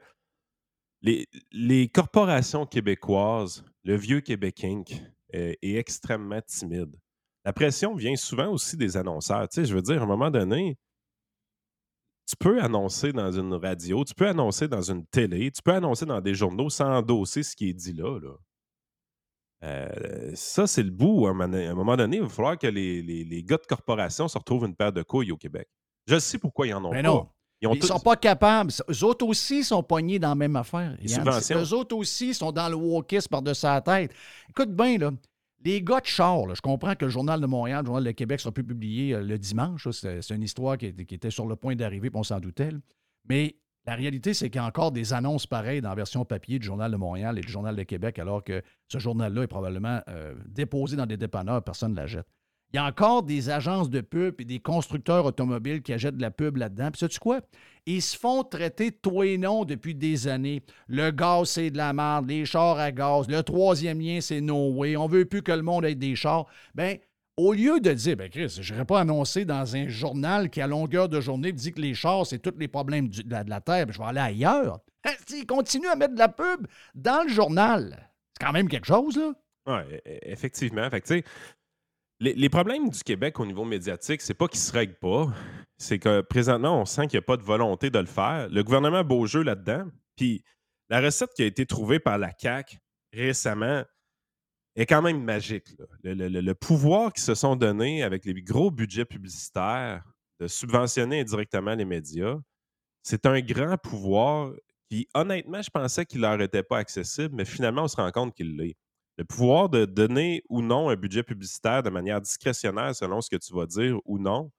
les, 1.01 1.89
corporations 1.89 2.67
québécoises, 2.67 3.65
le 3.85 3.97
vieux 3.97 4.21
Québec 4.21 4.67
euh, 5.35 5.55
est 5.63 5.77
extrêmement 5.77 6.43
timide. 6.43 6.95
La 7.47 7.55
pression 7.55 7.95
vient 7.95 8.17
souvent 8.17 8.49
aussi 8.49 8.77
des 8.77 8.99
annonceurs. 8.99 9.49
Tu 9.49 9.63
sais, 9.63 9.65
je 9.65 9.75
veux 9.75 9.81
dire, 9.81 10.03
à 10.03 10.05
un 10.05 10.07
moment 10.07 10.31
donné, 10.31 10.77
tu 12.27 12.37
peux 12.39 12.63
annoncer 12.63 13.13
dans 13.13 13.31
une 13.33 13.53
radio, 13.55 14.05
tu 14.05 14.15
peux 14.15 14.29
annoncer 14.29 14.69
dans 14.69 14.83
une 14.83 15.05
télé, 15.07 15.51
tu 15.51 15.61
peux 15.63 15.73
annoncer 15.73 16.07
dans 16.07 16.21
des 16.21 16.35
journaux 16.35 16.71
sans 16.71 16.87
endosser 16.99 17.43
ce 17.43 17.55
qui 17.57 17.69
est 17.71 17.75
dit 17.75 17.93
là. 17.93 18.19
là. 18.21 18.35
Euh, 19.65 20.33
ça, 20.35 20.67
c'est 20.67 20.83
le 20.83 20.91
bout. 20.91 21.27
À 21.27 21.31
un 21.31 21.35
moment- 21.75 21.97
donné, 21.97 22.17
il 22.17 22.23
va 22.23 22.29
falloir 22.29 22.59
que 22.59 22.67
les, 22.67 23.01
les- 23.03 23.25
les 23.25 23.43
gars 23.45 23.59
de 23.59 23.67
corporation 23.67 24.27
se 24.29 24.37
retrouvent 24.37 24.65
une 24.67 24.75
paire 24.75 24.93
de 24.93 25.03
couilles 25.03 25.31
au 25.31 25.37
Québec. 25.37 25.69
Je 26.07 26.19
sais 26.19 26.39
pourquoi 26.39 26.67
ils 26.67 26.75
en 26.75 26.85
ont 26.85 26.91
Mais 26.93 27.03
pas. 27.03 27.09
non. 27.09 27.29
Ils 27.61 27.79
tous- 27.79 27.87
sont 27.87 28.01
pas 28.01 28.17
capables. 28.17 28.73
Eux 28.91 29.05
autres 29.05 29.25
aussi 29.25 29.63
sont 29.63 29.85
poignés 29.85 30.19
dans 30.19 30.31
la 30.31 30.35
même 30.35 30.57
affaire. 30.57 30.97
Les. 31.01 31.07
Eux 31.55 31.73
autres 31.75 31.95
aussi 31.95 32.35
sont 32.35 32.51
dans 32.51 32.69
le 32.69 32.75
wokisme 32.75 33.29
par-dessus 33.29 33.67
la 33.67 33.81
tête. 33.81 34.13
Écoute 34.49 34.71
bien, 34.75 34.99
là. 34.99 35.13
Les 35.65 35.81
gars 35.83 36.01
de 36.01 36.07
char, 36.07 36.53
je 36.55 36.61
comprends 36.61 36.95
que 36.95 37.05
le 37.05 37.11
Journal 37.11 37.41
de 37.41 37.47
Montréal, 37.47 37.81
le 37.83 37.87
Journal 37.87 38.05
de 38.05 38.11
Québec 38.11 38.41
sera 38.41 38.53
plus 38.53 38.65
publié 38.65 39.15
euh, 39.15 39.23
le 39.23 39.39
dimanche. 39.39 39.89
C'est 39.91 40.31
une 40.31 40.43
histoire 40.43 40.77
qui, 40.77 40.87
était- 40.87 41.31
sur 41.31 41.47
le 41.47 41.55
point 41.57 41.77
d'arriver, 41.77 42.11
on 42.15 42.23
s'en 42.25 42.41
doutait. 42.41 42.71
Mais 43.29 43.57
la 43.87 43.95
réalité, 43.95 44.35
c'est 44.35 44.51
qu'il 44.51 44.61
y 44.61 44.65
a 44.65 44.67
encore 44.67 44.91
des 44.93 45.13
annonces 45.13 45.47
pareilles 45.47 45.81
dans 45.81 45.91
la 45.91 45.95
version 45.95 46.25
papier 46.25 46.59
du 46.59 46.67
Journal 46.67 46.91
de 46.91 46.97
Montréal 46.97 47.39
et 47.39 47.43
du 47.43 47.49
Journal 47.51 47.77
de 47.77 47.83
Québec, 47.85 48.19
alors 48.19 48.43
que 48.43 48.63
ce 48.89 48.99
journal-là 48.99 49.43
est 49.43 49.47
probablement 49.49 50.01
euh, 50.09 50.35
déposé 50.49 50.97
dans 50.97 51.07
des 51.07 51.17
dépanneurs, 51.17 51.63
personne 51.63 51.93
ne 51.93 51.97
la 51.97 52.07
jette. 52.07 52.27
Il 52.73 52.79
y 52.79 52.81
a 52.81 52.87
encore 52.87 53.23
des 53.23 53.51
agences 53.51 53.91
de 53.91 54.01
pub 54.01 54.41
et 54.41 54.47
des 54.47 54.59
constructeurs 54.59 55.27
automobiles 55.27 55.83
qui 55.83 55.93
achètent 55.93 56.17
de 56.17 56.23
la 56.23 56.31
pub 56.31 56.57
là-dedans. 56.57 56.91
Puis 56.91 57.01
sais-tu 57.01 57.19
quoi? 57.19 57.41
Ils 57.85 58.01
se 58.01 58.17
font 58.17 58.45
traiter 58.45 58.93
toi 58.93 59.27
et 59.27 59.37
non 59.37 59.67
depuis 59.67 59.95
des 59.95 60.27
années. 60.27 60.63
Le 60.89 61.11
gaz, 61.11 61.51
c'est 61.51 61.71
de 61.71 61.77
la 61.77 61.93
merde. 61.93 62.29
Les 62.29 62.47
chars 62.47 62.79
à 62.79 62.91
gaz. 62.91 63.29
Le 63.29 63.43
troisième 63.43 64.01
lien, 64.01 64.21
c'est 64.23 64.41
no 64.41 64.73
way. 64.73 64.97
On 64.97 65.07
veut 65.07 65.27
plus 65.27 65.43
que 65.43 65.53
le 65.53 65.61
monde 65.61 65.85
ait 65.85 65.95
des 65.95 66.17
chars. 66.17 66.47
Ben, 66.75 66.97
au 67.37 67.53
lieu 67.53 67.79
de 67.79 67.93
dire, 67.93 68.17
ben 68.17 68.31
Chris, 68.31 68.59
je 68.61 68.73
n'irai 68.73 68.87
pas 68.87 69.01
annoncer 69.01 69.45
dans 69.45 69.77
un 69.77 69.89
journal 69.89 70.49
qui, 70.49 70.63
à 70.63 70.67
longueur 70.67 71.11
de 71.11 71.21
journée, 71.21 71.53
dit 71.53 71.73
que 71.73 71.81
les 71.81 71.93
chars, 71.93 72.27
c'est 72.27 72.39
tous 72.39 72.59
les 72.59 72.69
problèmes 72.69 73.09
de, 73.09 73.23
la, 73.51 73.61
Terre, 73.61 73.87
puis 73.87 73.95
je 73.95 73.99
vais 73.99 74.09
aller 74.09 74.21
ailleurs. 74.21 74.81
Ils 75.31 75.47
continuent 75.47 75.89
à 75.89 75.97
mettre 75.97 76.15
de 76.15 76.19
la 76.19 76.29
pub 76.29 76.67
dans 76.95 77.23
le 77.23 77.29
journal. 77.29 78.09
C'est 78.33 78.47
quand 78.47 78.53
même 78.53 78.69
quelque 78.69 78.87
chose, 78.87 79.19
là. 79.19 79.33
Oui, 79.67 79.99
effectivement. 80.23 80.89
Fait 80.91 81.01
que, 81.01 81.23
les, 82.23 82.49
problèmes 82.49 82.89
du 82.89 83.03
Québec 83.03 83.41
au 83.41 83.47
niveau 83.47 83.65
médiatique, 83.65 84.21
c'est 84.21 84.35
pas 84.35 84.49
qu'ils 84.49 84.61
se 84.61 84.73
règlent 84.73 84.99
pas. 85.01 85.27
C'est 85.77 85.99
que 85.99 86.21
présentement, 86.21 86.81
on 86.81 86.85
sent 86.85 87.09
qu'il 87.09 87.19
n'y 87.19 87.25
a 87.25 87.27
pas 87.27 87.37
de 87.37 87.43
volonté 87.43 87.91
de 87.91 87.99
le 87.99 88.07
faire. 88.07 88.49
Le 88.49 88.63
gouvernement 88.63 88.99
a 88.99 89.03
beau 89.03 89.27
jeu 89.27 89.43
là-dedans. 89.43 89.87
Puis 90.17 90.45
la 90.89 91.01
recette 91.01 91.31
qui 91.35 91.43
a 91.43 91.47
été 91.47 91.67
trouvée 91.67 91.99
par 91.99 92.19
la 92.19 92.31
CAQ 92.37 92.79
récemment 93.13 93.83
est 94.77 94.87
quand 94.87 95.03
même 95.03 95.23
magique. 95.23 95.67
Le, 96.05 96.53
pouvoir 96.53 97.13
qu'ils 97.13 97.25
se 97.25 97.35
sont 97.35 97.57
donnés 97.57 98.03
avec 98.03 98.25
les 98.25 98.41
gros 98.43 98.71
budgets 98.71 99.05
publicitaires 99.05 100.05
de 100.41 100.47
subventionner 100.47 101.21
indirectement 101.21 101.75
les 101.75 101.85
médias, 101.85 102.39
c'est 103.03 103.27
un 103.27 103.41
grand 103.41 103.77
pouvoir 103.77 104.53
qui, 104.89 105.09
honnêtement, 105.15 105.61
je 105.61 105.71
pensais 105.71 106.07
qu'il 106.07 106.21
leur 106.21 106.41
était 106.41 106.63
pas 106.63 106.79
accessible, 106.79 107.35
mais 107.35 107.45
finalement, 107.45 107.85
on 107.85 107.89
se 107.89 107.97
rend 107.97 108.11
compte 108.13 108.35
qu'il 108.35 108.57
l'est. 108.57 108.77
Le 109.19 109.25
pouvoir 109.25 109.69
de 109.69 109.85
donner 109.85 110.43
ou 110.49 110.63
non 110.63 110.89
un 110.89 110.97
budget 110.97 111.23
publicitaire 111.23 111.83
de 111.83 111.91
manière 111.91 112.21
discrétionnaire 112.21 112.95
selon 112.95 113.21
ce 113.21 113.29
que 113.29 113.37
tu 113.37 113.55
vas 113.55 113.67
dire 113.67 113.99
ou 114.05 114.19
non, 114.19 114.51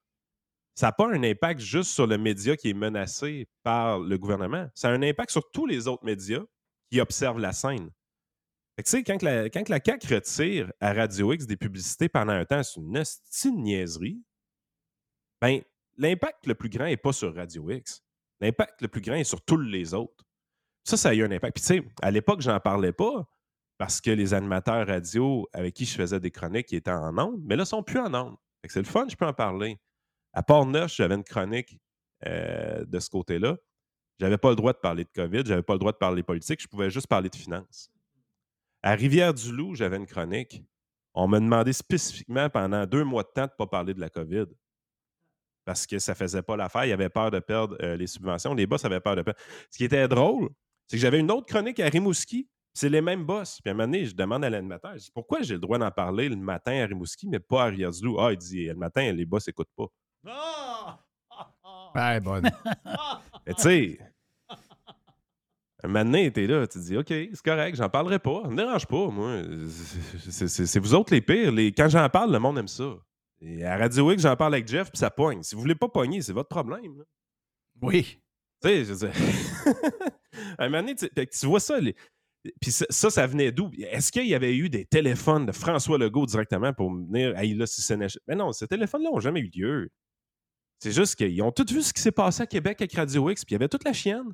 ça 0.75 0.87
n'a 0.87 0.91
pas 0.91 1.07
un 1.07 1.23
impact 1.23 1.59
juste 1.59 1.91
sur 1.91 2.07
le 2.07 2.17
média 2.17 2.55
qui 2.55 2.69
est 2.69 2.73
menacé 2.73 3.47
par 3.63 3.99
le 3.99 4.17
gouvernement. 4.17 4.67
Ça 4.73 4.89
a 4.89 4.91
un 4.91 5.03
impact 5.03 5.31
sur 5.31 5.49
tous 5.51 5.65
les 5.65 5.87
autres 5.87 6.05
médias 6.05 6.43
qui 6.91 6.99
observent 6.99 7.39
la 7.39 7.53
scène. 7.53 7.89
Tu 8.77 8.83
sais, 8.85 9.03
quand, 9.03 9.21
la, 9.21 9.49
quand 9.51 9.69
la 9.69 9.79
CAQ 9.83 10.15
retire 10.15 10.71
à 10.79 10.93
Radio 10.93 11.31
X 11.31 11.45
des 11.45 11.57
publicités 11.57 12.09
pendant 12.09 12.33
un 12.33 12.43
temps, 12.43 12.63
c'est 12.63 12.79
une 12.79 12.97
hostie 12.97 13.51
de 13.51 13.57
niaiserie. 13.57 14.23
Ben, 15.39 15.61
l'impact 15.97 16.47
le 16.47 16.55
plus 16.55 16.69
grand 16.69 16.85
n'est 16.85 16.97
pas 16.97 17.13
sur 17.13 17.35
Radio 17.35 17.69
X. 17.69 18.03
L'impact 18.39 18.81
le 18.81 18.87
plus 18.87 19.01
grand 19.01 19.15
est 19.15 19.23
sur 19.23 19.41
tous 19.43 19.59
les 19.59 19.93
autres. 19.93 20.25
Ça, 20.83 20.97
ça 20.97 21.09
a 21.09 21.13
eu 21.13 21.23
un 21.23 21.31
impact. 21.31 21.55
Puis, 21.55 21.61
tu 21.61 21.67
sais, 21.67 21.83
à 22.01 22.09
l'époque, 22.09 22.41
j'en 22.41 22.59
parlais 22.59 22.93
pas 22.93 23.29
parce 23.77 24.01
que 24.01 24.11
les 24.11 24.33
animateurs 24.33 24.87
radio 24.87 25.47
avec 25.53 25.73
qui 25.73 25.85
je 25.85 25.95
faisais 25.95 26.19
des 26.19 26.31
chroniques 26.31 26.71
étaient 26.73 26.91
en 26.91 27.17
ondes, 27.17 27.41
mais 27.43 27.55
là, 27.55 27.63
ils 27.63 27.67
sont 27.67 27.83
plus 27.83 27.99
en 27.99 28.13
ondes. 28.13 28.35
C'est 28.67 28.79
le 28.79 28.85
fun, 28.85 29.07
je 29.09 29.15
peux 29.15 29.25
en 29.25 29.33
parler. 29.33 29.77
À 30.31 30.41
Port-Neuf, 30.41 30.95
j'avais 30.95 31.15
une 31.15 31.23
chronique 31.23 31.77
euh, 32.25 32.85
de 32.85 32.99
ce 32.99 33.09
côté-là. 33.09 33.57
J'avais 34.19 34.37
pas 34.37 34.49
le 34.49 34.55
droit 34.55 34.73
de 34.73 34.77
parler 34.77 35.03
de 35.03 35.09
COVID, 35.13 35.43
j'avais 35.45 35.63
pas 35.63 35.73
le 35.73 35.79
droit 35.79 35.91
de 35.91 35.97
parler 35.97 36.23
politique, 36.23 36.61
je 36.61 36.67
pouvais 36.67 36.89
juste 36.89 37.07
parler 37.07 37.29
de 37.29 37.35
finances. 37.35 37.91
À 38.83 38.95
Rivière-du-Loup, 38.95 39.75
j'avais 39.75 39.97
une 39.97 40.05
chronique. 40.05 40.63
On 41.13 41.27
m'a 41.27 41.39
demandé 41.39 41.73
spécifiquement 41.73 42.49
pendant 42.49 42.85
deux 42.85 43.03
mois 43.03 43.23
de 43.23 43.29
temps 43.29 43.45
de 43.45 43.51
ne 43.51 43.57
pas 43.57 43.67
parler 43.67 43.93
de 43.93 43.99
la 43.99 44.09
COVID. 44.09 44.45
Parce 45.65 45.87
que 45.87 45.99
ça 45.99 46.15
faisait 46.15 46.41
pas 46.41 46.57
l'affaire. 46.57 46.85
Ils 46.85 46.91
avaient 46.91 47.09
peur 47.09 47.31
de 47.31 47.39
perdre 47.39 47.77
euh, 47.81 47.95
les 47.95 48.07
subventions. 48.07 48.53
Les 48.53 48.67
boss 48.67 48.83
avaient 48.83 48.99
peur 48.99 49.15
de 49.15 49.21
perdre. 49.21 49.39
Ce 49.69 49.77
qui 49.77 49.85
était 49.85 50.07
drôle, 50.07 50.49
c'est 50.87 50.97
que 50.97 51.01
j'avais 51.01 51.19
une 51.19 51.31
autre 51.31 51.45
chronique 51.45 51.79
à 51.79 51.87
Rimouski 51.87 52.49
C'est 52.73 52.89
les 52.89 53.01
mêmes 53.01 53.23
boss. 53.23 53.59
Puis 53.61 53.69
à 53.69 53.73
un 53.73 53.75
moment 53.77 53.85
donné, 53.91 54.05
je 54.05 54.15
demande 54.15 54.43
à 54.43 54.49
l'animateur, 54.49 54.93
je 54.93 55.03
dis, 55.03 55.11
pourquoi 55.13 55.41
j'ai 55.43 55.53
le 55.53 55.59
droit 55.59 55.77
d'en 55.77 55.91
parler 55.91 56.27
le 56.29 56.35
matin 56.35 56.71
à 56.83 56.85
Rimouski, 56.87 57.27
mais 57.29 57.39
pas 57.39 57.65
à 57.65 57.65
Riazlou? 57.67 58.19
Ah, 58.19 58.31
il 58.31 58.37
dit, 58.37 58.65
le 58.65 58.73
matin, 58.75 59.11
les 59.11 59.25
boss 59.25 59.45
n'écoutent 59.47 59.69
pas. 59.75 59.85
Ouais, 61.95 62.19
bonne. 62.19 62.49
Mais 63.45 63.53
tu 63.53 63.61
sais, 63.61 63.99
un 65.83 65.87
moment 65.87 66.05
donné, 66.05 66.31
t'es 66.31 66.47
là, 66.47 66.65
tu 66.65 66.79
te 66.79 66.83
dis, 66.83 66.97
OK, 66.97 67.07
c'est 67.09 67.41
correct, 67.43 67.75
j'en 67.75 67.89
parlerai 67.89 68.17
pas. 68.19 68.41
Ça 68.43 68.49
me 68.49 68.55
dérange 68.55 68.87
pas, 68.87 69.07
moi. 69.09 69.41
C'est- 70.29 70.47
C'est 70.47 70.65
c'est 70.65 70.79
vous 70.79 70.95
autres 70.95 71.13
les 71.13 71.21
pires. 71.21 71.51
Les- 71.51 71.71
Quand 71.73 71.89
j'en 71.89 72.07
parle, 72.09 72.31
le 72.31 72.39
monde 72.39 72.57
aime 72.57 72.67
ça. 72.69 72.95
Et 73.41 73.63
à 73.65 73.77
Radio 73.77 74.09
X, 74.11 74.23
j'en 74.23 74.35
parle 74.37 74.53
avec 74.55 74.67
Jeff, 74.67 74.89
puis 74.89 74.97
ça 74.97 75.11
pogne. 75.11 75.43
Si 75.43 75.53
vous 75.55 75.61
voulez 75.61 75.75
pas 75.75 75.89
pogner, 75.89 76.21
c'est 76.21 76.31
votre 76.33 76.47
problème. 76.49 76.97
là. 76.99 77.03
Oui. 77.81 78.19
Tu 78.61 78.69
sais, 78.69 78.85
je 78.85 78.93
veux 78.93 79.07
dire. 79.09 79.11
à 80.57 80.63
un 80.63 80.69
moment 80.69 80.81
donné, 80.81 80.95
tu 80.95 81.45
vois 81.45 81.59
ça. 81.59 81.79
les- 81.79 81.95
Puis 82.61 82.71
ça, 82.71 82.85
ça, 82.89 83.09
ça 83.09 83.25
venait 83.27 83.51
d'où? 83.51 83.71
Est-ce 83.77 84.11
qu'il 84.11 84.27
y 84.27 84.35
avait 84.35 84.55
eu 84.55 84.69
des 84.69 84.85
téléphones 84.85 85.45
de 85.45 85.51
François 85.51 85.97
Legault 85.97 86.25
directement 86.25 86.73
pour 86.73 86.93
venir, 86.93 87.37
hey, 87.37 87.53
là, 87.53 87.65
si 87.65 87.81
ce 87.81 87.93
n'est. 87.93 88.07
Mais 88.27 88.35
non, 88.35 88.51
ces 88.51 88.67
téléphones-là 88.67 89.09
n'ont 89.11 89.19
jamais 89.21 89.39
eu 89.39 89.49
lieu. 89.55 89.89
C'est 90.79 90.91
juste 90.91 91.15
qu'ils 91.15 91.41
ont 91.41 91.51
tous 91.51 91.71
vu 91.71 91.81
ce 91.81 91.93
qui 91.93 92.01
s'est 92.01 92.11
passé 92.11 92.43
à 92.43 92.47
Québec 92.47 92.81
avec 92.81 92.93
Radio 92.93 93.29
X, 93.29 93.45
puis 93.45 93.53
il 93.53 93.55
y 93.55 93.59
avait 93.61 93.69
toute 93.69 93.85
la 93.85 93.93
chienne. 93.93 94.33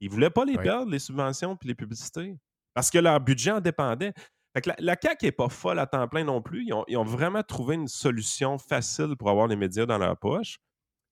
Ils 0.00 0.10
voulaient 0.10 0.30
pas 0.30 0.44
les 0.44 0.56
Oui. 0.56 0.62
perdre, 0.62 0.90
les 0.90 0.98
subventions 0.98 1.56
puis 1.56 1.68
les 1.68 1.74
publicités. 1.76 2.36
Parce 2.74 2.90
que 2.90 2.98
leur 2.98 3.20
budget 3.20 3.52
en 3.52 3.60
dépendait. 3.60 4.12
Fait 4.52 4.62
que 4.62 4.70
la, 4.70 4.76
la 4.78 4.96
CAQ 5.00 5.26
n'est 5.26 5.32
pas 5.32 5.48
folle 5.48 5.78
à 5.78 5.86
temps 5.86 6.08
plein 6.08 6.24
non 6.24 6.42
plus. 6.42 6.64
Ils 6.66 6.72
ont, 6.72 6.84
ils 6.88 6.96
ont 6.96 7.04
vraiment 7.04 7.42
trouvé 7.42 7.76
une 7.76 7.88
solution 7.88 8.58
facile 8.58 9.14
pour 9.18 9.30
avoir 9.30 9.46
les 9.46 9.56
médias 9.56 9.86
dans 9.86 9.98
leur 9.98 10.16
poche. 10.18 10.58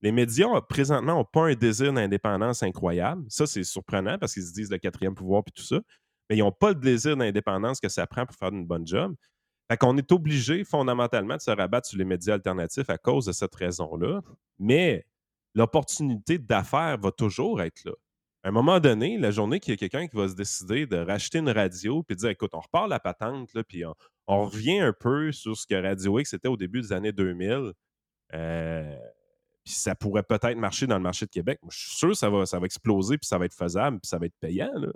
Les 0.02 0.12
médias, 0.12 0.48
présentement, 0.62 1.14
n'ont 1.14 1.24
pas 1.24 1.46
un 1.46 1.54
désir 1.54 1.92
d'indépendance 1.92 2.62
incroyable. 2.62 3.24
Ça, 3.28 3.46
c'est 3.46 3.62
surprenant 3.64 4.18
parce 4.18 4.34
qu'ils 4.34 4.42
se 4.42 4.52
disent 4.52 4.70
le 4.70 4.78
quatrième 4.78 5.14
pouvoir 5.14 5.44
puis 5.44 5.52
tout 5.52 5.62
ça. 5.62 5.80
Mais 6.28 6.36
ils 6.36 6.40
n'ont 6.40 6.52
pas 6.52 6.70
le 6.70 6.76
désir 6.76 7.16
d'indépendance 7.16 7.80
que 7.80 7.88
ça 7.88 8.06
prend 8.06 8.26
pour 8.26 8.36
faire 8.36 8.50
une 8.50 8.66
bonne 8.66 8.86
job. 8.86 9.14
Fait 9.70 9.76
qu'on 9.76 9.96
est 9.96 10.12
obligé 10.12 10.64
fondamentalement 10.64 11.36
de 11.36 11.40
se 11.40 11.50
rabattre 11.50 11.88
sur 11.88 11.98
les 11.98 12.04
médias 12.04 12.34
alternatifs 12.34 12.90
à 12.90 12.98
cause 12.98 13.26
de 13.26 13.32
cette 13.32 13.54
raison-là. 13.54 14.20
Mais 14.58 15.06
l'opportunité 15.54 16.38
d'affaires 16.38 16.98
va 16.98 17.10
toujours 17.10 17.62
être 17.62 17.84
là. 17.84 17.92
À 18.42 18.48
un 18.48 18.50
moment 18.50 18.78
donné, 18.78 19.16
la 19.16 19.30
journée 19.30 19.58
qu'il 19.58 19.72
y 19.72 19.74
a 19.74 19.78
quelqu'un 19.78 20.06
qui 20.06 20.16
va 20.16 20.28
se 20.28 20.34
décider 20.34 20.86
de 20.86 20.98
racheter 20.98 21.38
une 21.38 21.48
radio 21.48 22.02
puis 22.02 22.14
dire 22.14 22.28
écoute, 22.28 22.50
on 22.52 22.60
repart 22.60 22.88
la 22.88 23.00
patente, 23.00 23.54
là, 23.54 23.64
puis 23.64 23.84
on, 24.26 24.44
revient 24.44 24.80
un 24.80 24.92
peu 24.92 25.32
sur 25.32 25.56
ce 25.56 25.66
que 25.66 25.74
Radio 25.74 26.18
X 26.18 26.34
était 26.34 26.48
au 26.48 26.56
début 26.58 26.82
des 26.82 26.92
années 26.92 27.12
2000. 27.12 27.72
euh, 28.34 28.96
puis 29.64 29.72
ça 29.72 29.94
pourrait 29.94 30.22
peut-être 30.22 30.58
marcher 30.58 30.86
dans 30.86 30.96
le 30.96 31.02
marché 31.02 31.24
de 31.24 31.30
Québec. 31.30 31.58
Je 31.70 31.78
suis 31.78 31.96
sûr 31.96 32.08
que 32.10 32.14
ça 32.14 32.28
va, 32.28 32.44
ça 32.44 32.58
va 32.58 32.66
exploser, 32.66 33.16
puis 33.16 33.26
ça 33.26 33.38
va 33.38 33.46
être 33.46 33.54
faisable, 33.54 33.98
puis 33.98 34.08
ça 34.08 34.18
va 34.18 34.26
être 34.26 34.36
payant. 34.38 34.72
là. 34.74 34.92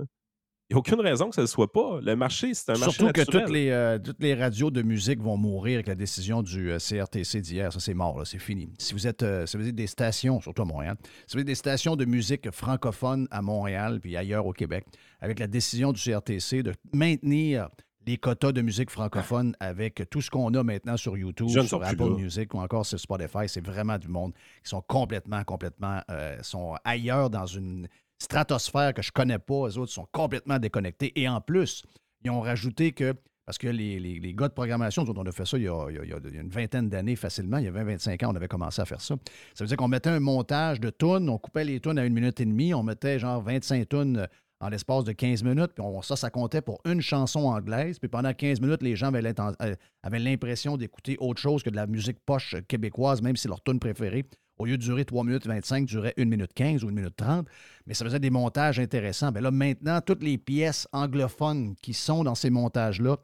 Il 0.71 0.75
n'y 0.75 0.77
a 0.77 0.81
aucune 0.81 1.01
raison 1.01 1.31
que 1.31 1.35
ça 1.35 1.41
ne 1.41 1.47
le 1.47 1.51
soit 1.51 1.73
pas. 1.73 1.99
Le 2.03 2.15
marché, 2.15 2.53
c'est 2.53 2.71
un 2.73 2.79
marché 2.79 2.97
Surtout 2.97 3.13
que 3.13 3.23
toutes 3.23 3.49
les, 3.49 3.71
euh, 3.71 3.99
toutes 3.99 4.23
les 4.23 4.35
radios 4.35 4.71
de 4.71 4.83
musique 4.83 5.19
vont 5.19 5.39
mourir 5.39 5.77
avec 5.77 5.87
la 5.87 5.95
décision 5.95 6.43
du 6.43 6.71
euh, 6.71 6.79
CRTC 6.79 7.41
d'hier. 7.41 7.73
Ça, 7.73 7.81
c'est 7.81 7.95
mort, 7.95 8.27
c'est 8.27 8.39
fini. 8.39 8.69
Si 8.79 8.93
vous 8.93 9.07
êtes, 9.07 9.23
euh, 9.23 9.47
si 9.47 9.57
vous 9.57 9.67
êtes 9.67 9.75
des 9.75 9.87
stations, 9.87 10.43
surtout 10.43 10.63
à 10.63 10.65
Montréal, 10.67 10.97
si 11.27 11.37
vous 11.37 11.41
êtes 11.41 11.47
des 11.47 11.55
stations 11.55 11.97
de 11.97 12.05
musique 12.05 12.51
francophone 12.51 13.27
à 13.31 13.41
Montréal 13.41 13.99
puis 14.01 14.15
ailleurs 14.15 14.45
au 14.45 14.53
Québec, 14.53 14.85
avec 15.21 15.39
la 15.39 15.47
décision 15.47 15.93
du 15.93 16.03
CRTC 16.03 16.63
de 16.63 16.75
maintenir 16.93 17.71
les 18.09 18.17
quotas 18.17 18.53
de 18.53 18.63
musique 18.63 18.91
francophone 18.91 19.55
avec 19.61 20.03
tout 20.11 20.23
ce 20.23 20.31
qu'on 20.31 20.53
a 20.55 20.63
maintenant 20.63 20.97
sur 20.97 21.17
YouTube, 21.17 21.49
sur 21.49 21.85
Apple. 21.85 22.15
Music 22.17 22.55
ou 22.55 22.59
encore 22.59 22.87
sur 22.87 22.99
Spotify, 22.99 23.47
c'est 23.49 23.65
vraiment 23.65 23.99
du 23.99 24.09
monde 24.09 24.33
qui 24.63 24.71
sont 24.71 24.81
complètement, 24.81 25.45
complètement, 25.45 26.01
euh, 26.11 26.39
sont 26.43 26.75
ailleurs 26.85 27.29
dans 27.29 27.45
une 27.45 27.87
stratosphère 28.19 28.95
que 28.95 29.03
je 29.03 29.13
connais 29.13 29.39
pas. 29.39 29.69
Les 29.69 29.79
autres 29.79 29.93
sont 29.93 30.07
complètement 30.13 30.59
déconnectés. 30.59 31.13
Et 31.21 31.29
en 31.29 31.41
plus, 31.41 31.83
ils 32.25 32.31
ont 32.31 32.41
rajouté 32.41 32.93
que, 32.93 33.15
parce 33.47 33.59
que 33.59 33.69
les, 33.69 33.99
les- 33.99 34.35
gars 34.35 34.49
de 34.49 34.53
programmation, 34.53 35.03
autres, 35.03 35.15
on 35.17 35.27
a 35.27 35.33
fait 35.33 35.47
ça 35.47 35.57
il 35.57 35.65
y 35.65 35.69
a, 35.69 35.89
une 35.89 36.51
vingtaine 36.51 36.89
d'années 36.89 37.17
facilement, 37.17 37.59
il 37.59 37.65
y 37.65 37.69
a 37.69 37.73
20-25 37.73 38.25
ans, 38.25 38.33
on 38.33 38.37
avait 38.37 38.49
commencé 38.49 38.83
à 38.83 38.85
faire 38.85 39.01
ça. 39.01 39.15
Ça 39.55 39.65
veut 39.65 39.69
dire 39.69 39.77
qu'on 39.77 39.89
mettait 39.89 40.11
un 40.11 40.21
montage 40.21 40.81
de 40.81 40.91
tunes, 40.91 41.29
on 41.29 41.39
coupait 41.39 41.65
les 41.65 41.81
tunes 41.81 41.99
à 41.99 42.05
une 42.05 42.13
minute 42.13 42.41
et 42.41 42.45
demie, 42.45 42.75
on 42.75 42.83
mettait 42.83 43.19
genre 43.19 43.41
25 43.41 43.89
tunes 43.89 44.27
en 44.61 44.69
l'espace 44.69 45.05
de 45.05 45.13
15 45.13 45.45
minutes, 45.45 45.71
puis 45.75 45.85
ça, 46.03 46.17
ça 46.17 46.31
comptait 46.31 46.61
pour 46.61 46.81
une 46.85 47.01
chanson 47.01 47.47
anglaise. 47.47 48.01
Puis 48.01 48.09
pendant 48.09 48.35
15 48.35 48.61
minutes, 48.61 48.83
les 48.83 48.97
gens 48.97 49.13
euh, 49.15 49.75
avaient 50.03 50.19
l'impression 50.19 50.77
d'écouter 50.77 51.17
autre 51.21 51.41
chose 51.41 51.63
que 51.63 51.71
de 51.71 51.77
la 51.77 51.87
musique 51.87 52.19
poche 52.27 52.57
québécoise, 52.67 53.23
même 53.23 53.37
si 53.37 53.47
leur 53.47 53.63
tune 53.63 53.79
préférée, 53.79 54.25
au 54.59 54.67
lieu 54.67 54.77
de 54.77 54.83
durer 54.83 55.05
3 55.05 55.25
minutes 55.25 55.47
25, 55.47 55.87
durait 55.87 56.15
1 56.19 56.25
minute 56.25 56.53
15 56.55 56.85
ou 56.85 56.89
1 56.89 56.93
minute 56.93 57.17
30. 57.17 57.47
Mais 57.87 57.95
ça 57.95 58.05
faisait 58.05 58.19
des 58.21 58.31
montages 58.31 58.79
intéressants. 58.81 59.31
Bien 59.33 59.43
là, 59.43 59.51
maintenant, 59.51 60.01
toutes 60.01 60.23
les 60.23 60.39
pièces 60.39 60.87
anglophones 60.93 61.75
qui 61.83 61.95
sont 61.95 62.25
dans 62.25 62.35
ces 62.35 62.51
montages-là 62.51 63.17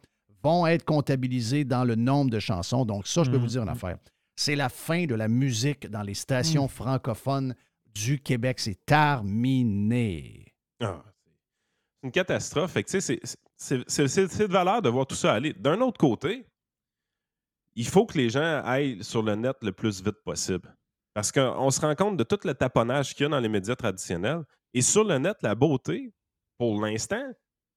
vont 0.42 0.66
être 0.66 0.84
comptabilisées 0.84 1.64
dans 1.64 1.84
le 1.84 1.94
nombre 1.94 2.30
de 2.30 2.38
chansons. 2.38 2.84
Donc, 2.84 3.06
ça, 3.06 3.24
je 3.24 3.30
peux 3.30 3.36
vous 3.38 3.46
dire 3.46 3.62
une 3.62 3.68
affaire. 3.68 3.98
C'est 4.36 4.56
la 4.56 4.68
fin 4.68 5.06
de 5.06 5.14
la 5.14 5.28
musique 5.28 5.88
dans 5.88 6.02
les 6.02 6.14
stations 6.14 6.68
francophones 6.68 7.54
du 7.94 8.20
Québec. 8.20 8.58
C'est 8.60 8.84
terminé. 8.84 10.52
Ah, 10.80 11.02
c'est 12.02 12.06
une 12.06 12.12
catastrophe. 12.12 12.72
Fait 12.72 12.82
que, 12.82 12.90
tu 12.90 13.00
sais, 13.00 13.18
c'est- 13.22 13.38
c'est- 13.56 13.84
c'est 13.86 14.08
c'est- 14.08 14.28
c'est 14.28 14.48
de 14.48 14.52
valeur 14.52 14.82
de 14.82 14.88
voir 14.88 15.06
tout 15.06 15.14
ça 15.14 15.32
aller. 15.32 15.52
D'un 15.52 15.80
autre 15.80 15.98
côté, 15.98 16.46
il 17.76 17.86
faut 17.86 18.06
que 18.06 18.18
les 18.18 18.28
gens 18.30 18.62
aillent 18.64 19.02
sur 19.02 19.22
le 19.22 19.34
net 19.36 19.56
le 19.62 19.72
plus 19.72 20.02
vite 20.02 20.22
possible. 20.24 20.74
Parce 21.14 21.30
qu'on 21.30 21.70
se 21.70 21.80
rend 21.80 21.94
compte 21.94 22.16
de 22.16 22.24
tout 22.24 22.40
le 22.44 22.54
taponnage 22.54 23.14
qu'il 23.14 23.24
y 23.24 23.26
a 23.26 23.28
dans 23.30 23.40
les 23.40 23.48
médias 23.48 23.76
traditionnels. 23.76 24.42
Et 24.74 24.82
sur 24.82 25.04
le 25.04 25.16
net, 25.18 25.36
la 25.42 25.54
beauté, 25.54 26.12
pour 26.58 26.84
l'instant, 26.84 27.24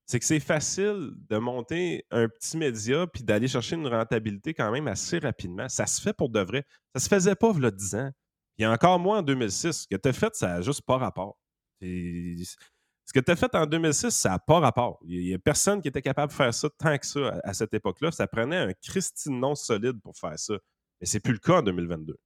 c'est 0.07 0.19
que 0.19 0.25
c'est 0.25 0.39
facile 0.39 1.11
de 1.29 1.37
monter 1.37 2.05
un 2.11 2.27
petit 2.27 2.57
média 2.57 3.05
puis 3.05 3.23
d'aller 3.23 3.47
chercher 3.47 3.75
une 3.75 3.87
rentabilité 3.87 4.53
quand 4.53 4.71
même 4.71 4.87
assez 4.87 5.19
rapidement. 5.19 5.69
Ça 5.69 5.85
se 5.85 6.01
fait 6.01 6.13
pour 6.13 6.29
de 6.29 6.39
vrai. 6.39 6.65
Ça 6.95 7.01
se 7.01 7.09
faisait 7.09 7.35
pas, 7.35 7.51
il 7.55 7.61
y 7.61 7.65
a 7.65 7.71
10 7.71 7.95
ans. 7.95 8.11
Puis 8.57 8.65
encore 8.65 8.97
moins 8.99 9.19
en 9.19 9.21
2006. 9.21 9.71
Ce 9.71 9.87
que 9.87 9.95
tu 9.95 10.09
as 10.09 10.13
fait, 10.13 10.33
ça 10.35 10.47
n'a 10.47 10.61
juste 10.61 10.81
pas 10.81 10.97
rapport. 10.97 11.37
Ce 11.81 13.13
que 13.13 13.19
tu 13.19 13.31
as 13.31 13.35
fait 13.35 13.53
en 13.53 13.67
2006, 13.67 14.09
ça 14.09 14.29
n'a 14.29 14.39
pas 14.39 14.59
rapport. 14.59 14.97
Il 15.05 15.19
n'y 15.19 15.33
a 15.33 15.39
personne 15.39 15.81
qui 15.81 15.89
était 15.89 16.01
capable 16.01 16.31
de 16.31 16.37
faire 16.37 16.53
ça 16.53 16.69
tant 16.77 16.97
que 16.97 17.05
ça 17.05 17.19
à, 17.43 17.49
à 17.49 17.53
cette 17.53 17.73
époque-là. 17.73 18.11
Ça 18.11 18.25
prenait 18.27 18.57
un 18.57 18.73
Christine 18.81 19.39
non 19.39 19.53
solide 19.53 20.01
pour 20.01 20.17
faire 20.17 20.39
ça. 20.39 20.55
Mais 20.99 21.05
c'est 21.05 21.19
plus 21.19 21.33
le 21.33 21.39
cas 21.39 21.59
en 21.59 21.61
2022. 21.61 22.17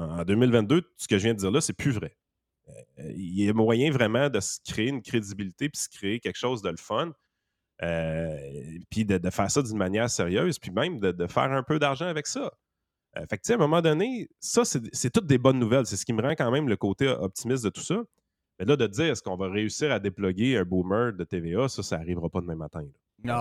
En 0.00 0.18
en 0.20 0.24
2022, 0.24 0.82
ce 0.96 1.08
que 1.08 1.18
je 1.18 1.24
viens 1.24 1.34
de 1.34 1.38
dire 1.38 1.50
là, 1.50 1.60
c'est 1.60 1.72
plus 1.72 1.92
vrai. 1.92 2.16
Euh, 2.68 3.12
Il 3.16 3.40
y 3.40 3.48
a 3.48 3.52
moyen 3.52 3.90
vraiment 3.90 4.28
de 4.28 4.40
se 4.40 4.58
créer 4.66 4.88
une 4.88 5.02
crédibilité 5.02 5.68
puis 5.68 5.80
se 5.80 5.88
créer 5.88 6.20
quelque 6.20 6.38
chose 6.38 6.62
de 6.62 6.70
le 6.70 6.76
fun. 6.76 7.12
euh, 7.82 8.36
puis 8.90 9.04
de, 9.04 9.18
de 9.18 9.30
faire 9.30 9.50
ça 9.50 9.62
d'une 9.62 9.76
manière 9.78 10.10
sérieuse, 10.10 10.58
puis 10.58 10.70
même 10.70 11.00
de, 11.00 11.12
de 11.12 11.26
faire 11.26 11.50
un 11.52 11.62
peu 11.62 11.78
d'argent 11.78 12.06
avec 12.06 12.26
ça. 12.26 12.52
Euh, 13.16 13.20
fait 13.28 13.38
que, 13.38 13.42
tu 13.42 13.48
sais, 13.48 13.52
à 13.54 13.56
un 13.56 13.58
moment 13.58 13.80
donné, 13.82 14.28
ça, 14.38 14.62
c'est 14.64 15.10
toutes 15.10 15.26
des 15.26 15.38
bonnes 15.38 15.58
nouvelles. 15.58 15.86
C'est 15.86 15.96
ce 15.96 16.04
qui 16.04 16.12
me 16.12 16.22
rend 16.22 16.30
quand 16.32 16.50
même 16.50 16.68
le 16.68 16.76
côté 16.76 17.08
optimiste 17.08 17.64
de 17.64 17.70
tout 17.70 17.80
ça. 17.80 18.02
Mais 18.58 18.66
là, 18.66 18.76
de 18.76 18.86
dire 18.86 19.06
est-ce 19.06 19.22
qu'on 19.22 19.36
va 19.36 19.48
réussir 19.48 19.90
à 19.90 19.98
déploguer 19.98 20.58
un 20.58 20.64
boomer 20.64 21.12
de 21.14 21.24
TVA, 21.24 21.68
ça, 21.68 21.82
ça 21.82 21.96
n'arrivera 21.98 22.28
pas 22.28 22.40
demain 22.42 22.54
matin. 22.54 22.82
là. 22.82 22.88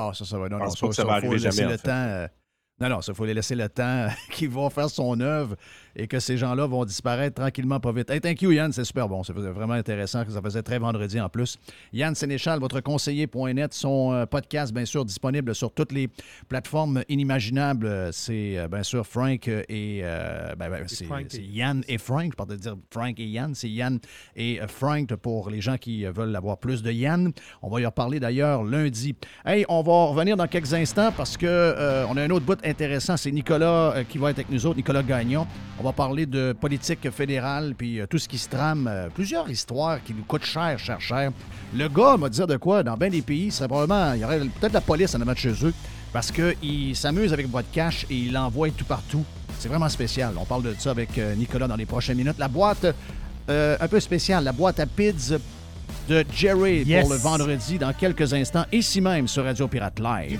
Non, 0.07 0.13
ça, 0.13 0.25
ça 0.25 0.39
va. 0.39 0.47
Non, 0.49 0.57
Je 0.59 0.63
pense 0.63 0.79
pas 0.79 0.87
que 0.87 0.95
ça 0.95 1.03
va 1.03 1.09
faut 1.21 1.27
arriver 1.27 1.37
jamais, 1.39 1.67
le 1.67 1.75
en 1.75 1.77
fait. 1.77 2.27
temps. 2.27 2.33
Non, 2.81 2.89
non, 2.89 3.01
ça, 3.01 3.11
il 3.11 3.15
faut 3.15 3.25
les 3.25 3.33
laisser 3.33 3.55
le 3.55 3.67
temps 3.69 4.07
qu'ils 4.31 4.49
vont 4.49 4.69
faire 4.69 4.89
son 4.89 5.19
œuvre 5.19 5.55
et 5.95 6.07
que 6.07 6.19
ces 6.19 6.37
gens-là 6.37 6.65
vont 6.65 6.85
disparaître 6.85 7.41
tranquillement, 7.41 7.79
pas 7.79 7.91
vite. 7.91 8.09
Hey, 8.09 8.21
thank 8.21 8.41
you, 8.41 8.51
Yann, 8.51 8.71
c'est 8.71 8.85
super 8.85 9.09
bon. 9.09 9.23
C'est 9.23 9.33
vraiment 9.33 9.73
intéressant. 9.73 10.23
Ça 10.29 10.41
faisait 10.41 10.61
très 10.61 10.79
vendredi 10.79 11.19
en 11.19 11.27
plus. 11.27 11.57
Yann 11.91 12.15
Sénéchal, 12.15 12.59
votre 12.59 12.79
conseiller.net, 12.79 13.73
son 13.73 14.13
euh, 14.13 14.25
podcast, 14.25 14.73
bien 14.73 14.85
sûr, 14.85 15.03
disponible 15.03 15.53
sur 15.55 15.71
toutes 15.73 15.91
les 15.91 16.07
plateformes 16.47 17.03
inimaginables. 17.09 18.09
C'est 18.11 18.57
euh, 18.57 18.67
bien 18.67 18.83
sûr 18.83 19.05
Frank 19.05 19.47
et. 19.47 20.01
euh, 20.03 20.55
ben, 20.55 20.69
ben, 20.69 20.83
c'est 20.87 21.05
Frank 21.05 21.25
c'est 21.29 21.39
et- 21.39 21.45
Yann 21.47 21.83
et 21.87 21.97
Frank. 21.97 22.31
Je 22.31 22.35
partais 22.35 22.53
de 22.55 22.59
dire 22.61 22.75
Frank 22.91 23.19
et 23.19 23.25
Yann. 23.27 23.53
C'est 23.55 23.69
Yann 23.69 23.99
et 24.35 24.59
Frank 24.67 25.13
pour 25.15 25.49
les 25.49 25.61
gens 25.61 25.77
qui 25.77 26.05
veulent 26.05 26.35
avoir 26.35 26.57
plus 26.57 26.81
de 26.83 26.91
Yann. 26.91 27.31
On 27.61 27.69
va 27.69 27.81
y 27.81 27.85
reparler 27.85 28.19
d'ailleurs 28.19 28.63
lundi. 28.63 29.15
Hey, 29.45 29.65
on 29.69 29.81
va 29.81 30.05
revenir 30.05 30.37
dans 30.37 30.47
quelques 30.47 30.73
instants 30.73 31.11
parce 31.15 31.35
que 31.37 31.45
euh, 31.47 32.05
on 32.09 32.15
a 32.17 32.23
un 32.23 32.29
autre 32.29 32.45
bout 32.45 32.59
intéressant. 32.69 33.17
C'est 33.17 33.31
Nicolas 33.31 33.93
euh, 33.95 34.03
qui 34.07 34.17
va 34.17 34.29
être 34.31 34.39
avec 34.39 34.49
nous 34.49 34.65
autres, 34.65 34.77
Nicolas 34.77 35.03
Gagnon. 35.03 35.45
On 35.79 35.83
va 35.83 35.91
parler 35.91 36.25
de 36.25 36.53
politique 36.53 37.09
fédérale 37.11 37.73
puis 37.77 37.99
euh, 37.99 38.05
tout 38.07 38.17
ce 38.17 38.27
qui 38.27 38.37
se 38.37 38.49
trame. 38.49 38.87
euh, 38.87 39.07
plusieurs 39.13 39.49
histoires 39.49 40.03
qui 40.03 40.13
nous 40.13 40.23
coûtent 40.23 40.45
cher, 40.45 40.77
cher, 40.79 40.99
cher. 41.01 41.31
Le 41.75 41.87
gars 41.87 42.17
m'a 42.17 42.29
dit 42.29 42.39
de 42.39 42.57
quoi? 42.57 42.83
Dans 42.83 42.97
bien 42.97 43.09
des 43.09 43.21
pays, 43.21 43.45
il 43.47 43.51
serait 43.51 43.67
probablement, 43.67 44.13
il 44.13 44.21
y 44.21 44.25
aurait 44.25 44.39
peut-être 44.39 44.73
la 44.73 44.81
police 44.81 45.13
en 45.15 45.21
avant 45.21 45.33
de 45.33 45.37
chez 45.37 45.53
eux 45.65 45.73
parce 46.11 46.31
qu'il 46.31 46.95
s'amuse 46.95 47.33
avec 47.33 47.47
boîte 47.47 47.67
cash 47.71 48.05
et 48.09 48.15
il 48.15 48.33
l'envoie 48.33 48.69
tout 48.71 48.85
partout. 48.85 49.23
C'est 49.59 49.67
vraiment 49.69 49.89
spécial. 49.89 50.33
On 50.37 50.45
parle 50.45 50.63
de 50.63 50.75
ça 50.77 50.91
avec 50.91 51.17
euh, 51.17 51.35
Nicolas 51.35 51.67
dans 51.67 51.75
les 51.75 51.85
prochaines 51.85 52.17
minutes. 52.17 52.37
La 52.39 52.47
boîte 52.47 52.87
euh, 53.49 53.77
un 53.79 53.87
peu 53.87 53.99
spéciale, 53.99 54.43
la 54.43 54.51
boîte 54.53 54.79
à 54.79 54.85
pids 54.85 55.33
de 56.07 56.23
Jerry 56.33 56.83
Yes. 56.85 57.01
pour 57.01 57.11
le 57.13 57.17
vendredi 57.19 57.77
dans 57.77 57.93
quelques 57.93 58.33
instants, 58.33 58.65
ici 58.71 59.01
même 59.01 59.27
sur 59.27 59.43
Radio 59.43 59.67
Pirate 59.67 59.99
Live. 59.99 60.39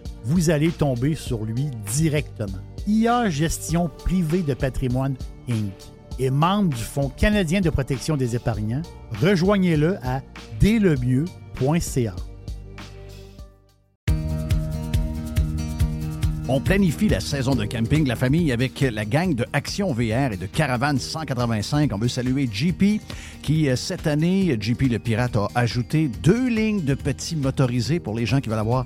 vous 0.23 0.49
allez 0.49 0.71
tomber 0.71 1.15
sur 1.15 1.45
lui 1.45 1.67
directement. 1.93 2.59
IA 2.87 3.29
Gestion 3.29 3.89
Privée 3.89 4.43
de 4.43 4.53
Patrimoine 4.53 5.15
Inc. 5.49 5.71
est 6.19 6.29
membre 6.29 6.75
du 6.75 6.83
Fonds 6.83 7.09
canadien 7.09 7.61
de 7.61 7.69
protection 7.69 8.17
des 8.17 8.35
épargnants. 8.35 8.81
Rejoignez-le 9.21 9.97
à 10.03 10.21
délemieux.ca. 10.59 12.15
On 16.53 16.59
planifie 16.59 17.07
la 17.07 17.21
saison 17.21 17.55
de 17.55 17.63
camping, 17.63 18.05
la 18.05 18.17
famille, 18.17 18.51
avec 18.51 18.81
la 18.81 19.05
gang 19.05 19.33
de 19.35 19.45
Action 19.53 19.93
VR 19.93 20.33
et 20.33 20.37
de 20.37 20.47
Caravane 20.47 20.99
185. 20.99 21.91
On 21.93 21.97
veut 21.97 22.09
saluer 22.09 22.49
JP, 22.51 22.99
qui 23.41 23.69
euh, 23.69 23.77
cette 23.77 24.05
année, 24.05 24.57
JP 24.59 24.81
le 24.91 24.99
Pirate, 24.99 25.37
a 25.37 25.47
ajouté 25.55 26.09
deux 26.21 26.49
lignes 26.49 26.83
de 26.83 26.93
petits 26.93 27.37
motorisés 27.37 28.01
pour 28.01 28.15
les 28.15 28.25
gens 28.25 28.41
qui 28.41 28.49
veulent 28.49 28.59
avoir 28.59 28.85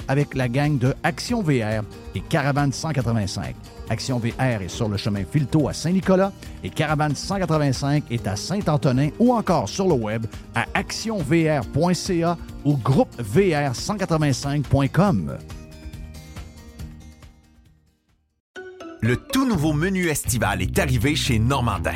avec 0.11 0.35
la 0.35 0.47
gang 0.49 0.77
de 0.77 0.93
Action 1.03 1.41
VR 1.41 1.83
et 2.15 2.19
Caravane 2.19 2.73
185. 2.73 3.55
Action 3.89 4.19
VR 4.19 4.61
est 4.61 4.67
sur 4.67 4.89
le 4.89 4.97
chemin 4.97 5.23
Filto 5.23 5.69
à 5.69 5.73
Saint-Nicolas 5.73 6.33
et 6.65 6.69
Caravane 6.69 7.15
185 7.15 8.03
est 8.11 8.27
à 8.27 8.35
Saint-Antonin 8.35 9.07
ou 9.19 9.33
encore 9.33 9.69
sur 9.69 9.87
le 9.87 9.93
web 9.93 10.25
à 10.53 10.65
actionvr.ca 10.73 12.37
ou 12.65 12.75
groupevr185.com. 12.75 15.37
Le 18.99 19.15
tout 19.15 19.47
nouveau 19.47 19.71
menu 19.71 20.09
estival 20.09 20.61
est 20.61 20.77
arrivé 20.77 21.15
chez 21.15 21.39
Normandin. 21.39 21.95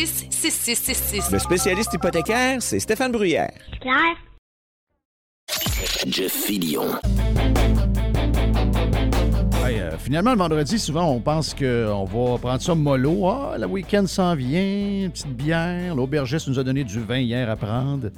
266-6666. 0.01 1.31
Le 1.31 1.37
spécialiste 1.37 1.93
hypothécaire, 1.93 2.59
c'est 2.59 2.79
Stéphane 2.79 3.11
Bruyère. 3.11 3.51
Claire? 3.79 4.15
Jeff 6.07 6.31
Fillion. 6.31 6.87
Hey, 9.63 9.79
euh, 9.79 9.95
finalement, 9.99 10.31
le 10.31 10.39
vendredi, 10.39 10.79
souvent, 10.79 11.07
on 11.11 11.19
pense 11.19 11.53
qu'on 11.53 12.05
va 12.05 12.37
prendre 12.39 12.61
ça 12.61 12.73
mollo. 12.73 13.29
Ah, 13.29 13.57
le 13.59 13.67
week-end 13.67 14.07
s'en 14.07 14.33
vient, 14.33 15.03
une 15.03 15.11
petite 15.11 15.35
bière. 15.35 15.93
L'aubergiste 15.93 16.47
nous 16.47 16.57
a 16.57 16.63
donné 16.63 16.83
du 16.83 16.99
vin 16.99 17.19
hier 17.19 17.47
à 17.47 17.55
prendre. 17.55 18.09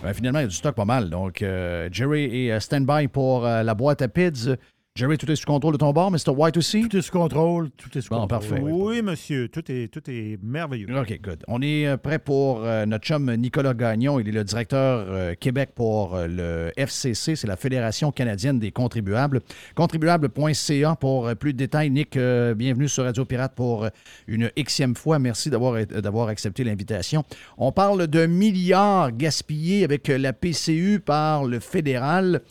Ben, 0.00 0.14
finalement, 0.14 0.38
il 0.38 0.42
y 0.42 0.44
a 0.44 0.48
du 0.48 0.54
stock 0.54 0.76
pas 0.76 0.84
mal. 0.84 1.10
Donc, 1.10 1.42
euh, 1.42 1.88
Jerry 1.90 2.50
est 2.50 2.60
stand-by 2.60 3.08
pour 3.08 3.44
euh, 3.44 3.64
la 3.64 3.74
boîte 3.74 4.00
à 4.00 4.06
pids. 4.06 4.54
Jerry, 4.94 5.16
tout 5.16 5.30
est 5.30 5.36
sous 5.36 5.46
contrôle 5.46 5.72
de 5.72 5.78
ton 5.78 5.90
bord, 5.94 6.10
Mr. 6.10 6.32
White 6.36 6.58
aussi? 6.58 6.86
Tout 6.86 6.98
est 6.98 7.00
sous 7.00 7.12
contrôle, 7.12 7.70
tout 7.78 7.96
est 7.96 8.02
sous 8.02 8.10
Bon, 8.10 8.20
contrôle. 8.26 8.40
parfait. 8.40 8.60
Oui, 8.60 9.00
monsieur, 9.00 9.48
tout 9.48 9.62
est, 9.72 9.88
tout 9.90 10.02
est 10.10 10.38
merveilleux. 10.42 10.86
OK, 10.94 11.18
good. 11.22 11.42
On 11.48 11.62
est 11.62 11.86
euh, 11.86 11.96
prêt 11.96 12.18
pour 12.18 12.62
euh, 12.62 12.84
notre 12.84 13.02
chum 13.06 13.34
Nicolas 13.36 13.72
Gagnon. 13.72 14.20
Il 14.20 14.28
est 14.28 14.32
le 14.32 14.44
directeur 14.44 15.06
euh, 15.08 15.34
Québec 15.34 15.70
pour 15.74 16.14
euh, 16.14 16.26
le 16.26 16.72
FCC, 16.76 17.36
c'est 17.36 17.46
la 17.46 17.56
Fédération 17.56 18.12
canadienne 18.12 18.58
des 18.58 18.70
contribuables. 18.70 19.40
Contribuable.ca 19.74 20.94
pour 20.96 21.34
plus 21.36 21.54
de 21.54 21.58
détails. 21.58 21.88
Nick, 21.88 22.18
bienvenue 22.18 22.86
sur 22.88 23.04
Radio 23.04 23.24
Pirate 23.24 23.54
pour 23.54 23.86
une 24.26 24.50
xème 24.58 24.94
fois. 24.94 25.18
Merci 25.18 25.48
d'avoir 25.48 26.28
accepté 26.28 26.64
l'invitation. 26.64 27.24
On 27.56 27.72
parle 27.72 28.08
de 28.08 28.26
milliards 28.26 29.10
gaspillés 29.10 29.84
avec 29.84 30.08
la 30.08 30.34
PCU 30.34 31.00
par 31.00 31.44
le 31.46 31.60
fédéral. 31.60 32.42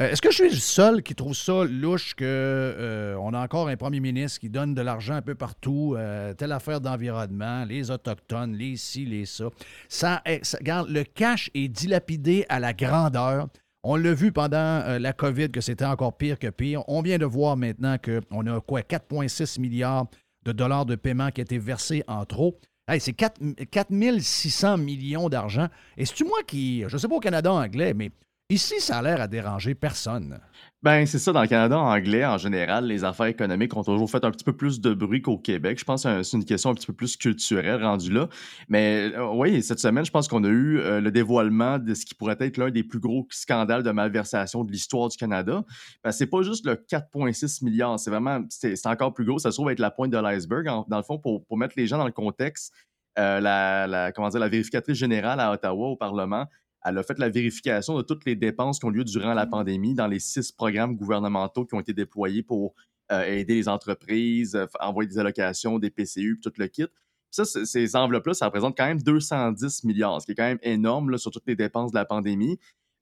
Euh, 0.00 0.10
Est-ce 0.10 0.22
que 0.22 0.30
je 0.30 0.36
suis 0.36 0.50
le 0.50 0.56
seul 0.56 1.02
qui 1.02 1.14
trouve 1.14 1.34
ça 1.34 1.64
louche 1.64 2.14
que 2.14 2.24
euh, 2.24 3.16
a 3.16 3.42
encore 3.42 3.68
un 3.68 3.76
premier 3.76 3.98
ministre 3.98 4.38
qui 4.38 4.48
donne 4.48 4.72
de 4.72 4.80
l'argent 4.80 5.14
un 5.14 5.22
peu 5.22 5.34
partout, 5.34 5.96
euh, 5.96 6.34
telle 6.34 6.52
affaire 6.52 6.80
d'environnement, 6.80 7.64
les 7.64 7.90
autochtones, 7.90 8.54
les 8.54 8.76
ci, 8.76 9.04
les 9.04 9.24
ça. 9.26 9.50
ça, 9.88 10.22
regarde, 10.58 10.88
le 10.88 11.02
cash 11.02 11.50
est 11.54 11.68
dilapidé 11.68 12.46
à 12.48 12.60
la 12.60 12.72
grandeur. 12.72 13.48
On 13.82 13.96
l'a 13.96 14.14
vu 14.14 14.32
pendant 14.32 14.98
la 14.98 15.12
COVID 15.12 15.50
que 15.50 15.60
c'était 15.60 15.84
encore 15.84 16.16
pire 16.16 16.38
que 16.38 16.48
pire. 16.48 16.82
On 16.88 17.00
vient 17.00 17.18
de 17.18 17.24
voir 17.24 17.56
maintenant 17.56 17.96
qu'on 17.96 18.46
a 18.46 18.60
quoi 18.60 18.80
4,6 18.80 19.60
milliards 19.60 20.06
de 20.44 20.52
dollars 20.52 20.84
de 20.84 20.96
paiement 20.96 21.30
qui 21.30 21.40
a 21.40 21.42
été 21.42 21.58
versés 21.58 22.02
en 22.08 22.24
trop. 22.24 22.58
Hey, 22.88 23.00
c'est 23.00 23.12
4 23.12 23.40
4600 23.70 24.78
millions 24.78 25.28
d'argent. 25.28 25.68
Et 25.96 26.06
c'est-tu 26.06 26.24
moi 26.24 26.38
qui, 26.46 26.84
je 26.88 26.94
ne 26.94 26.98
sais 26.98 27.08
pas 27.08 27.16
au 27.16 27.20
Canada 27.20 27.52
anglais, 27.52 27.94
mais 27.94 28.10
Ici, 28.50 28.80
ça 28.80 28.96
a 28.96 29.02
l'air 29.02 29.20
à 29.20 29.28
déranger 29.28 29.74
personne. 29.74 30.40
Ben, 30.82 31.04
c'est 31.04 31.18
ça. 31.18 31.34
Dans 31.34 31.42
le 31.42 31.48
Canada 31.48 31.78
anglais, 31.78 32.24
en 32.24 32.38
général, 32.38 32.86
les 32.86 33.04
affaires 33.04 33.26
économiques 33.26 33.76
ont 33.76 33.84
toujours 33.84 34.10
fait 34.10 34.24
un 34.24 34.30
petit 34.30 34.44
peu 34.44 34.56
plus 34.56 34.80
de 34.80 34.94
bruit 34.94 35.20
qu'au 35.20 35.36
Québec. 35.36 35.78
Je 35.78 35.84
pense 35.84 36.04
que 36.04 36.22
c'est 36.22 36.34
une 36.34 36.46
question 36.46 36.70
un 36.70 36.74
petit 36.74 36.86
peu 36.86 36.94
plus 36.94 37.18
culturelle 37.18 37.84
rendue 37.84 38.10
là. 38.10 38.26
Mais 38.70 39.12
euh, 39.14 39.28
oui, 39.34 39.62
cette 39.62 39.80
semaine, 39.80 40.06
je 40.06 40.10
pense 40.10 40.28
qu'on 40.28 40.44
a 40.44 40.48
eu 40.48 40.78
euh, 40.78 41.02
le 41.02 41.10
dévoilement 41.10 41.78
de 41.78 41.92
ce 41.92 42.06
qui 42.06 42.14
pourrait 42.14 42.38
être 42.40 42.56
l'un 42.56 42.70
des 42.70 42.84
plus 42.84 43.00
gros 43.00 43.26
scandales 43.28 43.82
de 43.82 43.90
malversation 43.90 44.64
de 44.64 44.72
l'histoire 44.72 45.10
du 45.10 45.18
Canada. 45.18 45.62
Ben, 46.02 46.10
c'est 46.10 46.26
pas 46.26 46.40
juste 46.40 46.64
le 46.64 46.76
4,6 46.76 47.62
milliards. 47.62 48.00
C'est 48.00 48.10
vraiment, 48.10 48.40
c'est 48.48 48.86
encore 48.86 49.12
plus 49.12 49.26
gros. 49.26 49.38
Ça 49.38 49.50
se 49.50 49.56
trouve 49.56 49.70
être 49.70 49.78
la 49.78 49.90
pointe 49.90 50.10
de 50.10 50.16
l'iceberg. 50.18 50.64
Dans 50.64 50.96
le 50.96 51.02
fond, 51.02 51.18
pour, 51.18 51.44
mettre 51.58 51.74
les 51.76 51.86
gens 51.86 51.98
dans 51.98 52.06
le 52.06 52.12
contexte, 52.12 52.72
euh, 53.18 53.40
la- 53.40 54.10
comment 54.12 54.30
dire, 54.30 54.40
la 54.40 54.48
vérificatrice 54.48 54.96
générale 54.96 55.38
à 55.38 55.52
Ottawa, 55.52 55.88
au 55.88 55.96
Parlement, 55.96 56.46
elle 56.84 56.98
a 56.98 57.02
fait 57.02 57.18
la 57.18 57.28
vérification 57.28 57.96
de 57.96 58.02
toutes 58.02 58.24
les 58.24 58.36
dépenses 58.36 58.78
qui 58.78 58.86
ont 58.86 58.90
lieu 58.90 59.04
durant 59.04 59.34
la 59.34 59.46
pandémie 59.46 59.94
dans 59.94 60.06
les 60.06 60.20
six 60.20 60.52
programmes 60.52 60.96
gouvernementaux 60.96 61.64
qui 61.64 61.74
ont 61.74 61.80
été 61.80 61.92
déployés 61.92 62.42
pour 62.42 62.74
euh, 63.10 63.24
aider 63.24 63.54
les 63.54 63.68
entreprises, 63.68 64.54
euh, 64.54 64.66
envoyer 64.80 65.08
des 65.08 65.18
allocations, 65.18 65.78
des 65.78 65.90
PCU, 65.90 66.38
puis 66.40 66.50
tout 66.50 66.52
le 66.60 66.66
kit. 66.68 66.86
Ça, 67.30 67.44
ces 67.44 67.96
enveloppes-là, 67.96 68.34
ça 68.34 68.46
représente 68.46 68.76
quand 68.76 68.86
même 68.86 69.02
210 69.02 69.84
milliards, 69.84 70.20
ce 70.20 70.26
qui 70.26 70.32
est 70.32 70.34
quand 70.34 70.44
même 70.44 70.58
énorme 70.62 71.10
là, 71.10 71.18
sur 71.18 71.30
toutes 71.30 71.46
les 71.46 71.56
dépenses 71.56 71.90
de 71.90 71.96
la 71.96 72.04
pandémie. 72.04 72.58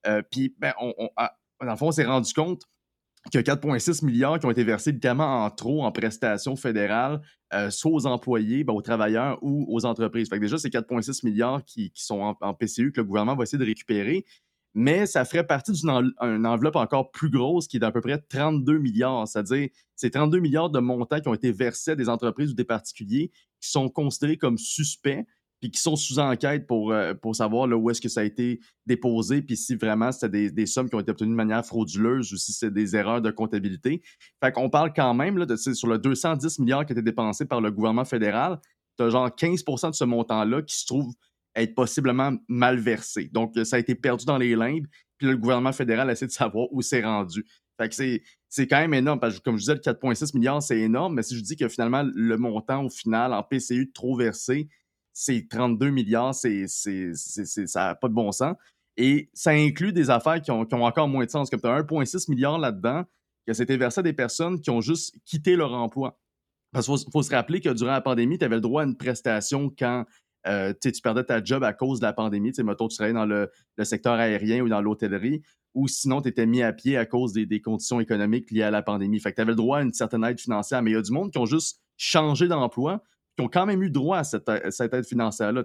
Euh, 0.07 0.23
puis, 0.31 0.55
ben, 0.59 0.73
on, 0.81 0.95
on- 0.99 1.11
ah, 1.17 1.37
dans 1.61 1.71
le 1.71 1.77
fond, 1.77 1.89
on 1.89 1.93
s'est 1.93 2.05
rendu 2.05 2.33
compte 2.33 2.63
qu'il 3.31 3.41
y 3.41 3.51
a 3.51 3.55
4,6 3.55 4.05
milliards 4.05 4.39
qui 4.39 4.47
ont 4.47 4.51
été 4.51 4.65
versés 4.65 4.93
littéralement 4.93 5.45
en 5.45 5.51
trop 5.51 5.85
en 5.85 5.93
prestations 5.93 6.57
fédérales, 6.57 7.21
euh, 7.55 7.71
soit 7.71 7.91
aux 7.93 8.07
employés, 8.07 8.65
ben, 8.65 8.73
aux 8.73 8.83
travailleurs 8.83 9.39
ou 9.43 9.67
aux 9.69 9.85
entreprises. 9.85 10.29
Que 10.29 10.37
déjà, 10.37 10.59
c'est 10.59 10.71
4,6 10.71 11.25
milliards 11.25 11.65
qui, 11.65 11.93
sont 11.95 12.37
en, 12.41 12.55
PCU 12.55 12.93
que 12.93 13.01
le 13.01 13.07
gouvernement 13.07 13.37
va 13.37 13.45
essayer 13.45 13.59
de 13.59 13.65
récupérer. 13.65 14.25
Mais 14.75 15.07
ça 15.07 15.25
ferait 15.25 15.47
partie 15.47 15.73
d'une 15.73 15.89
en- 15.89 16.03
une 16.21 16.47
enveloppe 16.47 16.77
encore 16.77 17.11
plus 17.11 17.31
grosse 17.31 17.67
qui 17.67 17.79
est 17.79 17.81
d'à 17.81 17.91
peu 17.91 18.03
près 18.03 18.19
32 18.19 18.79
milliards. 18.79 19.27
C'est-à-dire, 19.27 19.69
c'est 19.95 20.11
32 20.11 20.39
milliards 20.39 20.69
de 20.71 20.81
montants 20.81 21.21
qui 21.21 21.29
ont 21.29 21.35
été 21.35 21.51
versés 21.51 21.93
à 21.93 21.95
des 21.95 22.09
entreprises 22.11 22.51
ou 22.51 22.55
des 22.55 22.65
particuliers 22.65 23.31
qui 23.61 23.71
sont 23.71 23.89
considérés 23.89 24.37
comme 24.37 24.59
suspects 24.59 25.25
puis 25.61 25.71
qui 25.71 25.81
sont 25.81 25.97
sous 25.97 26.19
enquête 26.19 26.67
pour, 26.67 26.93
euh, 26.93 27.15
pour 27.15 27.35
savoir 27.35 27.67
là, 27.67 27.77
où 27.77 27.91
est-ce 27.91 28.01
que 28.01 28.09
ça 28.09 28.21
a 28.21 28.25
été 28.25 28.61
déposé, 28.87 29.43
puis 29.43 29.57
si 29.57 29.75
vraiment 29.75 30.13
c'était 30.13 30.29
des, 30.29 30.51
des 30.51 30.67
sommes 30.67 30.89
qui 30.89 30.95
ont 30.95 31.01
été 31.01 31.11
obtenues 31.11 31.31
de 31.31 31.37
manière 31.37 31.65
frauduleuse 31.65 32.33
ou 32.33 32.37
si 32.37 32.53
c'est 32.53 32.73
des 32.73 32.95
erreurs 32.95 33.23
de 33.23 33.31
comptabilité. 33.31 34.03
Fait 34.43 34.53
qu'on 34.53 34.71
parle 34.71 34.93
quand 34.95 35.15
même 35.15 35.39
là, 35.39 35.47
de, 35.47 35.57
sur 35.57 35.89
le 35.89 35.99
210 35.99 36.59
milliards 36.59 36.85
qui 36.85 36.93
a 36.93 36.95
été 36.95 37.03
dépensé 37.03 37.47
par 37.47 37.61
le 37.61 37.71
gouvernement 37.71 38.05
fédéral, 38.05 38.61
tu 38.99 39.11
genre 39.11 39.29
15% 39.29 39.91
de 39.91 39.95
ce 39.95 40.05
montant-là 40.05 40.63
qui 40.63 40.77
se 40.79 40.87
trouve 40.87 41.13
être 41.55 41.75
possiblement 41.75 42.33
mal 42.49 42.79
versé. 42.79 43.31
Donc, 43.33 43.55
ça 43.65 43.77
a 43.77 43.79
été 43.79 43.95
perdu 43.95 44.27
dans 44.27 44.39
les 44.39 44.55
limbes, 44.55 44.87
puis 45.17 45.27
le 45.27 45.37
gouvernement 45.37 45.73
fédéral 45.73 46.11
essaie 46.11 46.27
de 46.27 46.33
savoir 46.33 46.67
où 46.71 46.83
c'est 46.83 47.03
rendu. 47.03 47.45
Fait 47.79 47.89
que 47.89 47.95
c'est, 47.95 48.23
c'est 48.49 48.67
quand 48.67 48.79
même 48.79 48.95
énorme, 48.95 49.21
parce 49.21 49.39
que 49.39 49.43
comme 49.43 49.57
je 49.57 49.61
disais, 49.61 49.75
le 49.75 49.81
4,6 49.81 50.37
milliards, 50.37 50.63
c'est 50.63 50.79
énorme, 50.79 51.15
mais 51.15 51.23
si 51.23 51.37
je 51.37 51.43
dis 51.43 51.57
que 51.57 51.69
finalement, 51.69 52.05
le 52.15 52.37
montant 52.37 52.85
au 52.85 52.91
final 52.91 53.33
en 53.33 53.43
PCU 53.43 53.91
trop 53.93 54.17
versé, 54.17 54.69
c'est 55.19 55.49
32 55.49 55.89
milliards, 55.89 56.35
c'est, 56.35 56.67
c'est, 56.69 57.13
c'est- 57.15 57.67
ça 57.67 57.87
n'a 57.87 57.95
pas 57.95 58.09
de 58.09 58.13
bon 58.13 58.33
sens. 58.33 58.55
Et 58.99 59.31
ça 59.33 59.51
inclut 59.53 59.95
des 59.95 60.11
affaires 60.11 60.43
qui 60.43 60.51
ont, 60.51 60.67
encore 60.71 61.09
moins 61.09 61.25
de 61.25 61.31
sens, 61.31 61.49
comme 61.49 61.61
tu 61.61 61.67
as 61.67 61.75
1,6 61.75 62.31
milliard 62.31 62.59
là-dedans, 62.59 63.03
que 63.47 63.55
c'était 63.55 63.79
versé 63.79 64.01
à 64.01 64.03
des 64.03 64.13
personnes 64.13 64.61
qui 64.61 64.69
ont 64.69 64.83
juste 64.83 65.17
quitté 65.25 65.57
leur 65.57 65.73
emploi. 65.73 66.21
Parce 66.71 66.87
qu'il 66.87 67.11
faut, 67.11 67.23
se 67.23 67.35
rappeler 67.35 67.63
que 67.63 67.71
durant 67.71 67.93
la 67.93 68.03
pandémie, 68.03 68.37
tu 68.37 68.45
avais 68.45 68.57
le 68.57 68.61
droit 68.61 68.83
à 68.83 68.85
une 68.85 68.97
prestation 68.97 69.71
quand 69.71 70.05
euh, 70.49 70.75
tu 70.83 70.93
perdais 71.03 71.25
ta 71.25 71.43
job 71.43 71.65
à 71.65 71.73
cause 71.73 71.99
de 71.99 72.05
la 72.05 72.13
pandémie. 72.13 72.51
Tu 72.51 72.57
sais, 72.57 72.63
mettons, 72.63 72.87
tu 72.87 72.97
travaillais 72.97 73.15
dans 73.15 73.25
le, 73.25 73.51
secteur 73.85 74.15
aérien 74.15 74.61
ou 74.61 74.69
dans 74.69 74.83
l'hôtellerie, 74.83 75.41
ou 75.73 75.89
sinon, 75.89 76.21
tu 76.21 76.29
étais 76.29 76.45
mis 76.45 76.63
à 76.63 76.75
pied 76.75 76.99
à 76.99 77.07
cause 77.07 77.33
des, 77.33 77.47
des 77.47 77.63
conditions 77.63 78.01
économiques 78.01 78.51
liées 78.51 78.65
à 78.65 78.71
la 78.71 78.83
pandémie. 78.83 79.19
Fait 79.19 79.31
que 79.31 79.37
tu 79.37 79.41
avais 79.41 79.53
le 79.53 79.57
droit 79.57 79.79
à 79.79 79.83
une 79.83 79.95
certaine 79.95 80.25
aide 80.25 80.41
financière. 80.41 80.83
Mais 80.83 80.91
il 80.91 80.95
y 80.95 80.99
a 80.99 81.03
du 81.03 81.13
monde 81.13 81.31
qui 81.31 81.39
ont 81.39 81.47
juste 81.47 81.81
changé 81.97 82.49
d'emploi, 82.49 83.03
qui 83.37 83.45
ont 83.45 83.49
quand 83.49 83.67
même 83.67 83.83
eu 83.83 83.91
droit 83.91 84.19
à 84.19 84.25
cette, 84.25 84.49
à 84.49 84.71
cette 84.71 84.95
aide 84.95 85.07
financière-là. 85.07 85.63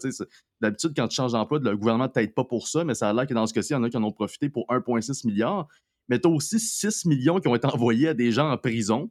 D'habitude, 0.59 0.91
quand 0.95 1.07
tu 1.07 1.15
changes 1.15 1.31
d'emploi, 1.31 1.59
le 1.59 1.77
gouvernement 1.77 2.05
ne 2.05 2.09
t'aide 2.11 2.33
pas 2.33 2.43
pour 2.43 2.67
ça, 2.67 2.83
mais 2.83 2.95
ça 2.95 3.09
a 3.09 3.13
l'air 3.13 3.25
que 3.25 3.33
dans 3.33 3.47
ce 3.47 3.53
cas-ci, 3.53 3.71
il 3.71 3.75
y 3.75 3.77
en 3.77 3.83
a 3.83 3.89
qui 3.89 3.97
en 3.97 4.03
ont 4.03 4.11
profité 4.11 4.49
pour 4.49 4.65
1,6 4.67 5.25
milliard. 5.25 5.67
Mais 6.09 6.19
tu 6.19 6.27
as 6.27 6.31
aussi 6.31 6.59
6 6.59 7.05
millions 7.05 7.39
qui 7.39 7.47
ont 7.47 7.55
été 7.55 7.67
envoyés 7.67 8.09
à 8.09 8.13
des 8.13 8.31
gens 8.31 8.51
en 8.51 8.57
prison. 8.57 9.09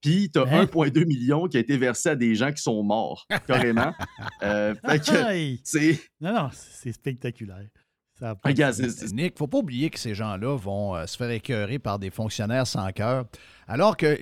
Puis 0.00 0.30
tu 0.30 0.38
as 0.38 0.42
Hein? 0.42 0.64
1,2 0.64 1.06
million 1.06 1.46
qui 1.46 1.56
a 1.58 1.60
été 1.60 1.76
versé 1.76 2.08
à 2.08 2.16
des 2.16 2.34
gens 2.34 2.52
qui 2.52 2.62
sont 2.62 2.82
morts, 2.82 3.26
carrément. 3.46 3.92
Euh, 4.42 4.74
fait 4.74 4.98
que. 5.00 5.94
Non, 6.20 6.32
non, 6.32 6.48
c'est 6.52 6.92
spectaculaire. 6.92 7.68
Ça 8.20 8.34
pas 8.34 8.50
Regarde, 8.50 8.74
c'est- 8.74 8.90
c'est- 8.90 9.12
Nick, 9.14 9.38
faut 9.38 9.46
pas 9.46 9.58
oublier 9.58 9.88
que 9.90 9.98
ces 9.98 10.14
gens-là 10.14 10.56
vont 10.56 10.94
euh, 10.94 11.06
se 11.06 11.16
faire 11.16 11.30
écœurer 11.30 11.78
par 11.78 11.98
des 11.98 12.10
fonctionnaires 12.10 12.66
sans 12.66 12.90
cœur, 12.92 13.24
alors 13.66 13.96
que 13.96 14.16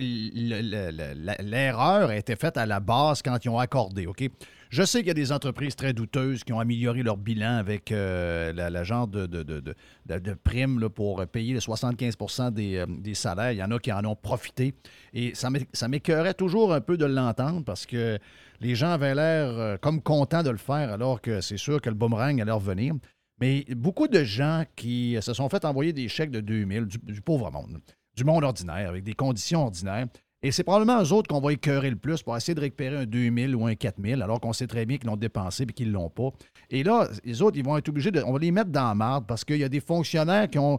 l'erreur 1.43 2.11
a 2.11 2.17
été 2.17 2.37
faite 2.37 2.57
à 2.57 2.67
la 2.67 2.81
base 2.81 3.23
quand 3.23 3.45
ils 3.45 3.49
ont 3.49 3.59
accordé, 3.59 4.07
OK? 4.07 4.25
Je 4.71 4.83
sais 4.83 4.99
qu'il 4.99 5.09
y 5.09 5.13
a 5.13 5.15
des 5.15 5.33
entreprises 5.33 5.75
très 5.77 5.95
douteuses 5.95 6.45
qui 6.45 6.53
ont 6.53 6.61
amélioré 6.61 7.03
leur 7.03 7.17
bilan 7.17 7.57
avec 7.57 7.91
euh, 7.91 8.53
la, 8.53 8.69
la 8.69 8.85
genre 8.85 9.09
de, 9.09 9.25
de, 9.27 9.43
de, 9.43 9.61
de- 9.61 9.75
de- 10.07 10.19
de 10.19 10.35
prime 10.35 10.79
là, 10.79 10.91
pour 10.91 11.27
payer 11.27 11.55
les 11.55 11.61
75 11.61 12.17
des, 12.53 12.77
euh, 12.77 12.87
des 12.87 13.15
salaires. 13.15 13.53
Il 13.53 13.59
y 13.59 13.63
en 13.63 13.71
a 13.71 13.79
qui 13.79 13.91
en 13.91 14.05
ont 14.05 14.15
profité. 14.15 14.75
Et 15.15 15.35
ça 15.35 15.49
m'é- 15.49 15.67
ça 15.73 15.89
m'écœurait 15.89 16.35
toujours 16.35 16.75
un 16.75 16.83
peu 16.83 16.99
de 16.99 17.07
l'entendre 17.07 17.65
parce 17.65 17.87
que 17.87 18.19
les 18.61 18.75
gens 18.75 18.91
avaient 18.91 19.15
l'air 19.15 19.49
euh, 19.49 19.77
comme 19.79 20.03
contents 20.03 20.43
de 20.43 20.51
le 20.51 20.59
faire 20.59 20.93
alors 20.93 21.23
que 21.23 21.41
c'est 21.41 21.57
sûr 21.57 21.81
que 21.81 21.89
le 21.89 21.95
boomerang 21.97 22.39
allait 22.39 22.53
revenir. 22.53 22.93
Mais 23.41 23.65
beaucoup 23.77 24.09
de 24.09 24.25
gens 24.25 24.65
qui 24.77 25.17
se 25.21 25.33
sont 25.33 25.49
fait 25.49 25.65
envoyer 25.65 25.93
des 25.93 26.09
chèques 26.09 26.31
de 26.31 26.41
2000, 26.41 26.87
du, 26.87 26.99
du 26.99 27.23
pauvre 27.23 27.51
monde, 27.51 27.79
du 28.17 28.25
monde 28.25 28.45
ordinaire, 28.45 28.89
avec 28.89 29.05
des 29.05 29.15
conditions 29.15 29.65
ordinaires. 29.65 30.07
Et 30.43 30.53
c'est 30.53 30.63
probablement 30.63 31.03
eux 31.03 31.13
autres 31.13 31.29
qu'on 31.29 31.41
va 31.41 31.53
écœurer 31.53 31.91
le 31.91 31.97
plus 31.97 32.23
pour 32.23 32.37
essayer 32.37 32.55
de 32.55 32.61
récupérer 32.61 32.97
un 32.97 33.07
2000 33.07 33.57
ou 33.57 33.67
un 33.67 33.75
4000, 33.75 34.23
alors 34.23 34.41
qu'on 34.41 34.53
sait 34.53 34.69
très 34.69 34.87
bien 34.87 34.97
qu'ils 34.97 35.09
l'ont 35.09 35.17
dépensé 35.17 35.65
et 35.65 35.67
qu'ils 35.67 35.89
ne 35.89 35.95
l'ont 35.95 36.11
pas. 36.11 36.31
Et 36.71 36.85
là, 36.85 37.09
les 37.25 37.43
autres, 37.43 37.57
ils 37.59 37.65
vont 37.65 37.77
être 37.77 37.89
obligés 37.89 38.13
de. 38.13 38.23
On 38.23 38.33
va 38.33 38.39
les 38.39 38.53
mettre 38.53 38.71
dans 38.71 38.89
la 38.89 38.95
marde 38.95 39.27
parce 39.27 39.45
qu'il 39.45 39.57
y 39.57 39.65
a 39.65 39.69
des 39.69 39.81
fonctionnaires 39.81 40.49
qui 40.49 40.59
ont. 40.59 40.79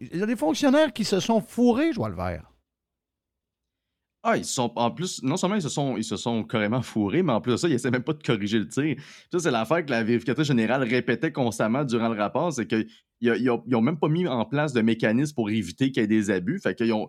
Il 0.00 0.16
y 0.16 0.22
a 0.22 0.26
des 0.26 0.36
fonctionnaires 0.36 0.92
qui 0.92 1.04
se 1.04 1.20
sont 1.20 1.40
fourrés, 1.40 1.92
je 1.92 1.96
vois 1.96 2.08
le 2.08 2.16
vert. 2.16 2.47
Ah, 4.24 4.36
ils 4.36 4.44
sont. 4.44 4.72
En 4.74 4.90
plus, 4.90 5.22
non 5.22 5.36
seulement 5.36 5.54
ils 5.56 5.62
se 5.62 5.68
sont, 5.68 5.96
ils 5.96 6.04
se 6.04 6.16
sont 6.16 6.42
carrément 6.42 6.82
fourrés, 6.82 7.22
mais 7.22 7.32
en 7.32 7.40
plus 7.40 7.52
de 7.52 7.56
ça, 7.56 7.68
ils 7.68 7.74
essaient 7.74 7.90
même 7.90 8.02
pas 8.02 8.14
de 8.14 8.22
corriger 8.22 8.58
le 8.58 8.66
tir. 8.66 8.96
Ça, 9.30 9.38
c'est 9.38 9.50
l'affaire 9.50 9.84
que 9.84 9.90
la 9.90 10.02
vérificatrice 10.02 10.48
générale 10.48 10.82
répétait 10.82 11.30
constamment 11.30 11.84
durant 11.84 12.08
le 12.08 12.18
rapport, 12.18 12.52
c'est 12.52 12.66
qu'ils 12.66 12.86
n'ont 13.66 13.80
même 13.80 13.98
pas 13.98 14.08
mis 14.08 14.26
en 14.26 14.44
place 14.44 14.72
de 14.72 14.80
mécanisme 14.80 15.34
pour 15.34 15.50
éviter 15.50 15.92
qu'il 15.92 16.02
y 16.02 16.04
ait 16.04 16.08
des 16.08 16.30
abus. 16.30 16.58
Fait 16.58 16.74
qu'ils 16.74 16.92
ont. 16.92 17.08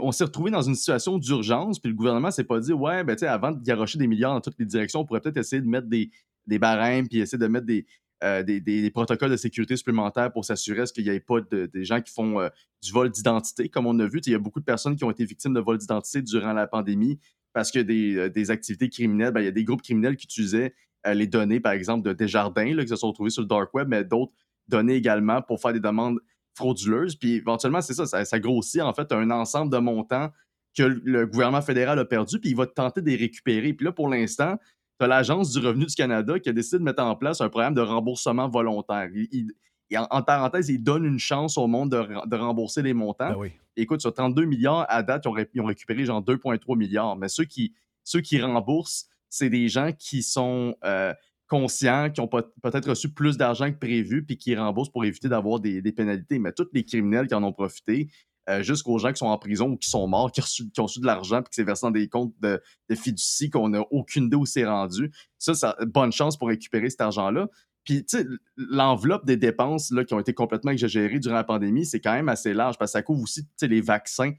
On 0.00 0.12
s'est 0.12 0.24
retrouvé 0.24 0.50
dans 0.50 0.62
une 0.62 0.74
situation 0.74 1.18
d'urgence, 1.18 1.80
puis 1.80 1.90
le 1.90 1.96
gouvernement 1.96 2.30
s'est 2.30 2.44
pas 2.44 2.60
dit, 2.60 2.72
ouais, 2.72 3.02
ben, 3.02 3.16
tu 3.16 3.20
sais, 3.20 3.26
avant 3.26 3.50
de 3.50 3.60
garocher 3.60 3.98
des 3.98 4.06
milliards 4.06 4.34
dans 4.34 4.40
toutes 4.40 4.58
les 4.58 4.66
directions, 4.66 5.00
on 5.00 5.04
pourrait 5.04 5.20
peut-être 5.20 5.38
essayer 5.38 5.60
de 5.60 5.66
mettre 5.66 5.88
des, 5.88 6.10
des 6.46 6.60
barèmes, 6.60 7.08
puis 7.08 7.18
essayer 7.18 7.38
de 7.38 7.46
mettre 7.48 7.66
des, 7.66 7.86
euh, 8.22 8.42
des, 8.42 8.90
protocoles 8.90 9.30
de 9.30 9.36
sécurité 9.36 9.76
supplémentaires 9.76 10.30
pour 10.32 10.44
s'assurer 10.44 10.84
qu'il 10.94 11.04
n'y 11.04 11.10
ait 11.10 11.20
pas 11.20 11.40
de- 11.40 11.66
des 11.66 11.84
gens 11.84 12.00
qui 12.00 12.12
font 12.12 12.40
euh, 12.40 12.48
du 12.82 12.92
vol 12.92 13.10
d'identité. 13.10 13.68
Comme 13.68 13.86
on 13.86 13.98
a 13.98 14.06
vu, 14.06 14.20
il 14.26 14.32
y 14.32 14.34
a 14.34 14.38
beaucoup 14.38 14.60
de 14.60 14.64
personnes 14.64 14.96
qui 14.96 15.04
ont 15.04 15.10
été 15.10 15.24
victimes 15.24 15.54
de 15.54 15.60
vol 15.60 15.78
d'identité 15.78 16.20
durant 16.20 16.52
la 16.52 16.66
pandémie 16.66 17.18
parce 17.52 17.70
que 17.70 17.78
des, 17.78 18.16
euh, 18.16 18.28
des 18.28 18.50
activités 18.50 18.88
criminelles, 18.88 19.32
ben, 19.32 19.40
il 19.40 19.44
y 19.44 19.48
a 19.48 19.52
des 19.52 19.64
groupes 19.64 19.82
criminels 19.82 20.16
qui 20.16 20.26
utilisaient 20.26 20.74
les 21.14 21.26
données, 21.26 21.60
par 21.60 21.72
exemple, 21.72 22.06
de 22.06 22.12
Desjardins, 22.12 22.74
là, 22.74 22.82
qui 22.82 22.90
se 22.90 22.96
sont 22.96 23.08
retrouvés 23.08 23.30
sur 23.30 23.40
le 23.40 23.48
dark 23.48 23.72
web, 23.72 23.88
mais 23.88 24.04
d'autres 24.04 24.34
données 24.68 24.96
également 24.96 25.40
pour 25.40 25.58
faire 25.58 25.72
des 25.72 25.80
demandes 25.80 26.20
frauduleuses. 26.54 27.16
Puis 27.16 27.36
éventuellement, 27.36 27.80
c'est 27.80 27.94
ça, 27.94 28.04
ça, 28.04 28.22
ça 28.26 28.38
grossit 28.38 28.82
en 28.82 28.92
fait 28.92 29.10
un 29.12 29.30
ensemble 29.30 29.72
de 29.72 29.78
montants 29.78 30.30
que 30.76 30.82
le 30.82 31.26
gouvernement 31.26 31.62
fédéral 31.62 31.98
a 31.98 32.04
perdu, 32.04 32.38
puis 32.38 32.50
il 32.50 32.56
va 32.56 32.66
tenter 32.66 33.00
de 33.00 33.06
les 33.06 33.16
récupérer. 33.16 33.72
Puis 33.72 33.84
là, 33.84 33.92
pour 33.92 34.08
l'instant, 34.08 34.58
tu 35.00 35.04
as 35.04 35.08
l'Agence 35.08 35.50
du 35.52 35.66
revenu 35.66 35.86
du 35.86 35.94
Canada 35.94 36.38
qui 36.38 36.48
a 36.48 36.52
décidé 36.52 36.78
de 36.78 36.84
mettre 36.84 37.02
en 37.02 37.16
place 37.16 37.40
un 37.40 37.48
programme 37.48 37.74
de 37.74 37.80
remboursement 37.80 38.48
volontaire. 38.48 39.08
Il- 39.14 39.28
il- 39.32 39.52
et 39.92 39.98
en, 39.98 40.06
en 40.10 40.22
parenthèse, 40.22 40.68
il 40.68 40.82
donne 40.82 41.04
une 41.04 41.18
chance 41.18 41.58
au 41.58 41.66
monde 41.66 41.90
de, 41.90 41.96
re- 41.96 42.28
de 42.28 42.36
rembourser 42.36 42.80
les 42.82 42.94
montants. 42.94 43.30
Ben 43.30 43.36
oui. 43.36 43.52
Écoute, 43.76 44.00
sur 44.00 44.12
32 44.14 44.44
milliards, 44.44 44.86
à 44.88 45.02
date, 45.02 45.22
ils 45.24 45.28
ont, 45.28 45.32
ré- 45.32 45.50
ils 45.52 45.60
ont 45.60 45.64
récupéré 45.64 46.04
genre 46.04 46.22
2,3 46.22 46.76
milliards. 46.78 47.16
Mais 47.16 47.28
ceux 47.28 47.44
qui, 47.44 47.72
ceux 48.04 48.20
qui 48.20 48.40
remboursent, 48.40 49.08
c'est 49.28 49.50
des 49.50 49.68
gens 49.68 49.90
qui 49.98 50.22
sont 50.22 50.76
euh, 50.84 51.12
conscients, 51.48 52.08
qui 52.10 52.20
ont 52.20 52.28
peut- 52.28 52.52
peut-être 52.62 52.88
reçu 52.90 53.12
plus 53.12 53.36
d'argent 53.36 53.70
que 53.72 53.78
prévu, 53.78 54.24
puis 54.24 54.36
qui 54.36 54.54
remboursent 54.54 54.90
pour 54.90 55.04
éviter 55.04 55.28
d'avoir 55.28 55.58
des, 55.58 55.82
des 55.82 55.92
pénalités. 55.92 56.38
Mais 56.38 56.52
tous 56.52 56.68
les 56.72 56.84
criminels 56.84 57.26
qui 57.26 57.34
en 57.34 57.42
ont 57.42 57.52
profité, 57.52 58.08
euh, 58.48 58.62
jusqu'aux 58.62 58.98
gens 58.98 59.12
qui 59.12 59.18
sont 59.18 59.26
en 59.26 59.38
prison 59.38 59.70
ou 59.70 59.76
qui 59.76 59.88
sont 59.88 60.06
morts, 60.06 60.32
qui, 60.32 60.40
ont 60.40 60.44
reçu- 60.44 60.70
qui 60.70 61.00
de 61.00 61.06
l'argent, 61.06 61.42
puis 61.42 61.50
que 61.50 61.54
c'est 61.54 61.64
versé 61.64 61.86
dans 61.86 61.90
des 61.90 62.08
comptes 62.08 62.34
de, 62.40 62.60
fiducie 62.94 63.50
qu'on 63.50 63.68
n'a 63.68 63.82
aucune 63.90 64.24
idée 64.24 64.36
où 64.36 64.46
c'est 64.46 64.64
rendu. 64.64 65.10
Ça, 65.38 65.54
ça, 65.54 65.76
bonne 65.86 66.12
chance 66.12 66.36
pour 66.36 66.48
récupérer 66.48 66.90
cet 66.90 67.00
argent-là. 67.02 67.48
Puis, 67.84 68.04
tu 68.04 68.18
sais, 68.18 68.26
l'enveloppe 68.56 69.24
des 69.24 69.36
dépenses 69.36 69.90
là, 69.90 70.04
qui 70.04 70.14
ont 70.14 70.20
été 70.20 70.34
complètement 70.34 70.70
exagérées 70.70 71.18
durant 71.18 71.34
la 71.34 71.44
pandémie, 71.44 71.86
c'est 71.86 72.00
quand 72.00 72.12
même 72.12 72.28
assez 72.28 72.52
large 72.54 72.78
parce 72.78 72.92
que 72.92 72.98
ça 72.98 73.02
couvre 73.02 73.22
aussi 73.22 73.46
les 73.62 73.80
vaccins. 73.80 74.32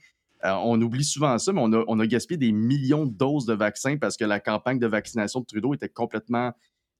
Euh, 0.43 0.53
on 0.63 0.81
oublie 0.81 1.03
souvent 1.03 1.37
ça, 1.37 1.53
mais 1.53 1.61
on 1.63 1.71
a, 1.73 1.83
on 1.87 1.99
a 1.99 2.07
gaspillé 2.07 2.37
des 2.37 2.51
millions 2.51 3.05
de 3.05 3.13
doses 3.13 3.45
de 3.45 3.53
vaccins 3.53 3.97
parce 3.97 4.17
que 4.17 4.25
la 4.25 4.39
campagne 4.39 4.79
de 4.79 4.87
vaccination 4.87 5.39
de 5.39 5.45
Trudeau 5.45 5.73
était 5.73 5.89
complètement. 5.89 6.51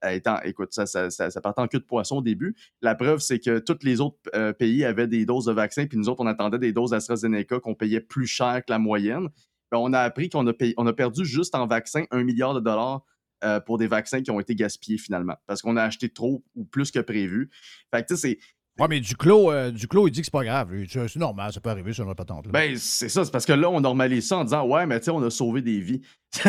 Étant, 0.10 0.40
écoute, 0.44 0.74
ça, 0.74 0.86
ça, 0.86 1.10
ça, 1.10 1.30
ça 1.30 1.42
partait 1.42 1.62
en 1.62 1.66
de 1.66 1.78
poisson 1.80 2.18
au 2.18 2.22
début. 2.22 2.56
La 2.82 2.96
preuve, 2.96 3.20
c'est 3.20 3.40
que 3.40 3.60
tous 3.60 3.80
les 3.84 4.02
autres 4.02 4.18
euh, 4.36 4.54
pays 4.54 4.84
avaient 4.84 5.08
des 5.08 5.26
doses 5.26 5.46
de 5.46 5.54
vaccins, 5.54 5.86
puis 5.86 5.98
nous 5.98 6.10
autres, 6.10 6.22
on 6.22 6.28
attendait 6.28 6.60
des 6.60 6.74
doses 6.74 6.92
d'AstraZeneca 6.92 7.60
qu'on 7.60 7.76
payait 7.76 8.02
plus 8.02 8.28
cher 8.28 8.62
que 8.66 8.72
la 8.72 8.80
moyenne. 8.80 9.30
Ben, 9.72 9.78
on 9.78 9.94
a 9.94 10.00
appris 10.00 10.30
qu'on 10.30 10.48
a, 10.48 10.54
on 10.78 10.88
a 10.88 10.94
perdu 10.94 11.26
juste 11.26 11.56
en 11.56 11.66
vaccins 11.68 12.04
un 12.12 12.24
milliard 12.24 12.54
de 12.54 12.60
dollars 12.60 13.06
euh, 13.44 13.60
pour 13.60 13.78
des 13.78 13.88
vaccins 13.88 14.22
qui 14.22 14.32
ont 14.32 14.40
été 14.40 14.54
gaspillés 14.54 14.98
finalement, 14.98 15.36
parce 15.48 15.62
qu'on 15.62 15.78
a 15.78 15.84
acheté 15.84 16.10
trop 16.10 16.44
ou 16.56 16.66
plus 16.66 16.92
que 16.92 17.00
prévu. 17.00 17.50
Fait 17.90 18.04
que, 18.04 18.14
tu 18.14 18.18
sais, 18.18 18.40
Ouais, 18.80 18.88
mais 18.90 19.00
Duclos, 19.00 19.52
euh, 19.52 19.72
il 19.74 20.12
dit 20.12 20.22
que 20.22 20.26
c'est 20.26 20.32
pas 20.32 20.44
grave. 20.44 20.70
C'est 20.88 21.16
normal, 21.18 21.52
ça 21.52 21.60
peut 21.60 21.70
arriver 21.70 21.94
sur 21.94 22.06
notre 22.06 22.18
patente. 22.18 22.46
là. 22.48 22.52
Ben, 22.52 22.76
c'est 22.78 23.10
ça, 23.10 23.26
c'est 23.26 23.32
parce 23.32 23.46
que 23.46 23.54
là, 23.54 23.70
on 23.70 23.82
normalise 23.82 24.28
ça 24.28 24.38
en 24.38 24.44
disant 24.44 24.66
Ouais, 24.66 24.86
mais 24.86 25.00
tu 25.00 25.06
sais, 25.06 25.12
on 25.12 25.22
a 25.22 25.30
sauvé 25.30 25.62
des 25.62 25.80
vies. 25.80 26.02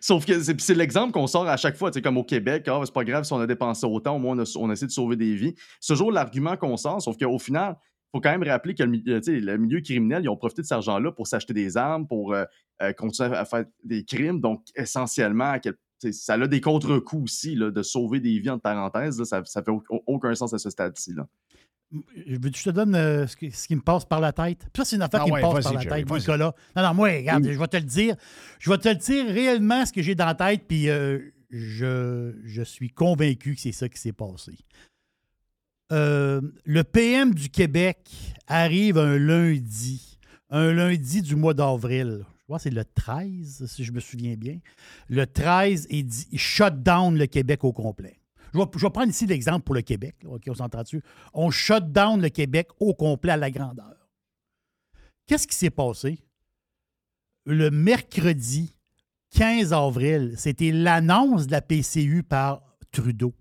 Sauf 0.00 0.24
que 0.24 0.40
c'est 0.40 0.74
l'exemple 0.74 1.12
qu'on 1.12 1.26
sort 1.26 1.48
à 1.48 1.56
chaque 1.56 1.76
fois, 1.76 1.90
comme 1.90 2.16
au 2.16 2.24
Québec, 2.24 2.64
ah, 2.68 2.80
c'est 2.84 2.94
pas 2.94 3.04
grave 3.04 3.24
si 3.24 3.32
on 3.32 3.40
a 3.40 3.46
dépensé 3.46 3.86
autant, 3.86 4.16
au 4.16 4.18
moins 4.18 4.36
on 4.56 4.68
a, 4.70 4.72
essayé 4.72 4.86
de 4.86 4.92
sauver 4.92 5.16
des 5.16 5.34
vies. 5.34 5.54
C'est 5.80 5.94
toujours 5.94 6.12
l'argument 6.12 6.56
qu'on 6.56 6.76
sort, 6.76 7.02
sauf 7.02 7.16
qu'au 7.18 7.38
final, 7.38 7.76
il 7.80 8.18
faut 8.18 8.20
quand 8.20 8.30
même 8.30 8.48
rappeler 8.48 8.74
que 8.74 8.84
euh, 8.84 9.20
le 9.40 9.56
milieu 9.56 9.80
criminel, 9.80 10.22
ils 10.22 10.28
ont 10.28 10.36
profité 10.36 10.62
de 10.62 10.66
cet 10.66 10.76
argent-là 10.76 11.10
pour 11.10 11.26
s'acheter 11.26 11.52
des 11.52 11.76
armes, 11.76 12.06
pour 12.06 12.32
euh, 12.32 12.44
euh, 12.82 12.92
continuer 12.92 13.34
à 13.34 13.44
faire 13.44 13.64
des 13.82 14.04
crimes. 14.04 14.40
Donc, 14.40 14.62
essentiellement, 14.76 15.50
à 15.50 15.58
quel- 15.58 15.74
ça 16.12 16.34
a 16.34 16.46
des 16.46 16.60
contre-coups 16.60 17.22
aussi 17.24 17.54
là, 17.54 17.70
de 17.70 17.82
sauver 17.82 18.20
des 18.20 18.38
vies, 18.38 18.50
entre 18.50 18.62
parenthèses. 18.62 19.18
là, 19.18 19.24
ça, 19.24 19.42
ça 19.44 19.62
fait 19.62 19.70
au- 19.70 19.82
aucun 20.06 20.34
sens 20.34 20.52
à 20.54 20.58
ce 20.58 20.70
stade-ci. 20.70 21.14
là. 21.14 21.26
Je 22.26 22.36
te 22.38 22.70
donne 22.70 22.94
euh, 22.96 23.26
ce, 23.26 23.36
qui, 23.36 23.52
ce 23.52 23.68
qui 23.68 23.76
me 23.76 23.80
passe 23.80 24.04
par 24.04 24.18
la 24.20 24.32
tête? 24.32 24.58
Puis 24.58 24.70
ça, 24.78 24.84
c'est 24.84 24.96
une 24.96 25.02
affaire 25.02 25.20
Ah 25.22 25.26
qui 25.26 25.32
ouais, 25.32 25.42
me 25.42 25.52
passe 25.52 25.64
par 25.64 25.74
la 25.74 25.80
Jerry, 25.80 26.04
tête. 26.04 26.12
Nicolas. 26.18 26.52
Non, 26.74 26.82
non, 26.82 26.94
moi, 26.94 27.08
regarde, 27.10 27.44
je 27.48 27.56
vais 27.58 27.68
te 27.68 27.76
le 27.76 27.84
dire. 27.84 28.16
Je 28.58 28.68
vais 28.70 28.78
te 28.78 28.88
le 28.88 28.96
dire 28.96 29.26
réellement 29.26 29.86
ce 29.86 29.92
que 29.92 30.02
j'ai 30.02 30.14
dans 30.16 30.26
la 30.26 30.34
tête, 30.34 30.62
puis 30.66 30.88
euh, 30.88 31.20
je, 31.50 32.34
je 32.44 32.62
suis 32.62 32.90
convaincu 32.90 33.54
que 33.54 33.60
c'est 33.60 33.70
ça 33.72 33.88
qui 33.88 34.00
s'est 34.00 34.12
passé. 34.12 34.58
Euh, 35.92 36.40
le 36.64 36.82
PM 36.82 37.34
du 37.34 37.48
Québec 37.50 38.10
arrive 38.48 38.98
un 38.98 39.16
lundi, 39.18 40.18
un 40.50 40.72
lundi 40.72 41.22
du 41.22 41.36
mois 41.36 41.54
d'avril. 41.54 42.24
Je 42.44 42.48
crois 42.48 42.58
que 42.58 42.64
c'est 42.64 42.70
le 42.70 42.84
13, 42.84 43.64
si 43.66 43.84
je 43.84 43.92
me 43.92 44.00
souviens 44.00 44.34
bien. 44.34 44.58
Le 45.08 45.26
13, 45.26 45.86
il 45.88 46.04
dit 46.04 46.28
shut 46.36 46.82
down 46.82 47.16
le 47.16 47.24
Québec 47.24 47.64
au 47.64 47.72
complet. 47.72 48.20
Je 48.52 48.58
vais, 48.58 48.90
prendre 48.90 49.08
ici 49.08 49.24
l'exemple 49.24 49.64
pour 49.64 49.74
le 49.74 49.80
Québec. 49.80 50.14
on 50.24 50.36
dessus. 50.82 51.02
On 51.32 51.50
shut 51.50 51.90
down 51.90 52.20
le 52.20 52.28
Québec 52.28 52.68
au 52.80 52.92
complet 52.92 53.32
à 53.32 53.38
la 53.38 53.50
grandeur. 53.50 53.96
Qu'est-ce 55.26 55.46
qui 55.46 55.56
s'est 55.56 55.70
passé? 55.70 56.18
Le 57.46 57.70
mercredi 57.70 58.76
15 59.30 59.72
avril, 59.72 60.34
c'était 60.36 60.70
l'annonce 60.70 61.46
de 61.46 61.52
la 61.52 61.62
PCU 61.62 62.22
par 62.22 62.76
Trudeau. 62.92 63.32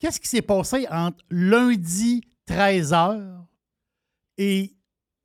Qu'est-ce 0.00 0.18
qui 0.18 0.28
s'est 0.28 0.42
passé 0.42 0.88
entre 0.90 1.24
lundi 1.30 2.22
13h 2.48 3.44
et 4.38 4.77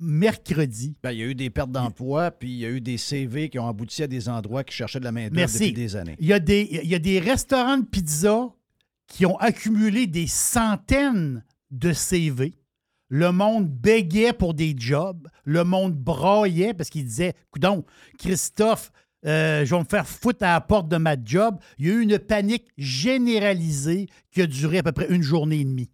mercredi? 0.03 0.95
Ben, 1.01 1.11
il 1.11 1.19
y 1.19 1.23
a 1.23 1.25
eu 1.25 1.35
des 1.35 1.49
pertes 1.49 1.71
d'emploi, 1.71 2.31
puis 2.31 2.49
il 2.49 2.57
y 2.57 2.65
a 2.65 2.69
eu 2.69 2.81
des 2.81 2.97
CV 2.97 3.49
qui 3.49 3.59
ont 3.59 3.67
abouti 3.67 4.03
à 4.03 4.07
des 4.07 4.30
endroits 4.30 4.63
qui 4.63 4.75
cherchaient 4.75 4.99
de 4.99 5.05
la 5.05 5.11
main-d'œuvre 5.11 5.51
depuis 5.51 5.73
des 5.73 5.95
années. 5.95 6.15
Il 6.19 6.27
y, 6.27 6.34
a 6.34 6.39
des, 6.39 6.81
il 6.84 6.89
y 6.89 6.95
a 6.95 6.99
des 6.99 7.19
restaurants 7.19 7.77
de 7.77 7.85
pizza 7.85 8.49
qui 9.07 9.25
ont 9.25 9.38
accumulé 9.38 10.07
des 10.07 10.27
centaines 10.27 11.43
de 11.71 11.93
CV. 11.93 12.53
Le 13.09 13.31
monde 13.31 13.67
bégait 13.67 14.34
pour 14.34 14.53
des 14.53 14.73
jobs. 14.77 15.27
Le 15.43 15.63
monde 15.63 15.93
braillait 15.93 16.73
parce 16.73 16.89
qu'il 16.89 17.05
disait 17.05 17.34
Coudon, 17.51 17.85
Christophe, 18.17 18.91
euh, 19.25 19.63
je 19.65 19.73
vais 19.73 19.80
me 19.80 19.85
faire 19.85 20.07
foutre 20.07 20.43
à 20.43 20.53
la 20.53 20.61
porte 20.61 20.89
de 20.89 20.97
ma 20.97 21.15
job. 21.23 21.57
Il 21.77 21.88
y 21.88 21.91
a 21.91 21.93
eu 21.93 22.01
une 22.01 22.19
panique 22.19 22.67
généralisée 22.77 24.07
qui 24.31 24.41
a 24.41 24.47
duré 24.47 24.80
à 24.80 24.84
peu 24.84 24.91
près 24.91 25.07
une 25.09 25.21
journée 25.21 25.59
et 25.59 25.63
demie. 25.63 25.91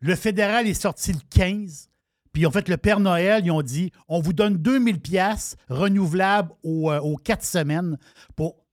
Le 0.00 0.16
fédéral 0.16 0.66
est 0.66 0.74
sorti 0.74 1.12
le 1.12 1.20
15. 1.30 1.88
Puis, 2.32 2.46
en 2.46 2.50
fait, 2.50 2.68
le 2.68 2.76
Père 2.78 2.98
Noël, 3.00 3.44
ils 3.44 3.50
ont 3.50 3.62
dit 3.62 3.92
on 4.08 4.20
vous 4.20 4.32
donne 4.32 4.56
2000 4.56 5.00
pièces 5.00 5.56
renouvelables 5.68 6.52
aux, 6.62 6.90
euh, 6.90 6.98
aux 7.00 7.16
quatre 7.16 7.44
semaines 7.44 7.98
pour. 8.36 8.64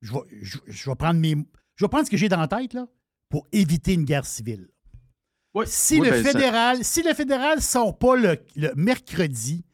Je 0.00 0.12
vais, 0.12 0.20
je- 0.42 0.58
je 0.66 0.90
vais 0.90 0.96
prendre 0.96 1.18
mes. 1.18 1.34
Je 1.76 1.84
vais 1.84 1.88
prendre 1.88 2.04
ce 2.06 2.10
que 2.10 2.16
j'ai 2.16 2.28
dans 2.28 2.38
la 2.40 2.46
tête, 2.48 2.72
là, 2.74 2.86
pour 3.30 3.48
éviter 3.52 3.94
une 3.94 4.04
guerre 4.04 4.26
civile. 4.26 4.68
si, 5.66 6.00
oui, 6.00 6.06
le 6.08 6.12
ben, 6.12 6.24
ça- 6.24 6.32
fédéral, 6.32 6.84
si 6.84 7.02
le 7.02 7.14
fédéral 7.14 7.60
sort 7.62 7.98
pas 7.98 8.16
le, 8.16 8.38
le 8.56 8.72
mercredi, 8.74 9.64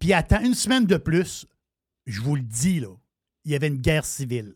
puis 0.00 0.12
attend 0.12 0.40
une 0.40 0.54
semaine 0.54 0.84
de 0.86 0.96
plus, 0.96 1.46
je 2.06 2.20
vous 2.20 2.34
le 2.36 2.42
dis, 2.42 2.80
là, 2.80 2.94
il 3.44 3.52
y 3.52 3.54
avait 3.54 3.68
une 3.68 3.76
guerre 3.78 4.04
civile. 4.06 4.54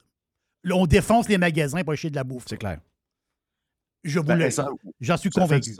Là, 0.64 0.76
on 0.76 0.86
défonce 0.86 1.28
les 1.28 1.38
magasins 1.38 1.82
pour 1.84 1.92
acheter 1.92 2.10
de 2.10 2.14
la 2.16 2.24
bouffe. 2.24 2.44
C'est 2.46 2.56
clair. 2.56 2.80
Je 4.04 4.18
vous 4.18 4.24
Ben, 4.26 4.36
le 4.36 4.50
ça- 4.50 4.68
J'en 5.00 5.16
suis 5.16 5.30
ça 5.30 5.46
fait 5.46 5.60
convaincu. 5.60 5.76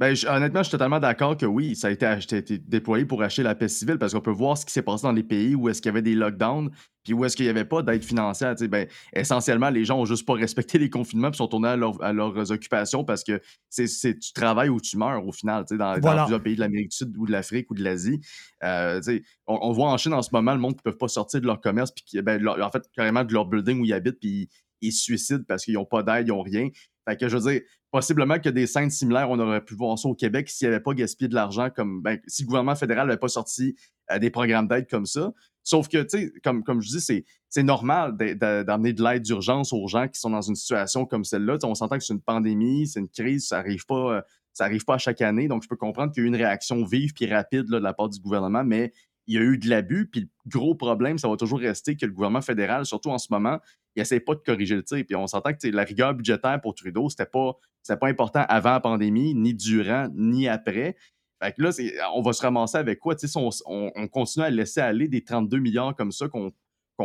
Ben, 0.00 0.14
je- 0.16 0.26
honnêtement, 0.26 0.60
je 0.60 0.68
suis 0.68 0.70
totalement 0.72 0.98
d'accord 0.98 1.36
que 1.36 1.44
oui, 1.44 1.76
ça 1.76 1.88
a 1.88 1.90
été, 1.90 2.06
acheté- 2.06 2.38
été 2.38 2.56
déployé 2.56 3.04
pour 3.04 3.22
acheter 3.22 3.42
la 3.42 3.54
paix 3.54 3.68
civile 3.68 3.98
parce 3.98 4.14
qu'on 4.14 4.22
peut 4.22 4.30
voir 4.30 4.56
ce 4.56 4.64
qui 4.64 4.72
s'est 4.72 4.80
passé 4.80 5.02
dans 5.02 5.12
les 5.12 5.22
pays 5.22 5.54
où 5.54 5.68
est-ce 5.68 5.82
qu'il 5.82 5.90
y 5.90 5.92
avait 5.92 6.00
des 6.00 6.14
lockdowns 6.14 6.70
puis 7.04 7.12
où 7.12 7.22
est-ce 7.24 7.36
qu'il 7.36 7.44
n'y 7.44 7.50
avait 7.50 7.66
pas 7.66 7.82
d'aide 7.82 8.02
financière. 8.02 8.54
tu 8.54 8.64
sais, 8.64 8.68
Ben, 8.68 8.86
essentiellement, 9.12 9.68
les 9.68 9.84
gens 9.84 9.98
ont 9.98 10.06
juste 10.06 10.26
pas 10.26 10.32
respecté 10.32 10.78
les 10.78 10.88
confinements 10.88 11.30
puis 11.30 11.36
sont 11.36 11.48
tournés 11.48 11.68
à, 11.68 11.76
leur- 11.76 12.02
à 12.02 12.14
leurs 12.14 12.50
occupations 12.50 13.04
parce 13.04 13.22
que 13.24 13.40
c'est, 13.68 14.18
tu 14.18 14.32
travailles 14.32 14.70
ou 14.70 14.80
tu 14.80 14.96
meurs 14.96 15.26
au 15.26 15.32
final. 15.32 15.64
tu 15.66 15.74
sais, 15.74 15.78
Dans, 15.78 15.92
dans 15.94 16.00
Voilà. 16.00 16.22
plusieurs 16.24 16.42
pays 16.42 16.54
de 16.54 16.60
l'Amérique 16.60 16.92
du 16.92 16.96
Sud 16.96 17.14
ou 17.18 17.26
de 17.26 17.32
l'Afrique 17.32 17.70
ou 17.70 17.74
de 17.74 17.84
l'Asie. 17.84 18.20
Euh, 18.64 18.96
tu 19.02 19.16
sais, 19.16 19.22
on, 19.46 19.58
on 19.60 19.72
voit 19.72 19.90
en 19.90 19.98
Chine 19.98 20.14
en 20.14 20.22
ce 20.22 20.30
moment 20.32 20.54
le 20.54 20.60
monde 20.60 20.72
qui 20.76 20.82
ne 20.86 20.90
peut 20.92 20.96
pas 20.96 21.08
sortir 21.08 21.42
de 21.42 21.46
leur 21.46 21.60
commerce 21.60 21.90
puis 21.92 22.04
qui- 22.06 22.22
ben, 22.22 22.40
leur- 22.42 22.58
en 22.64 22.70
fait, 22.70 22.82
carrément 22.96 23.22
de 23.24 23.34
leur 23.34 23.44
building 23.46 23.80
où 23.80 23.84
ils 23.84 23.92
habitent 23.92 24.18
puis 24.18 24.48
ils, 24.80 24.88
ils 24.88 24.92
se 24.92 25.02
suicident 25.02 25.44
parce 25.46 25.62
qu'ils 25.66 25.74
n'ont 25.74 25.84
pas 25.84 26.02
d'aide, 26.02 26.26
ils 26.26 26.30
n'ont 26.30 26.40
rien. 26.42 26.68
Fait 27.08 27.16
que 27.16 27.28
je 27.28 27.36
veux 27.36 27.50
dire, 27.52 27.60
possiblement 27.90 28.38
que 28.38 28.48
des 28.48 28.66
scènes 28.66 28.90
similaires, 28.90 29.30
on 29.30 29.38
aurait 29.38 29.64
pu 29.64 29.74
voir 29.74 29.98
ça 29.98 30.08
au 30.08 30.14
Québec 30.14 30.48
s'il 30.48 30.68
n'y 30.68 30.74
avait 30.74 30.82
pas 30.82 30.94
gaspillé 30.94 31.28
de 31.28 31.34
l'argent, 31.34 31.70
comme 31.70 32.02
ben, 32.02 32.18
si 32.26 32.42
le 32.42 32.46
gouvernement 32.46 32.76
fédéral 32.76 33.06
n'avait 33.06 33.18
pas 33.18 33.28
sorti 33.28 33.76
euh, 34.10 34.18
des 34.18 34.30
programmes 34.30 34.68
d'aide 34.68 34.88
comme 34.88 35.06
ça. 35.06 35.32
Sauf 35.62 35.88
que, 35.88 36.02
tu 36.02 36.18
sais, 36.18 36.32
comme, 36.42 36.64
comme 36.64 36.80
je 36.80 36.88
dis, 36.88 37.24
c'est, 37.48 37.62
normal 37.62 38.16
d'a- 38.16 38.34
d'a- 38.34 38.64
d'amener 38.64 38.92
de 38.92 39.02
l'aide 39.02 39.22
d'urgence 39.22 39.72
aux 39.72 39.86
gens 39.88 40.08
qui 40.08 40.18
sont 40.18 40.30
dans 40.30 40.40
une 40.40 40.54
situation 40.54 41.04
comme 41.04 41.24
celle-là. 41.24 41.58
On 41.64 41.74
s'entend 41.74 41.98
que 41.98 42.04
c'est 42.04 42.14
une 42.14 42.22
pandémie, 42.22 42.86
c'est 42.86 43.00
une 43.00 43.08
crise, 43.08 43.48
ça 43.48 43.56
n'arrive 43.56 43.84
pas, 43.86 44.16
euh, 44.16 44.22
ça 44.52 44.64
arrive 44.64 44.84
pas 44.84 44.94
à 44.94 44.98
chaque 44.98 45.20
année. 45.20 45.48
Donc, 45.48 45.62
je 45.62 45.68
peux 45.68 45.76
comprendre 45.76 46.12
qu'il 46.12 46.22
y 46.22 46.24
a 46.24 46.26
eu 46.26 46.28
une 46.28 46.36
réaction 46.36 46.84
vive 46.84 47.12
puis 47.12 47.26
rapide 47.26 47.68
là, 47.68 47.78
de 47.78 47.84
la 47.84 47.92
part 47.92 48.08
du 48.08 48.20
gouvernement, 48.20 48.64
mais 48.64 48.92
il 49.30 49.34
y 49.34 49.38
a 49.38 49.42
eu 49.42 49.58
de 49.58 49.68
l'abus. 49.68 50.08
Puis 50.10 50.22
le 50.22 50.28
gros 50.46 50.74
problème, 50.74 51.16
ça 51.18 51.28
va 51.28 51.36
toujours 51.36 51.60
rester 51.60 51.96
que 51.96 52.04
le 52.04 52.12
gouvernement 52.12 52.42
fédéral, 52.42 52.84
surtout 52.84 53.10
en 53.10 53.18
ce 53.18 53.28
moment, 53.30 53.58
il 53.94 54.02
essaie 54.02 54.20
pas 54.20 54.34
de 54.34 54.40
corriger 54.40 54.74
le 54.76 54.82
tir. 54.82 55.04
Puis 55.06 55.14
on 55.14 55.26
s'entend 55.26 55.52
que 55.52 55.68
la 55.68 55.84
rigueur 55.84 56.14
budgétaire 56.14 56.60
pour 56.60 56.74
Trudeau, 56.74 57.08
c'était 57.08 57.26
pas, 57.26 57.52
pas 57.88 58.08
important 58.08 58.44
avant 58.48 58.72
la 58.72 58.80
pandémie, 58.80 59.34
ni 59.34 59.54
durant, 59.54 60.08
ni 60.14 60.48
après. 60.48 60.96
Fait 61.42 61.52
que 61.52 61.62
là, 61.62 61.70
on 62.14 62.22
va 62.22 62.32
se 62.32 62.42
ramasser 62.42 62.76
avec 62.76 62.98
quoi? 62.98 63.16
Si 63.16 63.26
on, 63.36 63.48
on- 63.66 63.90
on 63.94 64.08
continue 64.08 64.44
à 64.44 64.50
laisser 64.50 64.80
aller 64.80 65.08
des 65.08 65.22
32 65.24 65.58
milliards 65.58 65.94
comme 65.96 66.12
ça, 66.12 66.28
qu'on 66.28 66.52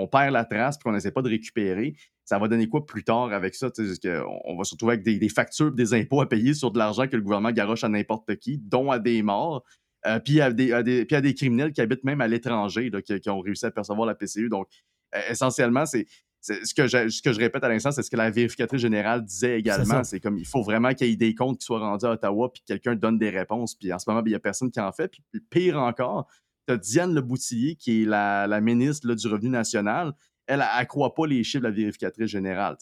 perd 0.08 0.34
la 0.34 0.44
trace 0.44 0.78
puis 0.78 0.84
qu'on 0.84 0.92
n'essaie 0.92 1.12
pas 1.12 1.22
de 1.22 1.30
récupérer, 1.30 1.96
ça 2.26 2.38
va 2.40 2.48
donner 2.48 2.68
quoi 2.68 2.86
plus 2.86 3.04
tard 3.04 3.32
avec 3.32 3.56
ça? 3.56 3.70
On 4.46 4.58
va 4.58 4.64
se 4.64 4.74
retrouver 4.74 4.94
avec 4.94 5.06
des, 5.06 5.20
des 5.20 5.30
factures, 5.30 5.72
des 5.72 5.94
impôts 5.94 6.22
à 6.22 6.28
payer 6.28 6.54
sur 6.54 6.72
de 6.72 6.80
l'argent 6.80 7.08
que 7.08 7.16
le 7.16 7.22
gouvernement 7.22 7.52
garoche 7.52 7.84
à 7.84 7.90
n'importe 7.90 8.36
qui, 8.38 8.58
dont 8.58 8.92
à 8.92 9.00
des 9.00 9.22
morts, 9.22 9.64
euh, 10.06 10.20
puis, 10.20 10.42
à 10.42 10.52
des, 10.52 10.72
à 10.72 10.84
des- 10.84 11.06
puis 11.06 11.16
à 11.16 11.22
des 11.22 11.34
criminels 11.34 11.72
qui 11.74 11.82
habitent 11.82 12.04
même 12.04 12.22
à 12.22 12.28
l'étranger, 12.28 12.92
qui, 13.06 13.20
qui 13.20 13.30
ont 13.30 13.40
réussi 13.40 13.66
à 13.66 13.72
percevoir 13.72 14.06
la 14.06 14.16
PCU. 14.16 14.50
Donc, 14.50 14.68
euh, 15.16 15.20
essentiellement, 15.30 15.86
c'est 15.86 16.06
ce 16.42 16.76
que, 16.76 16.86
je, 16.86 17.10
ce 17.10 17.24
que 17.24 17.34
je 17.34 17.40
répète 17.40 17.64
à 17.64 17.70
l'instant, 17.70 17.92
c'est 17.92 18.04
ce 18.04 18.12
que 18.12 18.18
la 18.18 18.30
vérificatrice 18.30 18.80
générale 18.80 19.26
disait 19.26 19.58
également. 19.60 20.04
C'est 20.04 20.20
comme 20.20 20.38
il 20.38 20.46
faut 20.46 20.62
vraiment 20.62 20.94
qu'il 20.94 21.08
y 21.08 21.14
ait 21.14 21.16
des 21.16 21.34
comptes 21.34 21.58
qui 21.60 21.66
soient 21.66 21.80
rendus 21.80 22.06
à 22.06 22.12
Ottawa 22.12 22.52
puis 22.54 22.62
que 22.62 22.68
quelqu'un 22.68 22.94
donne 22.96 23.18
des 23.18 23.32
réponses. 23.32 23.74
Puis 23.74 23.92
en 23.92 23.98
ce 23.98 24.08
moment, 24.08 24.22
ben, 24.22 24.28
il 24.28 24.34
n'y 24.34 24.36
a 24.36 24.40
personne 24.40 24.70
qui 24.70 24.80
en 24.80 24.92
fait. 24.92 25.12
Puis 25.32 25.42
pire 25.50 25.80
encore, 25.80 26.28
tu 26.68 26.74
as 26.76 26.78
Diane 26.78 27.16
Leboutillier, 27.16 27.76
qui 27.76 28.04
est 28.04 28.06
la, 28.06 28.46
la 28.46 28.62
ministre 28.62 29.08
là, 29.08 29.16
du 29.16 29.28
Revenu 29.28 29.50
national. 29.50 30.14
Elle, 30.46 30.64
elle 30.76 30.82
ne 30.82 30.86
croit 30.86 31.16
pas 31.16 31.26
les 31.26 31.44
chiffres 31.44 31.64
de 31.64 31.70
la 31.70 31.74
vérificatrice 31.76 32.30
générale. 32.30 32.78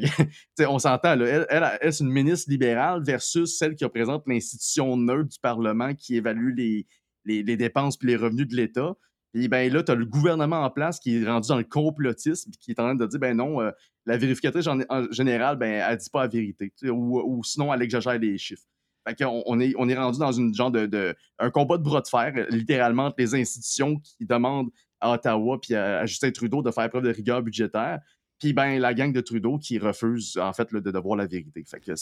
on 0.60 0.78
s'entend, 0.78 1.12
elle, 1.20 1.46
elle, 1.48 1.92
une 2.00 2.10
ministre 2.10 2.50
libérale 2.50 3.02
versus 3.02 3.58
celle 3.58 3.74
qui 3.74 3.84
représente 3.84 4.24
l'institution 4.26 4.96
neutre 4.96 5.28
du 5.28 5.38
Parlement 5.40 5.94
qui 5.94 6.16
évalue 6.16 6.54
les, 7.24 7.56
dépenses 7.56 7.96
puis 7.96 8.08
les 8.08 8.16
revenus 8.16 8.48
de 8.48 8.56
l'État. 8.56 8.94
Puis 9.32 9.48
ben 9.48 9.72
là, 9.72 9.82
tu 9.82 9.90
as 9.90 9.94
le 9.94 10.04
gouvernement 10.04 10.62
en 10.62 10.70
place 10.70 11.00
qui 11.00 11.16
est 11.16 11.26
rendu 11.26 11.48
dans 11.48 11.56
le 11.56 11.64
complotisme, 11.64 12.50
qui 12.60 12.72
est 12.72 12.80
en 12.80 12.84
train 12.84 12.94
de 12.94 13.06
dire 13.06 13.18
ben 13.18 13.36
non, 13.36 13.62
euh, 13.62 13.70
la 14.04 14.16
vérificatrice 14.16 14.66
en, 14.66 15.10
général, 15.10 15.56
ben, 15.56 15.82
elle 15.88 15.96
dit 15.96 16.10
pas 16.10 16.22
la 16.22 16.28
vérité. 16.28 16.72
Ou, 16.90 17.42
sinon, 17.44 17.72
elle 17.72 17.82
exagère 17.82 18.18
les 18.18 18.36
chiffres. 18.36 18.64
Fait 19.08 19.24
on 19.24 19.58
est, 19.58 19.74
on 19.76 19.88
rendu 19.88 20.18
dans 20.18 20.32
une 20.32 20.54
genre 20.54 20.70
de, 20.70 21.14
un 21.38 21.50
combat 21.50 21.76
de 21.76 21.82
bras 21.82 22.02
de 22.02 22.06
fer, 22.06 22.32
littéralement, 22.50 23.06
entre 23.06 23.16
les 23.18 23.34
institutions 23.34 23.98
qui 23.98 24.26
demandent 24.26 24.70
à 25.00 25.12
Ottawa 25.12 25.58
puis 25.60 25.74
à, 25.74 26.00
à 26.00 26.06
Justin 26.06 26.30
Trudeau 26.30 26.62
de 26.62 26.70
faire 26.70 26.88
preuve 26.88 27.02
de 27.02 27.10
rigueur 27.10 27.42
budgétaire, 27.42 28.00
puis 28.42 28.52
ben 28.52 28.80
la 28.80 28.92
gang 28.92 29.12
de 29.12 29.20
Trudeau 29.20 29.56
qui 29.56 29.78
refuse 29.78 30.36
en 30.36 30.52
fait 30.52 30.72
là, 30.72 30.80
de, 30.80 30.90
de 30.90 30.98
voir 30.98 31.16
la 31.16 31.26
vérité. 31.26 31.62
Fait 31.64 31.78
que 31.78 31.92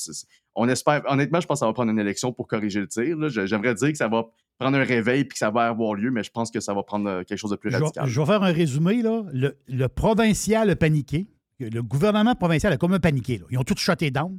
on 0.54 0.68
espère, 0.70 1.02
honnêtement, 1.06 1.38
je 1.40 1.46
pense 1.46 1.56
que 1.58 1.60
ça 1.60 1.66
va 1.66 1.74
prendre 1.74 1.90
une 1.90 1.98
élection 1.98 2.32
pour 2.32 2.46
corriger 2.46 2.80
le 2.80 2.88
tir. 2.88 3.16
J'aimerais 3.46 3.74
dire 3.74 3.90
que 3.90 3.98
ça 3.98 4.08
va 4.08 4.24
prendre 4.58 4.78
un 4.78 4.84
réveil 4.84 5.24
puis 5.24 5.34
que 5.34 5.38
ça 5.38 5.50
va 5.50 5.66
avoir 5.68 5.94
lieu, 5.94 6.10
mais 6.10 6.22
je 6.22 6.30
pense 6.30 6.50
que 6.50 6.60
ça 6.60 6.72
va 6.72 6.82
prendre 6.82 7.08
euh, 7.10 7.24
quelque 7.24 7.36
chose 7.38 7.50
de 7.50 7.56
plus 7.56 7.70
Je 7.70 7.76
vais, 7.76 7.82
radical. 7.82 8.06
je 8.06 8.20
vais 8.20 8.26
faire 8.26 8.42
un 8.42 8.52
résumé. 8.52 9.02
Là. 9.02 9.22
Le, 9.34 9.56
le 9.68 9.88
provincial 9.88 10.70
a 10.70 10.76
paniqué. 10.76 11.26
Le 11.58 11.82
gouvernement 11.82 12.34
provincial 12.34 12.72
a 12.72 12.78
comme 12.78 12.94
un 12.94 13.00
paniqué. 13.00 13.36
là. 13.36 13.44
Ils 13.50 13.58
ont 13.58 13.64
tout 13.64 13.76
shuté 13.76 14.10
down. 14.10 14.38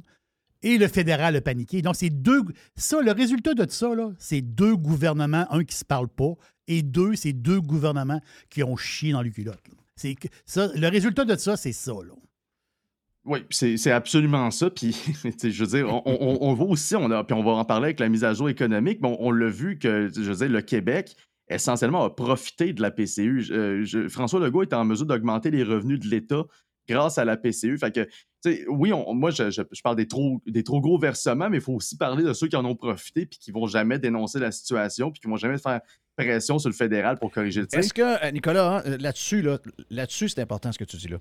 Et 0.64 0.78
le 0.78 0.88
fédéral 0.88 1.36
a 1.36 1.40
paniqué. 1.40 1.82
Donc, 1.82 1.94
c'est 1.96 2.10
deux. 2.10 2.42
Ça, 2.76 3.00
le 3.00 3.12
résultat 3.12 3.54
de 3.54 3.68
ça, 3.70 3.94
là, 3.94 4.10
c'est 4.18 4.42
deux 4.42 4.76
gouvernements, 4.76 5.46
un 5.50 5.60
qui 5.64 5.74
ne 5.74 5.78
se 5.78 5.84
parle 5.84 6.08
pas, 6.08 6.34
et 6.68 6.82
deux, 6.82 7.14
c'est 7.16 7.32
deux 7.32 7.60
gouvernements 7.60 8.20
qui 8.48 8.62
ont 8.62 8.76
chié 8.76 9.12
dans 9.12 9.22
le 9.22 9.30
culotte. 9.30 9.60
là. 9.68 9.74
C'est 9.96 10.16
ça, 10.46 10.70
le 10.74 10.88
résultat 10.88 11.24
de 11.24 11.36
ça, 11.36 11.56
c'est 11.56 11.72
ça. 11.72 11.92
Là. 11.92 12.14
Oui, 13.24 13.44
c'est 13.50 13.90
absolument 13.92 14.50
ça. 14.50 14.70
Puis, 14.70 14.92
je 15.42 15.64
veux 15.64 15.78
dire, 15.78 15.88
on, 15.88 16.02
on- 16.04 16.60
aussi, 16.68 16.96
on 16.96 17.10
a, 17.10 17.22
puis 17.22 17.34
on 17.34 17.44
va 17.44 17.52
en 17.52 17.64
parler 17.64 17.86
avec 17.86 18.00
la 18.00 18.08
mise 18.08 18.24
à 18.24 18.34
jour 18.34 18.48
économique, 18.48 18.98
mais 19.00 19.16
on, 19.20 19.30
l'a 19.30 19.48
vu 19.48 19.78
que, 19.78 20.08
je 20.12 20.22
veux 20.22 20.34
dire, 20.34 20.48
le 20.48 20.62
Québec, 20.62 21.14
essentiellement, 21.48 22.02
a 22.04 22.10
profité 22.10 22.72
de 22.72 22.82
la 22.82 22.90
PCU. 22.90 23.46
Euh, 23.50 24.08
François 24.08 24.40
Legault 24.40 24.62
est 24.62 24.72
en 24.72 24.84
mesure 24.84 25.06
d'augmenter 25.06 25.50
les 25.50 25.62
revenus 25.62 26.00
de 26.00 26.08
l'État 26.08 26.44
grâce 26.88 27.16
à 27.18 27.24
la 27.24 27.36
PCU. 27.36 27.78
Fait 27.78 27.94
que, 27.94 28.08
oui, 28.68 28.90
moi, 29.14 29.30
je, 29.30 29.50
je- 29.50 29.82
parle 29.84 29.96
des 29.96 30.08
trop, 30.08 30.42
des 30.46 30.64
trop 30.64 30.80
gros 30.80 30.98
versements, 30.98 31.48
mais 31.48 31.58
il 31.58 31.62
faut 31.62 31.74
aussi 31.74 31.96
parler 31.96 32.24
de 32.24 32.32
ceux 32.32 32.48
qui 32.48 32.56
en 32.56 32.64
ont 32.64 32.74
profité 32.74 33.24
puis 33.26 33.38
qui 33.38 33.52
vont 33.52 33.66
jamais 33.66 34.00
dénoncer 34.00 34.40
la 34.40 34.50
situation 34.50 35.12
puis 35.12 35.20
qui 35.20 35.28
vont 35.28 35.36
jamais 35.36 35.58
faire 35.58 35.80
pression 36.16 36.58
sur 36.58 36.68
le 36.68 36.74
fédéral 36.74 37.18
pour 37.18 37.30
corriger 37.30 37.60
le 37.60 37.66
tir? 37.66 37.78
Est-ce 37.78 37.94
que, 37.94 38.24
euh, 38.24 38.30
Nicolas, 38.30 38.76
hein, 38.76 38.82
euh, 38.86 38.98
là-dessus, 38.98 39.42
là, 39.42 39.58
là-dessus, 39.90 40.28
c'est 40.30 40.40
important 40.40 40.72
ce 40.72 40.78
que 40.78 40.84
tu 40.84 40.96
dis 40.96 41.08
là. 41.08 41.18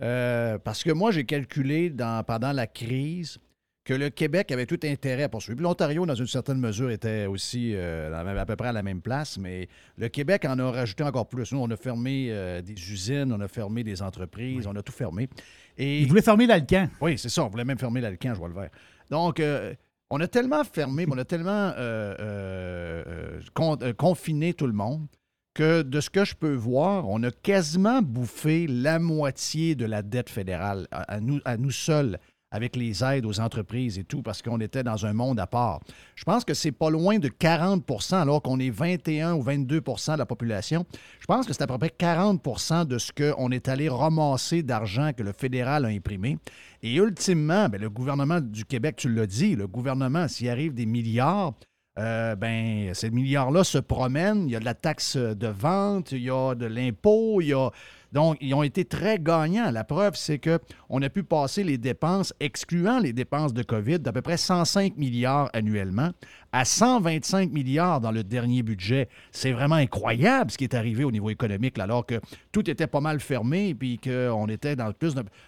Euh, 0.00 0.58
parce 0.58 0.84
que 0.84 0.92
moi, 0.92 1.10
j'ai 1.10 1.24
calculé 1.24 1.90
dans, 1.90 2.22
pendant 2.24 2.52
la 2.52 2.66
crise 2.66 3.38
que 3.84 3.94
le 3.94 4.10
Québec 4.10 4.52
avait 4.52 4.66
tout 4.66 4.78
intérêt 4.84 5.22
à 5.22 5.28
poursuivre. 5.30 5.62
L'Ontario, 5.62 6.04
dans 6.04 6.14
une 6.14 6.26
certaine 6.26 6.58
mesure, 6.58 6.90
était 6.90 7.24
aussi 7.24 7.72
euh, 7.74 8.12
à 8.14 8.44
peu 8.44 8.54
près 8.54 8.68
à 8.68 8.72
la 8.72 8.82
même 8.82 9.00
place, 9.00 9.38
mais 9.38 9.66
le 9.96 10.08
Québec 10.08 10.44
en 10.44 10.58
a 10.58 10.70
rajouté 10.70 11.04
encore 11.04 11.26
plus. 11.26 11.50
Nous, 11.52 11.58
on 11.58 11.70
a 11.70 11.76
fermé 11.76 12.28
euh, 12.28 12.60
des 12.60 12.74
usines, 12.74 13.32
on 13.32 13.40
a 13.40 13.48
fermé 13.48 13.82
des 13.82 14.02
entreprises, 14.02 14.66
on 14.66 14.76
a 14.76 14.82
tout 14.82 14.92
fermé. 14.92 15.30
Et... 15.78 16.02
Il 16.02 16.08
voulait 16.08 16.20
fermer 16.20 16.46
l'Alcan? 16.46 16.88
Oui, 17.00 17.16
c'est 17.16 17.30
ça. 17.30 17.44
On 17.44 17.48
voulait 17.48 17.64
même 17.64 17.78
fermer 17.78 18.02
l'Alcan, 18.02 18.34
je 18.34 18.38
vois 18.38 18.48
le 18.48 18.54
vert. 18.54 18.70
Donc, 19.10 19.40
euh, 19.40 19.72
on 20.10 20.20
a 20.20 20.28
tellement 20.28 20.64
fermé, 20.64 21.06
on 21.10 21.18
a 21.18 21.24
tellement 21.24 21.72
euh, 21.76 22.14
euh, 22.18 23.04
euh, 23.06 23.40
con- 23.54 23.78
confiné 23.96 24.54
tout 24.54 24.66
le 24.66 24.72
monde 24.72 25.06
que 25.54 25.82
de 25.82 26.00
ce 26.00 26.08
que 26.10 26.24
je 26.24 26.34
peux 26.34 26.54
voir, 26.54 27.08
on 27.08 27.22
a 27.24 27.30
quasiment 27.30 28.00
bouffé 28.00 28.66
la 28.68 28.98
moitié 28.98 29.74
de 29.74 29.84
la 29.84 30.02
dette 30.02 30.30
fédérale 30.30 30.86
à 30.92 31.20
nous 31.20 31.70
seuls 31.70 32.18
avec 32.50 32.76
les 32.76 33.04
aides 33.04 33.26
aux 33.26 33.40
entreprises 33.40 33.98
et 33.98 34.04
tout, 34.04 34.22
parce 34.22 34.42
qu'on 34.42 34.60
était 34.60 34.82
dans 34.82 35.04
un 35.04 35.12
monde 35.12 35.38
à 35.38 35.46
part. 35.46 35.80
Je 36.14 36.24
pense 36.24 36.44
que 36.44 36.54
c'est 36.54 36.72
pas 36.72 36.90
loin 36.90 37.18
de 37.18 37.28
40% 37.28 38.16
alors 38.16 38.42
qu'on 38.42 38.58
est 38.58 38.70
21 38.70 39.34
ou 39.34 39.42
22% 39.42 40.14
de 40.14 40.18
la 40.18 40.26
population. 40.26 40.86
Je 41.20 41.26
pense 41.26 41.46
que 41.46 41.52
c'est 41.52 41.62
à 41.62 41.66
peu 41.66 41.78
près 41.78 41.92
40% 41.98 42.86
de 42.86 42.98
ce 42.98 43.12
qu'on 43.12 43.50
est 43.50 43.68
allé 43.68 43.88
ramasser 43.88 44.62
d'argent 44.62 45.12
que 45.12 45.22
le 45.22 45.32
fédéral 45.32 45.84
a 45.84 45.88
imprimé. 45.88 46.38
Et 46.82 46.94
ultimement, 46.94 47.68
ben, 47.68 47.80
le 47.80 47.90
gouvernement 47.90 48.40
du 48.40 48.64
Québec, 48.64 48.96
tu 48.96 49.12
l'as 49.12 49.26
dit, 49.26 49.54
le 49.54 49.66
gouvernement, 49.66 50.28
s'il 50.28 50.48
arrive 50.48 50.74
des 50.74 50.86
milliards, 50.86 51.54
euh, 51.98 52.36
ben, 52.36 52.94
ces 52.94 53.10
milliards-là 53.10 53.64
se 53.64 53.78
promènent. 53.78 54.44
Il 54.46 54.52
y 54.52 54.56
a 54.56 54.60
de 54.60 54.64
la 54.64 54.74
taxe 54.74 55.16
de 55.16 55.48
vente, 55.48 56.12
il 56.12 56.22
y 56.22 56.30
a 56.30 56.54
de 56.54 56.66
l'impôt, 56.66 57.40
il 57.40 57.48
y 57.48 57.52
a. 57.52 57.70
Donc, 58.12 58.36
ils 58.40 58.54
ont 58.54 58.62
été 58.62 58.84
très 58.84 59.18
gagnants. 59.18 59.70
La 59.70 59.84
preuve, 59.84 60.14
c'est 60.14 60.38
qu'on 60.38 61.02
a 61.02 61.08
pu 61.10 61.22
passer 61.22 61.64
les 61.64 61.78
dépenses, 61.78 62.32
excluant 62.40 62.98
les 62.98 63.12
dépenses 63.12 63.52
de 63.52 63.62
COVID, 63.62 63.98
d'à 64.00 64.12
peu 64.12 64.22
près 64.22 64.36
105 64.36 64.96
milliards 64.96 65.50
annuellement 65.52 66.10
à 66.52 66.64
125 66.64 67.52
milliards 67.52 68.00
dans 68.00 68.10
le 68.10 68.24
dernier 68.24 68.62
budget. 68.62 69.08
C'est 69.32 69.52
vraiment 69.52 69.74
incroyable 69.74 70.50
ce 70.50 70.58
qui 70.58 70.64
est 70.64 70.74
arrivé 70.74 71.04
au 71.04 71.10
niveau 71.10 71.30
économique, 71.30 71.78
alors 71.78 72.06
que 72.06 72.20
tout 72.52 72.68
était 72.70 72.86
pas 72.86 73.00
mal 73.00 73.20
fermé 73.20 73.76
et 73.80 73.98
qu'on 73.98 74.46
était 74.46 74.76
dans 74.76 74.92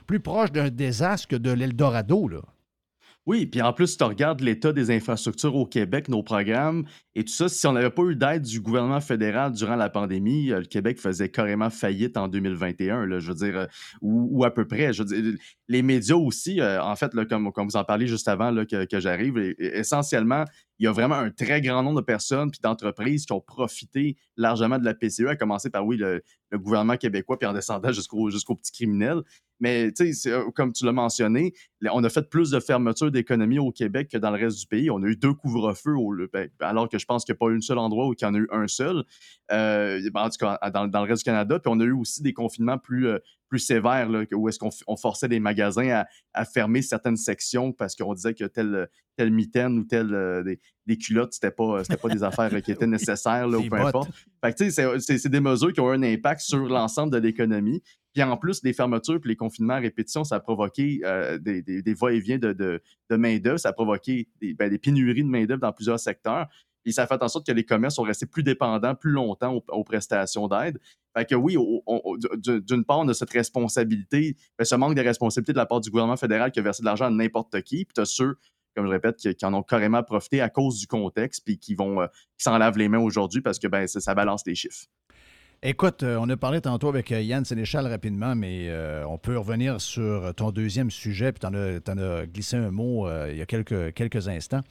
plus 0.07 0.21
proche 0.21 0.53
d'un 0.53 0.69
désastre 0.69 1.29
que 1.29 1.37
de 1.37 1.51
l'Eldorado. 1.51 2.31
Oui, 3.27 3.45
puis 3.45 3.61
en 3.61 3.73
plus, 3.73 3.99
tu 3.99 4.05
regardes 4.05 4.41
l'état 4.41 4.73
des 4.73 4.91
infrastructures 4.91 5.55
au 5.55 5.67
Québec, 5.67 6.09
nos 6.09 6.23
programmes 6.23 6.85
et 7.15 7.23
tout 7.23 7.33
ça. 7.33 7.51
Si 7.51 7.67
on 7.67 7.73
n'avait 7.73 7.91
pas 7.91 8.03
eu 8.05 8.17
d'aide 8.17 8.43
du 8.43 8.61
gouvernement 8.61 9.01
fédéral 9.01 9.53
durant 9.53 9.77
la 9.77 9.91
pandémie, 9.91 10.51
euh, 10.51 10.61
le 10.61 10.65
Québec 10.65 10.99
faisait 10.99 11.29
carrément 11.29 11.69
faillite 11.69 12.17
en 12.17 12.29
2021, 12.29 13.05
là, 13.05 13.21
je 13.21 13.29
veux 13.29 13.35
dire, 13.35 13.59
euh, 13.59 13.67
ou, 14.01 14.43
à 14.45 14.53
peu 14.53 14.67
près. 14.67 14.91
Les 15.69 15.83
médias 15.83 16.17
aussi, 16.17 16.61
euh, 16.61 16.83
en 16.83 16.97
fait, 16.97 17.13
comme, 17.29 17.51
vous 17.55 17.77
en 17.77 17.85
parliez 17.85 18.07
juste 18.07 18.27
avant 18.27 18.55
que, 18.65 19.01
j'arrive, 19.01 19.37
essentiellement, 19.59 20.45
il 20.81 20.85
y 20.85 20.87
a 20.87 20.93
vraiment 20.93 21.17
un 21.17 21.31
très 21.31 21.61
grand 21.61 21.83
nombre 21.83 22.01
de 22.01 22.05
personnes 22.05 22.51
puis 22.51 22.59
d'entreprises 22.63 23.27
qui 23.27 23.33
ont 23.35 23.41
profité 23.41 24.17
largement 24.39 24.79
de 24.79 24.85
la 24.85 24.95
PCE, 24.95 25.27
à 25.29 25.37
commencer 25.37 25.69
par, 25.69 25.87
oui, 25.87 25.99
le, 25.99 26.23
gouvernement 26.55 26.97
québécois, 26.97 27.39
puis 27.39 27.47
en 27.47 27.53
descendant 27.53 27.93
jusqu'au 27.93 28.31
jusqu'aux 28.31 28.57
petits 28.57 28.73
criminels. 28.73 29.21
Mais, 29.61 29.93
tu 29.93 30.15
sais, 30.15 30.31
euh, 30.31 30.51
comme 30.53 30.73
tu 30.73 30.87
l'as 30.87 30.93
mentionné, 30.93 31.53
on 31.93 32.03
a 32.03 32.09
fait 32.09 32.31
plus 32.31 32.51
de 32.51 32.61
fermetures 32.61 33.11
d'économie 33.11 33.59
au 33.59 33.73
Québec 33.73 34.09
que 34.11 34.17
dans 34.17 34.31
le 34.31 34.39
reste 34.39 34.59
du 34.59 34.67
pays. 34.67 34.91
On 34.91 35.03
a 35.03 35.07
eu 35.07 35.17
deux 35.17 35.35
couvre-feux, 35.35 35.95
ben, 36.33 36.49
alors 36.61 36.89
que 36.89 36.99
je 36.99 37.05
pense 37.05 37.27
qu'il 37.27 37.35
n'y 37.35 37.37
a 37.37 37.41
pas 37.41 37.53
eu 37.53 37.59
un 37.59 37.61
seul 37.61 37.77
endroit 37.77 38.09
où 38.09 38.15
il 38.15 38.23
y 38.23 38.25
en 38.25 38.35
a 38.35 38.39
eu 38.39 38.49
un 38.51 38.67
seul. 38.67 39.05
Euh, 39.53 40.01
ben, 40.15 40.23
en 40.23 40.31
tout 40.31 40.39
cas, 40.39 40.59
dans, 40.71 40.89
dans 40.89 41.05
le 41.05 41.09
reste 41.11 41.25
du 41.25 41.25
Canada. 41.25 41.59
Puis 41.59 41.71
on 41.71 41.79
a 41.81 41.85
eu 41.85 41.93
aussi 41.93 42.23
des 42.23 42.33
confinements 42.33 42.79
plus, 42.79 43.07
euh, 43.07 43.19
plus 43.51 43.59
sévères, 43.59 44.09
là, 44.09 44.23
où 44.33 44.49
est-ce 44.49 44.59
qu'on 44.59 44.97
forçait 44.97 45.29
des 45.29 45.41
magasins 45.41 45.89
à, 45.91 46.07
à 46.33 46.45
fermer 46.47 46.81
certaines 46.81 47.17
sections 47.17 47.73
parce 47.73 47.95
qu'on 47.97 48.15
disait 48.15 48.33
que 48.33 48.45
telle, 48.45 48.89
telle 49.17 49.31
mitaine 49.33 49.77
ou 49.79 49.85
telle 49.85 50.15
euh, 50.15 50.43
des, 50.43 50.59
des 50.87 50.97
culottes, 50.97 51.35
c'était 51.35 51.51
pas, 51.51 51.85
c'était 51.85 51.99
pas 52.01 52.09
des 52.09 52.23
affaires 52.23 52.63
qui 52.63 52.71
étaient 52.73 52.87
nécessaires 52.87 53.47
là, 53.49 53.59
ou 53.59 53.63
peu 53.63 53.69
bottes. 53.71 53.81
importe. 53.89 54.11
Fait 54.43 54.53
que, 54.53 54.57
tu 54.65 54.71
sais, 54.71 54.99
c'est- 55.01 55.19
c'est 55.19 55.29
des 55.29 55.41
mesures 55.41 55.73
qui 55.73 55.81
ont 55.81 55.91
un 55.91 56.03
impact 56.03 56.41
sur 56.41 56.59
l'ensemble 56.67 57.13
de 57.13 57.19
l'économie. 57.19 57.83
Puis 58.15 58.23
en 58.23 58.37
plus, 58.37 58.63
les 58.65 58.73
fermetures 58.73 59.21
puis 59.21 59.29
les 59.31 59.37
confinements 59.37 59.75
à 59.75 59.79
répétition, 59.81 60.25
ça 60.25 60.37
a 60.37 60.41
provoqué 60.41 61.01
euh, 61.05 61.37
des, 61.39 61.61
des- 61.63 61.83
des 61.83 61.95
va-et-vient 61.95 62.39
de, 62.39 62.53
de, 62.53 62.81
de 63.11 63.17
main-d'œuvre, 63.17 63.59
ça 63.59 63.69
a 63.69 63.73
provoqué 63.73 64.29
des, 64.41 64.55
ben, 64.55 64.71
des 64.71 64.79
pénuries 64.79 65.23
de 65.25 65.29
main-d'œuvre 65.29 65.61
dans 65.61 65.73
plusieurs 65.73 66.01
secteurs. 66.01 66.47
Et 66.87 66.93
ça 66.93 67.03
a 67.03 67.07
fait 67.07 67.23
en 67.23 67.29
sorte 67.29 67.47
que 67.47 67.53
les 67.53 67.65
commerces 67.65 67.97
sont 67.97 68.03
restés 68.05 68.25
plus 68.25 68.43
dépendants 68.43 68.95
plus 68.95 69.11
longtemps 69.11 69.55
aux, 69.55 69.63
aux 69.69 69.85
prestations 69.85 70.49
d'aide. 70.49 70.81
Fait 71.17 71.25
que 71.25 71.35
oui, 71.35 71.57
d'une 72.69 72.85
part, 72.85 73.01
on 73.01 73.09
a 73.09 73.15
cette 73.15 73.31
responsabilité, 73.31 74.37
ben, 74.59 74.65
ce 74.65 74.75
manque 74.77 74.95
de 74.95 75.03
responsabilité 75.03 75.53
de 75.53 75.59
la 75.59 75.67
part 75.67 75.81
du 75.81 75.91
gouvernement 75.91 76.17
fédéral 76.17 76.53
qui 76.53 76.61
a 76.61 76.63
versé 76.63 76.83
de 76.83 76.87
l'argent 76.87 77.07
à 77.07 77.11
n'importe 77.11 77.61
qui. 77.63 77.85
Puis 77.85 77.95
tu 77.95 78.01
as 78.01 78.05
ceux, 78.05 78.37
comme 78.77 78.87
je 78.87 78.91
répète, 78.91 79.17
qui, 79.17 79.45
en 79.45 79.55
ont 79.55 79.63
carrément 79.63 80.03
profité 80.03 80.41
à 80.41 80.49
cause 80.49 80.79
du 80.79 80.87
contexte, 80.87 81.45
puis 81.45 81.59
qui 81.59 81.75
vont 81.75 82.01
euh, 82.01 82.07
s'en 82.39 82.57
lavent 82.59 82.79
les 82.79 82.89
mains 82.89 83.01
aujourd'hui 83.01 83.41
parce 83.41 83.59
que 83.59 83.67
ben, 83.67 83.87
ça, 83.87 84.15
balance 84.15 84.43
les 84.47 84.55
chiffres. 84.55 84.87
Écoute, 85.63 86.05
euh, 86.05 86.17
on 86.21 86.29
a 86.31 86.37
parlé 86.37 86.61
tantôt 86.61 86.89
avec 86.89 87.13
euh, 87.13 87.21
Yann 87.21 87.45
Sénéchal 87.45 87.87
rapidement, 87.87 88.35
mais 88.35 88.73
on 89.07 89.19
peut 89.19 89.37
revenir 89.37 89.81
sur 89.81 90.33
ton 90.37 90.53
deuxième 90.53 90.91
sujet, 90.91 91.33
puis 91.33 91.41
tu 91.41 91.47
en, 91.47 91.99
as- 91.99 92.27
glissé 92.27 92.57
un 92.57 92.71
mot 92.71 93.09
il 93.29 93.37
y 93.37 93.43
a 93.43 93.47
quelques, 93.47 93.93
quelques 93.95 94.29
instants. 94.29 94.63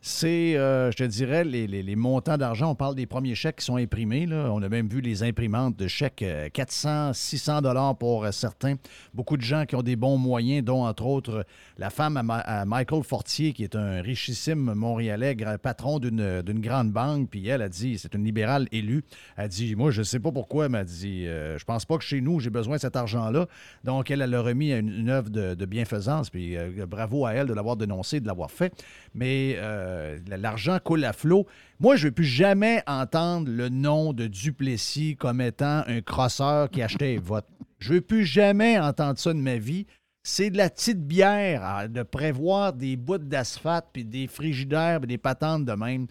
C'est, 0.00 0.56
euh, 0.56 0.90
je 0.92 0.96
te 0.98 1.02
dirais, 1.04 1.42
les, 1.44 1.66
les- 1.66 1.96
montants 1.96 2.36
d'argent. 2.36 2.70
On 2.70 2.74
parle 2.74 2.94
des 2.94 3.06
premiers 3.06 3.34
chèques 3.34 3.56
qui 3.56 3.64
sont 3.64 3.76
imprimés. 3.76 4.26
là. 4.26 4.50
On 4.52 4.62
a 4.62 4.68
même 4.68 4.86
vu 4.88 5.00
les 5.00 5.22
imprimantes 5.22 5.76
de 5.76 5.88
chèques 5.88 6.22
euh, 6.22 6.48
400, 6.52 7.12
600 7.14 7.62
dollars 7.62 7.96
pour 7.96 8.24
euh, 8.24 8.30
certains. 8.32 8.74
Beaucoup 9.14 9.36
de 9.36 9.42
gens 9.42 9.64
qui 9.64 9.74
ont 9.74 9.82
des 9.82 9.96
bons 9.96 10.16
moyens, 10.18 10.64
dont 10.64 10.84
entre 10.86 11.06
autres 11.06 11.44
la 11.78 11.90
femme 11.90 12.16
à, 12.16 12.22
Ma- 12.22 12.38
à 12.38 12.64
Michael 12.66 13.02
Fortier, 13.02 13.52
qui 13.52 13.64
est 13.64 13.74
un 13.74 14.00
richissime 14.02 14.74
Montréalais, 14.74 15.34
patron 15.62 15.98
d'une 15.98 16.60
grande 16.60 16.92
banque. 16.92 17.30
Puis 17.30 17.48
elle 17.48 17.62
a 17.62 17.68
dit, 17.68 17.98
c'est 17.98 18.14
une 18.14 18.24
libérale 18.24 18.68
élue, 18.72 19.02
a 19.36 19.48
dit, 19.48 19.74
moi, 19.74 19.90
je 19.90 20.00
ne 20.00 20.04
sais 20.04 20.20
pas 20.20 20.30
pourquoi, 20.30 20.68
mais 20.68 20.78
elle 20.78 20.82
a 20.82 20.84
dit, 20.84 21.26
euh, 21.26 21.58
je 21.58 21.64
pense 21.64 21.84
pas 21.84 21.96
que 21.98 22.04
chez 22.04 22.20
nous, 22.20 22.38
j'ai 22.40 22.50
besoin 22.50 22.76
de 22.76 22.80
cet 22.82 22.94
argent-là. 22.96 23.46
Donc, 23.84 24.10
elle, 24.10 24.20
elle 24.22 24.34
a 24.34 24.40
remis 24.42 24.72
une, 24.72 24.88
une 24.88 25.08
œuvre 25.08 25.30
de, 25.30 25.64
bienfaisance. 25.66 26.30
Puis 26.30 26.56
euh, 26.56 26.86
bravo 26.86 27.26
à 27.26 27.32
elle 27.32 27.46
de 27.48 27.54
l'avoir 27.54 27.76
dénoncé, 27.76 28.20
de 28.20 28.26
l'avoir 28.26 28.50
fait. 28.50 28.72
Mais 29.14 29.56
euh, 29.86 30.18
l'argent 30.26 30.78
coule 30.82 31.04
à 31.04 31.12
flot. 31.12 31.46
Moi, 31.80 31.96
je 31.96 32.04
ne 32.04 32.08
veux 32.08 32.14
plus 32.14 32.24
jamais 32.24 32.82
entendre 32.86 33.50
le 33.50 33.68
nom 33.68 34.12
de 34.12 34.26
Duplessis 34.26 35.16
comme 35.16 35.40
étant 35.40 35.84
un 35.86 36.00
crosseur 36.00 36.70
qui 36.70 36.82
achetait 36.82 37.12
les 37.12 37.18
votes. 37.18 37.46
Je 37.78 37.90
ne 37.90 37.94
veux 37.96 38.00
plus 38.00 38.24
jamais 38.24 38.78
entendre 38.78 39.18
ça 39.18 39.32
de 39.32 39.38
ma 39.38 39.56
vie. 39.56 39.86
C'est 40.22 40.50
de 40.50 40.56
la 40.56 40.70
petite 40.70 41.06
bière 41.06 41.88
de 41.88 42.02
prévoir 42.02 42.72
des 42.72 42.96
bouts 42.96 43.18
d'asphalte, 43.18 43.86
puis 43.92 44.04
des 44.04 44.26
frigidaires, 44.26 45.00
des 45.00 45.18
patentes 45.18 45.64
de 45.64 45.72
même. 45.72 46.08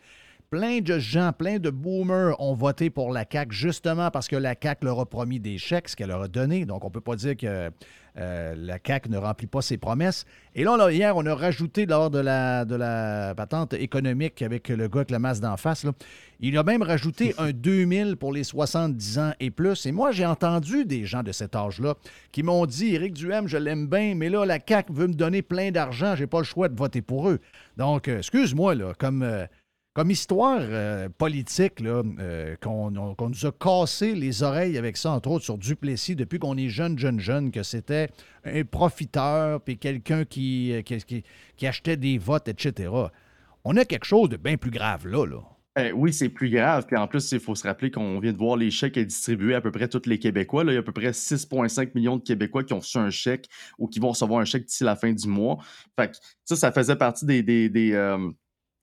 Plein 0.49 0.79
de 0.79 0.99
gens, 0.99 1.33
plein 1.33 1.59
de 1.59 1.69
boomers 1.69 2.39
ont 2.39 2.53
voté 2.53 2.89
pour 2.89 3.11
la 3.11 3.25
CAQ 3.29 3.53
justement 3.53 4.11
parce 4.11 4.27
que 4.27 4.35
la 4.37 4.55
CAQ 4.61 4.85
leur 4.85 4.99
a 5.01 5.05
promis 5.05 5.39
des 5.39 5.57
chèques, 5.57 5.89
ce 5.89 5.95
qu'elle 5.95 6.09
leur 6.09 6.21
a 6.21 6.27
donné. 6.27 6.65
Donc, 6.65 6.85
on 6.85 6.87
ne 6.87 6.93
peut 6.93 7.01
pas 7.01 7.15
dire 7.15 7.35
que 7.35 7.71
euh, 8.17 8.55
la 8.57 8.77
CAQ 8.85 9.09
ne 9.09 9.17
remplit 9.17 9.47
pas 9.47 9.61
ses 9.61 9.77
promesses. 9.77 10.25
Et 10.53 10.63
là, 10.63 10.77
là, 10.77 10.91
hier, 10.91 11.17
on 11.17 11.25
a 11.25 11.35
rajouté 11.35 11.85
lors 11.85 12.09
de 12.09 12.19
la, 12.19 12.65
de 12.65 12.75
la 12.75 13.33
patente 13.35 13.73
économique 13.73 14.41
avec 14.41 14.69
le 14.69 14.87
gars 14.87 14.99
avec 14.99 15.11
la 15.11 15.19
masse 15.19 15.41
d'en 15.41 15.57
face, 15.57 15.83
là, 15.83 15.91
il 16.39 16.57
a 16.57 16.63
même 16.63 16.81
rajouté 16.81 17.33
un 17.37 17.51
2000 17.51 18.15
pour 18.17 18.31
les 18.31 18.43
70 18.43 19.19
ans 19.19 19.31
et 19.39 19.51
plus. 19.51 19.85
Et 19.85 19.91
moi, 19.91 20.11
j'ai 20.11 20.25
entendu 20.25 20.85
des 20.85 21.05
gens 21.05 21.23
de 21.23 21.31
cet 21.31 21.55
âge-là 21.55 21.95
qui 22.31 22.43
m'ont 22.43 22.65
dit 22.65 22.95
Éric 22.95 23.13
Duhem, 23.13 23.47
je 23.47 23.57
l'aime 23.57 23.87
bien, 23.87 24.15
mais 24.15 24.29
là, 24.29 24.45
la 24.45 24.59
CAQ 24.65 24.93
veut 24.93 25.07
me 25.07 25.13
donner 25.13 25.41
plein 25.41 25.71
d'argent, 25.71 26.15
j'ai 26.15 26.27
pas 26.27 26.39
le 26.39 26.45
choix 26.45 26.69
de 26.69 26.77
voter 26.77 27.01
pour 27.01 27.29
eux. 27.29 27.39
Donc, 27.77 28.07
euh, 28.07 28.19
excuse-moi, 28.19 28.75
là, 28.75 28.93
comme. 28.97 29.23
euh, 29.23 29.45
comme 29.95 30.11
histoire 30.11 30.59
euh, 30.61 31.07
politique, 31.17 31.81
euh, 31.81 32.55
qu'on 32.61 32.95
on- 32.95 33.15
qu'on 33.15 33.29
nous 33.29 33.45
a 33.45 33.51
cassé 33.53 34.13
les 34.13 34.43
oreilles 34.43 34.77
avec 34.77 34.97
ça, 34.97 35.11
entre 35.11 35.31
autres 35.31 35.45
sur 35.45 35.57
Duplessis, 35.57 36.15
depuis 36.17 36.37
qu'on 36.37 36.57
est 36.57 36.67
jeune, 36.69 36.99
jeune, 36.99 37.19
jeune, 37.19 37.49
que 37.49 37.63
c'était 37.63 38.09
un 38.43 38.63
profiteur, 38.65 39.61
puis 39.61 39.77
quelqu'un 39.77 40.25
qui, 40.25 40.73
euh, 40.73 41.21
achetait 41.67 41.95
des 41.97 42.17
votes, 42.17 42.49
etc. 42.49 42.89
On 43.63 43.77
a 43.77 43.85
quelque 43.85 44.05
chose 44.05 44.29
de 44.29 44.37
bien 44.37 44.57
plus 44.57 44.69
grave 44.69 45.07
là. 45.07 45.25
là. 45.25 45.39
Oui, 45.93 46.13
c'est 46.13 46.29
plus 46.29 46.49
grave. 46.49 46.85
Puis 46.87 46.95
en 46.95 47.05
plus, 47.07 47.31
il 47.33 47.39
faut 47.39 47.55
se 47.55 47.67
rappeler 47.67 47.91
qu'on 47.91 48.19
vient 48.19 48.31
de 48.31 48.37
voir 48.37 48.55
les 48.55 48.71
chèques 48.71 48.97
distribués 48.99 49.55
à 49.55 49.61
peu 49.61 49.71
près 49.71 49.89
tous 49.89 50.05
les 50.05 50.19
Québécois. 50.19 50.63
Il 50.67 50.73
y 50.73 50.75
a 50.77 50.79
à 50.79 50.83
peu 50.83 50.93
près 50.93 51.11
6,5 51.11 51.93
millions 51.95 52.15
de 52.17 52.23
Québécois 52.23 52.63
qui 52.63 52.71
ont 52.73 52.79
reçu 52.79 52.97
un 52.97 53.09
chèque 53.09 53.49
ou 53.77 53.87
qui 53.87 53.99
vont 53.99 54.09
recevoir 54.09 54.39
un 54.39 54.45
chèque 54.45 54.65
d'ici 54.65 54.83
la 54.85 54.95
fin 54.95 55.11
du 55.11 55.27
mois. 55.27 55.57
Fait 55.99 56.11
que 56.11 56.17
ça, 56.45 56.55
ça 56.55 56.71
faisait 56.71 56.95
partie 56.95 57.25
des, 57.25 57.41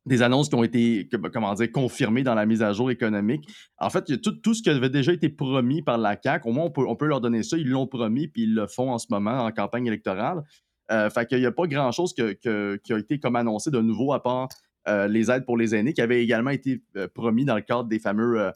des 0.07 0.23
annonces 0.23 0.49
qui 0.49 0.55
ont 0.55 0.65
été, 0.65 1.09
que- 1.09 1.17
comment 1.29 1.55
dire, 1.55 1.71
confirmées 1.71 2.23
dans 2.23 2.35
la 2.35 2.47
mise 2.47 2.63
à 2.63 2.73
jour 2.73 2.91
économique. 2.91 3.49
En 3.79 3.91
fait, 3.91 4.05
il 4.09 4.13
y 4.13 4.15
a 4.15 4.19
tout, 4.19 4.55
ce 4.55 4.63
qui 4.63 4.71
avait 4.71 4.91
déjà 4.91 5.13
été 5.13 5.29
promis 5.29 5.83
par 5.83 5.99
la 5.99 6.17
CAQ. 6.21 6.49
Au 6.49 6.53
moins, 6.53 6.71
on 6.77 6.97
peut, 6.97 7.07
leur 7.07 7.21
donner 7.21 7.43
ça. 7.43 7.57
Ils 7.57 7.69
l'ont 7.69 7.87
promis, 7.87 8.29
puis 8.29 8.43
ils 8.43 8.55
le 8.55 8.67
font 8.67 8.91
en 8.91 8.99
ce 8.99 9.07
moment 9.11 9.45
en 9.45 9.53
campagne 9.53 9.87
électorale. 9.87 10.43
Euh, 10.91 11.09
fait 11.11 11.27
qu'il 11.27 11.39
n'y 11.39 11.47
a 11.47 11.53
pas 11.53 11.67
grand-chose 11.67 12.13
qui 12.13 12.23
a 12.23 12.99
été 12.99 13.19
comme 13.21 13.37
annoncé 13.37 13.71
de 13.71 13.81
nouveau 13.81 14.13
à 14.13 14.23
part 14.23 14.49
euh, 14.89 15.07
les 15.07 15.31
aides 15.31 15.47
pour 15.47 15.57
les 15.57 15.77
aînés 15.77 15.93
qui 15.93 16.03
avaient 16.03 16.23
également 16.23 16.51
été 16.51 16.83
euh, 16.97 17.07
promis 17.07 17.45
dans 17.45 17.55
le 17.55 17.63
cadre 17.63 17.85
des 17.85 18.01
fameux 18.01 18.51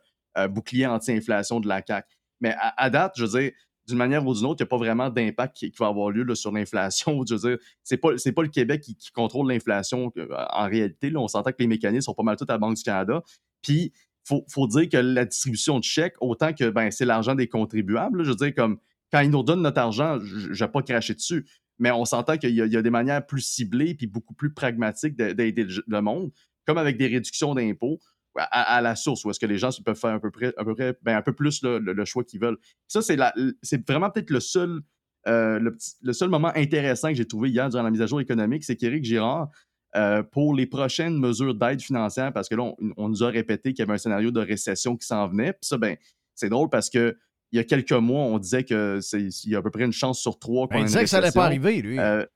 boucliers 0.51 0.87
anti-inflation 0.87 1.61
de 1.61 1.69
la 1.69 1.81
CAQ. 1.87 2.07
Mais 2.41 2.55
à, 2.59 2.75
à 2.77 2.91
date, 2.91 3.15
je 3.17 3.25
veux 3.25 3.41
dire, 3.41 3.53
d'une 3.87 3.99
manière 3.99 4.27
ou 4.27 4.35
d'une 4.35 4.47
autre, 4.47 4.61
il 4.61 4.65
n'y 4.65 4.67
a 4.67 4.71
pas 4.71 4.77
vraiment 4.77 5.11
d'impact 5.11 5.57
qui, 5.57 5.73
va 5.79 5.87
avoir 5.87 6.11
lieu 6.11 6.35
sur 6.35 6.53
l'inflation. 6.53 7.23
Je 7.29 7.35
veux 7.35 7.51
dire, 7.51 7.59
c'est 7.83 7.97
pas, 7.97 8.11
pas 8.15 8.43
le 8.43 8.49
Québec 8.49 8.83
qui, 8.83 8.97
contrôle 9.15 9.49
l'inflation 9.49 10.13
euh, 10.17 10.29
en 10.51 10.69
réalité. 10.69 11.13
On 11.17 11.29
s'entend 11.29 11.51
que 11.51 11.57
les 11.61 11.67
mécanismes 11.67 12.07
sont 12.07 12.15
pas 12.15 12.23
mal 12.23 12.37
tous 12.37 12.45
à 12.49 12.55
la 12.55 12.59
Banque 12.59 12.77
du 12.77 12.83
Canada. 12.83 13.23
Puis, 13.63 13.93
faut, 14.25 14.45
faut 14.49 14.67
dire 14.67 14.89
que 14.89 14.97
la 14.97 15.25
distribution 15.25 15.79
de 15.79 15.85
chèques, 15.85 16.17
autant 16.21 16.53
que 16.53 16.69
ben, 16.71 16.91
c'est 16.91 17.05
l'argent 17.05 17.35
des 17.35 17.49
contribuables, 17.49 18.25
je 18.25 18.31
veux 18.31 18.37
dire, 18.37 18.55
comme 18.55 18.79
quand 19.13 19.21
ils 19.21 19.31
nous 19.31 19.45
donnent 19.45 19.63
notre 19.63 19.79
argent, 19.79 20.19
je 20.21 20.49
ne 20.49 20.55
vais 20.55 20.69
pas 20.69 20.83
cracher 20.83 21.15
dessus. 21.15 21.47
Mais 21.79 21.93
on 21.93 22.05
s'entend 22.05 22.37
qu'il 22.37 22.51
y, 22.51 22.55
y 22.55 22.77
a 22.77 22.83
des 22.83 22.91
manières 22.91 23.25
plus 23.25 23.43
ciblées 23.43 23.95
puis 23.95 24.07
beaucoup 24.07 24.35
plus 24.35 24.53
pragmatiques 24.53 25.15
de- 25.15 25.33
d'aider 25.33 25.67
le 25.87 26.01
monde, 26.01 26.33
comme 26.67 26.79
avec 26.79 26.97
des 26.97 27.07
réductions 27.07 27.55
d'impôts 27.55 28.01
à, 28.39 28.77
à 28.77 28.81
la 28.81 28.95
source, 28.97 29.25
où 29.25 29.31
est-ce 29.31 29.41
que 29.41 29.47
les 29.47 29.59
gens 29.59 29.71
peuvent 29.85 29.99
faire 29.99 30.15
à 30.15 30.21
peu 30.21 30.31
près, 30.31 30.53
à 30.57 30.65
peu, 30.65 30.75
près, 30.75 30.97
ben, 31.03 31.17
un 31.17 31.23
peu 31.23 31.33
plus 31.33 31.63
là, 31.63 31.79
le, 31.79 31.93
le 31.93 32.05
choix 32.05 32.25
qu'ils 32.25 32.41
veulent. 32.41 32.59
Ça, 32.89 33.03
c'est 33.03 33.17
la- 33.17 33.35
c'est 33.63 33.87
vraiment 33.89 34.11
peut-être 34.11 34.31
le 34.31 34.41
seul, 34.41 34.81
euh, 35.29 35.59
le, 35.59 35.75
petit- 35.75 35.95
le 36.03 36.13
seul 36.13 36.29
moment 36.29 36.53
intéressant 36.55 37.09
que 37.09 37.15
j'ai 37.15 37.27
trouvé 37.27 37.51
hier 37.51 37.69
durant 37.69 37.83
la 37.83 37.91
mise 37.91 38.03
à 38.03 38.07
jour 38.07 38.21
économique, 38.21 38.65
c'est 38.65 38.77
qu'Éric 38.77 39.05
Girard, 39.05 39.49
euh, 39.97 40.23
pour 40.23 40.55
les 40.55 40.67
prochaines 40.67 41.19
mesures 41.19 41.55
d'aide 41.55 41.81
financière, 41.81 42.33
parce 42.33 42.49
que 42.49 42.55
là, 42.55 42.63
on, 42.65 42.77
on 42.97 43.09
nous 43.09 43.23
a 43.25 43.29
répété 43.29 43.73
qu'il 43.73 43.81
y 43.81 43.83
avait 43.83 43.95
un 43.95 43.99
scénario 43.99 44.31
de 44.31 44.41
récession 44.41 44.97
qui 44.97 45.07
s'en 45.07 45.27
venait. 45.29 45.53
Puis 45.53 45.61
ça, 45.63 45.79
ben, 45.79 45.97
c'est 46.35 46.49
drôle 46.51 46.69
parce 46.69 46.91
que 46.91 47.17
il 47.53 47.57
y 47.57 47.61
a 47.61 47.65
quelques 47.65 47.93
mois, 47.93 48.23
on 48.25 48.39
disait 48.39 48.65
que 48.65 48.99
c'est 49.01 49.23
il 49.23 49.51
y 49.51 49.55
a 49.55 49.61
à 49.61 49.63
peu 49.63 49.71
près 49.71 49.85
une 49.85 49.93
chance 49.93 50.21
sur 50.21 50.39
trois 50.39 50.67
qu'on 50.69 50.75
Ben, 50.75 50.81
il 50.81 50.87
disait 50.87 51.01
que 51.05 51.07
ça 51.09 51.19
allait 51.19 51.31
pas 51.33 51.45
arriver, 51.47 51.81
lui. 51.81 51.99
Euh, 51.99 52.27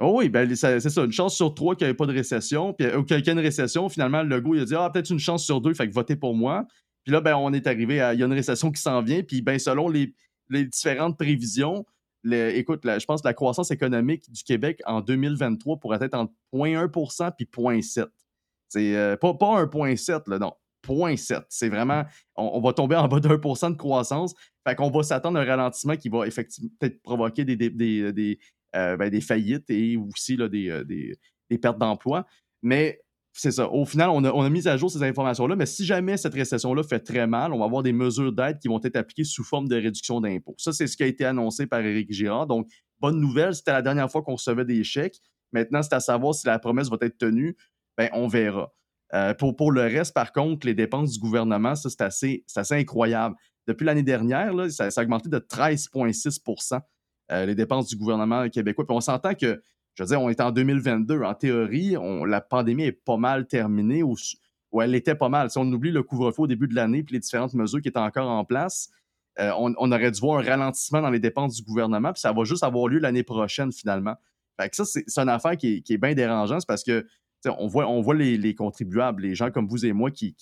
oh 0.00 0.18
oui, 0.18 0.28
ben, 0.28 0.54
c'est 0.54 0.80
ça, 0.80 1.04
une 1.04 1.12
chance 1.12 1.36
sur 1.36 1.54
trois 1.54 1.74
qu'il 1.74 1.86
n'y 1.86 1.90
avait 1.90 1.96
pas 1.96 2.06
de 2.06 2.12
récession, 2.12 2.72
puis 2.72 2.86
ou 2.94 3.04
qu'il 3.04 3.18
y 3.18 3.28
ait 3.28 3.32
une 3.32 3.38
récession, 3.38 3.88
finalement, 3.88 4.22
le 4.22 4.28
Legault, 4.36 4.54
il 4.54 4.62
a 4.62 4.64
dit, 4.64 4.74
ah, 4.74 4.90
peut-être 4.90 5.10
une 5.10 5.18
chance 5.18 5.44
sur 5.44 5.60
deux, 5.60 5.74
fait 5.74 5.88
que 5.88 5.92
votez 5.92 6.16
pour 6.16 6.34
moi. 6.34 6.66
Puis 7.04 7.12
là, 7.12 7.20
ben, 7.20 7.36
on 7.36 7.52
est 7.52 7.66
arrivé 7.66 8.00
à, 8.00 8.14
il 8.14 8.20
y 8.20 8.22
a 8.22 8.26
une 8.26 8.32
récession 8.32 8.70
qui 8.70 8.80
s'en 8.80 9.02
vient, 9.02 9.22
puis 9.22 9.42
ben, 9.42 9.58
selon 9.58 9.88
les, 9.88 10.14
différentes 10.50 11.16
prévisions, 11.16 11.86
écoute, 12.24 12.82
je 12.84 13.04
pense 13.06 13.22
que 13.22 13.28
la 13.28 13.34
croissance 13.34 13.70
économique 13.70 14.30
du 14.30 14.44
Québec 14.44 14.80
en 14.84 15.00
2023 15.00 15.78
pourrait 15.78 15.98
être 16.02 16.14
entre 16.14 16.32
0,1% 16.52 17.32
puis 17.36 17.48
0,7. 17.50 18.06
C'est 18.68 18.96
euh, 18.96 19.16
pas, 19.16 19.34
pas 19.34 19.64
1,7, 19.64 20.30
là, 20.30 20.38
non. 20.38 20.52
0,7. 20.86 21.44
C'est 21.48 21.68
vraiment, 21.68 22.04
on, 22.36 22.60
va 22.60 22.72
tomber 22.72 22.96
en 22.96 23.06
bas 23.06 23.20
de 23.20 23.28
1% 23.28 23.72
de 23.72 23.76
croissance. 23.76 24.34
Fait 24.66 24.74
qu'on 24.74 24.90
va 24.90 25.02
s'attendre 25.02 25.38
à 25.38 25.42
un 25.42 25.44
ralentissement 25.44 25.96
qui 25.96 26.08
va 26.08 26.26
effectivement 26.26 26.70
peut-être 26.80 27.02
provoquer 27.02 27.44
des, 27.44 28.02
euh, 28.02 28.36
ben, 28.72 29.10
des 29.10 29.20
faillites 29.20 29.68
et 29.70 29.96
aussi 29.96 30.36
là, 30.36 30.48
des, 30.48 30.70
euh, 30.70 30.84
des, 30.84 31.14
des 31.50 31.58
pertes 31.58 31.78
d'emploi. 31.78 32.26
Mais 32.62 33.00
c'est 33.32 33.50
ça. 33.50 33.68
Au 33.70 33.84
final, 33.84 34.10
on 34.10 34.24
a, 34.24 34.32
on 34.32 34.42
a 34.42 34.50
mis 34.50 34.68
à 34.68 34.76
jour 34.76 34.90
ces 34.90 35.02
informations-là, 35.02 35.56
mais 35.56 35.66
si 35.66 35.84
jamais 35.84 36.16
cette 36.16 36.34
récession-là 36.34 36.82
fait 36.82 37.00
très 37.00 37.26
mal, 37.26 37.52
on 37.52 37.58
va 37.58 37.64
avoir 37.64 37.82
des 37.82 37.92
mesures 37.92 38.32
d'aide 38.32 38.58
qui 38.58 38.68
vont 38.68 38.80
être 38.82 38.96
appliquées 38.96 39.24
sous 39.24 39.44
forme 39.44 39.68
de 39.68 39.76
réduction 39.76 40.20
d'impôts. 40.20 40.54
Ça, 40.58 40.72
c'est 40.72 40.86
ce 40.86 40.96
qui 40.96 41.02
a 41.02 41.06
été 41.06 41.24
annoncé 41.24 41.66
par 41.66 41.80
Éric 41.80 42.12
Girard. 42.12 42.46
Donc, 42.46 42.68
bonne 43.00 43.18
nouvelle, 43.18 43.54
c'était 43.54 43.72
la 43.72 43.82
dernière 43.82 44.10
fois 44.10 44.22
qu'on 44.22 44.34
recevait 44.34 44.64
des 44.64 44.84
chèques. 44.84 45.18
Maintenant, 45.52 45.82
c'est 45.82 45.94
à 45.94 46.00
savoir 46.00 46.34
si 46.34 46.46
la 46.46 46.58
promesse 46.58 46.88
va 46.88 46.98
être 47.00 47.18
tenue. 47.18 47.56
Ben, 47.96 48.08
on 48.12 48.26
verra. 48.26 48.72
Euh, 49.14 49.34
pour, 49.34 49.56
pour 49.56 49.72
le 49.72 49.82
reste, 49.82 50.14
par 50.14 50.32
contre, 50.32 50.66
les 50.66 50.74
dépenses 50.74 51.12
du 51.12 51.18
gouvernement, 51.18 51.74
ça, 51.74 51.90
c'est 51.90 52.02
assez, 52.02 52.44
incroyable. 52.70 53.34
Depuis 53.66 53.84
l'année 53.84 54.02
dernière, 54.02 54.54
là, 54.54 54.68
ça, 54.70 54.90
ça 54.90 55.00
a 55.00 55.04
augmenté 55.04 55.28
de 55.28 55.38
13,6 55.38 56.26
euh, 56.26 56.80
les 57.32 57.54
dépenses 57.54 57.88
du 57.88 57.96
gouvernement 57.96 58.48
québécois. 58.48 58.86
Puis 58.86 58.96
on 58.96 59.00
s'entend 59.00 59.34
que, 59.34 59.62
je 59.94 60.02
veux 60.02 60.08
dire, 60.08 60.20
on 60.20 60.28
est 60.28 60.40
en 60.40 60.50
2022. 60.50 61.22
En 61.22 61.34
théorie, 61.34 61.96
la 62.26 62.40
pandémie 62.40 62.84
est 62.84 62.92
pas 62.92 63.16
mal 63.16 63.46
terminée, 63.46 64.02
ou, 64.02 64.16
elle 64.80 64.94
était 64.94 65.14
pas 65.14 65.28
mal. 65.28 65.50
Si 65.50 65.58
on 65.58 65.70
oublie 65.72 65.90
le 65.90 66.02
couvre-feu 66.02 66.42
au 66.42 66.46
début 66.46 66.68
de 66.68 66.74
l'année 66.74 67.02
puis 67.02 67.14
les 67.14 67.20
différentes 67.20 67.54
mesures 67.54 67.80
qui 67.80 67.88
étaient 67.88 67.98
encore 67.98 68.28
en 68.28 68.44
place, 68.44 68.90
euh, 69.38 69.50
on, 69.56 69.92
aurait 69.92 70.10
dû 70.10 70.20
voir 70.20 70.40
un 70.40 70.42
ralentissement 70.42 71.00
dans 71.00 71.10
les 71.10 71.20
dépenses 71.20 71.56
du 71.56 71.62
gouvernement, 71.62 72.12
puis 72.12 72.20
ça 72.20 72.32
va 72.32 72.44
juste 72.44 72.64
avoir 72.64 72.88
lieu 72.88 72.98
l'année 72.98 73.22
prochaine, 73.22 73.72
finalement. 73.72 74.14
Fait 74.60 74.68
que 74.68 74.76
ça, 74.76 74.84
c'est 74.84 75.18
une 75.18 75.28
affaire 75.30 75.56
qui 75.56 75.76
est, 75.76 75.80
qui 75.80 75.94
est 75.94 75.98
bien 75.98 76.14
dérangeante, 76.14 76.66
parce 76.66 76.84
que 76.84 77.06
on 77.46 77.66
voit, 77.66 77.88
on 77.88 78.00
voit 78.00 78.14
les, 78.14 78.36
les 78.36 78.54
contribuables, 78.54 79.22
les 79.22 79.34
gens 79.34 79.50
comme 79.50 79.66
vous 79.66 79.84
et 79.84 79.92
moi 79.92 80.10
qui, 80.10 80.34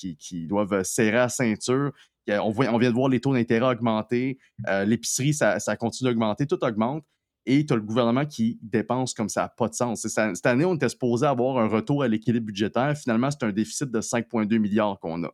doivent 0.49 0.83
serrer 0.83 1.13
la 1.13 1.29
ceinture. 1.29 1.93
On, 2.29 2.51
voit- 2.51 2.69
on 2.73 2.79
vient 2.79 2.91
de 2.91 2.95
voir 2.95 3.09
les 3.09 3.21
taux 3.21 3.33
d'intérêt 3.33 3.67
augmenter, 3.67 4.39
euh, 4.69 4.85
l'épicerie, 4.85 5.35
ça, 5.35 5.59
continue 5.77 6.11
d'augmenter, 6.11 6.47
tout 6.47 6.63
augmente. 6.65 7.05
Et 7.47 7.65
tu 7.65 7.73
as 7.73 7.77
le 7.77 7.83
gouvernement 7.83 8.27
qui 8.27 8.59
dépense 8.63 9.15
comme 9.15 9.31
ça 9.31 9.43
n'a 9.43 9.49
pas 9.49 9.69
de 9.69 9.75
sens. 9.75 10.07
Cette 10.07 10.47
année, 10.47 10.65
on 10.67 10.75
était 10.75 10.91
supposé 10.91 11.27
avoir 11.27 11.59
un 11.59 11.69
retour 11.69 12.03
à 12.03 12.09
l'équilibre 12.09 12.47
budgétaire. 12.47 12.97
Finalement, 12.97 13.31
c'est 13.31 13.45
un 13.45 13.51
déficit 13.51 13.91
de 13.91 14.01
5,2 14.01 14.59
milliards 14.59 15.01
qu'on 15.01 15.25
a. 15.25 15.31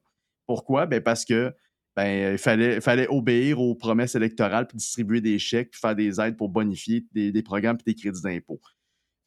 Pourquoi? 0.47 0.87
Ben 0.87 1.03
parce 1.03 1.25
que 1.25 1.53
ben, 1.97 2.35
il 2.35 2.39
fallait, 2.39 2.81
fallait 2.81 3.09
obéir 3.09 3.59
aux 3.61 3.75
promesses 3.75 4.15
électorales, 4.15 4.67
puis 4.67 4.77
distribuer 4.77 5.21
des 5.21 5.39
chèques, 5.39 5.75
faire 5.75 5.97
des 5.97 6.21
aides 6.21 6.37
pour 6.37 6.51
bonifier 6.51 7.07
des, 7.13 7.33
des 7.33 7.43
programmes 7.43 7.77
puis 7.79 7.93
des 7.93 8.01
crédits 8.01 8.23
d'impôt. 8.23 8.61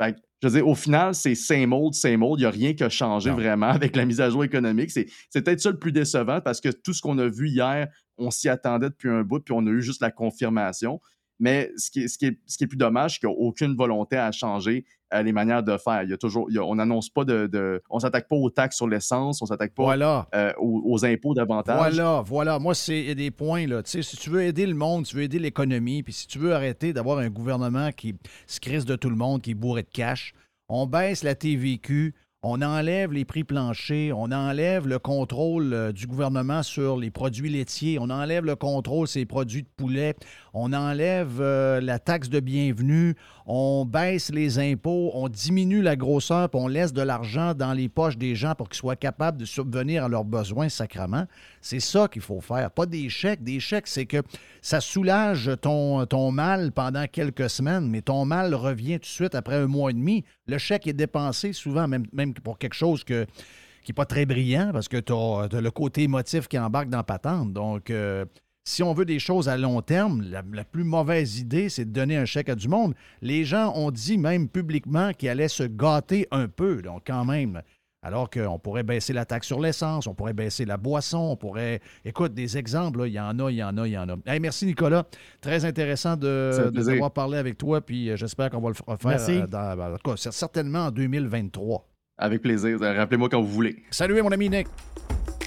Fait 0.01 0.13
que, 0.13 0.19
je 0.41 0.47
veux 0.47 0.53
dire, 0.55 0.67
au 0.67 0.75
final, 0.75 1.13
c'est 1.13 1.35
same 1.35 1.73
old, 1.73 1.93
same 1.93 2.23
old. 2.23 2.39
Il 2.39 2.43
n'y 2.43 2.47
a 2.47 2.49
rien 2.49 2.73
qui 2.73 2.83
a 2.83 2.89
changé 2.89 3.29
vraiment 3.29 3.67
avec 3.67 3.95
la 3.95 4.05
mise 4.05 4.21
à 4.21 4.29
jour 4.29 4.43
économique. 4.43 4.91
C'est 4.91 5.07
c'est 5.29 5.41
peut-être 5.41 5.59
ça 5.59 5.71
le 5.71 5.79
plus 5.79 5.91
décevant 5.91 6.39
parce 6.41 6.61
que 6.61 6.69
tout 6.69 6.93
ce 6.93 7.01
qu'on 7.01 7.17
a 7.17 7.27
vu 7.27 7.49
hier, 7.49 7.87
on 8.17 8.31
s'y 8.31 8.49
attendait 8.49 8.89
depuis 8.89 9.09
un 9.09 9.23
bout, 9.23 9.39
puis 9.39 9.53
on 9.57 9.65
a 9.67 9.69
eu 9.69 9.81
juste 9.81 10.01
la 10.01 10.11
confirmation. 10.11 11.01
Mais 11.39 11.71
ce 11.77 11.89
qui 11.89 12.01
est, 12.03 12.07
ce 12.07 12.17
qui 12.17 12.25
est, 12.25 12.37
ce 12.45 12.57
qui 12.57 12.65
est 12.65 12.67
plus 12.67 12.77
dommage, 12.77 13.13
c'est 13.13 13.19
qu'il 13.19 13.29
n'y 13.29 13.35
a 13.35 13.37
aucune 13.39 13.75
volonté 13.75 14.17
à 14.17 14.31
changer 14.31 14.83
euh, 15.13 15.23
les 15.23 15.31
manières 15.31 15.63
de 15.63 15.75
faire. 15.77 16.03
Il 16.03 16.09
y 16.09 16.13
a 16.13 16.17
toujours, 16.17 16.47
il 16.49 16.55
y 16.55 16.59
a- 16.59 16.63
on 16.65 16.75
n'annonce 16.75 17.09
pas 17.09 17.23
de, 17.23 17.47
de- 17.47 17.81
On 17.89 17.97
s'attaque 17.99 18.27
pas 18.27 18.35
aux 18.35 18.49
taxes 18.49 18.75
sur 18.77 18.87
l'essence, 18.87 19.41
on 19.41 19.45
s'attaque 19.45 19.73
pas 19.73 19.83
Voilà. 19.83 20.27
euh, 20.35 20.51
aux, 20.59 20.83
aux 20.85 21.05
impôts 21.05 21.33
davantage. 21.33 21.77
Voilà, 21.95 22.21
voilà. 22.25 22.59
Moi, 22.59 22.75
c'est 22.75 23.15
des 23.15 23.31
points, 23.31 23.65
là. 23.65 23.81
Tu 23.81 23.89
sais, 23.91 24.01
si 24.03 24.17
tu 24.17 24.29
veux 24.29 24.43
aider 24.43 24.65
le 24.67 24.75
monde, 24.75 25.05
tu 25.05 25.15
veux 25.15 25.23
aider 25.23 25.39
l'économie, 25.39 26.03
puis 26.03 26.13
si 26.13 26.27
tu 26.27 26.37
veux 26.39 26.53
arrêter 26.53 26.93
d'avoir 26.93 27.19
un 27.19 27.29
gouvernement 27.29 27.91
qui 27.91 28.13
se 28.45 28.59
crisse 28.59 28.85
de 28.85 28.95
tout 28.95 29.09
le 29.09 29.15
monde, 29.15 29.41
qui 29.41 29.51
est 29.51 29.55
bourré 29.55 29.83
de 29.83 29.89
cash, 29.91 30.33
on 30.67 30.85
baisse 30.85 31.23
la 31.23 31.33
TVQ, 31.33 32.13
on 32.41 32.61
enlève 32.61 33.11
les 33.11 33.25
prix 33.25 33.43
planchers, 33.43 34.17
on 34.17 34.31
enlève 34.31 34.87
le 34.87 34.97
contrôle 34.97 35.73
euh, 35.73 35.91
du 35.91 36.07
gouvernement 36.07 36.63
sur 36.63 36.95
les 36.95 37.11
produits 37.11 37.49
laitiers, 37.49 37.97
on 37.99 38.09
enlève 38.09 38.45
le 38.45 38.55
contrôle 38.55 39.07
sur 39.09 39.19
les 39.19 39.25
produits 39.25 39.63
de 39.63 39.67
poulet, 39.75 40.15
on 40.53 40.73
enlève 40.73 41.39
euh, 41.39 41.81
la 41.81 41.99
taxe 41.99 42.29
de 42.29 42.39
bienvenue, 42.39 43.15
on 43.45 43.85
baisse 43.85 44.31
les 44.31 44.59
impôts, 44.59 45.11
on 45.13 45.29
diminue 45.29 45.81
la 45.81 45.95
grosseur, 45.95 46.49
puis 46.49 46.59
on 46.59 46.67
laisse 46.67 46.93
de 46.93 47.01
l'argent 47.01 47.53
dans 47.53 47.73
les 47.73 47.89
poches 47.89 48.17
des 48.17 48.35
gens 48.35 48.55
pour 48.55 48.69
qu'ils 48.69 48.77
soient 48.77 48.95
capables 48.95 49.37
de 49.37 49.45
subvenir 49.45 50.05
à 50.05 50.09
leurs 50.09 50.25
besoins 50.25 50.69
sacrement. 50.69 51.25
C'est 51.61 51.79
ça 51.79 52.07
qu'il 52.07 52.21
faut 52.21 52.41
faire, 52.41 52.71
pas 52.71 52.85
des 52.85 53.09
chèques. 53.09 53.43
Des 53.43 53.59
chèques, 53.59 53.87
c'est 53.87 54.05
que 54.05 54.21
ça 54.61 54.81
soulage 54.81 55.51
ton, 55.61 56.05
ton 56.05 56.31
mal 56.31 56.71
pendant 56.71 57.05
quelques 57.07 57.49
semaines, 57.49 57.89
mais 57.89 58.01
ton 58.01 58.25
mal 58.25 58.53
revient 58.53 58.99
tout 58.99 59.01
de 59.01 59.05
suite 59.05 59.35
après 59.35 59.55
un 59.55 59.67
mois 59.67 59.91
et 59.91 59.93
demi. 59.93 60.23
Le 60.47 60.57
chèque 60.57 60.87
est 60.87 60.93
dépensé 60.93 61.53
souvent, 61.53 61.87
même, 61.87 62.33
pour 62.43 62.57
quelque 62.57 62.73
chose 62.73 63.03
qui 63.03 63.13
n'est 63.13 63.93
pas 63.95 64.05
très 64.05 64.25
brillant, 64.25 64.71
parce 64.73 64.87
que 64.87 64.97
tu 64.97 65.13
as, 65.13 65.61
le 65.61 65.71
côté 65.71 66.03
émotif 66.03 66.47
qui 66.47 66.57
embarque 66.57 66.89
dans 66.89 67.03
patente. 67.03 67.53
Donc, 67.53 67.89
euh, 67.89 68.25
si 68.69 68.83
on 68.83 68.93
veut 68.93 69.05
des 69.05 69.17
choses 69.17 69.49
à 69.49 69.57
long 69.57 69.81
terme, 69.81 70.21
la, 70.29 70.43
la 70.53 70.63
plus 70.63 70.83
mauvaise 70.83 71.39
idée, 71.39 71.69
c'est 71.69 71.85
de 71.85 71.91
donner 71.91 72.17
un 72.17 72.25
chèque 72.25 72.49
à 72.49 72.55
du 72.55 72.67
monde. 72.67 72.93
Les 73.23 73.43
gens 73.43 73.73
ont 73.75 73.89
dit 73.89 74.19
même 74.19 74.47
publiquement 74.47 75.11
qu'ils 75.13 75.29
allaient 75.29 75.47
se 75.47 75.63
gâter 75.63 76.27
un 76.29 76.47
peu, 76.47 76.83
donc 76.83 77.01
quand 77.07 77.25
même. 77.25 77.63
Alors 78.03 78.29
qu'on 78.29 78.59
pourrait 78.59 78.83
baisser 78.83 79.11
la 79.11 79.25
taxe 79.25 79.47
sur 79.47 79.59
l'essence, 79.59 80.05
on 80.05 80.13
pourrait 80.13 80.33
baisser 80.33 80.65
la 80.65 80.77
boisson, 80.77 81.17
on 81.17 81.35
pourrait. 81.35 81.81
Écoute, 82.05 82.33
des 82.35 82.57
exemples, 82.59 82.99
là, 82.99 83.07
il 83.07 83.13
y 83.13 83.19
en 83.19 83.39
a, 83.39 83.51
il 83.51 83.57
y 83.57 83.63
en 83.63 83.75
a, 83.77 83.87
il 83.87 83.91
y 83.91 83.97
en 83.97 84.07
a. 84.07 84.15
Hey, 84.27 84.39
merci, 84.39 84.67
Nicolas. 84.67 85.03
Très 85.41 85.65
intéressant 85.65 86.15
de, 86.15 86.69
de 86.71 86.83
t'avoir 86.83 87.11
parlé 87.11 87.39
avec 87.39 87.57
toi, 87.57 87.81
puis 87.81 88.09
euh, 88.11 88.15
j'espère 88.17 88.51
qu'on 88.51 88.61
va 88.61 88.69
le 88.69 88.75
refaire 88.85 89.09
Merci. 89.09 89.31
euh, 89.31 89.47
dans, 89.47 89.77
en 89.79 89.97
tout 89.97 90.11
cas, 90.11 90.15
c'est 90.15 90.31
certainement 90.31 90.85
en 90.85 90.91
2023. 90.91 91.85
Avec 92.19 92.41
plaisir. 92.43 92.79
Rappelez-moi 92.79 93.29
quand 93.29 93.41
vous 93.41 93.47
voulez. 93.49 93.77
Salut, 93.89 94.21
mon 94.21 94.31
ami 94.31 94.47
Nick. 94.47 94.67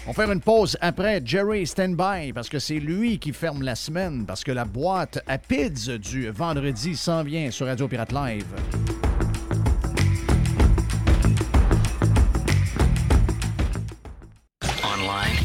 On 0.06 0.12
faire 0.12 0.32
une 0.32 0.40
pause 0.40 0.76
après. 0.80 1.22
Jerry 1.24 1.66
stand-by 1.66 2.32
parce 2.32 2.48
que 2.48 2.58
c'est 2.58 2.80
lui 2.80 3.18
qui 3.18 3.32
ferme 3.32 3.62
la 3.62 3.76
semaine 3.76 4.26
parce 4.26 4.42
que 4.42 4.50
la 4.52 4.64
boîte 4.64 5.22
à 5.26 5.38
PIDS 5.38 5.98
du 5.98 6.28
vendredi 6.30 6.96
s'en 6.96 7.22
vient 7.22 7.50
sur 7.50 7.66
Radio 7.66 7.86
Pirate 7.86 8.12
Live. 8.12 8.46
Online. 14.82 15.38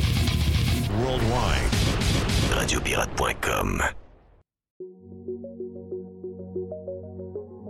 Worldwide. 1.03 1.71
Radiopirate.com. 2.55 3.83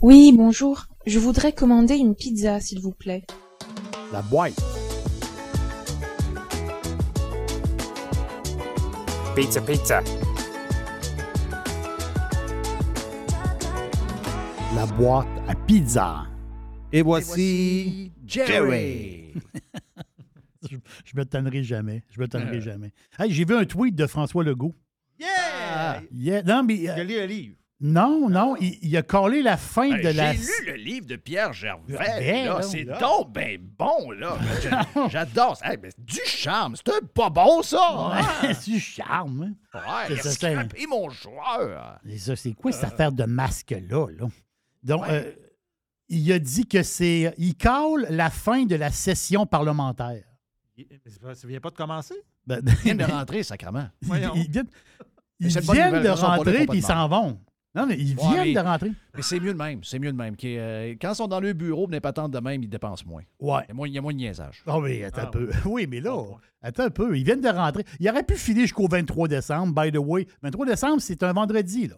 Oui, 0.00 0.32
bonjour. 0.36 0.86
Je 1.06 1.18
voudrais 1.18 1.52
commander 1.52 1.96
une 1.96 2.14
pizza, 2.14 2.60
s'il 2.60 2.80
vous 2.80 2.92
plaît. 2.92 3.24
La 4.12 4.22
boîte. 4.22 4.54
Pizza, 9.34 9.60
pizza. 9.60 10.02
La 14.74 14.86
boîte 14.86 15.26
à 15.48 15.54
pizza. 15.54 16.26
Et 16.92 17.02
voici 17.02 18.12
Jerry. 18.26 19.32
je, 20.70 20.76
je 21.04 21.16
me 21.16 21.24
tannerai 21.24 21.62
jamais. 21.62 22.02
Je 22.10 22.20
me 22.20 22.26
tannerai 22.28 22.60
jamais. 22.60 22.92
Hey, 23.18 23.30
j'ai 23.32 23.44
vu 23.44 23.54
un 23.54 23.64
tweet 23.64 23.94
de 23.94 24.06
François 24.06 24.42
Legault. 24.44 24.74
Yeah! 25.18 26.02
Yeah. 26.12 26.42
Non, 26.42 26.62
mais. 26.64 26.88
euh, 26.88 26.94
J'ai 26.96 27.04
lu 27.04 27.14
le 27.14 27.26
livre. 27.26 27.56
Non, 27.82 28.28
non, 28.28 28.56
il, 28.60 28.78
il 28.82 28.96
a 28.96 29.02
collé 29.02 29.40
la 29.42 29.56
fin 29.56 29.84
Hey, 29.96 30.02
de 30.04 30.08
la. 30.10 30.32
J'ai 30.34 30.38
lu 30.40 30.66
le 30.66 30.74
livre 30.74 31.06
de 31.06 31.16
Pierre 31.16 31.52
Gervais. 31.54 31.96
Ben, 31.96 32.44
là, 32.46 32.54
là, 32.56 32.62
c'est 32.62 32.84
là. 32.84 32.98
donc 32.98 33.32
ben 33.32 33.58
bon, 33.78 34.10
là. 34.10 34.36
J'adore 35.08 35.56
ça. 35.56 35.72
Hey, 35.72 35.78
du 35.96 36.20
charme. 36.26 36.76
C'est 36.76 37.06
pas 37.14 37.30
bon, 37.30 37.62
ça. 37.62 37.80
hein? 37.90 38.22
Ouais, 38.42 38.54
du 38.64 38.78
charme. 38.78 39.54
hein. 39.74 39.78
Ouais, 39.78 40.04
C'est 40.08 40.12
il 40.14 40.16
ça, 40.18 40.22
c'est- 40.30 40.52
scrappé 40.54 40.86
mon 40.86 41.08
joueur. 41.08 41.98
C'est 42.06 42.18
ça, 42.18 42.36
c'est 42.36 42.52
quoi 42.52 42.70
cette 42.72 42.84
affaire 42.84 43.12
de 43.12 43.24
masque-là? 43.24 44.06
Là? 44.18 44.26
Donc, 44.82 45.08
euh, 45.08 45.32
il 46.08 46.30
a 46.32 46.38
dit 46.38 46.66
que 46.66 46.82
c'est. 46.82 47.32
Il 47.38 47.54
cale 47.54 48.06
la 48.10 48.28
fin 48.30 48.64
de 48.64 48.76
la 48.76 48.90
session 48.90 49.46
parlementaire. 49.46 50.24
Ça 51.34 51.46
vient 51.46 51.60
pas 51.60 51.70
de 51.70 51.76
commencer? 51.76 52.14
Ben, 52.46 52.60
Ils 52.66 52.74
viennent 52.76 52.96
de 52.98 53.04
rentrer, 53.04 53.42
sacrement. 53.42 53.88
Ils, 54.02 54.08
ils 54.34 54.50
viennent, 54.50 54.68
ils 55.40 55.48
viennent 55.60 56.02
de 56.02 56.08
rentrer 56.08 56.66
puis 56.66 56.78
ils 56.78 56.82
s'en 56.84 57.06
vont. 57.08 57.40
Non, 57.74 57.86
mais 57.86 57.96
ils 57.96 58.16
Ouais, 58.16 58.28
viennent 58.32 58.44
mais- 58.48 58.54
de 58.54 58.58
rentrer. 58.60 58.92
Mais 59.14 59.22
c'est 59.22 59.38
mieux 59.38 59.52
de 59.52 59.58
même. 59.58 59.84
C'est 59.84 60.00
mieux 60.00 60.10
de 60.10 60.16
même. 60.16 60.34
Euh, 60.44 60.94
quand 61.00 61.12
ils 61.12 61.14
sont 61.14 61.28
dans 61.28 61.38
le 61.38 61.52
bureau, 61.52 61.86
des 61.86 62.00
patentes 62.00 62.32
de 62.32 62.40
même, 62.40 62.62
ils 62.64 62.68
dépensent 62.68 63.04
moins. 63.06 63.22
Ouais. 63.38 63.60
Il 63.64 63.68
y 63.68 63.70
a 63.70 63.74
moins, 63.74 63.86
il 63.88 63.94
y 63.94 63.98
a 63.98 64.02
moins 64.02 64.12
de 64.12 64.18
niaisage. 64.18 64.62
Oh, 64.66 64.80
mais 64.80 65.04
attends 65.04 65.22
un 65.22 65.26
peu. 65.26 65.48
Oui, 65.66 65.86
mais 65.88 66.00
là, 66.00 66.16
attends 66.62 66.84
un 66.86 66.90
peu. 66.90 67.16
Ils 67.16 67.22
viennent 67.24 67.40
de 67.40 67.48
rentrer. 67.48 67.84
Ils 68.00 68.08
auraient 68.10 68.24
pu 68.24 68.34
filer 68.34 68.62
jusqu'au 68.62 68.88
23 68.88 69.28
décembre, 69.28 69.72
by 69.80 69.92
the 69.92 69.98
way. 69.98 70.26
23 70.42 70.66
décembre, 70.66 71.00
c'est 71.00 71.22
un 71.22 71.32
vendredi, 71.32 71.86
là. 71.86 71.96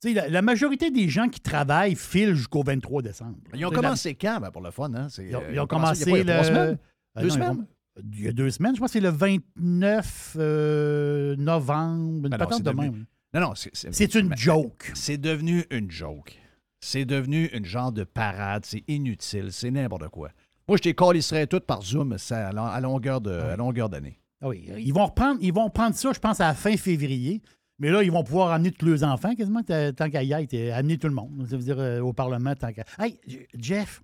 Tu 0.00 0.08
sais, 0.08 0.14
la, 0.14 0.28
la 0.28 0.42
majorité 0.42 0.90
des 0.90 1.08
gens 1.08 1.28
qui 1.28 1.40
travaillent 1.40 1.96
filent 1.96 2.34
jusqu'au 2.34 2.62
23 2.62 3.02
décembre. 3.02 3.36
Ils 3.52 3.66
ont 3.66 3.70
commencé 3.70 4.14
quand, 4.14 4.38
ben, 4.40 4.50
pour 4.50 4.62
le 4.62 4.70
fun? 4.70 4.94
Hein? 4.94 5.08
Ils 5.18 5.36
ont, 5.36 5.40
euh, 5.42 5.50
ils 5.52 5.60
ont 5.60 5.66
commencé, 5.66 6.04
il 6.04 6.08
y 6.08 6.10
a 6.10 6.10
quoi, 6.10 6.18
il 6.20 6.26
y 6.26 6.30
a 6.30 6.34
trois 6.34 6.42
le- 6.42 6.46
semaines? 6.48 6.78
Euh, 7.18 7.20
Deux 7.20 7.28
non, 7.28 7.34
semaines? 7.34 7.66
Il 8.14 8.20
y 8.22 8.28
a 8.28 8.32
deux 8.32 8.50
semaines. 8.50 8.74
Je 8.76 8.80
pense 8.80 8.88
que 8.90 8.92
c'est 8.92 9.00
le 9.00 9.08
29 9.10 10.36
euh, 10.38 11.36
novembre. 11.36 12.24
Une 12.24 12.28
Ben 12.28 12.38
patente 12.38 12.62
de 12.62 12.70
même. 12.70 13.04
Non, 13.34 13.40
non, 13.40 13.52
c'est, 13.54 14.14
une 14.14 14.36
joke. 14.36 14.90
C'est 14.94 15.18
devenu 15.18 15.64
une 15.70 15.90
joke. 15.90 16.38
C'est 16.80 17.04
devenu 17.04 17.46
une 17.48 17.64
genre 17.66 17.92
de 17.92 18.04
parade. 18.04 18.64
C'est 18.64 18.84
inutile. 18.88 19.52
C'est 19.52 19.70
n'importe 19.70 20.08
quoi. 20.08 20.30
Moi, 20.66 20.76
je 20.78 20.82
t'ai 20.82 20.94
calisserais 20.94 21.46
tout 21.46 21.60
par 21.60 21.82
Zoom 21.82 22.16
ça, 22.18 22.48
à 22.48 22.52
lo- 22.52 22.62
à 22.62 22.80
longueur, 22.80 23.20
de, 23.20 23.30
à 23.32 23.56
longueur 23.56 23.88
d'année. 23.88 24.18
Ah 24.40 24.48
oui, 24.48 24.70
ils 24.78 24.92
vont 24.94 25.06
reprendre, 25.06 25.38
ils 25.42 25.52
vont 25.52 25.68
prendre 25.68 25.96
ça, 25.96 26.12
je 26.12 26.20
pense, 26.20 26.40
à 26.40 26.48
la 26.48 26.54
fin 26.54 26.76
février. 26.76 27.42
Mais 27.80 27.90
là, 27.90 28.02
ils 28.02 28.10
vont 28.12 28.22
pouvoir 28.24 28.52
amener 28.52 28.70
tous 28.72 28.86
leurs 28.86 29.02
enfants, 29.04 29.34
quasiment, 29.34 29.62
tant 29.62 30.10
qu'à 30.10 30.22
y 30.22 30.32
être, 30.32 30.72
amener 30.72 30.96
tout 30.98 31.08
le 31.08 31.14
monde. 31.14 31.46
Ça 31.48 31.56
veut 31.56 31.62
dire 31.62 31.78
euh, 31.78 32.00
au 32.00 32.12
Parlement, 32.12 32.54
tant 32.54 32.72
qu'à. 32.72 32.84
Hey, 32.98 33.18
Jeff, 33.56 34.02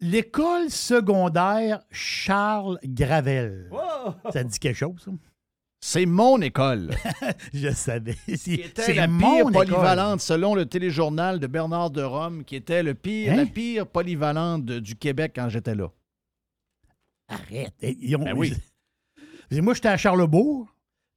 l'école 0.00 0.70
secondaire 0.70 1.80
Charles 1.90 2.78
Gravel. 2.84 3.70
Ça 4.32 4.44
te 4.44 4.48
dit 4.48 4.58
quelque 4.58 4.76
chose, 4.76 5.00
ça? 5.04 5.10
C'est 5.80 6.06
mon 6.06 6.40
école. 6.40 6.90
Je 7.54 7.70
savais. 7.70 8.16
C'est 8.36 8.94
la 8.94 9.06
mon 9.06 9.18
pire 9.18 9.40
école. 9.40 9.52
polyvalente, 9.52 10.20
selon 10.20 10.54
le 10.54 10.66
téléjournal 10.66 11.38
de 11.38 11.46
Bernard 11.46 11.90
de 11.90 12.02
Rome, 12.02 12.44
qui 12.44 12.56
était 12.56 12.82
le 12.82 12.94
pire, 12.94 13.32
Hein? 13.32 13.36
la 13.36 13.46
pire 13.46 13.86
polyvalente 13.86 14.64
de- 14.64 14.80
du 14.80 14.96
Québec 14.96 15.32
quand 15.36 15.48
j'étais 15.48 15.74
là. 15.76 15.88
Arrête. 17.28 17.74
Ils 17.82 18.16
ont- 18.16 18.24
Ben 18.24 18.36
oui. 18.36 18.52
Moi, 19.52 19.74
j'étais 19.74 19.88
à 19.88 19.96
Charlebourg. 19.96 20.74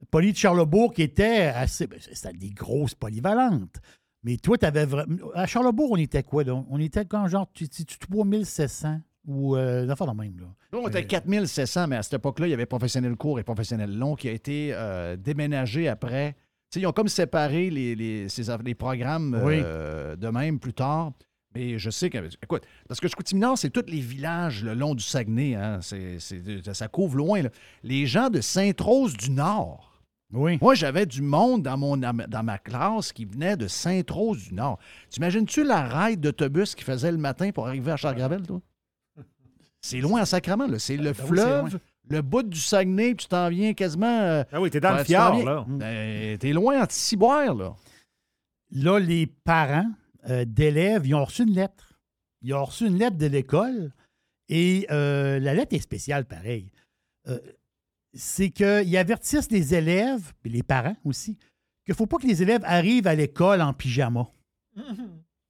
Poly 0.09 0.31
de 0.33 0.37
Charlebourg 0.37 0.93
qui 0.93 1.03
était 1.03 1.51
assez. 1.55 1.87
ben, 1.87 1.99
C'était 2.01 2.33
des 2.37 2.49
grosses 2.49 2.95
polyvalentes. 2.95 3.77
Mais 4.23 4.37
toi, 4.37 4.57
tu 4.57 4.65
avais 4.65 4.85
vraiment. 4.85 5.17
À 5.33 5.45
Charlebourg, 5.47 5.91
on 5.91 5.97
était 5.97 6.23
quoi, 6.23 6.43
là? 6.43 6.53
On 6.69 6.79
était 6.79 7.05
quand, 7.05 7.27
genre, 7.27 7.47
tu, 7.53 7.67
tu, 7.69 7.85
tu 7.85 7.97
3700 7.97 8.99
ou. 9.25 9.55
Euh, 9.55 9.85
des 9.85 9.91
affaires 9.91 10.07
de 10.13 10.17
même, 10.19 10.39
là. 10.39 10.47
Nous, 10.73 10.79
on 10.79 10.87
était 10.87 11.05
4700, 11.05 11.87
mais 11.87 11.97
à 11.97 12.03
cette 12.03 12.13
époque-là, 12.13 12.47
il 12.47 12.51
y 12.51 12.53
avait 12.53 12.65
professionnel 12.65 13.15
court 13.15 13.39
et 13.39 13.43
professionnel 13.43 13.97
long 13.97 14.15
qui 14.15 14.27
a 14.29 14.31
été 14.31 14.71
euh, 14.73 15.15
déménagé 15.17 15.87
après. 15.87 16.33
Tu 16.71 16.75
sais, 16.75 16.79
ils 16.81 16.87
ont 16.87 16.93
comme 16.93 17.09
séparé 17.09 17.69
les, 17.69 17.95
les, 17.95 18.29
ces 18.29 18.43
les 18.63 18.75
programmes 18.75 19.33
euh, 19.65 20.15
de 20.15 20.27
même 20.29 20.59
plus 20.59 20.73
tard. 20.73 21.11
Mais 21.53 21.77
je 21.77 21.89
sais 21.89 22.09
que. 22.09 22.17
Écoute, 22.41 22.63
parce 22.87 23.01
que 23.01 23.09
Chicoutimi-Nord, 23.09 23.57
c'est 23.57 23.69
tous 23.69 23.83
les 23.91 23.99
villages 23.99 24.63
le 24.63 24.73
long 24.73 24.95
du 24.95 25.03
Saguenay. 25.03 25.55
Hein, 25.55 25.79
c'est, 25.81 26.17
c'est- 26.19 26.73
ça 26.73 26.87
couvre 26.87 27.17
loin. 27.17 27.41
là. 27.41 27.49
Les 27.83 28.05
gens 28.05 28.29
de 28.29 28.39
Sainte-Rose-du-Nord. 28.39 29.87
Oui. 30.33 30.57
Moi, 30.61 30.75
j'avais 30.75 31.05
du 31.05 31.21
monde 31.21 31.63
dans, 31.63 31.77
mon, 31.77 31.97
dans 31.97 32.43
ma 32.43 32.57
classe 32.57 33.11
qui 33.11 33.25
venait 33.25 33.57
de 33.57 33.67
Sainte-Rose-du-Nord. 33.67 34.79
T'imagines-tu 35.09 35.65
la 35.65 35.83
ride 35.83 36.21
d'autobus 36.21 36.73
qu'ils 36.73 36.85
faisaient 36.85 37.11
le 37.11 37.17
matin 37.17 37.51
pour 37.51 37.67
arriver 37.67 37.91
à 37.91 37.97
Charles-Gravel, 37.97 38.43
toi? 38.47 38.61
C'est 39.81 39.99
loin 39.99 40.21
en 40.21 40.25
sacrement, 40.25 40.67
là. 40.67 40.79
C'est 40.79 40.97
le 40.97 41.03
Ben 41.03 41.09
oui, 41.09 41.15
c'est 41.19 41.25
fleuve, 41.27 41.79
le 42.09 42.21
bout 42.21 42.43
du 42.43 42.59
Saguenay, 42.59 43.15
puis 43.15 43.25
tu 43.25 43.29
t'en 43.29 43.49
viens 43.49 43.73
quasiment. 43.73 44.19
euh, 44.21 44.43
Ah 44.51 44.61
oui, 44.61 44.69
t'es 44.69 44.79
dans 44.79 44.91
le 44.95 45.03
fjord, 45.03 45.43
là. 45.43 45.65
Ben, 45.67 46.37
t'es 46.37 46.53
loin 46.53 46.81
en 46.81 46.85
Tissiboire, 46.85 47.53
là. 47.55 47.75
Là, 48.73 48.99
les 48.99 49.25
parents 49.27 49.89
euh, 50.29 50.45
d'élèves, 50.45 51.05
ils 51.07 51.15
ont 51.15 51.25
reçu 51.25 51.43
une 51.43 51.53
lettre. 51.53 51.99
Ils 52.43 52.53
ont 52.53 52.63
reçu 52.65 52.85
une 52.87 52.97
lettre 52.97 53.17
de 53.17 53.25
l'école 53.25 53.91
et 54.49 54.85
euh, 54.91 55.39
la 55.39 55.53
lettre 55.53 55.75
est 55.75 55.79
spéciale, 55.79 56.25
pareil. 56.25 56.71
Euh, 57.27 57.39
c'est 58.13 58.49
qu'ils 58.49 58.97
avertissent 58.97 59.51
les 59.51 59.73
élèves, 59.73 60.33
et 60.45 60.49
les 60.49 60.63
parents 60.63 60.95
aussi, 61.05 61.35
qu'il 61.85 61.93
ne 61.93 61.95
faut 61.95 62.07
pas 62.07 62.17
que 62.17 62.27
les 62.27 62.41
élèves 62.41 62.61
arrivent 62.65 63.07
à 63.07 63.15
l'école 63.15 63.61
en 63.61 63.73
pyjama. 63.73 64.27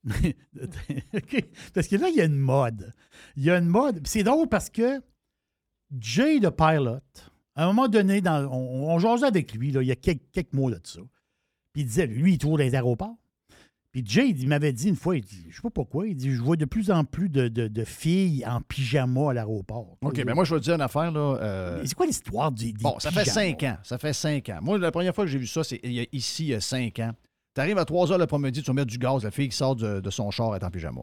Parce 1.73 1.87
que 1.87 1.95
là, 1.95 2.09
il 2.09 2.15
y 2.15 2.21
a 2.21 2.25
une 2.25 2.37
mode. 2.37 2.93
Il 3.35 3.43
y 3.43 3.51
a 3.51 3.57
une 3.57 3.67
mode. 3.67 4.01
C'est 4.05 4.23
drôle 4.23 4.47
parce 4.47 4.69
que 4.69 5.01
Jay 5.99 6.39
de 6.39 6.49
Pilot, 6.49 6.99
à 7.55 7.63
un 7.63 7.67
moment 7.67 7.87
donné, 7.87 8.21
dans, 8.21 8.45
on, 8.51 8.89
on 8.89 8.99
jasait 8.99 9.25
avec 9.27 9.53
lui, 9.53 9.71
là, 9.71 9.81
il 9.81 9.87
y 9.87 9.91
a 9.91 9.95
quelques, 9.95 10.21
de 10.53 10.79
ça. 10.83 10.99
Puis 11.73 11.83
il 11.83 11.85
disait, 11.85 12.07
lui, 12.07 12.33
il 12.33 12.37
tourne 12.37 12.59
les 12.61 12.73
aéroports. 12.75 13.15
Puis 13.91 14.03
Jay, 14.05 14.29
il 14.29 14.47
m'avait 14.47 14.71
dit 14.71 14.87
une 14.87 14.95
fois, 14.95 15.17
il 15.17 15.23
dit, 15.23 15.47
je 15.49 15.55
sais 15.57 15.61
pas 15.61 15.69
pourquoi, 15.69 16.07
il 16.07 16.15
dit, 16.15 16.31
je 16.31 16.41
vois 16.41 16.55
de 16.55 16.63
plus 16.63 16.91
en 16.91 17.03
plus 17.03 17.27
de, 17.27 17.49
de- 17.49 17.67
de 17.67 17.83
filles 17.83 18.45
en 18.47 18.61
pyjama 18.61 19.31
à 19.31 19.33
l'aéroport. 19.33 19.97
OK, 20.01 20.23
ben 20.23 20.33
moi, 20.33 20.45
je 20.45 20.53
vais 20.55 20.61
te 20.61 20.65
dire 20.65 20.75
une 20.75 20.81
affaire, 20.81 21.11
là. 21.11 21.37
euh, 21.41 21.81
C'est 21.85 21.93
quoi 21.93 22.05
l'histoire 22.05 22.53
du 22.53 22.71
Bon, 22.71 22.97
ça 22.99 23.11
fait 23.11 23.25
cinq 23.33 23.63
ans. 23.63 23.77
Ça 23.83 23.97
fait 23.97 24.13
cinq 24.13 24.47
ans. 24.47 24.59
Moi, 24.61 24.77
la 24.77 24.91
première 24.91 25.13
fois 25.13 25.25
que 25.25 25.29
j'ai 25.29 25.37
vu 25.39 25.47
ça, 25.47 25.65
c'est 25.65 25.81
ici, 26.13 26.45
il 26.45 26.49
y 26.49 26.53
a 26.53 26.61
cinq 26.61 26.99
ans. 26.99 27.11
Tu 27.55 27.61
arrives 27.61 27.77
à 27.77 27.85
3 27.85 28.11
heures 28.11 28.17
l'après-midi, 28.17 28.61
tu 28.61 28.67
vas 28.67 28.73
mettre 28.73 28.87
du 28.91 28.97
gaz, 28.97 29.23
la 29.23 29.31
fille 29.31 29.49
qui 29.49 29.55
sort 29.57 29.75
de, 29.75 29.99
de 29.99 30.09
son 30.09 30.31
char 30.31 30.55
est 30.55 30.63
en 30.63 30.69
pyjama. 30.69 31.01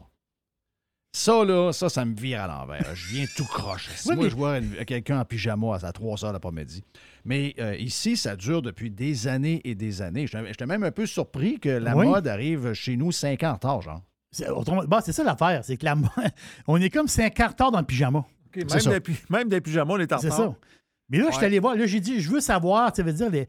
Ça, 1.16 1.42
là, 1.44 1.72
ça, 1.72 1.88
ça 1.88 2.04
me 2.04 2.14
vire 2.14 2.42
à 2.42 2.46
l'envers. 2.46 2.94
Je 2.94 3.08
viens 3.14 3.24
tout 3.36 3.44
croche. 3.46 3.88
Si 3.96 4.08
Oui, 4.10 4.14
moi, 4.14 4.24
mais- 4.24 4.30
je 4.30 4.36
vois 4.36 4.60
quelqu'un 4.84 5.20
en 5.20 5.24
pyjama 5.24 5.76
à 5.82 5.92
3 5.92 6.24
heures 6.24 6.32
l'après-midi. 6.32 6.84
Mais 7.24 7.54
euh, 7.58 7.74
ici, 7.76 8.16
ça 8.16 8.36
dure 8.36 8.62
depuis 8.62 8.90
des 8.90 9.26
années 9.26 9.60
et 9.64 9.74
des 9.74 10.00
années. 10.02 10.26
J'étais 10.26 10.66
même 10.66 10.84
un 10.84 10.90
peu 10.90 11.06
surpris 11.06 11.58
que 11.58 11.70
la 11.70 11.96
Oui. 11.96 12.06
mode 12.06 12.28
arrive 12.28 12.72
chez 12.74 12.96
nous 12.96 13.10
cinq 13.10 13.42
ans 13.42 13.50
en 13.50 13.54
retard, 13.54 13.82
genre. 13.82 14.02
C'est 14.30 14.46
bon, 14.48 14.62
c'est 15.02 15.12
ça 15.12 15.24
l'affaire, 15.24 15.64
c'est 15.64 15.78
que 15.78 15.86
la, 15.86 15.94
mo- 15.94 16.08
on 16.66 16.78
est 16.80 16.90
comme 16.90 17.08
cinq 17.08 17.32
quarts 17.34 17.56
tard 17.56 17.70
dans 17.72 17.80
le 17.80 17.86
pyjama. 17.86 18.24
Même, 18.54 18.66
des, 18.66 19.02
même 19.30 19.48
des 19.48 19.60
pyjamas, 19.62 19.94
on 19.94 19.98
est 19.98 20.12
en 20.12 20.18
C'est 20.18 20.28
retard. 20.30 20.50
ça. 20.52 20.56
Mais 21.08 21.18
là, 21.18 21.28
je 21.30 21.36
suis 21.36 21.44
allé 21.46 21.58
voir, 21.58 21.74
là, 21.74 21.86
j'ai 21.86 22.00
dit, 22.00 22.20
je 22.20 22.30
veux 22.30 22.40
savoir, 22.40 22.94
ça 22.94 23.02
veut 23.02 23.14
dire, 23.14 23.30
les- 23.30 23.48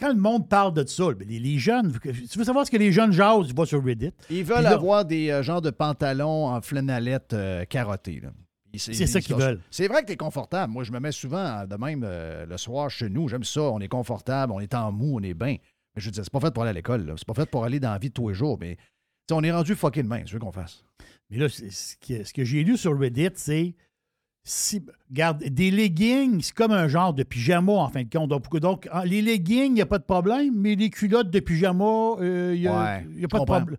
quand 0.00 0.08
le 0.08 0.20
monde 0.20 0.48
parle 0.48 0.74
de 0.74 0.86
ça, 0.86 1.12
ben, 1.12 1.26
les, 1.28 1.38
les 1.40 1.58
jeunes, 1.58 1.98
tu 2.02 2.38
veux 2.38 2.44
savoir 2.44 2.64
ce 2.66 2.70
que 2.70 2.76
les 2.76 2.92
jeunes 2.92 3.12
jasent, 3.12 3.48
tu 3.48 3.54
vas 3.54 3.66
sur 3.66 3.84
Reddit. 3.84 4.12
Ils 4.30 4.44
veulent 4.44 4.62
là- 4.62 4.72
avoir 4.74 5.04
des 5.04 5.30
euh, 5.30 5.42
genres 5.42 5.62
de 5.62 5.70
pantalons 5.70 6.46
en 6.48 6.60
flanellette 6.60 7.32
euh. 7.32 7.64
Ils- 8.72 8.78
C'est 8.80 8.92
ça 9.06 9.18
ils- 9.18 9.22
qu'ils 9.22 9.34
ils- 9.36 9.40
veulent. 9.40 9.60
C'est 9.70 9.88
vrai 9.88 10.02
que 10.02 10.06
tu 10.06 10.12
es 10.12 10.16
confortable. 10.16 10.72
Moi, 10.72 10.84
je 10.84 10.92
me 10.92 11.00
mets 11.00 11.12
souvent 11.12 11.38
euh, 11.60 11.66
de 11.66 11.76
même 11.76 12.02
euh, 12.04 12.44
le 12.46 12.56
soir 12.58 12.90
chez 12.90 13.08
nous. 13.08 13.28
J'aime 13.28 13.44
ça. 13.44 13.62
On 13.62 13.80
est 13.80 13.88
confortable, 13.88 14.52
on 14.52 14.60
est 14.60 14.74
en 14.74 14.92
mou, 14.92 15.18
on 15.18 15.22
est 15.22 15.34
bien. 15.34 15.56
Mais 15.96 16.00
je 16.02 16.06
veux 16.06 16.10
dire, 16.12 16.22
c'est 16.22 16.32
pas 16.32 16.40
fait 16.40 16.52
pour 16.52 16.62
aller 16.62 16.70
à 16.70 16.74
l'école. 16.74 17.14
C'est 17.16 17.26
pas 17.26 17.34
fait 17.34 17.48
pour 17.50 17.64
aller 17.64 17.80
dans 17.80 17.90
la 17.92 17.98
vie 17.98 18.08
de 18.10 18.14
tous 18.14 18.28
les 18.28 18.34
jours. 18.34 18.58
Mais 18.60 18.76
on 19.32 19.42
est 19.42 19.50
rendu 19.52 19.74
fucking 19.74 20.06
main. 20.06 20.22
Je 20.26 20.34
veux 20.34 20.38
qu'on 20.38 20.52
fasse. 20.52 20.84
Mais 21.30 21.38
là, 21.38 21.48
c'est- 21.48 21.70
ce 21.70 21.96
que, 21.96 22.24
ce 22.24 22.32
que 22.32 22.44
j'ai 22.44 22.62
lu 22.62 22.76
sur 22.76 22.98
Reddit, 22.98 23.30
c'est. 23.34 23.74
Si, 24.50 24.82
regarde, 25.10 25.44
des 25.44 25.70
leggings, 25.70 26.40
c'est 26.40 26.54
comme 26.54 26.72
un 26.72 26.88
genre 26.88 27.12
de 27.12 27.22
pyjama, 27.22 27.72
en 27.72 27.88
fin 27.90 28.02
de 28.02 28.08
compte. 28.08 28.30
Donc, 28.30 28.88
les 29.04 29.20
leggings, 29.20 29.66
il 29.66 29.74
n'y 29.74 29.82
a 29.82 29.86
pas 29.86 29.98
de 29.98 30.04
problème, 30.04 30.54
mais 30.56 30.74
les 30.74 30.88
culottes 30.88 31.30
de 31.30 31.38
pyjama, 31.40 31.84
euh, 32.20 32.52
il 32.54 32.62
n'y 32.62 32.66
a, 32.66 32.72
Ouais, 32.72 33.06
y 33.20 33.24
a 33.24 33.28
pas 33.28 33.40
de 33.40 33.44
problème. 33.44 33.76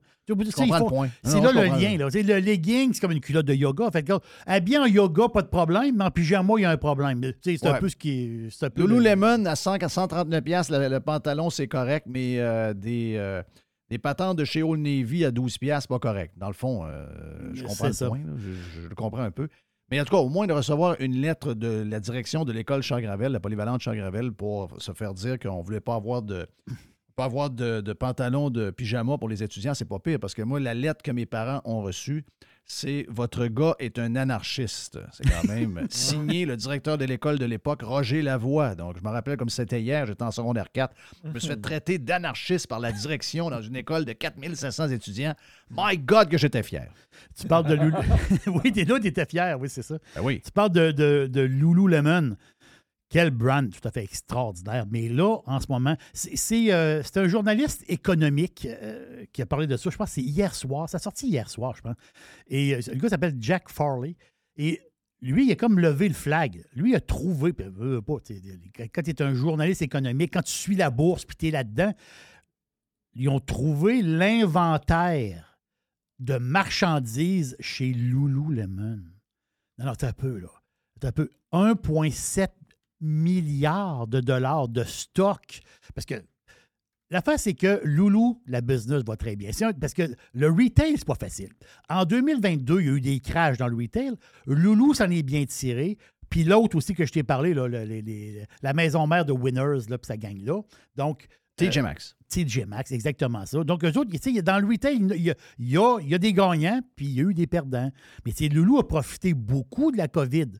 C'est 1.23 1.41
là 1.41 1.51
le 1.51 1.61
lien. 1.79 1.97
Là. 1.97 2.07
Le 2.13 2.39
legging, 2.39 2.93
c'est 2.93 2.99
comme 2.99 3.11
une 3.13 3.19
culotte 3.19 3.47
de 3.47 3.55
yoga. 3.55 3.85
En 3.87 3.89
fait, 3.91 4.03
que, 4.03 4.13
habillé 4.45 4.77
en 4.77 4.85
yoga, 4.85 5.27
pas 5.27 5.41
de 5.41 5.47
problème, 5.47 5.95
mais 5.97 6.03
en 6.03 6.11
pyjama, 6.11 6.53
il 6.57 6.61
y 6.61 6.65
a 6.65 6.69
un 6.69 6.77
problème. 6.77 7.19
C'est 7.41 7.65
un 7.65 7.79
peu 7.79 7.89
ce 7.89 7.95
qui 7.95 8.11
est. 8.11 8.27
le- 8.27 8.51
Lululemon 8.99 9.45
à 9.45 9.55
100 9.55 9.81
à 9.81 9.89
139 9.89 10.43
pièces 10.43 10.69
le, 10.69 10.87
le 10.87 10.99
pantalon, 10.99 11.49
c'est 11.49 11.67
correct, 11.67 12.05
mais 12.07 12.35
euh, 12.37 12.75
des, 12.75 13.15
euh, 13.17 13.41
patentes 14.03 14.37
de 14.37 14.45
chez 14.45 14.61
Old 14.61 14.81
Navy 14.81 15.25
à 15.25 15.31
12 15.31 15.57
pièces, 15.57 15.87
pas 15.87 15.97
correct. 15.97 16.33
Dans 16.37 16.45
le 16.49 16.53
fond, 16.53 16.85
euh, 16.85 17.07
je 17.53 17.63
comprends 17.63 17.87
le 17.87 17.93
ça. 17.93 18.07
point. 18.07 18.19
là. 18.19 18.33
Je, 18.37 18.81
je 18.83 18.87
le 18.87 18.93
comprends 18.93 19.23
un 19.23 19.31
peu. 19.31 19.47
Mais 19.91 19.99
en 19.99 20.05
tout 20.05 20.11
cas, 20.11 20.21
au 20.21 20.29
moins 20.29 20.45
de 20.45 20.53
recevoir 20.53 20.95
une 20.99 21.15
lettre 21.15 21.53
de 21.53 21.83
la 21.87 21.99
direction 21.99 22.45
de 22.45 22.51
l'école 22.51 22.83
Charles-Gravel, 22.83 23.31
la 23.31 23.39
polyvalente 23.39 23.81
Charles-Gravel, 23.81 24.31
pour 24.33 24.69
se 24.79 24.91
faire 24.91 25.13
dire 25.13 25.39
qu'on 25.39 25.59
ne 25.59 25.63
voulait 25.63 25.79
pas 25.79 25.95
avoir 25.95 26.21
de 26.21 26.47
pas 27.15 27.25
avoir 27.25 27.49
de, 27.49 27.81
de 27.81 27.91
pantalon 27.91 28.49
de 28.49 28.69
pyjama 28.69 29.17
pour 29.17 29.27
les 29.27 29.43
étudiants, 29.43 29.73
c'est 29.73 29.83
pas 29.83 29.99
pire. 29.99 30.19
Parce 30.21 30.33
que 30.33 30.41
moi, 30.41 30.59
la 30.59 30.73
lettre 30.73 31.01
que 31.03 31.11
mes 31.11 31.25
parents 31.25 31.59
ont 31.65 31.81
reçue, 31.81 32.23
c'est 32.65 33.05
Votre 33.09 33.47
gars 33.47 33.75
est 33.79 33.97
un 33.97 34.15
anarchiste. 34.15 34.99
C'est 35.11 35.27
quand 35.27 35.47
même 35.47 35.85
signé 35.89 36.45
le 36.45 36.55
directeur 36.55 36.97
de 36.97 37.05
l'école 37.05 37.39
de 37.39 37.45
l'époque, 37.45 37.81
Roger 37.81 38.21
Lavoie. 38.21 38.75
Donc, 38.75 38.97
je 38.97 39.03
me 39.03 39.09
rappelle 39.09 39.37
comme 39.37 39.49
c'était 39.49 39.81
hier, 39.81 40.05
j'étais 40.05 40.23
en 40.23 40.31
secondaire 40.31 40.71
4. 40.71 40.93
Je 41.23 41.29
me 41.29 41.39
suis 41.39 41.49
fait 41.49 41.61
traiter 41.61 41.97
d'anarchiste 41.97 42.67
par 42.67 42.79
la 42.79 42.91
direction 42.91 43.49
dans 43.49 43.61
une 43.61 43.75
école 43.75 44.05
de 44.05 44.13
4500 44.13 44.89
étudiants. 44.89 45.33
My 45.71 45.97
God, 45.97 46.29
que 46.29 46.37
j'étais 46.37 46.63
fier. 46.63 46.91
Tu 47.39 47.47
parles 47.47 47.65
de 47.65 47.73
Loulou. 47.73 47.97
oui, 48.63 48.71
t'es 48.71 48.85
là, 48.85 48.99
t'étais 48.99 49.25
fier, 49.25 49.59
oui, 49.59 49.67
c'est 49.69 49.81
ça. 49.81 49.97
Ben 50.15 50.21
oui. 50.21 50.41
Tu 50.45 50.51
parles 50.51 50.71
de, 50.71 50.91
de, 50.91 51.27
de 51.31 51.41
Lululemon. 51.41 52.35
Quel 53.09 53.31
brand 53.31 53.71
tout 53.71 53.87
à 53.87 53.91
fait 53.91 54.03
extraordinaire. 54.03 54.85
Mais 54.89 55.09
là, 55.09 55.39
en 55.45 55.59
ce 55.59 55.65
moment, 55.69 55.97
c'est 56.13 56.71
euh, 56.71 57.01
un 57.15 57.27
journaliste 57.27 57.83
économique 57.87 58.67
euh, 58.69 59.25
qui 59.33 59.41
a 59.41 59.47
parlé 59.47 59.65
de 59.65 59.77
ça. 59.77 59.89
Je 59.89 59.97
pense 59.97 60.09
que 60.09 60.15
c'est 60.15 60.21
hier 60.21 60.53
soir. 60.53 60.87
Ça 60.87 60.97
a 60.97 60.99
sorti 60.99 61.27
hier 61.27 61.49
soir, 61.49 61.75
je 61.75 61.81
pense. 61.81 61.95
Et 62.47 62.75
euh, 62.75 62.79
le 62.87 62.99
gars 62.99 63.09
s'appelle 63.09 63.35
Jack 63.39 63.69
Farley. 63.69 64.15
Et 64.57 64.79
lui, 65.21 65.47
il 65.47 65.51
a 65.51 65.55
comme 65.55 65.79
levé 65.79 66.07
le 66.07 66.13
flag. 66.13 66.63
Lui, 66.75 66.91
il 66.91 66.95
a 66.95 67.01
trouvé, 67.01 67.51
puis, 67.51 67.65
pas, 67.65 68.17
quand 68.93 69.01
tu 69.01 69.09
es 69.09 69.21
un 69.23 69.33
journaliste 69.33 69.81
économique, 69.81 70.33
quand 70.33 70.43
tu 70.43 70.53
suis 70.53 70.75
la 70.75 70.91
bourse, 70.91 71.25
puis 71.25 71.35
tu 71.35 71.47
es 71.47 71.51
là-dedans, 71.51 71.93
ils 73.15 73.27
ont 73.27 73.39
trouvé 73.39 74.03
l'inventaire 74.03 75.59
de 76.19 76.37
marchandises 76.37 77.55
chez 77.59 77.91
Lululemon. 77.91 79.01
Non, 79.79 79.85
non, 79.85 79.95
t'as 79.95 80.13
peu, 80.13 80.37
là. 80.37 80.49
T'as 80.99 81.11
peu. 81.11 81.31
1,7 81.53 82.49
milliard 83.01 84.07
de 84.07 84.19
dollars 84.19 84.67
de 84.67 84.83
stock. 84.83 85.61
Parce 85.95 86.05
que 86.05 86.15
L'affaire, 87.11 87.39
c'est 87.39 87.55
que 87.55 87.81
Loulou, 87.85 88.39
la 88.45 88.61
business 88.61 89.01
va 89.03 89.17
très 89.17 89.35
bien. 89.35 89.49
Un- 89.61 89.73
parce 89.73 89.95
que 89.95 90.03
le 90.35 90.47
retail, 90.47 90.93
c'est 90.95 91.07
pas 91.07 91.15
facile. 91.15 91.49
En 91.89 92.05
2022, 92.05 92.81
il 92.81 92.85
y 92.85 92.89
a 92.89 92.93
eu 92.93 93.01
des 93.01 93.19
crashs 93.19 93.57
dans 93.57 93.67
le 93.67 93.75
retail. 93.75 94.11
Loulou 94.45 94.93
s'en 94.93 95.09
est 95.09 95.23
bien 95.23 95.43
tiré. 95.45 95.97
Puis 96.29 96.43
l'autre 96.43 96.77
aussi 96.77 96.93
que 96.93 97.07
je 97.07 97.11
t'ai 97.11 97.23
parlé, 97.23 97.55
là, 97.55 97.67
le- 97.67 97.83
les- 97.83 98.03
les- 98.03 98.45
la 98.61 98.73
maison 98.73 99.07
mère 99.07 99.25
de 99.25 99.31
Winners, 99.33 99.89
là, 99.89 99.97
puis 99.97 100.05
ça 100.05 100.17
gagne 100.17 100.45
là. 100.45 100.61
Donc. 100.95 101.25
TJ 101.55 101.79
euh, 101.79 101.81
Maxx. 101.81 102.15
TJ 102.29 102.65
Maxx, 102.67 102.91
exactement 102.91 103.43
ça. 103.47 103.63
Donc, 103.63 103.83
eux 103.83 103.97
autres, 103.97 104.11
tu 104.11 104.19
sais, 104.35 104.41
dans 104.43 104.59
le 104.59 104.67
retail, 104.67 104.97
il 104.97 105.23
y 105.23 105.31
a, 105.31 105.35
il 105.57 105.67
y 105.71 105.77
a- 105.79 105.97
il 106.01 106.09
y 106.09 106.13
a 106.13 106.19
des 106.19 106.31
gagnants, 106.31 106.79
puis 106.95 107.07
il 107.07 107.13
y 107.13 107.21
a 107.21 107.23
eu 107.23 107.33
des 107.33 107.47
perdants. 107.47 107.91
Mais 108.23 108.49
Loulou 108.49 108.77
a 108.77 108.87
profité 108.87 109.33
beaucoup 109.33 109.91
de 109.91 109.97
la 109.97 110.07
COVID. 110.07 110.51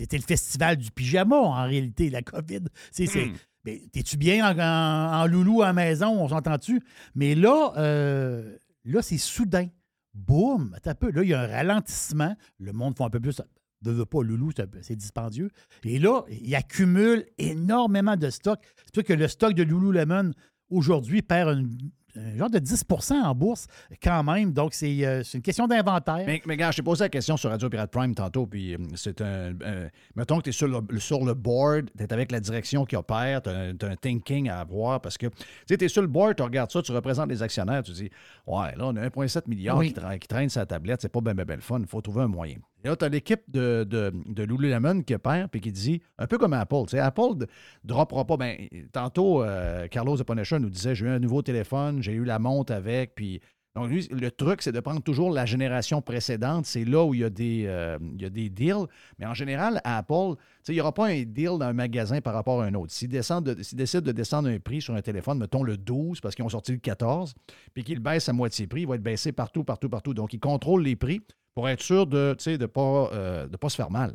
C'était 0.00 0.16
le 0.16 0.22
festival 0.22 0.76
du 0.78 0.90
pyjama, 0.90 1.36
en 1.36 1.62
réalité, 1.64 2.08
la 2.10 2.22
COVID. 2.22 2.60
C'est, 2.90 3.06
c'est- 3.06 3.26
mais 3.64 3.82
T'es-tu 3.92 4.16
bien 4.16 4.46
en, 4.50 4.58
en- 4.58 5.22
en 5.22 5.26
loulou 5.26 5.60
à 5.62 5.66
la 5.66 5.72
maison, 5.74 6.08
on 6.22 6.28
s'entend-tu? 6.28 6.80
Mais 7.14 7.34
là, 7.34 7.72
euh, 7.76 8.56
là, 8.86 9.02
c'est 9.02 9.18
soudain. 9.18 9.66
Boum! 10.14 10.74
Un 10.84 10.94
peu. 10.94 11.10
Là, 11.10 11.22
il 11.22 11.28
y 11.28 11.34
a 11.34 11.42
un 11.42 11.46
ralentissement. 11.46 12.34
Le 12.58 12.72
monde 12.72 12.96
fait 12.96 13.04
un 13.04 13.10
peu 13.10 13.20
plus. 13.20 13.40
Ne 13.84 13.92
veut 13.92 14.06
pas, 14.06 14.22
loulou, 14.22 14.50
c'est 14.82 14.96
dispendieux. 14.96 15.50
Et 15.84 15.98
là, 15.98 16.22
il 16.30 16.54
accumule 16.54 17.24
énormément 17.38 18.16
de 18.16 18.28
stock. 18.30 18.58
C'est 18.86 18.94
sûr 18.94 19.04
que 19.04 19.12
le 19.12 19.28
stock 19.28 19.54
de 19.54 19.62
Lululemon, 19.62 20.32
aujourd'hui, 20.70 21.22
perd 21.22 21.58
une- 21.58 21.90
un 22.16 22.36
genre 22.36 22.50
de 22.50 22.58
10% 22.58 23.12
en 23.14 23.34
bourse 23.34 23.66
quand 24.02 24.22
même. 24.24 24.52
Donc, 24.52 24.74
c'est 24.74 25.04
euh, 25.06 25.22
c'est 25.22 25.38
une 25.38 25.42
question 25.42 25.66
d'inventaire. 25.66 26.24
Mais, 26.26 26.42
mais 26.46 26.56
gars, 26.56 26.70
je 26.70 26.76
t'ai 26.78 26.82
posé 26.82 27.04
la 27.04 27.08
question 27.08 27.36
sur 27.36 27.50
Radio 27.50 27.68
Pirate 27.68 27.90
Prime 27.90 28.14
tantôt, 28.14 28.46
puis 28.46 28.74
euh, 28.74 28.78
c'est 28.94 29.20
un. 29.20 29.54
euh, 29.62 29.88
mettons 30.16 30.38
que 30.38 30.42
tu 30.44 30.50
es 30.50 30.52
sur 30.52 30.68
le, 30.68 30.98
sur 30.98 31.24
le 31.24 31.34
board, 31.34 31.90
tu 31.96 32.02
es 32.04 32.12
avec 32.12 32.32
la 32.32 32.40
direction 32.40 32.84
qui 32.84 32.96
opère, 32.96 33.42
tu 33.42 33.50
as, 33.50 33.72
un 33.88 33.96
thinking 33.96 34.48
à 34.48 34.60
avoir 34.60 35.00
parce 35.00 35.16
que 35.18 35.26
tu 35.66 35.74
es 35.84 35.88
sur 35.88 36.02
le 36.02 36.08
board, 36.08 36.36
tu 36.36 36.42
regardes 36.42 36.70
ça, 36.70 36.82
tu 36.82 36.92
représentes 36.92 37.28
les 37.30 37.42
actionnaires, 37.42 37.82
tu 37.82 37.92
dis 37.92 38.10
Ouais, 38.46 38.74
là, 38.76 38.86
on 38.86 38.96
a 38.96 39.08
1,7 39.08 39.42
milliard 39.48 39.76
Oui. 39.78 39.92
qui, 39.92 40.00
tra- 40.00 40.18
qui 40.18 40.28
traîne 40.28 40.48
sa 40.48 40.66
tablette, 40.66 41.00
c'est 41.02 41.08
pas 41.08 41.20
bien 41.20 41.34
ben, 41.34 41.44
ben 41.44 41.56
le 41.56 41.62
fun, 41.62 41.78
il 41.80 41.86
faut 41.86 42.00
trouver 42.00 42.22
un 42.22 42.28
moyen. 42.28 42.56
Et 42.84 42.88
là, 42.88 42.96
tu 42.96 43.04
as 43.04 43.08
l'équipe 43.08 43.42
de, 43.48 43.84
de, 43.88 44.12
de 44.26 44.42
Lululemon 44.42 45.02
qui 45.02 45.14
opère 45.14 45.48
puis 45.48 45.60
qui 45.60 45.72
dit, 45.72 46.00
un 46.18 46.26
peu 46.26 46.38
comme 46.38 46.52
Apple, 46.52 46.82
tu 46.84 46.90
sais, 46.90 46.98
Apple 46.98 47.36
ne 47.36 47.46
droppera 47.84 48.24
pas. 48.24 48.36
Ben, 48.36 48.56
tantôt, 48.92 49.42
euh, 49.42 49.86
Carlos 49.88 50.16
Eponesha 50.16 50.58
nous 50.58 50.70
disait 50.70 50.94
J'ai 50.94 51.06
eu 51.06 51.10
un 51.10 51.18
nouveau 51.18 51.42
téléphone, 51.42 52.02
j'ai 52.02 52.12
eu 52.12 52.24
la 52.24 52.38
montre 52.38 52.72
avec, 52.72 53.14
puis. 53.14 53.40
Donc, 53.76 53.88
lui, 53.88 54.08
le 54.10 54.32
truc, 54.32 54.62
c'est 54.62 54.72
de 54.72 54.80
prendre 54.80 55.00
toujours 55.00 55.30
la 55.30 55.46
génération 55.46 56.02
précédente. 56.02 56.66
C'est 56.66 56.84
là 56.84 57.04
où 57.04 57.14
il 57.14 57.20
y, 57.20 57.24
a 57.24 57.30
des, 57.30 57.66
euh, 57.68 57.98
il 58.16 58.20
y 58.20 58.24
a 58.24 58.28
des 58.28 58.50
deals. 58.50 58.88
Mais 59.16 59.26
en 59.26 59.32
général, 59.32 59.80
Apple, 59.84 60.34
il 60.66 60.74
n'y 60.74 60.80
aura 60.80 60.92
pas 60.92 61.06
un 61.06 61.22
deal 61.22 61.56
dans 61.56 61.62
un 61.62 61.72
magasin 61.72 62.20
par 62.20 62.34
rapport 62.34 62.62
à 62.62 62.64
un 62.64 62.74
autre. 62.74 62.92
S'ils 62.92 63.08
décident 63.08 63.40
de 63.40 64.12
descendre 64.12 64.48
un 64.48 64.58
prix 64.58 64.82
sur 64.82 64.96
un 64.96 65.02
téléphone, 65.02 65.38
mettons 65.38 65.62
le 65.62 65.76
12, 65.76 66.20
parce 66.20 66.34
qu'ils 66.34 66.44
ont 66.44 66.48
sorti 66.48 66.72
le 66.72 66.78
14, 66.78 67.32
puis 67.72 67.84
qu'ils 67.84 68.00
baissent 68.00 68.28
à 68.28 68.32
moitié 68.32 68.66
prix, 68.66 68.80
il 68.80 68.88
va 68.88 68.96
être 68.96 69.04
baissé 69.04 69.30
partout, 69.30 69.62
partout, 69.62 69.88
partout. 69.88 70.14
Donc, 70.14 70.34
ils 70.34 70.40
contrôlent 70.40 70.82
les 70.82 70.96
prix 70.96 71.22
pour 71.54 71.68
être 71.68 71.82
sûr 71.82 72.06
de 72.06 72.36
ne 72.46 72.56
de 72.56 72.66
pas, 72.66 73.10
euh, 73.12 73.46
de 73.46 73.56
pas 73.56 73.68
se 73.68 73.76
faire 73.76 73.90
mal. 73.90 74.14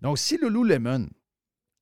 Donc, 0.00 0.18
si 0.18 0.38
Lululemon 0.38 1.08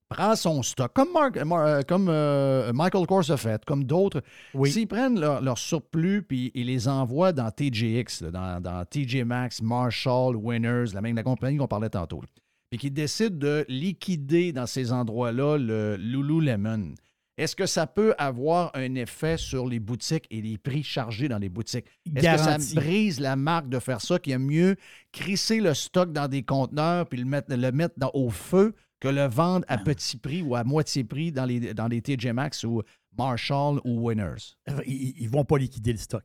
prend 0.08 0.36
son 0.36 0.62
stock, 0.62 0.92
comme, 0.94 1.12
Mark- 1.12 1.36
euh, 1.36 1.82
comme 1.82 2.08
euh, 2.08 2.72
Michael 2.72 3.06
Kors 3.06 3.30
a 3.30 3.36
fait, 3.36 3.64
comme 3.64 3.84
d'autres, 3.84 4.22
s'ils 4.70 4.86
prennent 4.86 5.18
leur, 5.18 5.40
leur 5.42 5.58
surplus 5.58 6.22
puis 6.22 6.52
ils 6.54 6.66
les 6.66 6.86
envoient 6.88 7.32
dans 7.32 7.50
TJX, 7.50 8.22
là, 8.22 8.30
dans, 8.30 8.60
dans 8.62 8.84
TJ 8.84 9.24
Maxx, 9.24 9.60
Marshall, 9.62 10.36
Winners, 10.36 10.92
la 10.94 11.00
même 11.00 11.16
la 11.16 11.24
compagnie 11.24 11.56
qu'on 11.58 11.66
parlait 11.66 11.90
tantôt, 11.90 12.22
puis 12.70 12.78
qu'ils 12.78 12.92
décident 12.92 13.36
de 13.36 13.64
liquider 13.68 14.52
dans 14.52 14.66
ces 14.66 14.92
endroits-là 14.92 15.58
le 15.58 15.96
Lululemon, 15.96 16.94
est-ce 17.38 17.54
que 17.54 17.66
ça 17.66 17.86
peut 17.86 18.14
avoir 18.18 18.70
un 18.74 18.94
effet 18.94 19.36
sur 19.36 19.66
les 19.66 19.78
boutiques 19.80 20.26
et 20.30 20.40
les 20.40 20.56
prix 20.58 20.82
chargés 20.82 21.28
dans 21.28 21.38
les 21.38 21.48
boutiques? 21.50 21.86
Est-ce 22.06 22.14
que 22.14 22.20
ça 22.38 22.58
brise 22.80 23.20
la 23.20 23.36
marque 23.36 23.68
de 23.68 23.78
faire 23.78 24.00
ça, 24.00 24.18
qu'il 24.18 24.30
y 24.32 24.34
a 24.34 24.38
mieux 24.38 24.76
crisser 25.12 25.60
le 25.60 25.74
stock 25.74 26.12
dans 26.12 26.28
des 26.28 26.42
conteneurs 26.42 27.06
puis 27.08 27.18
le 27.18 27.24
mettre, 27.26 27.54
le 27.54 27.72
mettre 27.72 27.94
dans- 27.98 28.10
au 28.14 28.30
feu 28.30 28.74
que 29.00 29.08
le 29.08 29.26
vendre 29.26 29.64
à 29.68 29.76
petit 29.84 30.16
prix 30.16 30.40
ou 30.42 30.54
à 30.56 30.64
moitié 30.64 31.04
prix 31.04 31.30
dans 31.32 31.44
les, 31.44 31.74
dans 31.74 31.88
les 31.88 32.00
TJ 32.00 32.28
Maxx 32.28 32.64
ou 32.64 32.82
Marshall 33.18 33.80
ou 33.84 34.06
Winners? 34.08 34.54
Euh, 34.70 34.80
Ils 34.86 35.24
ne 35.26 35.30
vont 35.30 35.44
pas 35.44 35.58
liquider 35.58 35.92
le 35.92 35.98
stock. 35.98 36.24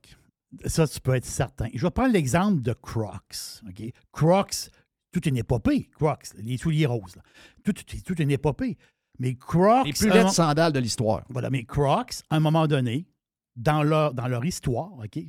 Ça, 0.66 0.88
tu 0.88 1.00
peux 1.02 1.14
être 1.16 1.26
certain. 1.26 1.68
Je 1.74 1.82
vais 1.86 1.92
prendre 1.92 2.12
l'exemple 2.14 2.62
de 2.62 2.74
Crocs. 2.74 3.62
Crocs, 4.12 4.70
toute 5.12 5.26
une 5.26 5.38
épopée. 5.38 5.90
Crocs, 5.96 6.28
les 6.38 6.58
souliers 6.58 6.86
roses. 6.86 7.16
là. 7.18 7.22
Tout, 7.64 7.74
tout- 7.74 7.84
toute 8.06 8.20
une 8.20 8.32
épopée. 8.32 8.78
Mais 9.22 9.36
Crocs. 9.36 9.86
Les 9.86 9.94
plus 9.94 10.10
mo- 10.24 10.30
sandales 10.30 10.74
de 10.74 10.80
l'histoire. 10.80 11.24
Voilà, 11.30 11.50
mais 11.52 11.64
Crocs, 11.64 12.16
à 12.30 12.36
un 12.38 12.40
moment 12.40 12.66
donné, 12.68 13.06
dans 13.56 13.84
leur, 13.84 14.14
dans 14.14 14.28
leur 14.28 14.44
histoire, 14.44 14.92
OK? 14.98 15.20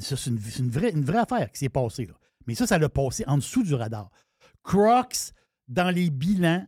Ça, 0.00 0.16
c'est 0.16 0.30
une, 0.30 0.40
une 0.58 0.70
vraie, 0.70 0.90
une 0.90 1.04
vraie 1.04 1.18
affaire 1.18 1.52
qui 1.52 1.58
s'est 1.58 1.68
passée. 1.68 2.06
Là. 2.06 2.14
Mais 2.46 2.54
ça, 2.54 2.66
ça 2.66 2.78
l'a 2.78 2.88
passé 2.88 3.22
en 3.26 3.36
dessous 3.36 3.62
du 3.62 3.74
radar. 3.74 4.10
Crocs, 4.62 5.32
dans 5.68 5.90
les 5.94 6.08
bilans, 6.10 6.66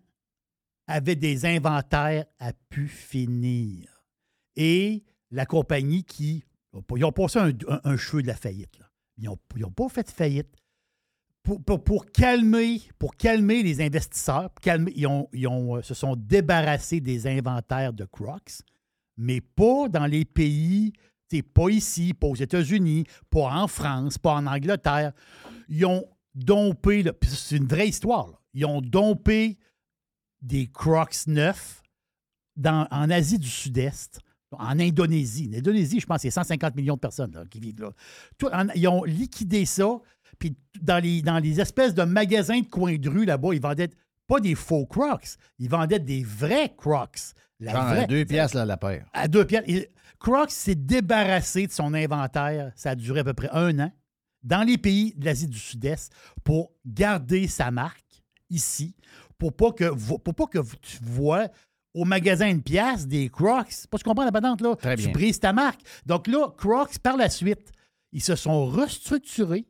avait 0.86 1.16
des 1.16 1.46
inventaires 1.46 2.26
à 2.38 2.52
pu 2.68 2.88
finir. 2.88 3.88
Et 4.54 5.02
la 5.30 5.46
compagnie 5.46 6.04
qui. 6.04 6.44
Ils 6.94 7.04
ont 7.04 7.12
passé 7.12 7.38
un, 7.38 7.48
un- 7.68 7.80
un 7.84 7.96
cheveu 7.96 8.20
de 8.22 8.26
la 8.26 8.36
faillite. 8.36 8.78
là. 8.78 8.86
Ils 9.18 9.24
n'ont 9.60 9.70
pas 9.70 9.88
fait 9.88 10.02
de 10.04 10.10
faillite. 10.10 10.54
Pour, 11.64 11.84
pour- 11.84 12.06
calmer, 12.06 12.82
pour 12.98 13.14
calmer 13.16 13.62
les 13.62 13.80
investisseurs, 13.80 14.50
ils, 14.96 15.06
ont, 15.06 15.28
ils 15.32 15.46
ont, 15.46 15.76
euh, 15.76 15.82
se 15.82 15.94
sont 15.94 16.16
débarrassés 16.16 17.00
des 17.00 17.26
inventaires 17.28 17.92
de 17.92 18.04
Crocs, 18.04 18.62
mais 19.16 19.40
pas 19.40 19.88
dans 19.88 20.06
les 20.06 20.24
pays, 20.24 20.92
pas 21.54 21.68
ici, 21.70 22.14
pas 22.14 22.26
aux 22.26 22.34
États-Unis, 22.34 23.04
pas 23.30 23.62
en 23.62 23.68
France, 23.68 24.18
pas 24.18 24.34
en 24.34 24.46
Angleterre. 24.46 25.12
Ils 25.68 25.86
ont 25.86 26.04
dompé, 26.34 27.04
c'est 27.22 27.56
une 27.56 27.66
vraie 27.68 27.88
histoire, 27.88 28.26
là. 28.26 28.38
ils 28.52 28.64
ont 28.66 28.80
dompé 28.80 29.56
des 30.42 30.66
Crocs 30.66 31.26
neufs 31.28 31.80
dans- 32.56 32.88
en 32.90 33.08
Asie 33.10 33.38
du 33.38 33.48
Sud-Est, 33.48 34.18
en 34.52 34.78
Indonésie. 34.80 35.50
En 35.52 35.58
Indonésie, 35.58 36.00
je 36.00 36.06
pense 36.06 36.20
qu'il 36.22 36.28
y 36.28 36.32
a 36.32 36.32
150 36.32 36.74
millions 36.76 36.94
de 36.94 37.00
personnes 37.00 37.46
qui 37.50 37.60
vivent 37.60 37.80
là. 37.82 38.70
Ils 38.74 38.88
ont 38.88 39.04
liquidé 39.04 39.64
ça, 39.64 39.98
puis 40.38 40.56
dans 40.80 41.02
les, 41.02 41.22
dans 41.22 41.38
les 41.38 41.60
espèces 41.60 41.94
de 41.94 42.02
magasins 42.02 42.60
de 42.60 42.66
coin 42.66 42.96
de 42.96 43.08
rue 43.08 43.24
là-bas, 43.24 43.50
ils 43.52 43.60
vendaient 43.60 43.90
pas 44.26 44.40
des 44.40 44.54
faux 44.54 44.86
Crocs, 44.86 45.36
ils 45.58 45.68
vendaient 45.70 45.98
des 46.00 46.22
vrais 46.24 46.72
Crocs. 46.76 47.18
La 47.60 47.72
Genre 47.72 47.82
à 47.82 48.06
deux 48.06 48.24
piastres, 48.24 48.56
là, 48.56 48.64
la 48.66 48.76
paire. 48.76 49.06
à 49.12 49.28
deux 49.28 49.44
pièces. 49.46 49.64
Et 49.66 49.88
Crocs 50.18 50.50
s'est 50.50 50.74
débarrassé 50.74 51.66
de 51.66 51.72
son 51.72 51.94
inventaire. 51.94 52.72
Ça 52.74 52.90
a 52.90 52.94
duré 52.94 53.20
à 53.20 53.24
peu 53.24 53.34
près 53.34 53.48
un 53.52 53.78
an 53.80 53.92
dans 54.42 54.62
les 54.66 54.76
pays 54.78 55.14
de 55.16 55.24
l'Asie 55.24 55.46
du 55.48 55.58
Sud-Est 55.58 56.12
pour 56.44 56.72
garder 56.84 57.48
sa 57.48 57.70
marque 57.70 58.22
ici, 58.50 58.94
pour 59.38 59.54
pas 59.56 59.72
que, 59.72 59.90
pour 60.18 60.34
pas 60.34 60.46
que 60.46 60.58
tu 60.82 60.98
vois 61.02 61.48
au 61.94 62.04
magasin 62.04 62.48
une 62.48 62.62
pièce 62.62 63.06
des 63.06 63.28
Crocs. 63.30 63.86
Pas 63.90 63.96
tu 63.98 64.04
comprends 64.04 64.24
la 64.24 64.32
patente, 64.32 64.60
là? 64.60 64.76
Très 64.76 64.96
Tu 64.96 65.04
bien. 65.04 65.12
brises 65.12 65.40
ta 65.40 65.52
marque. 65.54 65.80
Donc 66.04 66.26
là, 66.26 66.50
Crocs, 66.58 66.98
par 66.98 67.16
la 67.16 67.30
suite, 67.30 67.72
ils 68.12 68.22
se 68.22 68.36
sont 68.36 68.66
restructurés. 68.66 69.66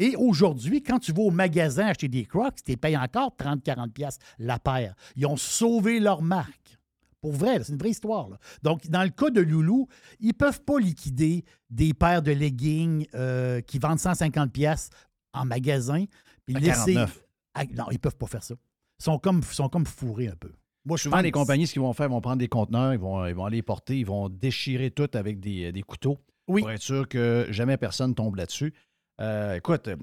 Et 0.00 0.16
aujourd'hui, 0.16 0.82
quand 0.82 0.98
tu 0.98 1.12
vas 1.12 1.22
au 1.22 1.30
magasin 1.30 1.86
acheter 1.86 2.08
des 2.08 2.24
Crocs, 2.24 2.56
tu 2.64 2.70
les 2.72 2.76
payes 2.76 2.96
encore 2.96 3.36
30-40$ 3.38 3.90
piastres 3.90 4.24
la 4.38 4.58
paire. 4.58 4.94
Ils 5.14 5.26
ont 5.26 5.36
sauvé 5.36 6.00
leur 6.00 6.22
marque. 6.22 6.78
Pour 7.20 7.32
vrai, 7.32 7.62
c'est 7.62 7.72
une 7.72 7.78
vraie 7.78 7.90
histoire. 7.90 8.30
là. 8.30 8.38
Donc, 8.62 8.86
dans 8.88 9.02
le 9.02 9.10
cas 9.10 9.28
de 9.28 9.42
Loulou, 9.42 9.88
ils 10.20 10.28
ne 10.28 10.32
peuvent 10.32 10.62
pas 10.62 10.78
liquider 10.78 11.44
des 11.68 11.92
paires 11.92 12.22
de 12.22 12.32
leggings 12.32 13.06
euh, 13.14 13.60
qui 13.60 13.78
vendent 13.78 13.98
150$ 13.98 14.48
piastres 14.48 14.96
en 15.34 15.44
magasin. 15.44 16.06
Puis 16.46 16.56
À 16.56 16.60
laisser... 16.60 16.94
49. 16.94 17.24
Ah, 17.52 17.64
non, 17.76 17.84
ils 17.90 17.94
ne 17.94 17.98
peuvent 17.98 18.16
pas 18.16 18.26
faire 18.26 18.42
ça. 18.42 18.54
Ils 19.00 19.04
sont 19.04 19.18
comme, 19.18 19.42
sont 19.42 19.68
comme 19.68 19.84
fourrés 19.84 20.28
un 20.28 20.36
peu. 20.40 20.50
Moi, 20.86 20.96
je 20.96 21.02
Souvent, 21.02 21.16
pense- 21.16 21.24
les 21.24 21.30
compagnies, 21.30 21.66
ce 21.66 21.74
qu'ils 21.74 21.82
vont 21.82 21.92
faire, 21.92 22.06
ils 22.06 22.10
vont 22.12 22.22
prendre 22.22 22.38
des 22.38 22.48
conteneurs, 22.48 22.94
ils 22.94 22.98
vont, 22.98 23.26
ils 23.26 23.34
vont 23.34 23.44
aller 23.44 23.60
porter, 23.60 23.98
ils 23.98 24.06
vont 24.06 24.30
déchirer 24.30 24.90
tout 24.90 25.10
avec 25.12 25.40
des, 25.40 25.72
des 25.72 25.82
couteaux 25.82 26.18
pour 26.46 26.70
être 26.70 26.80
sûr 26.82 27.06
que 27.06 27.46
jamais 27.50 27.76
personne 27.76 28.14
tombe 28.14 28.36
là-dessus. 28.36 28.72
Euh, 29.20 29.54
écoute, 29.56 29.88
euh, 29.88 29.96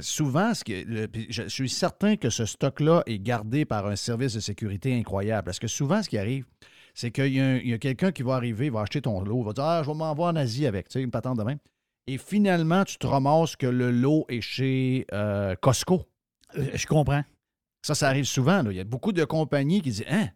souvent, 0.00 0.52
ce 0.54 0.64
que, 0.64 0.84
le- 0.84 1.08
je 1.30 1.44
suis 1.48 1.68
certain 1.68 2.16
que 2.16 2.30
ce 2.30 2.44
stock-là 2.44 3.02
est 3.06 3.18
gardé 3.18 3.64
par 3.64 3.86
un 3.86 3.96
service 3.96 4.34
de 4.34 4.40
sécurité 4.40 4.94
incroyable. 4.98 5.46
Parce 5.46 5.58
que 5.58 5.66
souvent, 5.68 6.02
ce 6.02 6.08
qui 6.08 6.18
arrive, 6.18 6.44
c'est 6.94 7.10
qu'il 7.10 7.32
y 7.34 7.72
a, 7.72 7.78
quelqu'un 7.78 8.12
qui 8.12 8.22
va 8.22 8.34
arriver, 8.34 8.66
il 8.66 8.72
va 8.72 8.80
acheter 8.82 9.00
ton 9.00 9.20
lot, 9.22 9.40
il 9.40 9.44
va 9.46 9.52
dire 9.52 9.64
Ah, 9.64 9.82
je 9.84 9.88
vais 9.90 9.96
m'envoyer 9.96 10.32
en 10.32 10.36
Asie 10.36 10.66
avec, 10.66 10.88
tu 10.88 10.94
sais, 10.94 11.02
une 11.02 11.10
patente 11.10 11.38
de 11.38 11.44
même. 11.44 11.58
Et 12.06 12.18
finalement, 12.18 12.84
tu 12.84 12.96
te 12.98 13.06
ramasses 13.06 13.54
que 13.56 13.66
le 13.66 13.90
lot 13.90 14.24
est 14.28 14.40
chez 14.40 15.06
euh, 15.12 15.54
Costco. 15.60 16.04
Je 16.54 16.86
comprends. 16.86 17.22
Ça, 17.82 17.94
ça 17.94 18.08
arrive 18.08 18.24
souvent. 18.24 18.62
là. 18.62 18.70
Il 18.72 18.76
y 18.76 18.80
a 18.80 18.84
beaucoup 18.84 19.12
de 19.12 19.24
compagnies 19.24 19.80
qui 19.82 19.90
disent 19.90 20.04
Hein? 20.08 20.28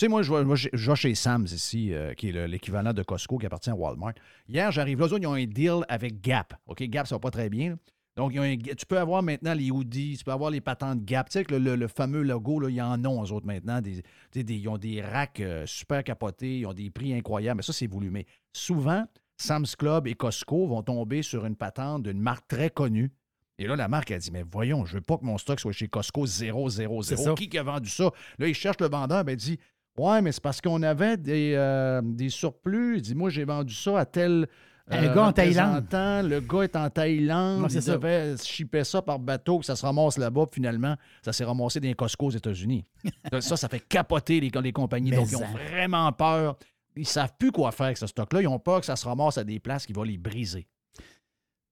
Tu 0.00 0.06
sais, 0.06 0.08
moi, 0.08 0.22
je 0.22 0.32
vais, 0.32 0.94
chez 0.96 1.14
Sam's 1.14 1.52
ici, 1.52 1.92
euh, 1.92 2.14
qui 2.14 2.30
est 2.30 2.32
le- 2.32 2.46
l'équivalent 2.46 2.94
de 2.94 3.02
Costco 3.02 3.36
qui 3.36 3.44
appartient 3.44 3.68
à 3.68 3.74
Walmart. 3.74 4.14
Hier, 4.48 4.72
j'arrive 4.72 4.98
là, 4.98 5.08
ils 5.20 5.26
ont 5.26 5.34
un 5.34 5.44
deal 5.44 5.84
avec 5.90 6.22
Gap. 6.22 6.54
OK, 6.68 6.82
Gap, 6.84 7.06
ça 7.06 7.16
va 7.16 7.18
pas 7.18 7.30
très 7.30 7.50
bien. 7.50 7.68
là. 7.72 7.76
Donc, 8.16 8.32
ils 8.32 8.40
ont 8.40 8.42
un- 8.42 8.56
tu 8.56 8.86
peux 8.88 8.98
avoir 8.98 9.22
maintenant 9.22 9.52
les 9.52 9.70
hoodies, 9.70 10.16
tu 10.16 10.24
peux 10.24 10.32
avoir 10.32 10.50
les 10.50 10.62
patentes 10.62 11.04
Gap. 11.04 11.28
Tu 11.28 11.34
sais, 11.34 11.44
que 11.44 11.54
le, 11.54 11.58
le- 11.58 11.76
le 11.76 11.86
fameux 11.86 12.22
logo, 12.22 12.60
là, 12.60 12.70
ils 12.70 12.80
en 12.80 13.04
ont, 13.04 13.22
eux 13.22 13.30
autres, 13.30 13.46
maintenant. 13.46 13.82
Des, 13.82 14.02
des- 14.32 14.54
ils 14.54 14.68
ont 14.70 14.78
des 14.78 15.02
racks 15.02 15.40
euh, 15.40 15.66
super 15.66 16.02
capotés, 16.02 16.60
ils 16.60 16.66
ont 16.66 16.72
des 16.72 16.88
prix 16.88 17.12
incroyables. 17.12 17.58
Mais 17.58 17.62
ça, 17.62 17.74
c'est 17.74 17.86
voulu. 17.86 18.08
Mais 18.08 18.24
souvent, 18.54 19.04
Sam's 19.36 19.76
Club 19.76 20.06
et 20.06 20.14
Costco 20.14 20.66
vont 20.66 20.82
tomber 20.82 21.20
sur 21.20 21.44
une 21.44 21.56
patente 21.56 22.04
d'une 22.04 22.22
marque 22.22 22.48
très 22.48 22.70
connue. 22.70 23.12
Et 23.58 23.66
là, 23.66 23.76
la 23.76 23.88
marque 23.88 24.12
a 24.12 24.18
dit 24.18 24.30
Mais 24.30 24.44
voyons, 24.50 24.86
je 24.86 24.94
veux 24.94 25.02
pas 25.02 25.18
que 25.18 25.26
mon 25.26 25.36
stock 25.36 25.60
soit 25.60 25.72
chez 25.72 25.88
Costco 25.88 26.24
000. 26.24 26.70
C'est 27.02 27.16
ça. 27.16 27.34
Qui 27.34 27.50
qui 27.50 27.58
a 27.58 27.62
vendu 27.62 27.90
ça? 27.90 28.10
Là, 28.38 28.48
il 28.48 28.54
cherche 28.54 28.80
le 28.80 28.88
vendeur, 28.88 29.24
ben, 29.26 29.32
il 29.32 29.36
dit 29.36 29.58
Ouais, 29.98 30.22
mais 30.22 30.32
c'est 30.32 30.42
parce 30.42 30.60
qu'on 30.60 30.82
avait 30.82 31.16
des, 31.16 31.54
euh, 31.56 32.00
des 32.02 32.30
surplus. 32.30 32.96
Il 32.96 33.02
dit 33.02 33.14
Moi, 33.14 33.30
j'ai 33.30 33.44
vendu 33.44 33.74
ça 33.74 33.98
à 33.98 34.04
tel. 34.06 34.46
Un 34.92 35.14
gars 35.14 35.26
en 35.26 35.32
Thaïlande. 35.32 35.86
Le 35.92 36.40
gars 36.40 36.62
est 36.62 36.74
en 36.74 36.90
Thaïlande. 36.90 37.60
Non, 37.60 37.68
il 37.68 37.80
ça. 37.82 37.96
devait 37.96 38.36
shipper 38.42 38.82
ça 38.82 39.00
par 39.00 39.20
bateau, 39.20 39.60
que 39.60 39.64
ça 39.66 39.76
se 39.76 39.86
ramasse 39.86 40.18
là-bas. 40.18 40.46
Puis 40.46 40.56
finalement, 40.56 40.96
ça 41.22 41.32
s'est 41.32 41.44
ramassé 41.44 41.78
dans 41.78 41.86
les 41.86 41.94
Costco 41.94 42.26
aux 42.26 42.30
États-Unis. 42.30 42.84
ça, 43.40 43.56
ça 43.56 43.68
fait 43.68 43.80
capoter 43.80 44.40
les, 44.40 44.50
les 44.50 44.72
compagnies. 44.72 45.10
Mais 45.10 45.18
Donc, 45.18 45.28
ils 45.30 45.36
ont 45.36 45.44
en. 45.44 45.52
vraiment 45.52 46.10
peur. 46.12 46.56
Ils 46.96 47.06
savent 47.06 47.32
plus 47.38 47.52
quoi 47.52 47.70
faire 47.70 47.86
avec 47.86 47.98
ce 47.98 48.08
stock-là. 48.08 48.42
Ils 48.42 48.48
ont 48.48 48.58
peur 48.58 48.80
que 48.80 48.86
ça 48.86 48.96
se 48.96 49.06
ramasse 49.06 49.38
à 49.38 49.44
des 49.44 49.60
places 49.60 49.86
qui 49.86 49.92
vont 49.92 50.02
les 50.02 50.18
briser. 50.18 50.66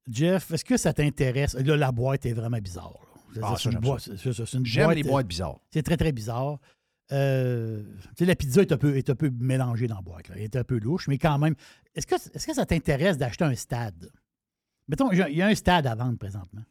Jeff, 0.08 0.50
est-ce 0.52 0.64
que 0.64 0.76
ça 0.76 0.92
t'intéresse? 0.92 1.54
Là, 1.54 1.76
la 1.76 1.92
boîte 1.92 2.24
est 2.24 2.32
vraiment 2.32 2.58
bizarre. 2.58 2.94
Ah, 3.42 3.54
j'aime 3.58 3.72
les 4.92 5.04
euh, 5.04 5.10
boîtes 5.10 5.26
bizarres. 5.26 5.60
C'est 5.70 5.82
très, 5.82 5.96
très 5.96 6.12
bizarre. 6.12 6.58
Euh, 7.12 7.82
la 8.20 8.34
pizza 8.34 8.60
est 8.60 8.72
un, 8.72 8.76
peu, 8.76 8.94
un 8.96 9.14
peu 9.14 9.30
mélangée 9.30 9.86
dans 9.86 9.96
la 9.96 10.02
boîte. 10.02 10.26
Elle 10.34 10.42
est 10.42 10.56
un 10.56 10.64
peu 10.64 10.78
louche, 10.78 11.08
mais 11.08 11.18
quand 11.18 11.38
même. 11.38 11.54
Est-ce 11.94 12.06
que, 12.06 12.14
est 12.14 12.46
que 12.46 12.54
ça 12.54 12.66
t'intéresse 12.66 13.16
d'acheter 13.16 13.44
un 13.44 13.54
stade? 13.54 14.10
Mettons, 14.88 15.10
il 15.12 15.36
y 15.36 15.42
a 15.42 15.46
un 15.46 15.54
stade 15.54 15.86
à 15.86 15.94
vendre 15.94 16.18
présentement. 16.18 16.62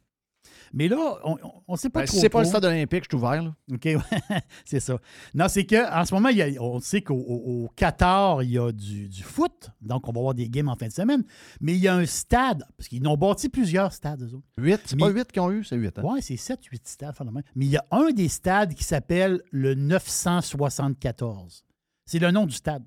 Mais 0.73 0.87
là, 0.87 1.19
on 1.23 1.73
ne 1.73 1.77
sait 1.77 1.89
pas 1.89 2.01
Ben, 2.01 2.05
trop. 2.05 2.15
si 2.15 2.21
c'est 2.21 2.29
pas 2.29 2.39
le 2.41 2.45
stade 2.45 2.65
olympique, 2.65 3.03
je 3.05 3.09
suis 3.09 3.17
ouvert. 3.17 3.41
là. 3.43 3.55
OK, 3.73 3.87
c'est 4.65 4.79
ça. 4.79 4.97
Non, 5.33 5.47
c'est 5.47 5.65
qu'en 5.65 6.05
ce 6.05 6.13
moment, 6.13 6.29
il 6.29 6.37
y 6.37 6.41
a- 6.41 6.61
on 6.61 6.79
sait 6.79 7.01
qu'au 7.01 7.15
au- 7.15 7.63
au 7.65 7.69
Qatar, 7.75 8.43
il 8.43 8.51
y 8.51 8.57
a 8.59 8.71
du, 8.71 9.07
du 9.09 9.23
foot. 9.23 9.69
Donc, 9.81 10.07
on 10.07 10.11
va 10.11 10.19
avoir 10.19 10.33
des 10.33 10.49
games 10.49 10.69
en 10.69 10.75
fin 10.75 10.87
de 10.87 10.91
semaine. 10.93 11.23
Mais 11.61 11.73
il 11.73 11.79
y 11.79 11.87
a 11.87 11.95
un 11.95 12.05
stade, 12.05 12.63
parce 12.77 12.87
qu'ils 12.87 13.05
ont 13.07 13.17
bâti 13.17 13.49
plusieurs 13.49 13.91
stades, 13.93 14.21
eux 14.23 14.33
autres. 14.35 14.47
Huit, 14.57 14.81
c'est 14.85 14.97
pas 14.97 15.09
huit 15.09 15.31
qu'ils 15.31 15.41
ont 15.41 15.51
eu, 15.51 15.63
c'est 15.63 15.75
huit. 15.75 15.97
hein? 15.97 16.01
Oui, 16.05 16.21
c'est 16.21 16.37
7, 16.37 16.63
8 16.65 16.87
stades, 16.87 17.15
finalement. 17.15 17.41
Mais 17.55 17.65
il 17.65 17.71
y 17.71 17.77
a 17.77 17.85
un 17.91 18.11
des 18.11 18.27
stades 18.27 18.73
qui 18.73 18.83
s'appelle 18.83 19.41
le 19.51 19.75
974. 19.75 21.63
C'est 22.05 22.19
le 22.19 22.31
nom 22.31 22.45
du 22.45 22.55
stade. 22.55 22.83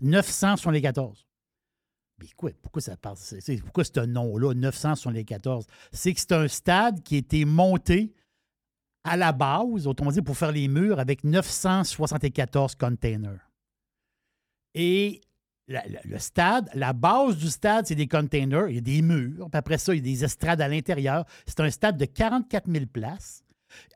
974. 0.00 1.26
Écoute, 2.22 2.56
pourquoi 2.62 2.82
ça 2.82 2.96
passe? 2.96 3.34
Pourquoi 3.62 3.84
ce 3.84 4.00
nom-là, 4.00 4.54
974? 4.54 5.66
C'est 5.92 6.12
que 6.14 6.20
c'est 6.20 6.32
un 6.32 6.48
stade 6.48 7.02
qui 7.02 7.16
a 7.16 7.18
été 7.18 7.44
monté 7.44 8.12
à 9.04 9.16
la 9.16 9.32
base, 9.32 9.86
autrement 9.86 10.12
dit, 10.12 10.22
pour 10.22 10.36
faire 10.36 10.52
les 10.52 10.68
murs 10.68 11.00
avec 11.00 11.24
974 11.24 12.74
containers. 12.76 13.50
Et 14.74 15.20
le 15.68 16.18
stade, 16.18 16.70
la 16.74 16.92
base 16.92 17.36
du 17.36 17.48
stade, 17.48 17.86
c'est 17.86 17.94
des 17.94 18.08
containers, 18.08 18.68
il 18.68 18.74
y 18.76 18.78
a 18.78 18.82
des 18.82 19.02
murs, 19.02 19.48
puis 19.50 19.58
après 19.58 19.78
ça, 19.78 19.94
il 19.94 19.98
y 19.98 20.00
a 20.00 20.02
des 20.02 20.24
estrades 20.24 20.60
à 20.60 20.68
l'intérieur. 20.68 21.24
C'est 21.46 21.60
un 21.60 21.70
stade 21.70 21.96
de 21.96 22.04
44 22.04 22.70
000 22.70 22.86
places. 22.86 23.42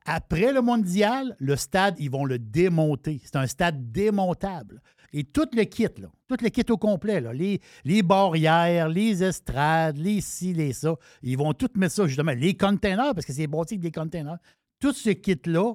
Après 0.06 0.52
le 0.52 0.62
mondial, 0.62 1.36
le 1.38 1.56
stade, 1.56 1.96
ils 1.98 2.10
vont 2.10 2.24
le 2.24 2.38
démonter. 2.38 3.20
C'est 3.22 3.36
un 3.36 3.46
stade 3.46 3.92
démontable. 3.92 4.80
Et 5.18 5.24
tout 5.24 5.48
le 5.54 5.64
kit, 5.64 5.84
là, 5.98 6.08
tout 6.28 6.36
le 6.42 6.48
kit 6.50 6.64
au 6.68 6.76
complet, 6.76 7.20
là, 7.22 7.32
les, 7.32 7.60
les 7.84 8.02
barrières, 8.02 8.88
les 8.90 9.22
estrades, 9.24 9.96
les 9.96 10.20
ci, 10.20 10.52
les 10.52 10.74
ça, 10.74 10.94
ils 11.22 11.38
vont 11.38 11.54
tout 11.54 11.70
mettre 11.76 11.94
ça, 11.94 12.06
justement, 12.06 12.32
les 12.32 12.54
containers, 12.54 13.14
parce 13.14 13.24
que 13.24 13.32
c'est 13.32 13.46
bâti 13.46 13.78
des 13.78 13.90
containers. 13.90 14.36
Tout 14.78 14.92
ce 14.92 15.10
kit-là, 15.10 15.72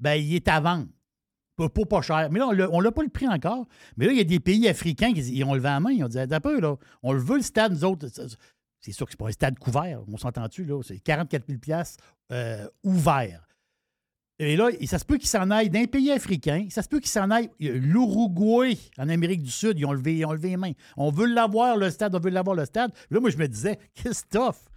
ben, 0.00 0.14
il 0.14 0.34
est 0.34 0.48
à 0.48 0.58
vendre. 0.60 0.88
Pour, 1.56 1.86
pas 1.86 2.02
cher. 2.02 2.28
Mais 2.32 2.38
là, 2.40 2.48
on 2.72 2.80
l'a 2.80 2.90
pas 2.90 3.02
le 3.02 3.10
prix 3.10 3.28
encore. 3.28 3.66
Mais 3.96 4.06
là, 4.06 4.12
il 4.12 4.18
y 4.18 4.20
a 4.22 4.24
des 4.24 4.40
pays 4.40 4.66
africains 4.66 5.12
qui 5.12 5.44
ont 5.44 5.54
levé 5.54 5.68
la 5.68 5.78
main. 5.78 5.90
Ils 5.92 6.02
ont 6.02 6.08
dit, 6.08 6.18
un 6.18 6.40
peu, 6.40 6.58
là, 6.58 6.74
on 7.02 7.12
le 7.12 7.20
veut, 7.20 7.36
le 7.36 7.42
stade, 7.42 7.72
nous 7.72 7.84
autres. 7.84 8.08
C'est- 8.08 8.36
C'est 8.80 8.92
sûr 8.92 9.04
que 9.04 9.12
c'est 9.12 9.18
pas 9.18 9.28
un 9.28 9.32
stade 9.32 9.58
couvert. 9.58 10.00
On 10.10 10.16
s'entend-tu, 10.16 10.64
là? 10.64 10.80
C'est 10.82 10.98
44 10.98 11.44
000 11.46 11.82
euh, 12.32 12.66
ouvert. 12.82 13.46
Et 14.42 14.56
là, 14.56 14.70
ça 14.86 14.98
se 14.98 15.04
peut 15.04 15.18
qu'ils 15.18 15.28
s'en 15.28 15.50
aillent 15.50 15.68
d'un 15.68 15.84
pays 15.84 16.10
africain. 16.10 16.66
Ça 16.70 16.80
se 16.80 16.88
peut 16.88 16.98
qu'ils 16.98 17.10
s'en 17.10 17.30
aillent. 17.30 17.50
a 17.60 17.68
L'Uruguay, 17.74 18.78
en 18.96 19.10
Amérique 19.10 19.42
du 19.42 19.50
Sud, 19.50 19.78
ils 19.78 19.84
ont 19.84 19.92
levé, 19.92 20.16
ils 20.16 20.24
ont 20.24 20.32
levé 20.32 20.48
les 20.48 20.56
mains. 20.56 20.72
On 20.96 21.10
veut 21.10 21.26
l'avoir, 21.26 21.76
le 21.76 21.90
stade. 21.90 22.14
On 22.14 22.20
veut 22.20 22.30
l'avoir, 22.30 22.56
le 22.56 22.64
stade. 22.64 22.90
Là, 23.10 23.20
moi, 23.20 23.28
je 23.28 23.36
me 23.36 23.46
disais, 23.46 23.78
Christophe, 23.94 24.69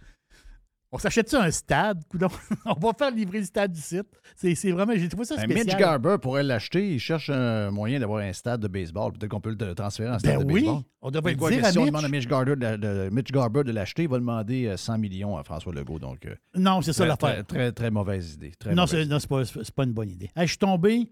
on 0.94 0.98
s'achète-tu 0.98 1.34
un 1.36 1.50
stade? 1.50 2.02
on 2.66 2.74
va 2.74 2.92
faire 2.96 3.10
livrer 3.10 3.40
le 3.40 3.44
stade 3.44 3.72
du 3.72 3.80
site. 3.80 4.06
C'est 4.36 4.70
vraiment, 4.70 4.92
j'ai 4.94 5.08
trouvé 5.08 5.24
ça 5.24 5.34
Ben, 5.36 5.42
spécial. 5.44 5.66
Mitch 5.66 5.76
Garber 5.76 6.16
pourrait 6.22 6.44
l'acheter. 6.44 6.92
Il 6.94 6.98
cherche 7.00 7.30
un 7.30 7.70
moyen 7.72 7.98
d'avoir 7.98 8.20
un 8.20 8.32
stade 8.32 8.60
de 8.60 8.68
baseball. 8.68 9.12
Peut-être 9.12 9.30
qu'on 9.30 9.40
peut 9.40 9.56
le 9.58 9.74
transférer 9.74 10.10
en 10.10 10.18
stade 10.18 10.38
Ben 10.38 10.46
de 10.46 10.52
oui, 10.52 10.62
baseball. 10.62 10.82
on 11.02 11.10
devrait 11.10 11.32
le 11.34 11.50
dire 11.50 11.64
à 11.64 11.72
Si 11.72 11.78
on 11.78 11.82
Mitch. 11.82 11.90
demande 11.90 12.04
à 12.04 12.08
Mitch 12.08 12.28
Garber 12.28 12.56
de, 12.56 12.76
de- 12.76 13.08
Mitch 13.10 13.32
Garber 13.32 13.64
de 13.64 13.72
l'acheter, 13.72 14.04
il 14.04 14.08
va 14.08 14.18
demander 14.18 14.66
euh, 14.66 14.76
100 14.76 14.98
millions 14.98 15.36
à 15.36 15.42
François 15.42 15.72
Legault. 15.74 15.98
Donc, 15.98 16.24
euh, 16.26 16.34
Non, 16.54 16.80
c'est 16.80 16.92
ça 16.92 17.04
l'affaire. 17.06 17.34
Très, 17.34 17.42
très, 17.44 17.72
très 17.72 17.90
mauvaise 17.90 18.34
idée. 18.34 18.52
Très 18.58 18.74
non, 18.74 18.86
c'est 18.86 19.06
pas, 19.28 19.42
pas 19.74 19.84
une 19.84 19.92
bonne 19.92 20.10
idée. 20.10 20.30
Hey, 20.36 20.44
je 20.46 20.52
suis 20.52 20.58
tombé 20.58 21.10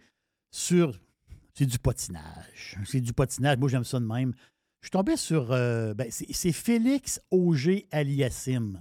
sur. 0.51 0.99
C'est 1.55 1.67
du 1.67 1.79
patinage. 1.79 2.79
C'est 2.87 3.01
du 3.01 3.13
patinage. 3.13 3.59
Moi, 3.59 3.69
j'aime 3.69 3.85
ça 3.85 3.99
de 4.01 4.07
même. 4.07 4.33
Je 4.81 4.87
suis 4.87 4.91
tombé 4.91 5.17
sur. 5.17 5.53
euh, 5.53 5.93
ben, 5.95 6.07
c'est 6.11 6.27
c'est 6.33 6.53
Félix 6.53 7.21
Auger 7.31 7.87
Aliassim. 7.91 8.79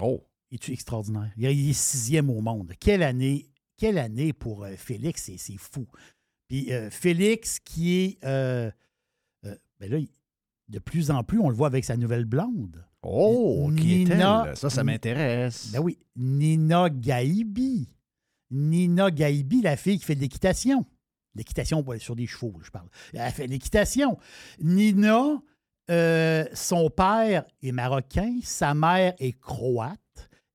Oh. 0.00 0.22
Est 0.52 0.68
extraordinaire? 0.68 1.32
Il 1.36 1.46
est- 1.46 1.72
sixième 1.72 2.28
au 2.30 2.40
monde. 2.40 2.72
Quelle 2.78 3.02
année, 3.02 3.46
quelle 3.76 3.98
année 3.98 4.32
pour 4.32 4.64
euh, 4.64 4.74
Félix, 4.76 5.30
c'est 5.36 5.56
fou. 5.58 5.86
Puis 6.48 6.72
euh, 6.72 6.90
Félix, 6.90 7.58
qui 7.58 7.94
est. 8.00 8.24
euh, 8.24 8.70
ben 9.42 9.90
là, 9.90 9.98
de 10.68 10.78
plus 10.78 11.10
en 11.10 11.24
plus, 11.24 11.40
on 11.40 11.48
le 11.48 11.54
voit 11.56 11.66
avec 11.66 11.84
sa 11.84 11.96
nouvelle 11.96 12.24
blonde. 12.26 12.84
Oh, 13.02 13.70
qui 13.76 14.02
est-elle? 14.02 14.56
Ça, 14.56 14.70
ça 14.70 14.84
m'intéresse. 14.84 15.70
Ben 15.72 15.80
oui, 15.80 15.98
Nina 16.16 16.88
Gaibi. 16.88 17.88
Nina 18.50 19.10
Gaibi, 19.10 19.62
la 19.62 19.76
fille 19.76 19.98
qui 19.98 20.04
fait 20.04 20.14
de 20.14 20.20
l'équitation. 20.20 20.84
L'équitation 21.34 21.82
sur 21.98 22.14
des 22.14 22.26
chevaux, 22.26 22.54
je 22.62 22.70
parle. 22.70 22.88
Elle 23.14 23.32
fait 23.32 23.46
de 23.46 23.52
l'équitation. 23.52 24.18
Nina, 24.60 25.40
son 26.54 26.90
père 26.90 27.44
est 27.62 27.72
marocain, 27.72 28.38
sa 28.42 28.74
mère 28.74 29.14
est 29.18 29.32
croate. 29.40 29.98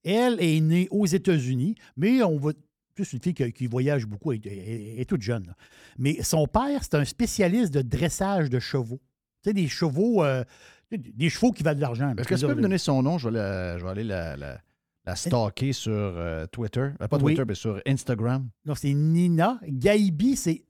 Elle 0.04 0.38
est 0.42 0.60
née 0.62 0.88
aux 0.92 1.06
États-Unis, 1.06 1.76
mais 1.96 2.22
on 2.24 2.38
va. 2.38 2.52
Plus 2.96 3.14
une 3.14 3.20
fille 3.22 3.34
qui, 3.36 3.52
qui 3.54 3.68
voyage 3.68 4.06
beaucoup, 4.08 4.32
elle, 4.32 4.40
elle- 4.46 4.52
elle 4.58 5.00
est 5.00 5.06
toute 5.06 5.22
jeune. 5.22 5.46
là. 5.46 5.56
Mais 6.00 6.24
son 6.24 6.48
père, 6.48 6.84
c'est 6.84 6.96
un 6.96 7.06
spécialiste 7.06 7.72
de 7.74 7.82
dressage 7.84 8.50
de 8.50 8.58
chevaux. 8.60 9.00
Tu 9.44 9.50
sais, 9.50 9.54
des 9.54 9.68
chevaux, 9.68 10.24
euh, 10.24 10.44
des 10.92 11.30
chevaux 11.30 11.52
qui 11.52 11.62
valent 11.62 11.76
de 11.76 11.82
l'argent. 11.82 12.10
Est-ce 12.18 12.28
que 12.28 12.34
tu 12.36 12.48
peux 12.48 12.56
me 12.56 12.62
donner 12.64 12.80
son 12.80 13.04
nom? 13.04 13.20
Je 13.20 13.30
vais, 13.30 13.36
la- 13.38 13.78
je 13.78 13.84
vais 13.84 13.90
aller 13.92 14.04
la, 14.04 14.36
la- 14.36 14.60
la 15.06 15.16
stalker 15.16 15.74
sur 15.74 15.92
euh, 15.94 16.48
Twitter. 16.48 16.90
Euh, 17.00 17.08
pas 17.08 17.18
Oui. 17.18 17.36
Twitter, 17.36 17.44
mais 17.48 17.54
sur 17.56 17.80
Instagram. 17.86 18.50
Non, 18.66 18.74
c'est 18.74 18.94
Nina. 18.96 19.60
Gaibi, 19.68 20.36
c'est 20.36 20.64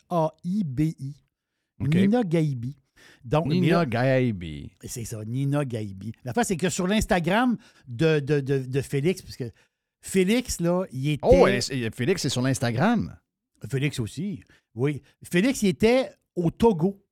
G-H-A-I-B-I. 0.00 1.14
Nina 1.80 2.22
Gaibi. 2.24 2.76
Donc, 3.24 3.46
Nina 3.46 3.84
Gaibi. 3.86 4.70
C'est 4.84 5.04
ça, 5.04 5.24
Nina 5.24 5.64
Gaibi. 5.64 6.12
La 6.24 6.32
face, 6.32 6.48
c'est 6.48 6.56
que 6.56 6.68
sur 6.68 6.86
l'Instagram 6.86 7.56
de, 7.88 8.20
de, 8.20 8.40
de- 8.40 8.58
de 8.66 8.80
Félix, 8.80 9.22
puisque 9.22 9.44
Félix, 10.00 10.60
là, 10.60 10.84
il 10.92 11.10
était. 11.10 11.20
Oh, 11.26 11.46
Félix, 11.94 12.22
c'est 12.22 12.28
sur 12.28 12.42
l'Instagram. 12.42 13.16
Félix 13.70 13.98
aussi. 13.98 14.40
Oui. 14.74 15.02
Félix, 15.22 15.62
il 15.62 15.68
était 15.68 16.10
au 16.34 16.50
Togo. 16.50 17.02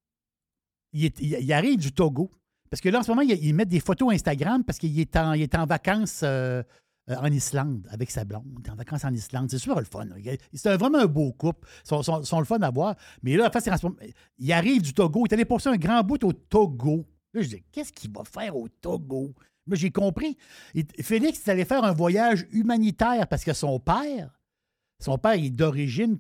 Il, 0.93 1.05
est- 1.05 1.21
il- 1.21 1.37
il 1.41 1.53
arrive 1.53 1.79
du 1.79 1.93
Togo. 1.93 2.31
Parce 2.71 2.81
que 2.81 2.89
là, 2.89 3.01
en 3.01 3.03
ce 3.03 3.11
moment, 3.11 3.23
il, 3.23 3.33
il 3.33 3.55
met 3.55 3.67
des 3.67 3.81
photos 3.81 4.13
Instagram 4.15 4.65
parce 4.65 4.79
qu'il 4.79 4.99
est 4.99 5.17
en, 5.17 5.33
il 5.35 5.43
est 5.43 5.55
en 5.55 5.67
vacances 5.67 6.21
euh, 6.23 6.63
euh, 7.11 7.17
en 7.17 7.27
Islande 7.33 7.87
avec 7.91 8.11
sa 8.11 8.25
blonde. 8.25 8.67
En 8.71 8.75
vacances 8.75 9.05
en 9.05 9.13
Islande. 9.15 9.51
C'est 9.51 9.59
super 9.59 9.79
le 9.79 9.85
fun. 9.85 10.07
C'est 10.53 10.77
vraiment 10.77 10.99
un 10.99 11.07
beau 11.07 11.33
couple. 11.33 11.67
Ils 11.85 11.89
sont, 11.89 12.23
sont- 12.23 12.39
le 12.39 12.45
fun 12.45 12.59
à 12.61 12.71
voir. 12.71 12.97
Mais 13.23 13.37
là, 13.37 13.49
en 13.49 13.51
fait, 13.51 13.61
c'est 13.61 13.71
en 13.73 13.77
ce 13.77 13.87
moment- 13.87 13.99
il 14.39 14.53
arrive 14.53 14.83
du 14.83 14.93
Togo. 14.95 15.25
Il 15.27 15.31
est 15.31 15.35
allé 15.35 15.45
passer 15.45 15.69
un 15.69 15.77
grand 15.77 16.03
bout 16.03 16.23
au 16.25 16.33
Togo. 16.33 17.07
Là, 17.35 17.43
je 17.43 17.49
dis, 17.49 17.63
qu'est-ce 17.73 17.93
qu'il 17.93 18.11
va 18.13 18.25
faire 18.25 18.57
au 18.57 18.69
Togo? 18.69 19.35
Là, 19.67 19.77
j'ai 19.77 19.91
compris. 19.91 20.37
Il- 20.75 20.87
Félix 21.03 21.47
est 21.47 21.51
allé 21.51 21.65
faire 21.65 21.85
un 21.85 21.93
voyage 21.93 22.47
humanitaire 22.53 23.27
parce 23.29 23.45
que 23.45 23.53
son 23.53 23.79
père, 23.79 24.31
son 24.99 25.19
père 25.19 25.33
est 25.33 25.51
d'origine 25.51 26.19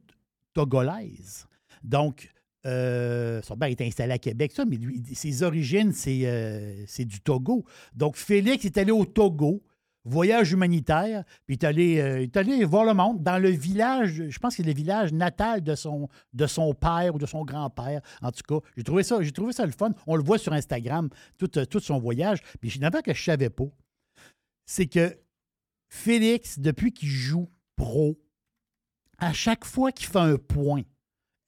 togolaise. 0.54 1.46
Donc, 1.82 2.30
euh, 2.66 3.40
son 3.42 3.56
père 3.56 3.68
est 3.68 3.80
installé 3.80 4.12
à 4.12 4.18
Québec, 4.18 4.52
ça, 4.54 4.64
mais 4.64 4.76
lui, 4.76 5.02
ses 5.14 5.42
origines, 5.42 5.92
euh, 6.08 6.84
c'est 6.86 7.04
du 7.04 7.20
Togo. 7.20 7.64
Donc, 7.94 8.16
Félix 8.16 8.64
est 8.64 8.76
allé 8.78 8.90
au 8.90 9.04
Togo 9.04 9.62
voyage 10.04 10.52
humanitaire, 10.52 11.24
puis 11.46 11.56
il 11.56 11.58
est 11.58 11.64
allé, 11.64 12.00
euh, 12.00 12.20
il 12.20 12.24
est 12.24 12.36
allé 12.36 12.64
voir 12.64 12.84
le 12.84 12.94
monde 12.94 13.22
dans 13.22 13.38
le 13.38 13.50
village, 13.50 14.24
je 14.28 14.38
pense 14.38 14.56
que 14.56 14.62
c'est 14.62 14.68
le 14.68 14.74
village 14.74 15.12
natal 15.12 15.62
de 15.62 15.74
son, 15.74 16.08
de 16.32 16.46
son 16.46 16.74
père 16.74 17.14
ou 17.14 17.18
de 17.18 17.26
son 17.26 17.44
grand-père. 17.44 18.00
En 18.22 18.30
tout 18.30 18.42
cas, 18.46 18.66
j'ai 18.76 18.84
trouvé 18.84 19.02
ça, 19.02 19.22
j'ai 19.22 19.32
trouvé 19.32 19.52
ça 19.52 19.66
le 19.66 19.72
fun. 19.72 19.92
On 20.06 20.16
le 20.16 20.22
voit 20.22 20.38
sur 20.38 20.52
Instagram, 20.52 21.08
tout, 21.38 21.58
euh, 21.58 21.64
tout 21.64 21.80
son 21.80 21.98
voyage. 21.98 22.40
Puis 22.60 22.70
une 22.70 22.84
affaire 22.84 23.02
que 23.02 23.12
je 23.12 23.20
ne 23.20 23.24
savais 23.24 23.50
pas, 23.50 23.68
c'est 24.66 24.86
que 24.86 25.18
Félix, 25.88 26.58
depuis 26.58 26.92
qu'il 26.92 27.08
joue 27.08 27.48
pro, 27.76 28.18
à 29.18 29.32
chaque 29.32 29.64
fois 29.64 29.92
qu'il 29.92 30.06
fait 30.06 30.18
un 30.18 30.36
point, 30.36 30.82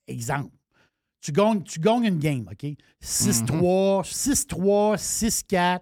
exemple, 0.07 0.51
tu 1.21 1.31
gagnes, 1.31 1.63
tu 1.63 1.79
gagnes 1.79 2.05
une 2.05 2.19
game, 2.19 2.49
OK? 2.51 2.65
6-3, 3.01 4.03
6-3, 4.03 4.97
6-4. 4.97 5.81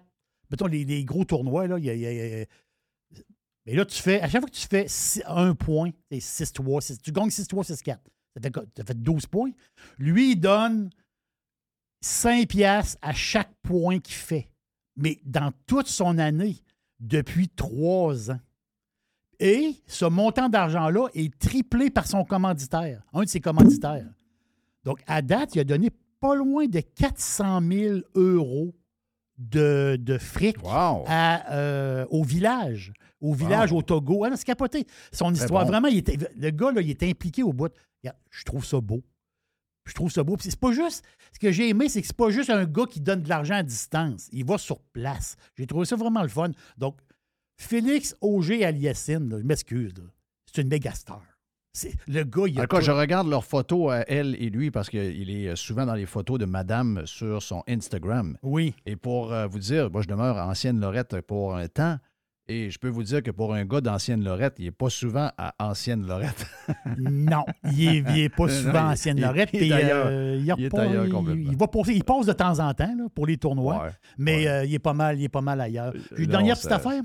Mettons 0.50 0.66
les, 0.66 1.04
gros 1.04 1.24
tournois, 1.24 1.66
là, 1.66 1.78
il 1.78 1.84
y 1.84 1.90
a- 1.90 1.94
y 2.42 2.46
mais 3.66 3.74
là, 3.74 3.84
tu 3.84 4.00
fais, 4.02 4.20
à 4.20 4.28
chaque 4.28 4.40
fois 4.40 4.50
que 4.50 4.54
tu 4.56 4.66
fais 4.66 4.86
un 5.26 5.54
point, 5.54 5.90
c'est 6.10 6.20
6-3, 6.20 6.80
six- 6.80 6.98
tu 7.00 7.12
gagnes 7.12 7.30
6-3, 7.30 7.62
6-4. 7.62 7.98
Ça 8.34 8.40
fait? 8.42 8.52
Ça 8.76 8.84
fait 8.84 9.00
12 9.00 9.26
points. 9.26 9.50
Lui, 9.98 10.32
il 10.32 10.36
donne 10.36 10.90
5 12.00 12.48
piastres 12.48 12.98
à 13.02 13.12
chaque 13.12 13.52
point 13.62 13.98
qu'il 14.00 14.14
fait. 14.14 14.48
Mais 14.96 15.20
dans 15.24 15.52
toute 15.66 15.88
son 15.88 16.18
année, 16.18 16.56
depuis 16.98 17.48
3 17.48 18.30
ans. 18.30 18.40
Et 19.38 19.74
ce 19.86 20.04
montant 20.04 20.48
d'argent-là 20.48 21.08
est 21.14 21.38
triplé 21.38 21.90
par 21.90 22.06
son 22.06 22.24
commanditaire, 22.24 23.02
un 23.12 23.22
de 23.24 23.28
ses 23.28 23.40
commanditaires. 23.40 24.08
Donc, 24.84 25.02
à 25.06 25.22
date, 25.22 25.54
il 25.54 25.60
a 25.60 25.64
donné 25.64 25.90
pas 26.18 26.34
loin 26.34 26.66
de 26.66 26.80
400 26.80 27.60
000 27.62 27.98
euros 28.14 28.74
de, 29.40 29.96
de 29.98 30.18
fric 30.18 30.56
à, 30.64 31.52
euh, 31.54 32.06
au 32.10 32.22
village. 32.22 32.92
Au 33.20 33.34
village, 33.34 33.72
au 33.72 33.82
Togo. 33.82 34.24
Ah 34.24 34.30
c'est 34.36 34.44
capoté. 34.44 34.86
Son 35.12 35.32
Très 35.32 35.42
histoire, 35.42 35.64
bon. 35.64 35.70
vraiment, 35.70 35.88
il 35.88 35.98
était, 35.98 36.16
le 36.36 36.50
gars, 36.50 36.72
là, 36.72 36.80
il 36.80 36.90
était 36.90 37.08
impliqué 37.08 37.42
au 37.42 37.52
bout. 37.52 37.72
Je 38.30 38.44
trouve 38.44 38.64
ça 38.64 38.80
beau. 38.80 39.02
Je 39.86 39.92
trouve 39.94 40.10
ça 40.10 40.22
beau. 40.22 40.36
Puis 40.36 40.50
c'est 40.50 40.60
pas 40.60 40.72
juste. 40.72 41.04
Ce 41.32 41.38
que 41.38 41.50
j'ai 41.50 41.68
aimé, 41.68 41.88
c'est 41.88 42.00
que 42.00 42.06
c'est 42.06 42.16
pas 42.16 42.30
juste 42.30 42.48
un 42.50 42.64
gars 42.64 42.86
qui 42.88 43.00
donne 43.00 43.22
de 43.22 43.28
l'argent 43.28 43.54
à 43.54 43.62
distance. 43.62 44.28
Il 44.32 44.44
va 44.44 44.56
sur 44.56 44.80
place. 44.80 45.36
J'ai 45.58 45.66
trouvé 45.66 45.84
ça 45.84 45.96
vraiment 45.96 46.22
le 46.22 46.28
fun. 46.28 46.50
Donc, 46.78 46.96
Félix 47.58 48.14
Auger 48.20 48.64
Aliassine, 48.64 49.28
je 49.38 49.44
m'excuse, 49.44 49.92
c'est 50.46 50.62
une 50.62 50.68
méga 50.68 50.92
star. 50.92 51.22
Le 52.08 52.24
gars, 52.24 52.42
il 52.46 52.58
a. 52.58 52.62
En 52.62 52.64
tout 52.64 52.68
cas, 52.68 52.76
pas- 52.78 52.80
je 52.80 52.90
regarde 52.90 53.28
leurs 53.28 53.44
photos 53.44 53.92
à 53.92 54.04
elle 54.08 54.34
et 54.40 54.50
lui 54.50 54.70
parce 54.70 54.90
qu'il 54.90 55.30
est 55.30 55.54
souvent 55.56 55.86
dans 55.86 55.94
les 55.94 56.06
photos 56.06 56.38
de 56.38 56.44
madame 56.44 57.02
sur 57.06 57.42
son 57.42 57.62
Instagram. 57.68 58.36
Oui. 58.42 58.74
Et 58.86 58.96
pour 58.96 59.32
euh, 59.32 59.46
vous 59.46 59.58
dire, 59.60 59.90
moi, 59.90 60.02
je 60.02 60.08
demeure 60.08 60.36
à 60.38 60.46
Ancienne 60.48 60.80
Lorette 60.80 61.20
pour 61.22 61.54
un 61.56 61.68
temps. 61.68 61.96
Et 62.48 62.68
je 62.68 62.80
peux 62.80 62.88
vous 62.88 63.04
dire 63.04 63.22
que 63.22 63.30
pour 63.30 63.54
un 63.54 63.64
gars 63.64 63.80
d'Ancienne 63.80 64.24
Lorette, 64.24 64.54
il 64.58 64.64
n'est 64.64 64.70
pas 64.72 64.90
souvent 64.90 65.30
à 65.38 65.54
Ancienne 65.60 66.04
Lorette. 66.04 66.44
Non, 66.98 67.44
il 67.64 67.86
est, 67.88 67.98
il 68.10 68.18
est 68.22 68.28
pas 68.28 68.48
souvent 68.48 68.72
il- 68.88 68.92
Ancienne 68.92 69.20
Lorette. 69.20 69.50
il 69.52 69.58
puis, 69.60 69.72
euh, 69.72 70.40
va 71.56 71.68
passer- 71.68 71.94
il 71.94 72.02
passe 72.02 72.26
de 72.26 72.32
temps 72.32 72.58
en 72.58 72.74
temps 72.74 72.92
là, 72.98 73.04
pour 73.14 73.26
les 73.28 73.36
tournois, 73.36 73.84
Ouais, 73.84 73.90
mais 74.18 74.48
euh, 74.48 74.64
il, 74.64 74.74
est 74.74 74.78
pas 74.80 74.92
mal, 74.94 75.20
il 75.20 75.24
est 75.24 75.28
pas 75.28 75.40
mal 75.42 75.60
ailleurs. 75.60 75.92
Non, 76.18 76.26
dernière 76.26 76.56
petite 76.56 76.72
affaire. 76.72 77.02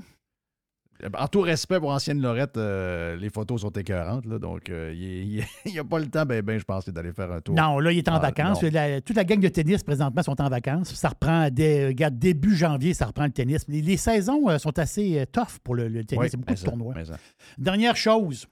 En 1.18 1.28
tout 1.28 1.40
respect 1.42 1.78
pour 1.78 1.90
Ancienne 1.90 2.20
Lorette, 2.22 2.56
euh, 2.56 3.16
les 3.16 3.28
photos 3.30 3.60
sont 3.60 3.70
écœurantes. 3.70 4.24
Là, 4.26 4.38
donc, 4.38 4.70
euh, 4.70 4.92
il 4.94 5.44
n'y 5.72 5.78
a 5.78 5.84
pas 5.84 5.98
le 5.98 6.06
temps, 6.06 6.24
ben, 6.24 6.40
ben, 6.42 6.58
je 6.58 6.64
pense, 6.64 6.88
d'aller 6.88 7.12
faire 7.12 7.30
un 7.30 7.40
tour. 7.40 7.54
Non, 7.54 7.78
là, 7.78 7.92
il 7.92 7.98
est 7.98 8.08
en 8.08 8.14
Ah, 8.14 8.18
vacances. 8.20 8.62
La- 8.62 9.00
toute 9.00 9.16
la 9.16 9.24
gang 9.24 9.38
de 9.40 9.48
tennis, 9.48 9.82
présentement, 9.82 10.22
sont 10.22 10.40
en 10.40 10.48
vacances. 10.48 10.94
Ça 10.94 11.10
reprend, 11.10 11.48
dès, 11.50 11.88
regarde, 11.88 12.18
début 12.18 12.56
janvier, 12.56 12.94
ça 12.94 13.06
reprend 13.06 13.24
le 13.24 13.32
tennis. 13.32 13.64
Les, 13.68 13.82
les 13.82 13.96
saisons 13.96 14.48
euh, 14.48 14.58
sont 14.58 14.78
assez 14.78 15.24
tough 15.32 15.58
pour 15.62 15.74
le, 15.74 15.88
le 15.88 16.04
tennis. 16.04 16.22
Oui, 16.22 16.28
c'est 16.30 16.36
beaucoup 16.36 16.54
de 16.54 16.58
ça, 16.58 16.66
tournois. 16.66 16.94
Dernière 17.58 17.96
chose, 17.96 18.46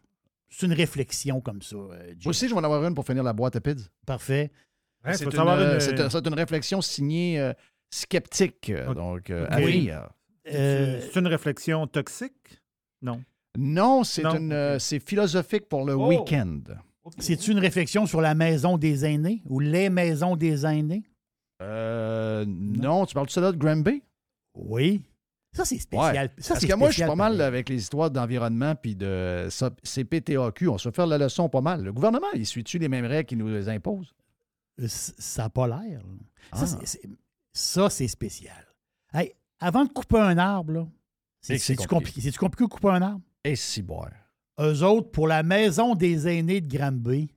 c'est 0.50 0.66
une 0.66 0.72
réflexion 0.74 1.40
comme 1.40 1.62
ça. 1.62 1.76
euh. 1.76 2.12
Moi 2.24 2.30
aussi, 2.30 2.48
je 2.48 2.54
vais 2.54 2.60
en 2.60 2.64
avoir 2.64 2.84
une 2.84 2.94
pour 2.94 3.04
finir 3.06 3.22
la 3.22 3.32
boîte 3.32 3.56
à 3.56 3.60
pids. 3.60 3.88
Parfait. 4.06 4.52
Ouais, 5.04 5.14
c'est 5.14 5.24
une, 6.26 6.34
réflexion 6.34 6.80
signée 6.80 7.38
euh, 7.40 7.52
sceptique. 7.90 8.72
Donc, 8.94 9.30
euh, 9.30 9.46
à 9.50 9.60
Oui. 9.60 9.90
Euh, 10.52 11.00
C'est 11.00 11.18
une 11.20 11.26
réflexion 11.26 11.86
toxique? 11.86 12.60
Non. 13.02 13.22
Non, 13.56 14.04
c'est 14.04 14.22
Non? 14.22 14.34
une, 14.36 14.52
euh, 14.52 14.78
c'est 14.78 15.00
philosophique 15.00 15.68
pour 15.68 15.84
le 15.84 15.94
Oh. 15.94 16.08
week-end. 16.08 16.60
C'est 17.18 17.48
une 17.48 17.58
réflexion 17.58 18.06
sur 18.06 18.20
la 18.20 18.34
maison 18.34 18.78
des 18.78 19.04
aînés 19.04 19.42
ou 19.46 19.60
les 19.60 19.90
maisons 19.90 20.36
des 20.36 20.64
aînés? 20.66 21.04
Euh, 21.62 22.44
non, 22.46 23.06
tu 23.06 23.14
parles 23.14 23.26
de 23.26 23.30
ça 23.32 23.40
là 23.40 23.52
de 23.52 23.56
Granby? 23.58 24.02
Oui. 24.54 25.02
Ça, 25.52 25.64
c'est 25.64 25.76
Ouais. 25.76 25.80
spécial. 25.80 26.30
Ça, 26.38 26.54
Parce 26.54 26.60
c'est 26.60 26.68
que 26.68 26.74
moi, 26.74 26.90
je 26.90 26.96
suis 26.96 27.04
pas 27.06 27.14
mal 27.14 27.40
avec 27.40 27.68
les 27.68 27.76
histoires 27.76 28.10
d'environnement 28.10 28.74
puis 28.74 28.96
de 28.96 29.46
CPTAQ. 29.84 30.68
On 30.68 30.78
se 30.78 30.88
fait 30.88 30.96
faire 30.96 31.06
la 31.06 31.18
leçon 31.18 31.48
pas 31.48 31.60
mal. 31.60 31.84
Le 31.84 31.92
gouvernement, 31.92 32.26
il 32.34 32.44
suit-tu 32.44 32.78
les 32.78 32.88
mêmes 32.88 33.06
règles 33.06 33.28
qu'il 33.28 33.38
nous 33.38 33.48
les 33.48 33.68
impose? 33.68 34.12
Euh, 34.80 34.86
Ça 34.88 35.44
n'a 35.44 35.50
pas 35.50 35.68
l'air. 35.68 36.00
là. 36.00 36.14
Ah. 36.52 36.56
Ça, 36.58 36.66
c'est- 36.66 36.86
c'est- 36.86 37.08
Ça, 37.52 37.88
c'est 37.88 38.08
spécial. 38.08 38.66
Hey, 39.12 39.32
avant 39.60 39.84
de 39.84 39.92
couper 39.92 40.18
un 40.18 40.38
arbre, 40.38 40.72
là, 40.72 40.86
c'est 41.40 41.54
Et 41.54 41.58
c'est 41.58 41.74
c'est-tu 41.74 41.88
compliqué. 41.88 42.20
compliqué. 42.20 42.38
Compliqué 42.38 42.64
de 42.64 42.68
couper 42.70 42.88
un 42.88 43.02
arbre? 43.02 43.20
Et 43.44 43.56
si 43.56 43.82
boire. 43.82 44.10
Eux 44.60 44.82
autres, 44.82 45.10
pour 45.10 45.26
la 45.28 45.42
maison 45.42 45.94
des 45.94 46.28
aînés 46.28 46.60
de 46.60 46.68
Granby, 46.76 47.28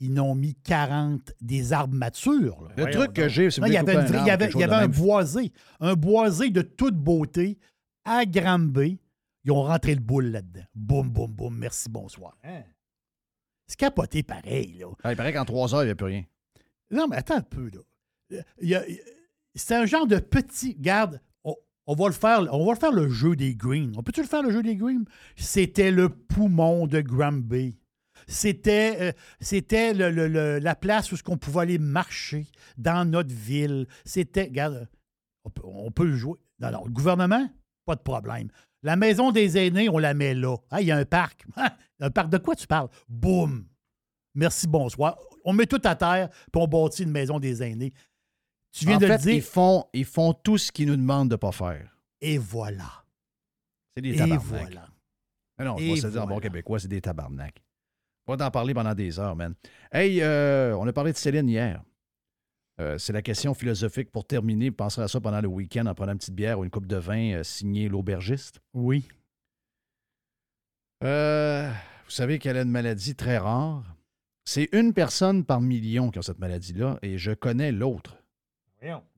ils 0.00 0.12
n'ont 0.12 0.34
mis 0.34 0.54
40 0.54 1.32
des 1.40 1.72
arbres 1.72 1.94
matures. 1.94 2.62
là. 2.62 2.84
Le 2.84 2.90
truc 2.92 3.12
que 3.12 3.28
j'ai, 3.28 3.50
c'est 3.50 3.60
il 3.66 3.72
y 3.72 3.76
avait, 3.76 3.94
il 3.94 4.26
y 4.26 4.30
avait, 4.30 4.50
y 4.50 4.62
avait 4.64 4.74
un 4.74 4.88
boisé, 4.88 5.52
un 5.80 5.94
boisé 5.94 6.50
de 6.50 6.62
toute 6.62 6.94
beauté 6.96 7.58
à 8.04 8.24
Granby. 8.26 8.98
Ils 9.44 9.52
ont 9.52 9.62
rentré 9.62 9.94
le 9.94 10.00
boule 10.00 10.26
là-dedans. 10.26 10.64
Boum, 10.74 11.08
boum, 11.10 11.32
boum, 11.32 11.56
merci, 11.56 11.88
bonsoir. 11.88 12.36
C'est 13.66 13.76
capoté 13.78 14.22
pareil, 14.22 14.78
là. 14.78 14.86
il 15.10 15.16
paraît 15.16 15.32
qu'en 15.32 15.44
trois 15.44 15.74
heures, 15.74 15.82
il 15.82 15.86
n'y 15.86 15.92
a 15.92 15.94
plus 15.96 16.06
rien. 16.06 16.24
Non, 16.90 17.06
mais 17.08 17.16
attends 17.16 17.36
un 17.36 17.42
peu, 17.42 17.70
là. 17.70 18.40
A- 18.78 18.84
C'est 19.54 19.74
un 19.74 19.86
genre 19.86 20.06
de 20.06 20.18
petit. 20.18 20.74
Garde, 20.78 21.20
on, 21.88 21.92
on 21.92 21.94
va 21.94 22.06
le 22.06 22.12
faire, 22.12 22.54
on 22.54 22.66
va 22.66 22.72
le 22.72 22.78
faire 22.78 22.92
le 22.92 23.08
jeu 23.08 23.34
des 23.34 23.54
greens. 23.54 23.92
On 23.96 24.02
peut-tu 24.02 24.20
le 24.20 24.28
faire 24.28 24.42
le 24.42 24.50
jeu 24.50 24.62
des 24.62 24.76
greens? 24.76 25.04
C'était 25.36 25.90
le 25.90 26.08
poumon 26.08 26.86
de 26.86 27.00
Granby. 27.00 27.78
C'était, 28.26 28.96
euh, 29.00 29.12
c'était 29.40 29.94
la 29.94 30.74
place 30.74 31.12
où 31.12 31.16
qu'on 31.24 31.38
pouvait 31.38 31.60
aller 31.60 31.78
marcher 31.78 32.46
dans 32.76 33.08
notre 33.08 33.34
ville. 33.34 33.86
C'était, 34.04 34.44
regarde, 34.44 34.88
on 35.44 35.50
peut, 35.50 35.62
on 35.64 35.90
le 36.04 36.16
jouer. 36.16 36.38
Non, 36.60 36.84
le 36.84 36.90
gouvernement, 36.90 37.48
pas 37.86 37.94
de 37.94 38.02
problème. 38.02 38.48
La 38.82 38.96
maison 38.96 39.32
des 39.32 39.56
aînés, 39.56 39.88
on 39.88 39.98
la 39.98 40.14
met 40.14 40.34
là. 40.34 40.56
Il 40.78 40.86
y 40.86 40.92
a 40.92 40.96
un 40.96 41.04
parc. 41.04 41.46
Un 42.00 42.10
parc 42.10 42.28
de 42.28 42.38
quoi 42.38 42.54
tu 42.54 42.68
parles? 42.68 42.88
Boum! 43.08 43.66
Merci, 44.32 44.68
bonsoir. 44.68 45.18
On 45.44 45.52
met 45.52 45.66
tout 45.66 45.80
à 45.82 45.96
terre, 45.96 46.28
puis 46.52 46.62
on 46.62 46.68
bâtit 46.68 47.02
une 47.02 47.10
maison 47.10 47.40
des 47.40 47.60
aînés. 47.60 47.92
Tu 48.72 48.84
viens 48.86 48.96
en 48.96 49.00
de 49.00 49.06
fait, 49.06 49.12
le 49.16 49.22
dire. 49.22 49.34
Ils 49.34 49.42
font, 49.42 49.84
ils 49.92 50.04
font 50.04 50.32
tout 50.34 50.58
ce 50.58 50.70
qu'ils 50.70 50.88
nous 50.88 50.96
demandent 50.96 51.28
de 51.28 51.34
ne 51.34 51.38
pas 51.38 51.52
faire. 51.52 51.96
Et 52.20 52.38
voilà. 52.38 53.04
C'est 53.96 54.02
des 54.02 54.14
Et 54.14 54.16
tabarnak. 54.16 54.42
voilà. 54.46 54.88
Ah 55.58 55.64
non, 55.64 55.76
je 55.78 55.84
Et 55.84 55.94
vais 55.94 56.00
se 56.00 56.06
dire 56.08 56.22
en 56.22 56.26
bon 56.26 56.38
québécois, 56.38 56.78
c'est 56.78 56.88
des 56.88 57.00
tabarnak. 57.00 57.62
On 58.26 58.32
va 58.32 58.36
t'en 58.36 58.50
parler 58.50 58.74
pendant 58.74 58.94
des 58.94 59.18
heures, 59.18 59.34
man. 59.34 59.54
Hey, 59.90 60.20
euh, 60.22 60.76
on 60.76 60.86
a 60.86 60.92
parlé 60.92 61.12
de 61.12 61.16
Céline 61.16 61.48
hier. 61.48 61.82
Euh, 62.80 62.96
c'est 62.98 63.12
la 63.12 63.22
question 63.22 63.54
philosophique 63.54 64.12
pour 64.12 64.24
terminer. 64.26 64.70
Penserez 64.70 65.02
à 65.02 65.08
ça 65.08 65.20
pendant 65.20 65.40
le 65.40 65.48
week-end 65.48 65.86
en 65.86 65.94
prenant 65.94 66.12
une 66.12 66.18
petite 66.18 66.34
bière 66.34 66.58
ou 66.60 66.64
une 66.64 66.70
coupe 66.70 66.86
de 66.86 66.96
vin 66.96 67.32
euh, 67.32 67.42
signée 67.42 67.88
l'aubergiste. 67.88 68.60
Oui. 68.74 69.08
Euh, 71.02 71.70
vous 72.04 72.10
savez 72.10 72.38
qu'elle 72.38 72.56
a 72.56 72.62
une 72.62 72.70
maladie 72.70 73.14
très 73.16 73.38
rare. 73.38 73.82
C'est 74.44 74.68
une 74.72 74.92
personne 74.92 75.44
par 75.44 75.60
million 75.60 76.10
qui 76.10 76.18
a 76.18 76.22
cette 76.22 76.38
maladie-là 76.38 76.98
et 77.02 77.18
je 77.18 77.32
connais 77.32 77.72
l'autre. 77.72 78.17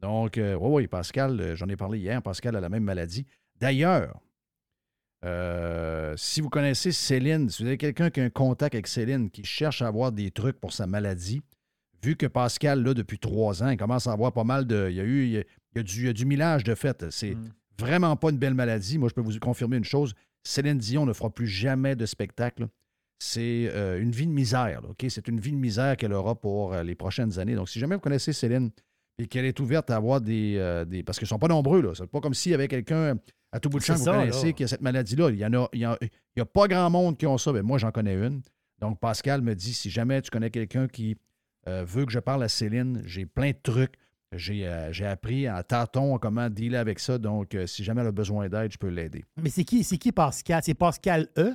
Donc, 0.01 0.35
oui, 0.37 0.55
oui, 0.59 0.87
Pascal, 0.87 1.41
euh, 1.41 1.57
j'en 1.57 1.69
ai 1.69 1.77
parlé 1.77 1.99
hier, 1.99 2.23
Pascal 2.23 2.57
a 2.57 2.61
la 2.61 2.69
même 2.69 2.85
maladie. 2.85 3.27
D'ailleurs, 3.61 4.19
euh, 5.24 6.15
si 6.16 6.41
vous 6.41 6.49
connaissez 6.49 6.93
Céline, 6.93 7.49
si 7.51 7.62
vous 7.62 7.69
avez 7.69 7.77
quelqu'un 7.77 8.11
qui 8.11 8.20
a 8.20 8.24
un 8.24 8.31
contact 8.31 8.74
avec 8.74 8.87
Céline, 8.87 9.31
qui 9.31 9.45
cherche 9.45 9.82
à 9.82 9.87
avoir 9.89 10.12
des 10.12 10.31
trucs 10.31 10.59
pour 10.59 10.73
sa 10.73 10.87
maladie, 10.87 11.43
vu 12.03 12.16
que 12.16 12.27
Pascal, 12.27 12.82
là, 12.82 12.95
depuis 12.95 13.19
trois 13.19 13.62
ans, 13.62 13.69
il 13.69 13.77
commence 13.77 14.07
à 14.07 14.12
avoir 14.12 14.32
pas 14.32 14.45
mal 14.45 14.66
de. 14.66 14.89
Il 14.89 14.97
y 14.97 15.01
a 15.01 15.05
eu 15.05 15.24
il 15.24 15.31
y 15.31 15.39
a, 15.39 15.41
il 15.41 15.77
y 15.77 15.81
a 15.81 15.82
du, 15.82 16.01
il 16.01 16.07
y 16.07 16.09
a 16.09 16.12
du 16.12 16.24
millage 16.24 16.65
de 16.65 16.74
fait. 16.74 17.11
C'est 17.11 17.37
vraiment 17.78 18.16
pas 18.16 18.31
une 18.31 18.39
belle 18.39 18.55
maladie. 18.55 18.99
Moi, 18.99 19.09
je 19.09 19.15
peux 19.15 19.20
vous 19.20 19.39
confirmer 19.39 19.77
une 19.77 19.85
chose. 19.85 20.15
Céline 20.43 20.78
Dion 20.78 21.05
ne 21.05 21.12
fera 21.12 21.28
plus 21.31 21.47
jamais 21.47 21.97
de 21.97 22.07
spectacle. 22.07 22.69
C'est 23.19 23.70
euh, 23.74 24.01
une 24.01 24.12
vie 24.12 24.27
de 24.27 24.32
misère. 24.32 24.81
là, 24.81 24.89
OK? 24.89 25.05
C'est 25.11 25.28
une 25.28 25.39
vie 25.39 25.53
de 25.53 25.57
misère 25.57 25.99
qu'elle 25.99 26.15
aura 26.15 26.35
pour 26.35 26.73
euh, 26.73 26.82
les 26.82 26.95
prochaines 26.95 27.39
années. 27.39 27.55
Donc, 27.55 27.69
si 27.69 27.78
jamais 27.78 27.97
vous 27.97 28.01
connaissez 28.01 28.32
Céline 28.32 28.70
et 29.20 29.26
qu'elle 29.26 29.44
est 29.44 29.60
ouverte 29.60 29.90
à 29.90 29.97
avoir 29.97 30.20
des. 30.20 30.56
euh, 30.56 30.84
des 30.84 31.02
parce 31.02 31.18
qu'ils 31.18 31.26
ne 31.26 31.30
sont 31.30 31.38
pas 31.38 31.48
nombreux, 31.48 31.82
là. 31.82 31.90
C'est 31.94 32.06
pas 32.06 32.20
comme 32.20 32.34
s'il 32.34 32.52
y 32.52 32.55
avait 32.55 32.68
quelqu'un 32.68 33.16
à 33.52 33.60
tout 33.60 33.68
bout 33.68 33.78
de 33.78 33.84
champ 33.84 33.94
que 33.94 33.98
vous 33.98 34.05
connaissez 34.06 34.47
là. 34.47 34.52
qui 34.52 34.64
a 34.64 34.68
cette 34.68 34.80
maladie-là. 34.80 35.30
Il 35.30 35.38
y 35.38 35.44
en 35.44 35.52
a, 35.52 35.68
il 35.72 35.80
y 35.80 35.84
a, 35.84 35.98
il 36.01 36.09
y 36.38 36.40
a 36.40 36.47
pas 36.47 36.68
grand 36.68 36.88
monde 36.88 37.18
qui 37.18 37.26
ont 37.26 37.36
ça. 37.38 37.52
mais 37.52 37.62
moi, 37.62 37.78
j'en 37.78 37.90
connais 37.90 38.14
une. 38.14 38.40
Donc, 38.78 38.98
Pascal 38.98 39.42
me 39.42 39.55
dit 39.55 39.74
si 39.74 39.90
jamais 39.90 40.22
tu 40.22 40.30
connais 40.30 40.51
quelqu'un 40.51 40.88
qui 40.88 41.16
euh, 41.68 41.84
veut 41.86 42.06
que 42.06 42.12
je 42.12 42.18
parle 42.18 42.42
à 42.42 42.48
Céline, 42.48 43.02
j'ai 43.05 43.26
plein 43.26 43.51
de 43.51 43.59
trucs. 43.62 43.94
J'ai 44.32 44.66
euh, 44.66 44.92
j'ai 44.92 45.06
appris 45.06 45.51
en 45.51 45.62
tâton 45.62 46.16
comment 46.18 46.48
dealer 46.48 46.78
avec 46.78 46.98
ça. 47.01 47.18
Donc, 47.18 47.56
si 47.66 47.84
jamais 47.84 48.01
elle 48.01 48.06
a 48.09 48.12
besoin 48.12 48.48
d'aide, 48.48 48.72
je 48.72 48.78
peux 48.78 48.88
l'aider. 48.88 49.24
Mais 49.42 49.51
c'est 49.51 49.64
qui, 49.64 49.84
c'est 49.84 49.98
qui 49.98 50.12
Pascal? 50.12 50.62
C'est 50.64 50.74
Pascal 50.74 51.28
E? 51.36 51.55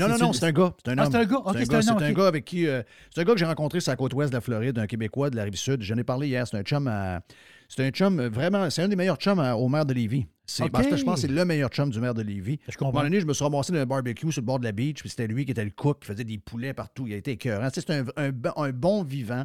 Non, 0.00 0.08
non, 0.08 0.18
non, 0.18 0.32
c'est 0.32 0.46
un 0.46 0.52
gars. 0.52 0.74
C'est 0.84 0.90
un 0.90 0.98
Ah, 0.98 1.08
c'est 1.10 1.16
un 1.16 1.24
gars? 1.24 1.36
Ok, 1.38 1.56
c'est 1.82 1.90
un 2.04 2.12
gars 2.12 2.26
avec 2.26 2.44
qui. 2.44 2.66
euh, 2.66 2.82
c'est 3.14 3.20
un 3.20 3.24
gars 3.24 3.32
que 3.32 3.38
j'ai 3.38 3.44
rencontré 3.46 3.80
sur 3.80 3.90
la 3.92 3.96
côte 3.96 4.14
ouest 4.14 4.30
de 4.30 4.36
la 4.36 4.40
Floride, 4.40 4.78
un 4.78 4.86
Québécois 4.86 5.30
de 5.30 5.36
la 5.36 5.44
rive 5.44 5.54
sud. 5.56 5.82
J'en 5.82 5.96
ai 5.96 6.04
parlé 6.04 6.28
hier. 6.28 6.46
C'est 6.46 6.56
un 6.56 6.62
chum 6.62 6.86
à- 6.88 7.20
C'est 7.68 7.84
un 7.86 7.90
chum 7.90 8.18
euh, 8.18 8.28
vraiment. 8.30 8.70
C'est 8.70 8.82
un 8.82 8.88
des 8.88 8.96
meilleurs 8.96 9.16
chums 9.18 9.38
à- 9.40 9.54
au 9.56 9.68
maire 9.68 9.84
de 9.84 9.92
Lévis. 9.94 10.26
Parce 10.70 10.86
que 10.86 10.96
je 10.96 11.04
pense 11.04 11.14
que 11.16 11.20
c'est 11.22 11.28
le 11.28 11.44
meilleur 11.44 11.68
chum 11.68 11.90
du 11.90 12.00
maire 12.00 12.14
de 12.14 12.22
Lévis. 12.22 12.58
Je 12.66 12.72
À 12.72 12.82
un 12.82 12.86
moment 12.86 13.02
donné, 13.02 13.20
je 13.20 13.26
me 13.26 13.34
suis 13.34 13.44
ramassé 13.44 13.72
dans 13.72 13.78
un 13.80 13.84
barbecue 13.86 14.32
sur 14.32 14.40
le 14.40 14.46
bord 14.46 14.58
de 14.58 14.64
la 14.64 14.72
beach, 14.72 15.00
puis 15.00 15.10
c'était 15.10 15.26
lui 15.26 15.44
qui 15.44 15.50
était 15.50 15.64
le 15.64 15.70
cook, 15.70 16.00
qui 16.00 16.06
faisait 16.06 16.24
des 16.24 16.38
poulets 16.38 16.72
partout. 16.72 17.06
Il 17.06 17.12
a 17.12 17.16
été 17.16 17.32
écœurant. 17.32 17.68
Tu 17.70 17.80
sais, 17.80 17.86
c'est 17.86 17.94
un, 17.94 18.04
un 18.16 18.30
bon- 18.30 18.52
un 18.56 18.70
bon 18.70 19.02
vivant. 19.02 19.44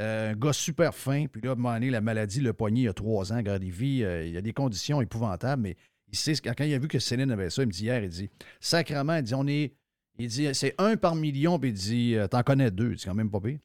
Euh, 0.00 0.32
un 0.32 0.34
gars 0.34 0.52
super 0.52 0.92
fin. 0.92 1.26
Puis 1.30 1.40
là, 1.42 1.50
à 1.50 1.52
un 1.52 1.56
moment 1.56 1.72
donné, 1.74 1.90
la 1.90 2.00
maladie 2.00 2.40
le 2.40 2.52
poignet 2.52 2.80
il 2.80 2.84
y 2.84 2.88
a 2.88 2.92
trois 2.92 3.32
ans. 3.32 3.36
Regarde, 3.36 3.62
il 3.62 3.70
vit, 3.70 4.02
euh, 4.02 4.26
il 4.26 4.36
a 4.36 4.40
des 4.40 4.52
conditions 4.52 5.00
épouvantables, 5.00 5.62
mais 5.62 5.76
il 6.14 6.16
sait, 6.16 6.34
ce- 6.34 6.42
quand 6.42 6.54
il 6.64 6.72
a 6.74 6.78
vu 6.78 6.88
que 6.88 6.98
Céline 6.98 7.30
avait 7.30 7.50
ça, 7.50 7.62
il 7.62 7.66
me 7.66 7.72
dit 7.72 7.84
hier, 7.84 8.02
il 8.02 8.08
dit, 8.08 8.30
sacrement, 8.60 9.16
il 9.16 9.22
dit, 9.22 9.34
on 9.34 9.46
est, 9.46 9.74
il 10.18 10.28
dit, 10.28 10.54
c'est 10.54 10.74
un 10.78 10.96
par 10.96 11.14
million, 11.14 11.58
puis 11.58 11.70
il 11.70 11.74
dit, 11.74 12.14
euh, 12.16 12.26
t'en 12.28 12.42
connais 12.42 12.70
deux, 12.70 12.96
c'est 12.96 13.08
quand 13.08 13.14
même 13.14 13.30
pas 13.30 13.40
pire. 13.40 13.58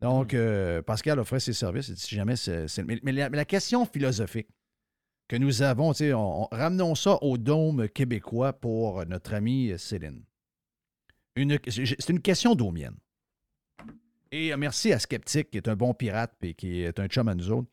Donc, 0.00 0.34
euh, 0.34 0.82
Pascal 0.82 1.18
offrait 1.20 1.38
ses 1.40 1.52
services, 1.52 1.88
il 1.88 1.94
dit, 1.94 2.00
si 2.00 2.14
jamais 2.14 2.36
c'est... 2.36 2.66
Mais, 2.84 2.98
mais 3.02 3.12
la, 3.12 3.30
mais 3.30 3.36
la 3.36 3.44
question 3.44 3.86
philosophique 3.86 4.48
que 5.28 5.36
nous 5.36 5.62
avons, 5.62 5.92
tu 5.92 5.98
sais, 5.98 6.12
on- 6.12 6.42
on- 6.44 6.48
ramenons 6.50 6.94
ça 6.94 7.22
au 7.22 7.38
dôme 7.38 7.88
québécois 7.88 8.52
pour 8.52 9.06
notre 9.06 9.32
amie 9.34 9.72
Céline. 9.78 10.24
C'est 11.36 12.08
une 12.10 12.20
question 12.20 12.54
domienne. 12.54 12.96
Et 14.32 14.52
euh, 14.52 14.56
merci 14.56 14.92
à 14.92 14.98
Skeptic, 14.98 15.50
qui 15.50 15.56
est 15.58 15.68
un 15.68 15.76
bon 15.76 15.94
pirate 15.94 16.34
et 16.42 16.54
qui 16.54 16.80
est 16.82 16.98
un 16.98 17.06
chum 17.06 17.28
à 17.28 17.34
nous 17.34 17.50
autres. 17.50 17.70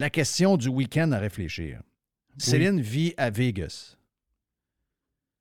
La 0.00 0.10
question 0.10 0.56
du 0.56 0.68
week-end 0.68 1.10
à 1.12 1.18
réfléchir. 1.18 1.82
Céline 2.38 2.80
vit 2.80 3.14
à 3.16 3.30
Vegas. 3.30 3.96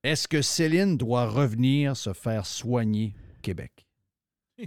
Est-ce 0.03 0.28
que 0.28 0.41
Céline 0.41 0.98
doit 0.98 1.28
revenir 1.28 1.95
se 1.98 2.14
faire 2.14 2.45
soigner 2.45 3.14
au 3.36 3.41
Québec? 3.41 3.86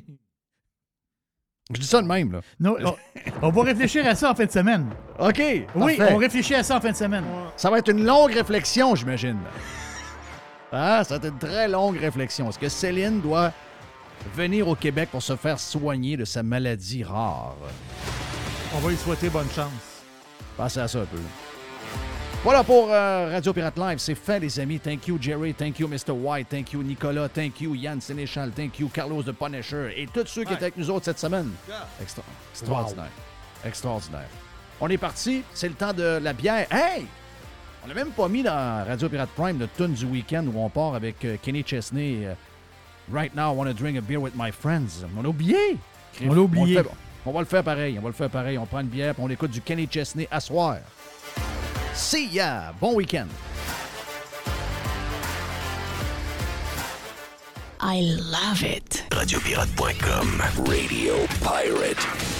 Je 1.73 1.79
dis 1.81 1.87
ça 1.87 2.03
de 2.03 2.07
même, 2.09 2.33
là. 2.33 2.41
Non, 2.59 2.77
on, 2.85 2.97
on 3.43 3.51
va 3.51 3.63
réfléchir 3.63 4.05
à 4.05 4.17
ça 4.17 4.33
en 4.33 4.35
fin 4.35 4.45
de 4.45 4.51
semaine. 4.51 4.87
OK. 5.21 5.41
Oui, 5.77 5.99
on 6.01 6.17
réfléchit 6.17 6.57
à 6.57 6.65
ça 6.65 6.77
en 6.77 6.81
fin 6.81 6.91
de 6.91 6.97
semaine. 6.97 7.25
Ça 7.57 7.71
va 7.71 7.79
être 7.79 7.91
une 7.93 8.05
longue 8.05 8.33
réflexion, 8.33 8.97
j'imagine. 8.97 9.39
Ah, 10.73 11.05
ça 11.05 11.17
va 11.19 11.27
être 11.27 11.33
une 11.33 11.39
très 11.39 11.69
longue 11.69 11.97
réflexion. 11.97 12.49
Est-ce 12.49 12.59
que 12.59 12.69
Céline 12.69 13.21
doit 13.21 13.53
venir 14.35 14.67
au 14.67 14.75
Québec 14.75 15.11
pour 15.13 15.23
se 15.23 15.37
faire 15.37 15.61
soigner 15.61 16.17
de 16.17 16.25
sa 16.25 16.43
maladie 16.43 17.05
rare? 17.05 17.57
On 18.75 18.79
va 18.81 18.91
lui 18.91 18.97
souhaiter 18.97 19.31
bonne 19.31 19.51
chance. 19.51 20.03
Pensez 20.57 20.81
à 20.81 20.89
ça 20.89 21.01
un 21.01 21.07
peu. 21.07 21.19
Voilà 22.43 22.65
pour 22.65 22.89
euh, 22.91 23.29
Radio 23.31 23.53
Pirate 23.53 23.77
Live. 23.79 23.99
C'est 23.99 24.15
fait, 24.15 24.41
les 24.41 24.59
amis. 24.61 24.81
Thank 24.81 25.07
you, 25.09 25.19
Jerry. 25.21 25.53
Thank 25.53 25.79
you, 25.79 25.87
Mr. 25.87 26.13
White. 26.13 26.49
Thank 26.49 26.73
you, 26.73 26.83
Nicolas. 26.83 27.29
Thank 27.29 27.61
you, 27.61 27.75
Yann 27.75 28.01
Sénéchal. 28.01 28.51
Thank 28.53 28.79
you, 28.79 28.89
Carlos 28.89 29.23
de 29.23 29.33
Punisher. 29.33 29.93
Et 29.95 30.07
tous 30.07 30.27
ceux 30.27 30.45
qui 30.45 30.55
étaient 30.55 30.63
avec 30.65 30.77
nous 30.79 30.89
autres 30.91 31.05
cette 31.05 31.19
semaine. 31.19 31.51
Extra- 32.01 32.23
extraordinaire. 32.53 33.11
Extraordinaire. 33.65 34.29
On 34.81 34.89
est 34.89 34.97
parti. 34.97 35.43
C'est 35.53 35.69
le 35.69 35.75
temps 35.75 35.93
de 35.93 36.19
la 36.23 36.33
bière. 36.33 36.67
Hey! 36.73 37.05
On 37.85 37.89
n'a 37.89 37.95
même 37.95 38.11
pas 38.11 38.29
mis 38.29 38.43
dans 38.43 38.85
Radio 38.87 39.09
Pirate 39.11 39.31
Prime 39.37 39.59
le 39.59 39.69
tune 39.77 39.93
du 39.93 40.07
week-end 40.07 40.45
où 40.47 40.59
on 40.59 40.69
part 40.71 40.95
avec 40.95 41.23
euh, 41.27 41.37
Kenny 41.43 41.63
Chesney. 41.67 42.25
euh, 42.25 42.33
Right 43.13 43.35
now, 43.35 43.53
I 43.53 43.57
want 43.57 43.67
to 43.67 43.73
drink 43.75 43.99
a 43.99 44.01
beer 44.01 44.19
with 44.21 44.35
my 44.35 44.51
friends. 44.51 45.05
On 45.19 45.25
a 45.25 45.29
oublié. 45.29 45.77
On 46.27 46.33
l'a 46.33 46.41
oublié. 46.41 46.77
fait- 46.83 46.89
On 47.27 47.33
va 47.33 47.41
le 47.41 47.47
faire 47.47 47.63
pareil. 47.65 47.99
On 47.99 48.03
va 48.03 48.09
le 48.09 48.15
faire 48.15 48.31
pareil. 48.31 48.57
On 48.57 48.65
prend 48.65 48.81
une 48.81 48.87
bière 48.89 49.15
puis 49.15 49.23
on 49.27 49.29
écoute 49.29 49.51
du 49.51 49.61
Kenny 49.61 49.87
Chesney 49.91 50.27
à 50.31 50.41
soir. 50.41 50.77
See 52.01 52.27
ya! 52.27 52.73
Bon 52.81 52.95
week-end! 52.95 53.31
I 57.79 58.01
love 58.19 58.65
it. 58.65 59.05
Radiopirate.com. 59.11 60.67
Radio 60.67 61.27
Pirate. 61.43 62.40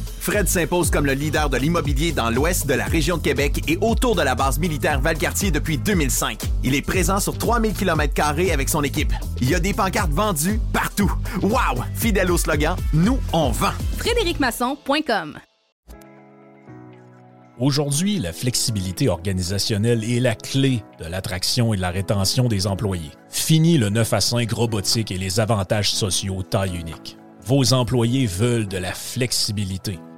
Fred 0.21 0.47
s'impose 0.47 0.91
comme 0.91 1.07
le 1.07 1.13
leader 1.13 1.49
de 1.49 1.57
l'immobilier 1.57 2.11
dans 2.11 2.29
l'ouest 2.29 2.67
de 2.67 2.75
la 2.75 2.85
région 2.85 3.17
de 3.17 3.23
Québec 3.23 3.63
et 3.67 3.79
autour 3.81 4.15
de 4.15 4.21
la 4.21 4.35
base 4.35 4.59
militaire 4.59 5.01
Valcartier 5.01 5.49
depuis 5.49 5.79
2005. 5.79 6.43
Il 6.63 6.75
est 6.75 6.83
présent 6.83 7.19
sur 7.19 7.35
3000 7.35 7.73
km 7.73 8.13
avec 8.53 8.69
son 8.69 8.83
équipe. 8.83 9.11
Il 9.41 9.49
y 9.49 9.55
a 9.55 9.59
des 9.59 9.73
pancartes 9.73 10.11
vendues 10.11 10.59
partout. 10.73 11.11
Wow! 11.41 11.83
Fidèle 11.95 12.31
au 12.31 12.37
slogan, 12.37 12.75
nous, 12.93 13.17
on 13.33 13.49
vend. 13.49 13.71
FrédéricMasson.com 13.97 15.39
Aujourd'hui, 17.57 18.19
la 18.19 18.31
flexibilité 18.31 19.09
organisationnelle 19.09 20.03
est 20.03 20.19
la 20.19 20.35
clé 20.35 20.83
de 20.99 21.05
l'attraction 21.05 21.73
et 21.73 21.77
de 21.77 21.81
la 21.81 21.89
rétention 21.89 22.47
des 22.47 22.67
employés. 22.67 23.09
Fini 23.29 23.79
le 23.79 23.89
9 23.89 24.13
à 24.13 24.21
5 24.21 24.51
robotique 24.51 25.09
et 25.09 25.17
les 25.17 25.39
avantages 25.39 25.89
sociaux 25.89 26.43
taille 26.43 26.77
unique. 26.77 27.17
Vos 27.43 27.73
employés 27.73 28.27
veulent 28.27 28.67
de 28.67 28.77
la 28.77 28.93
flexibilité. 28.93 29.97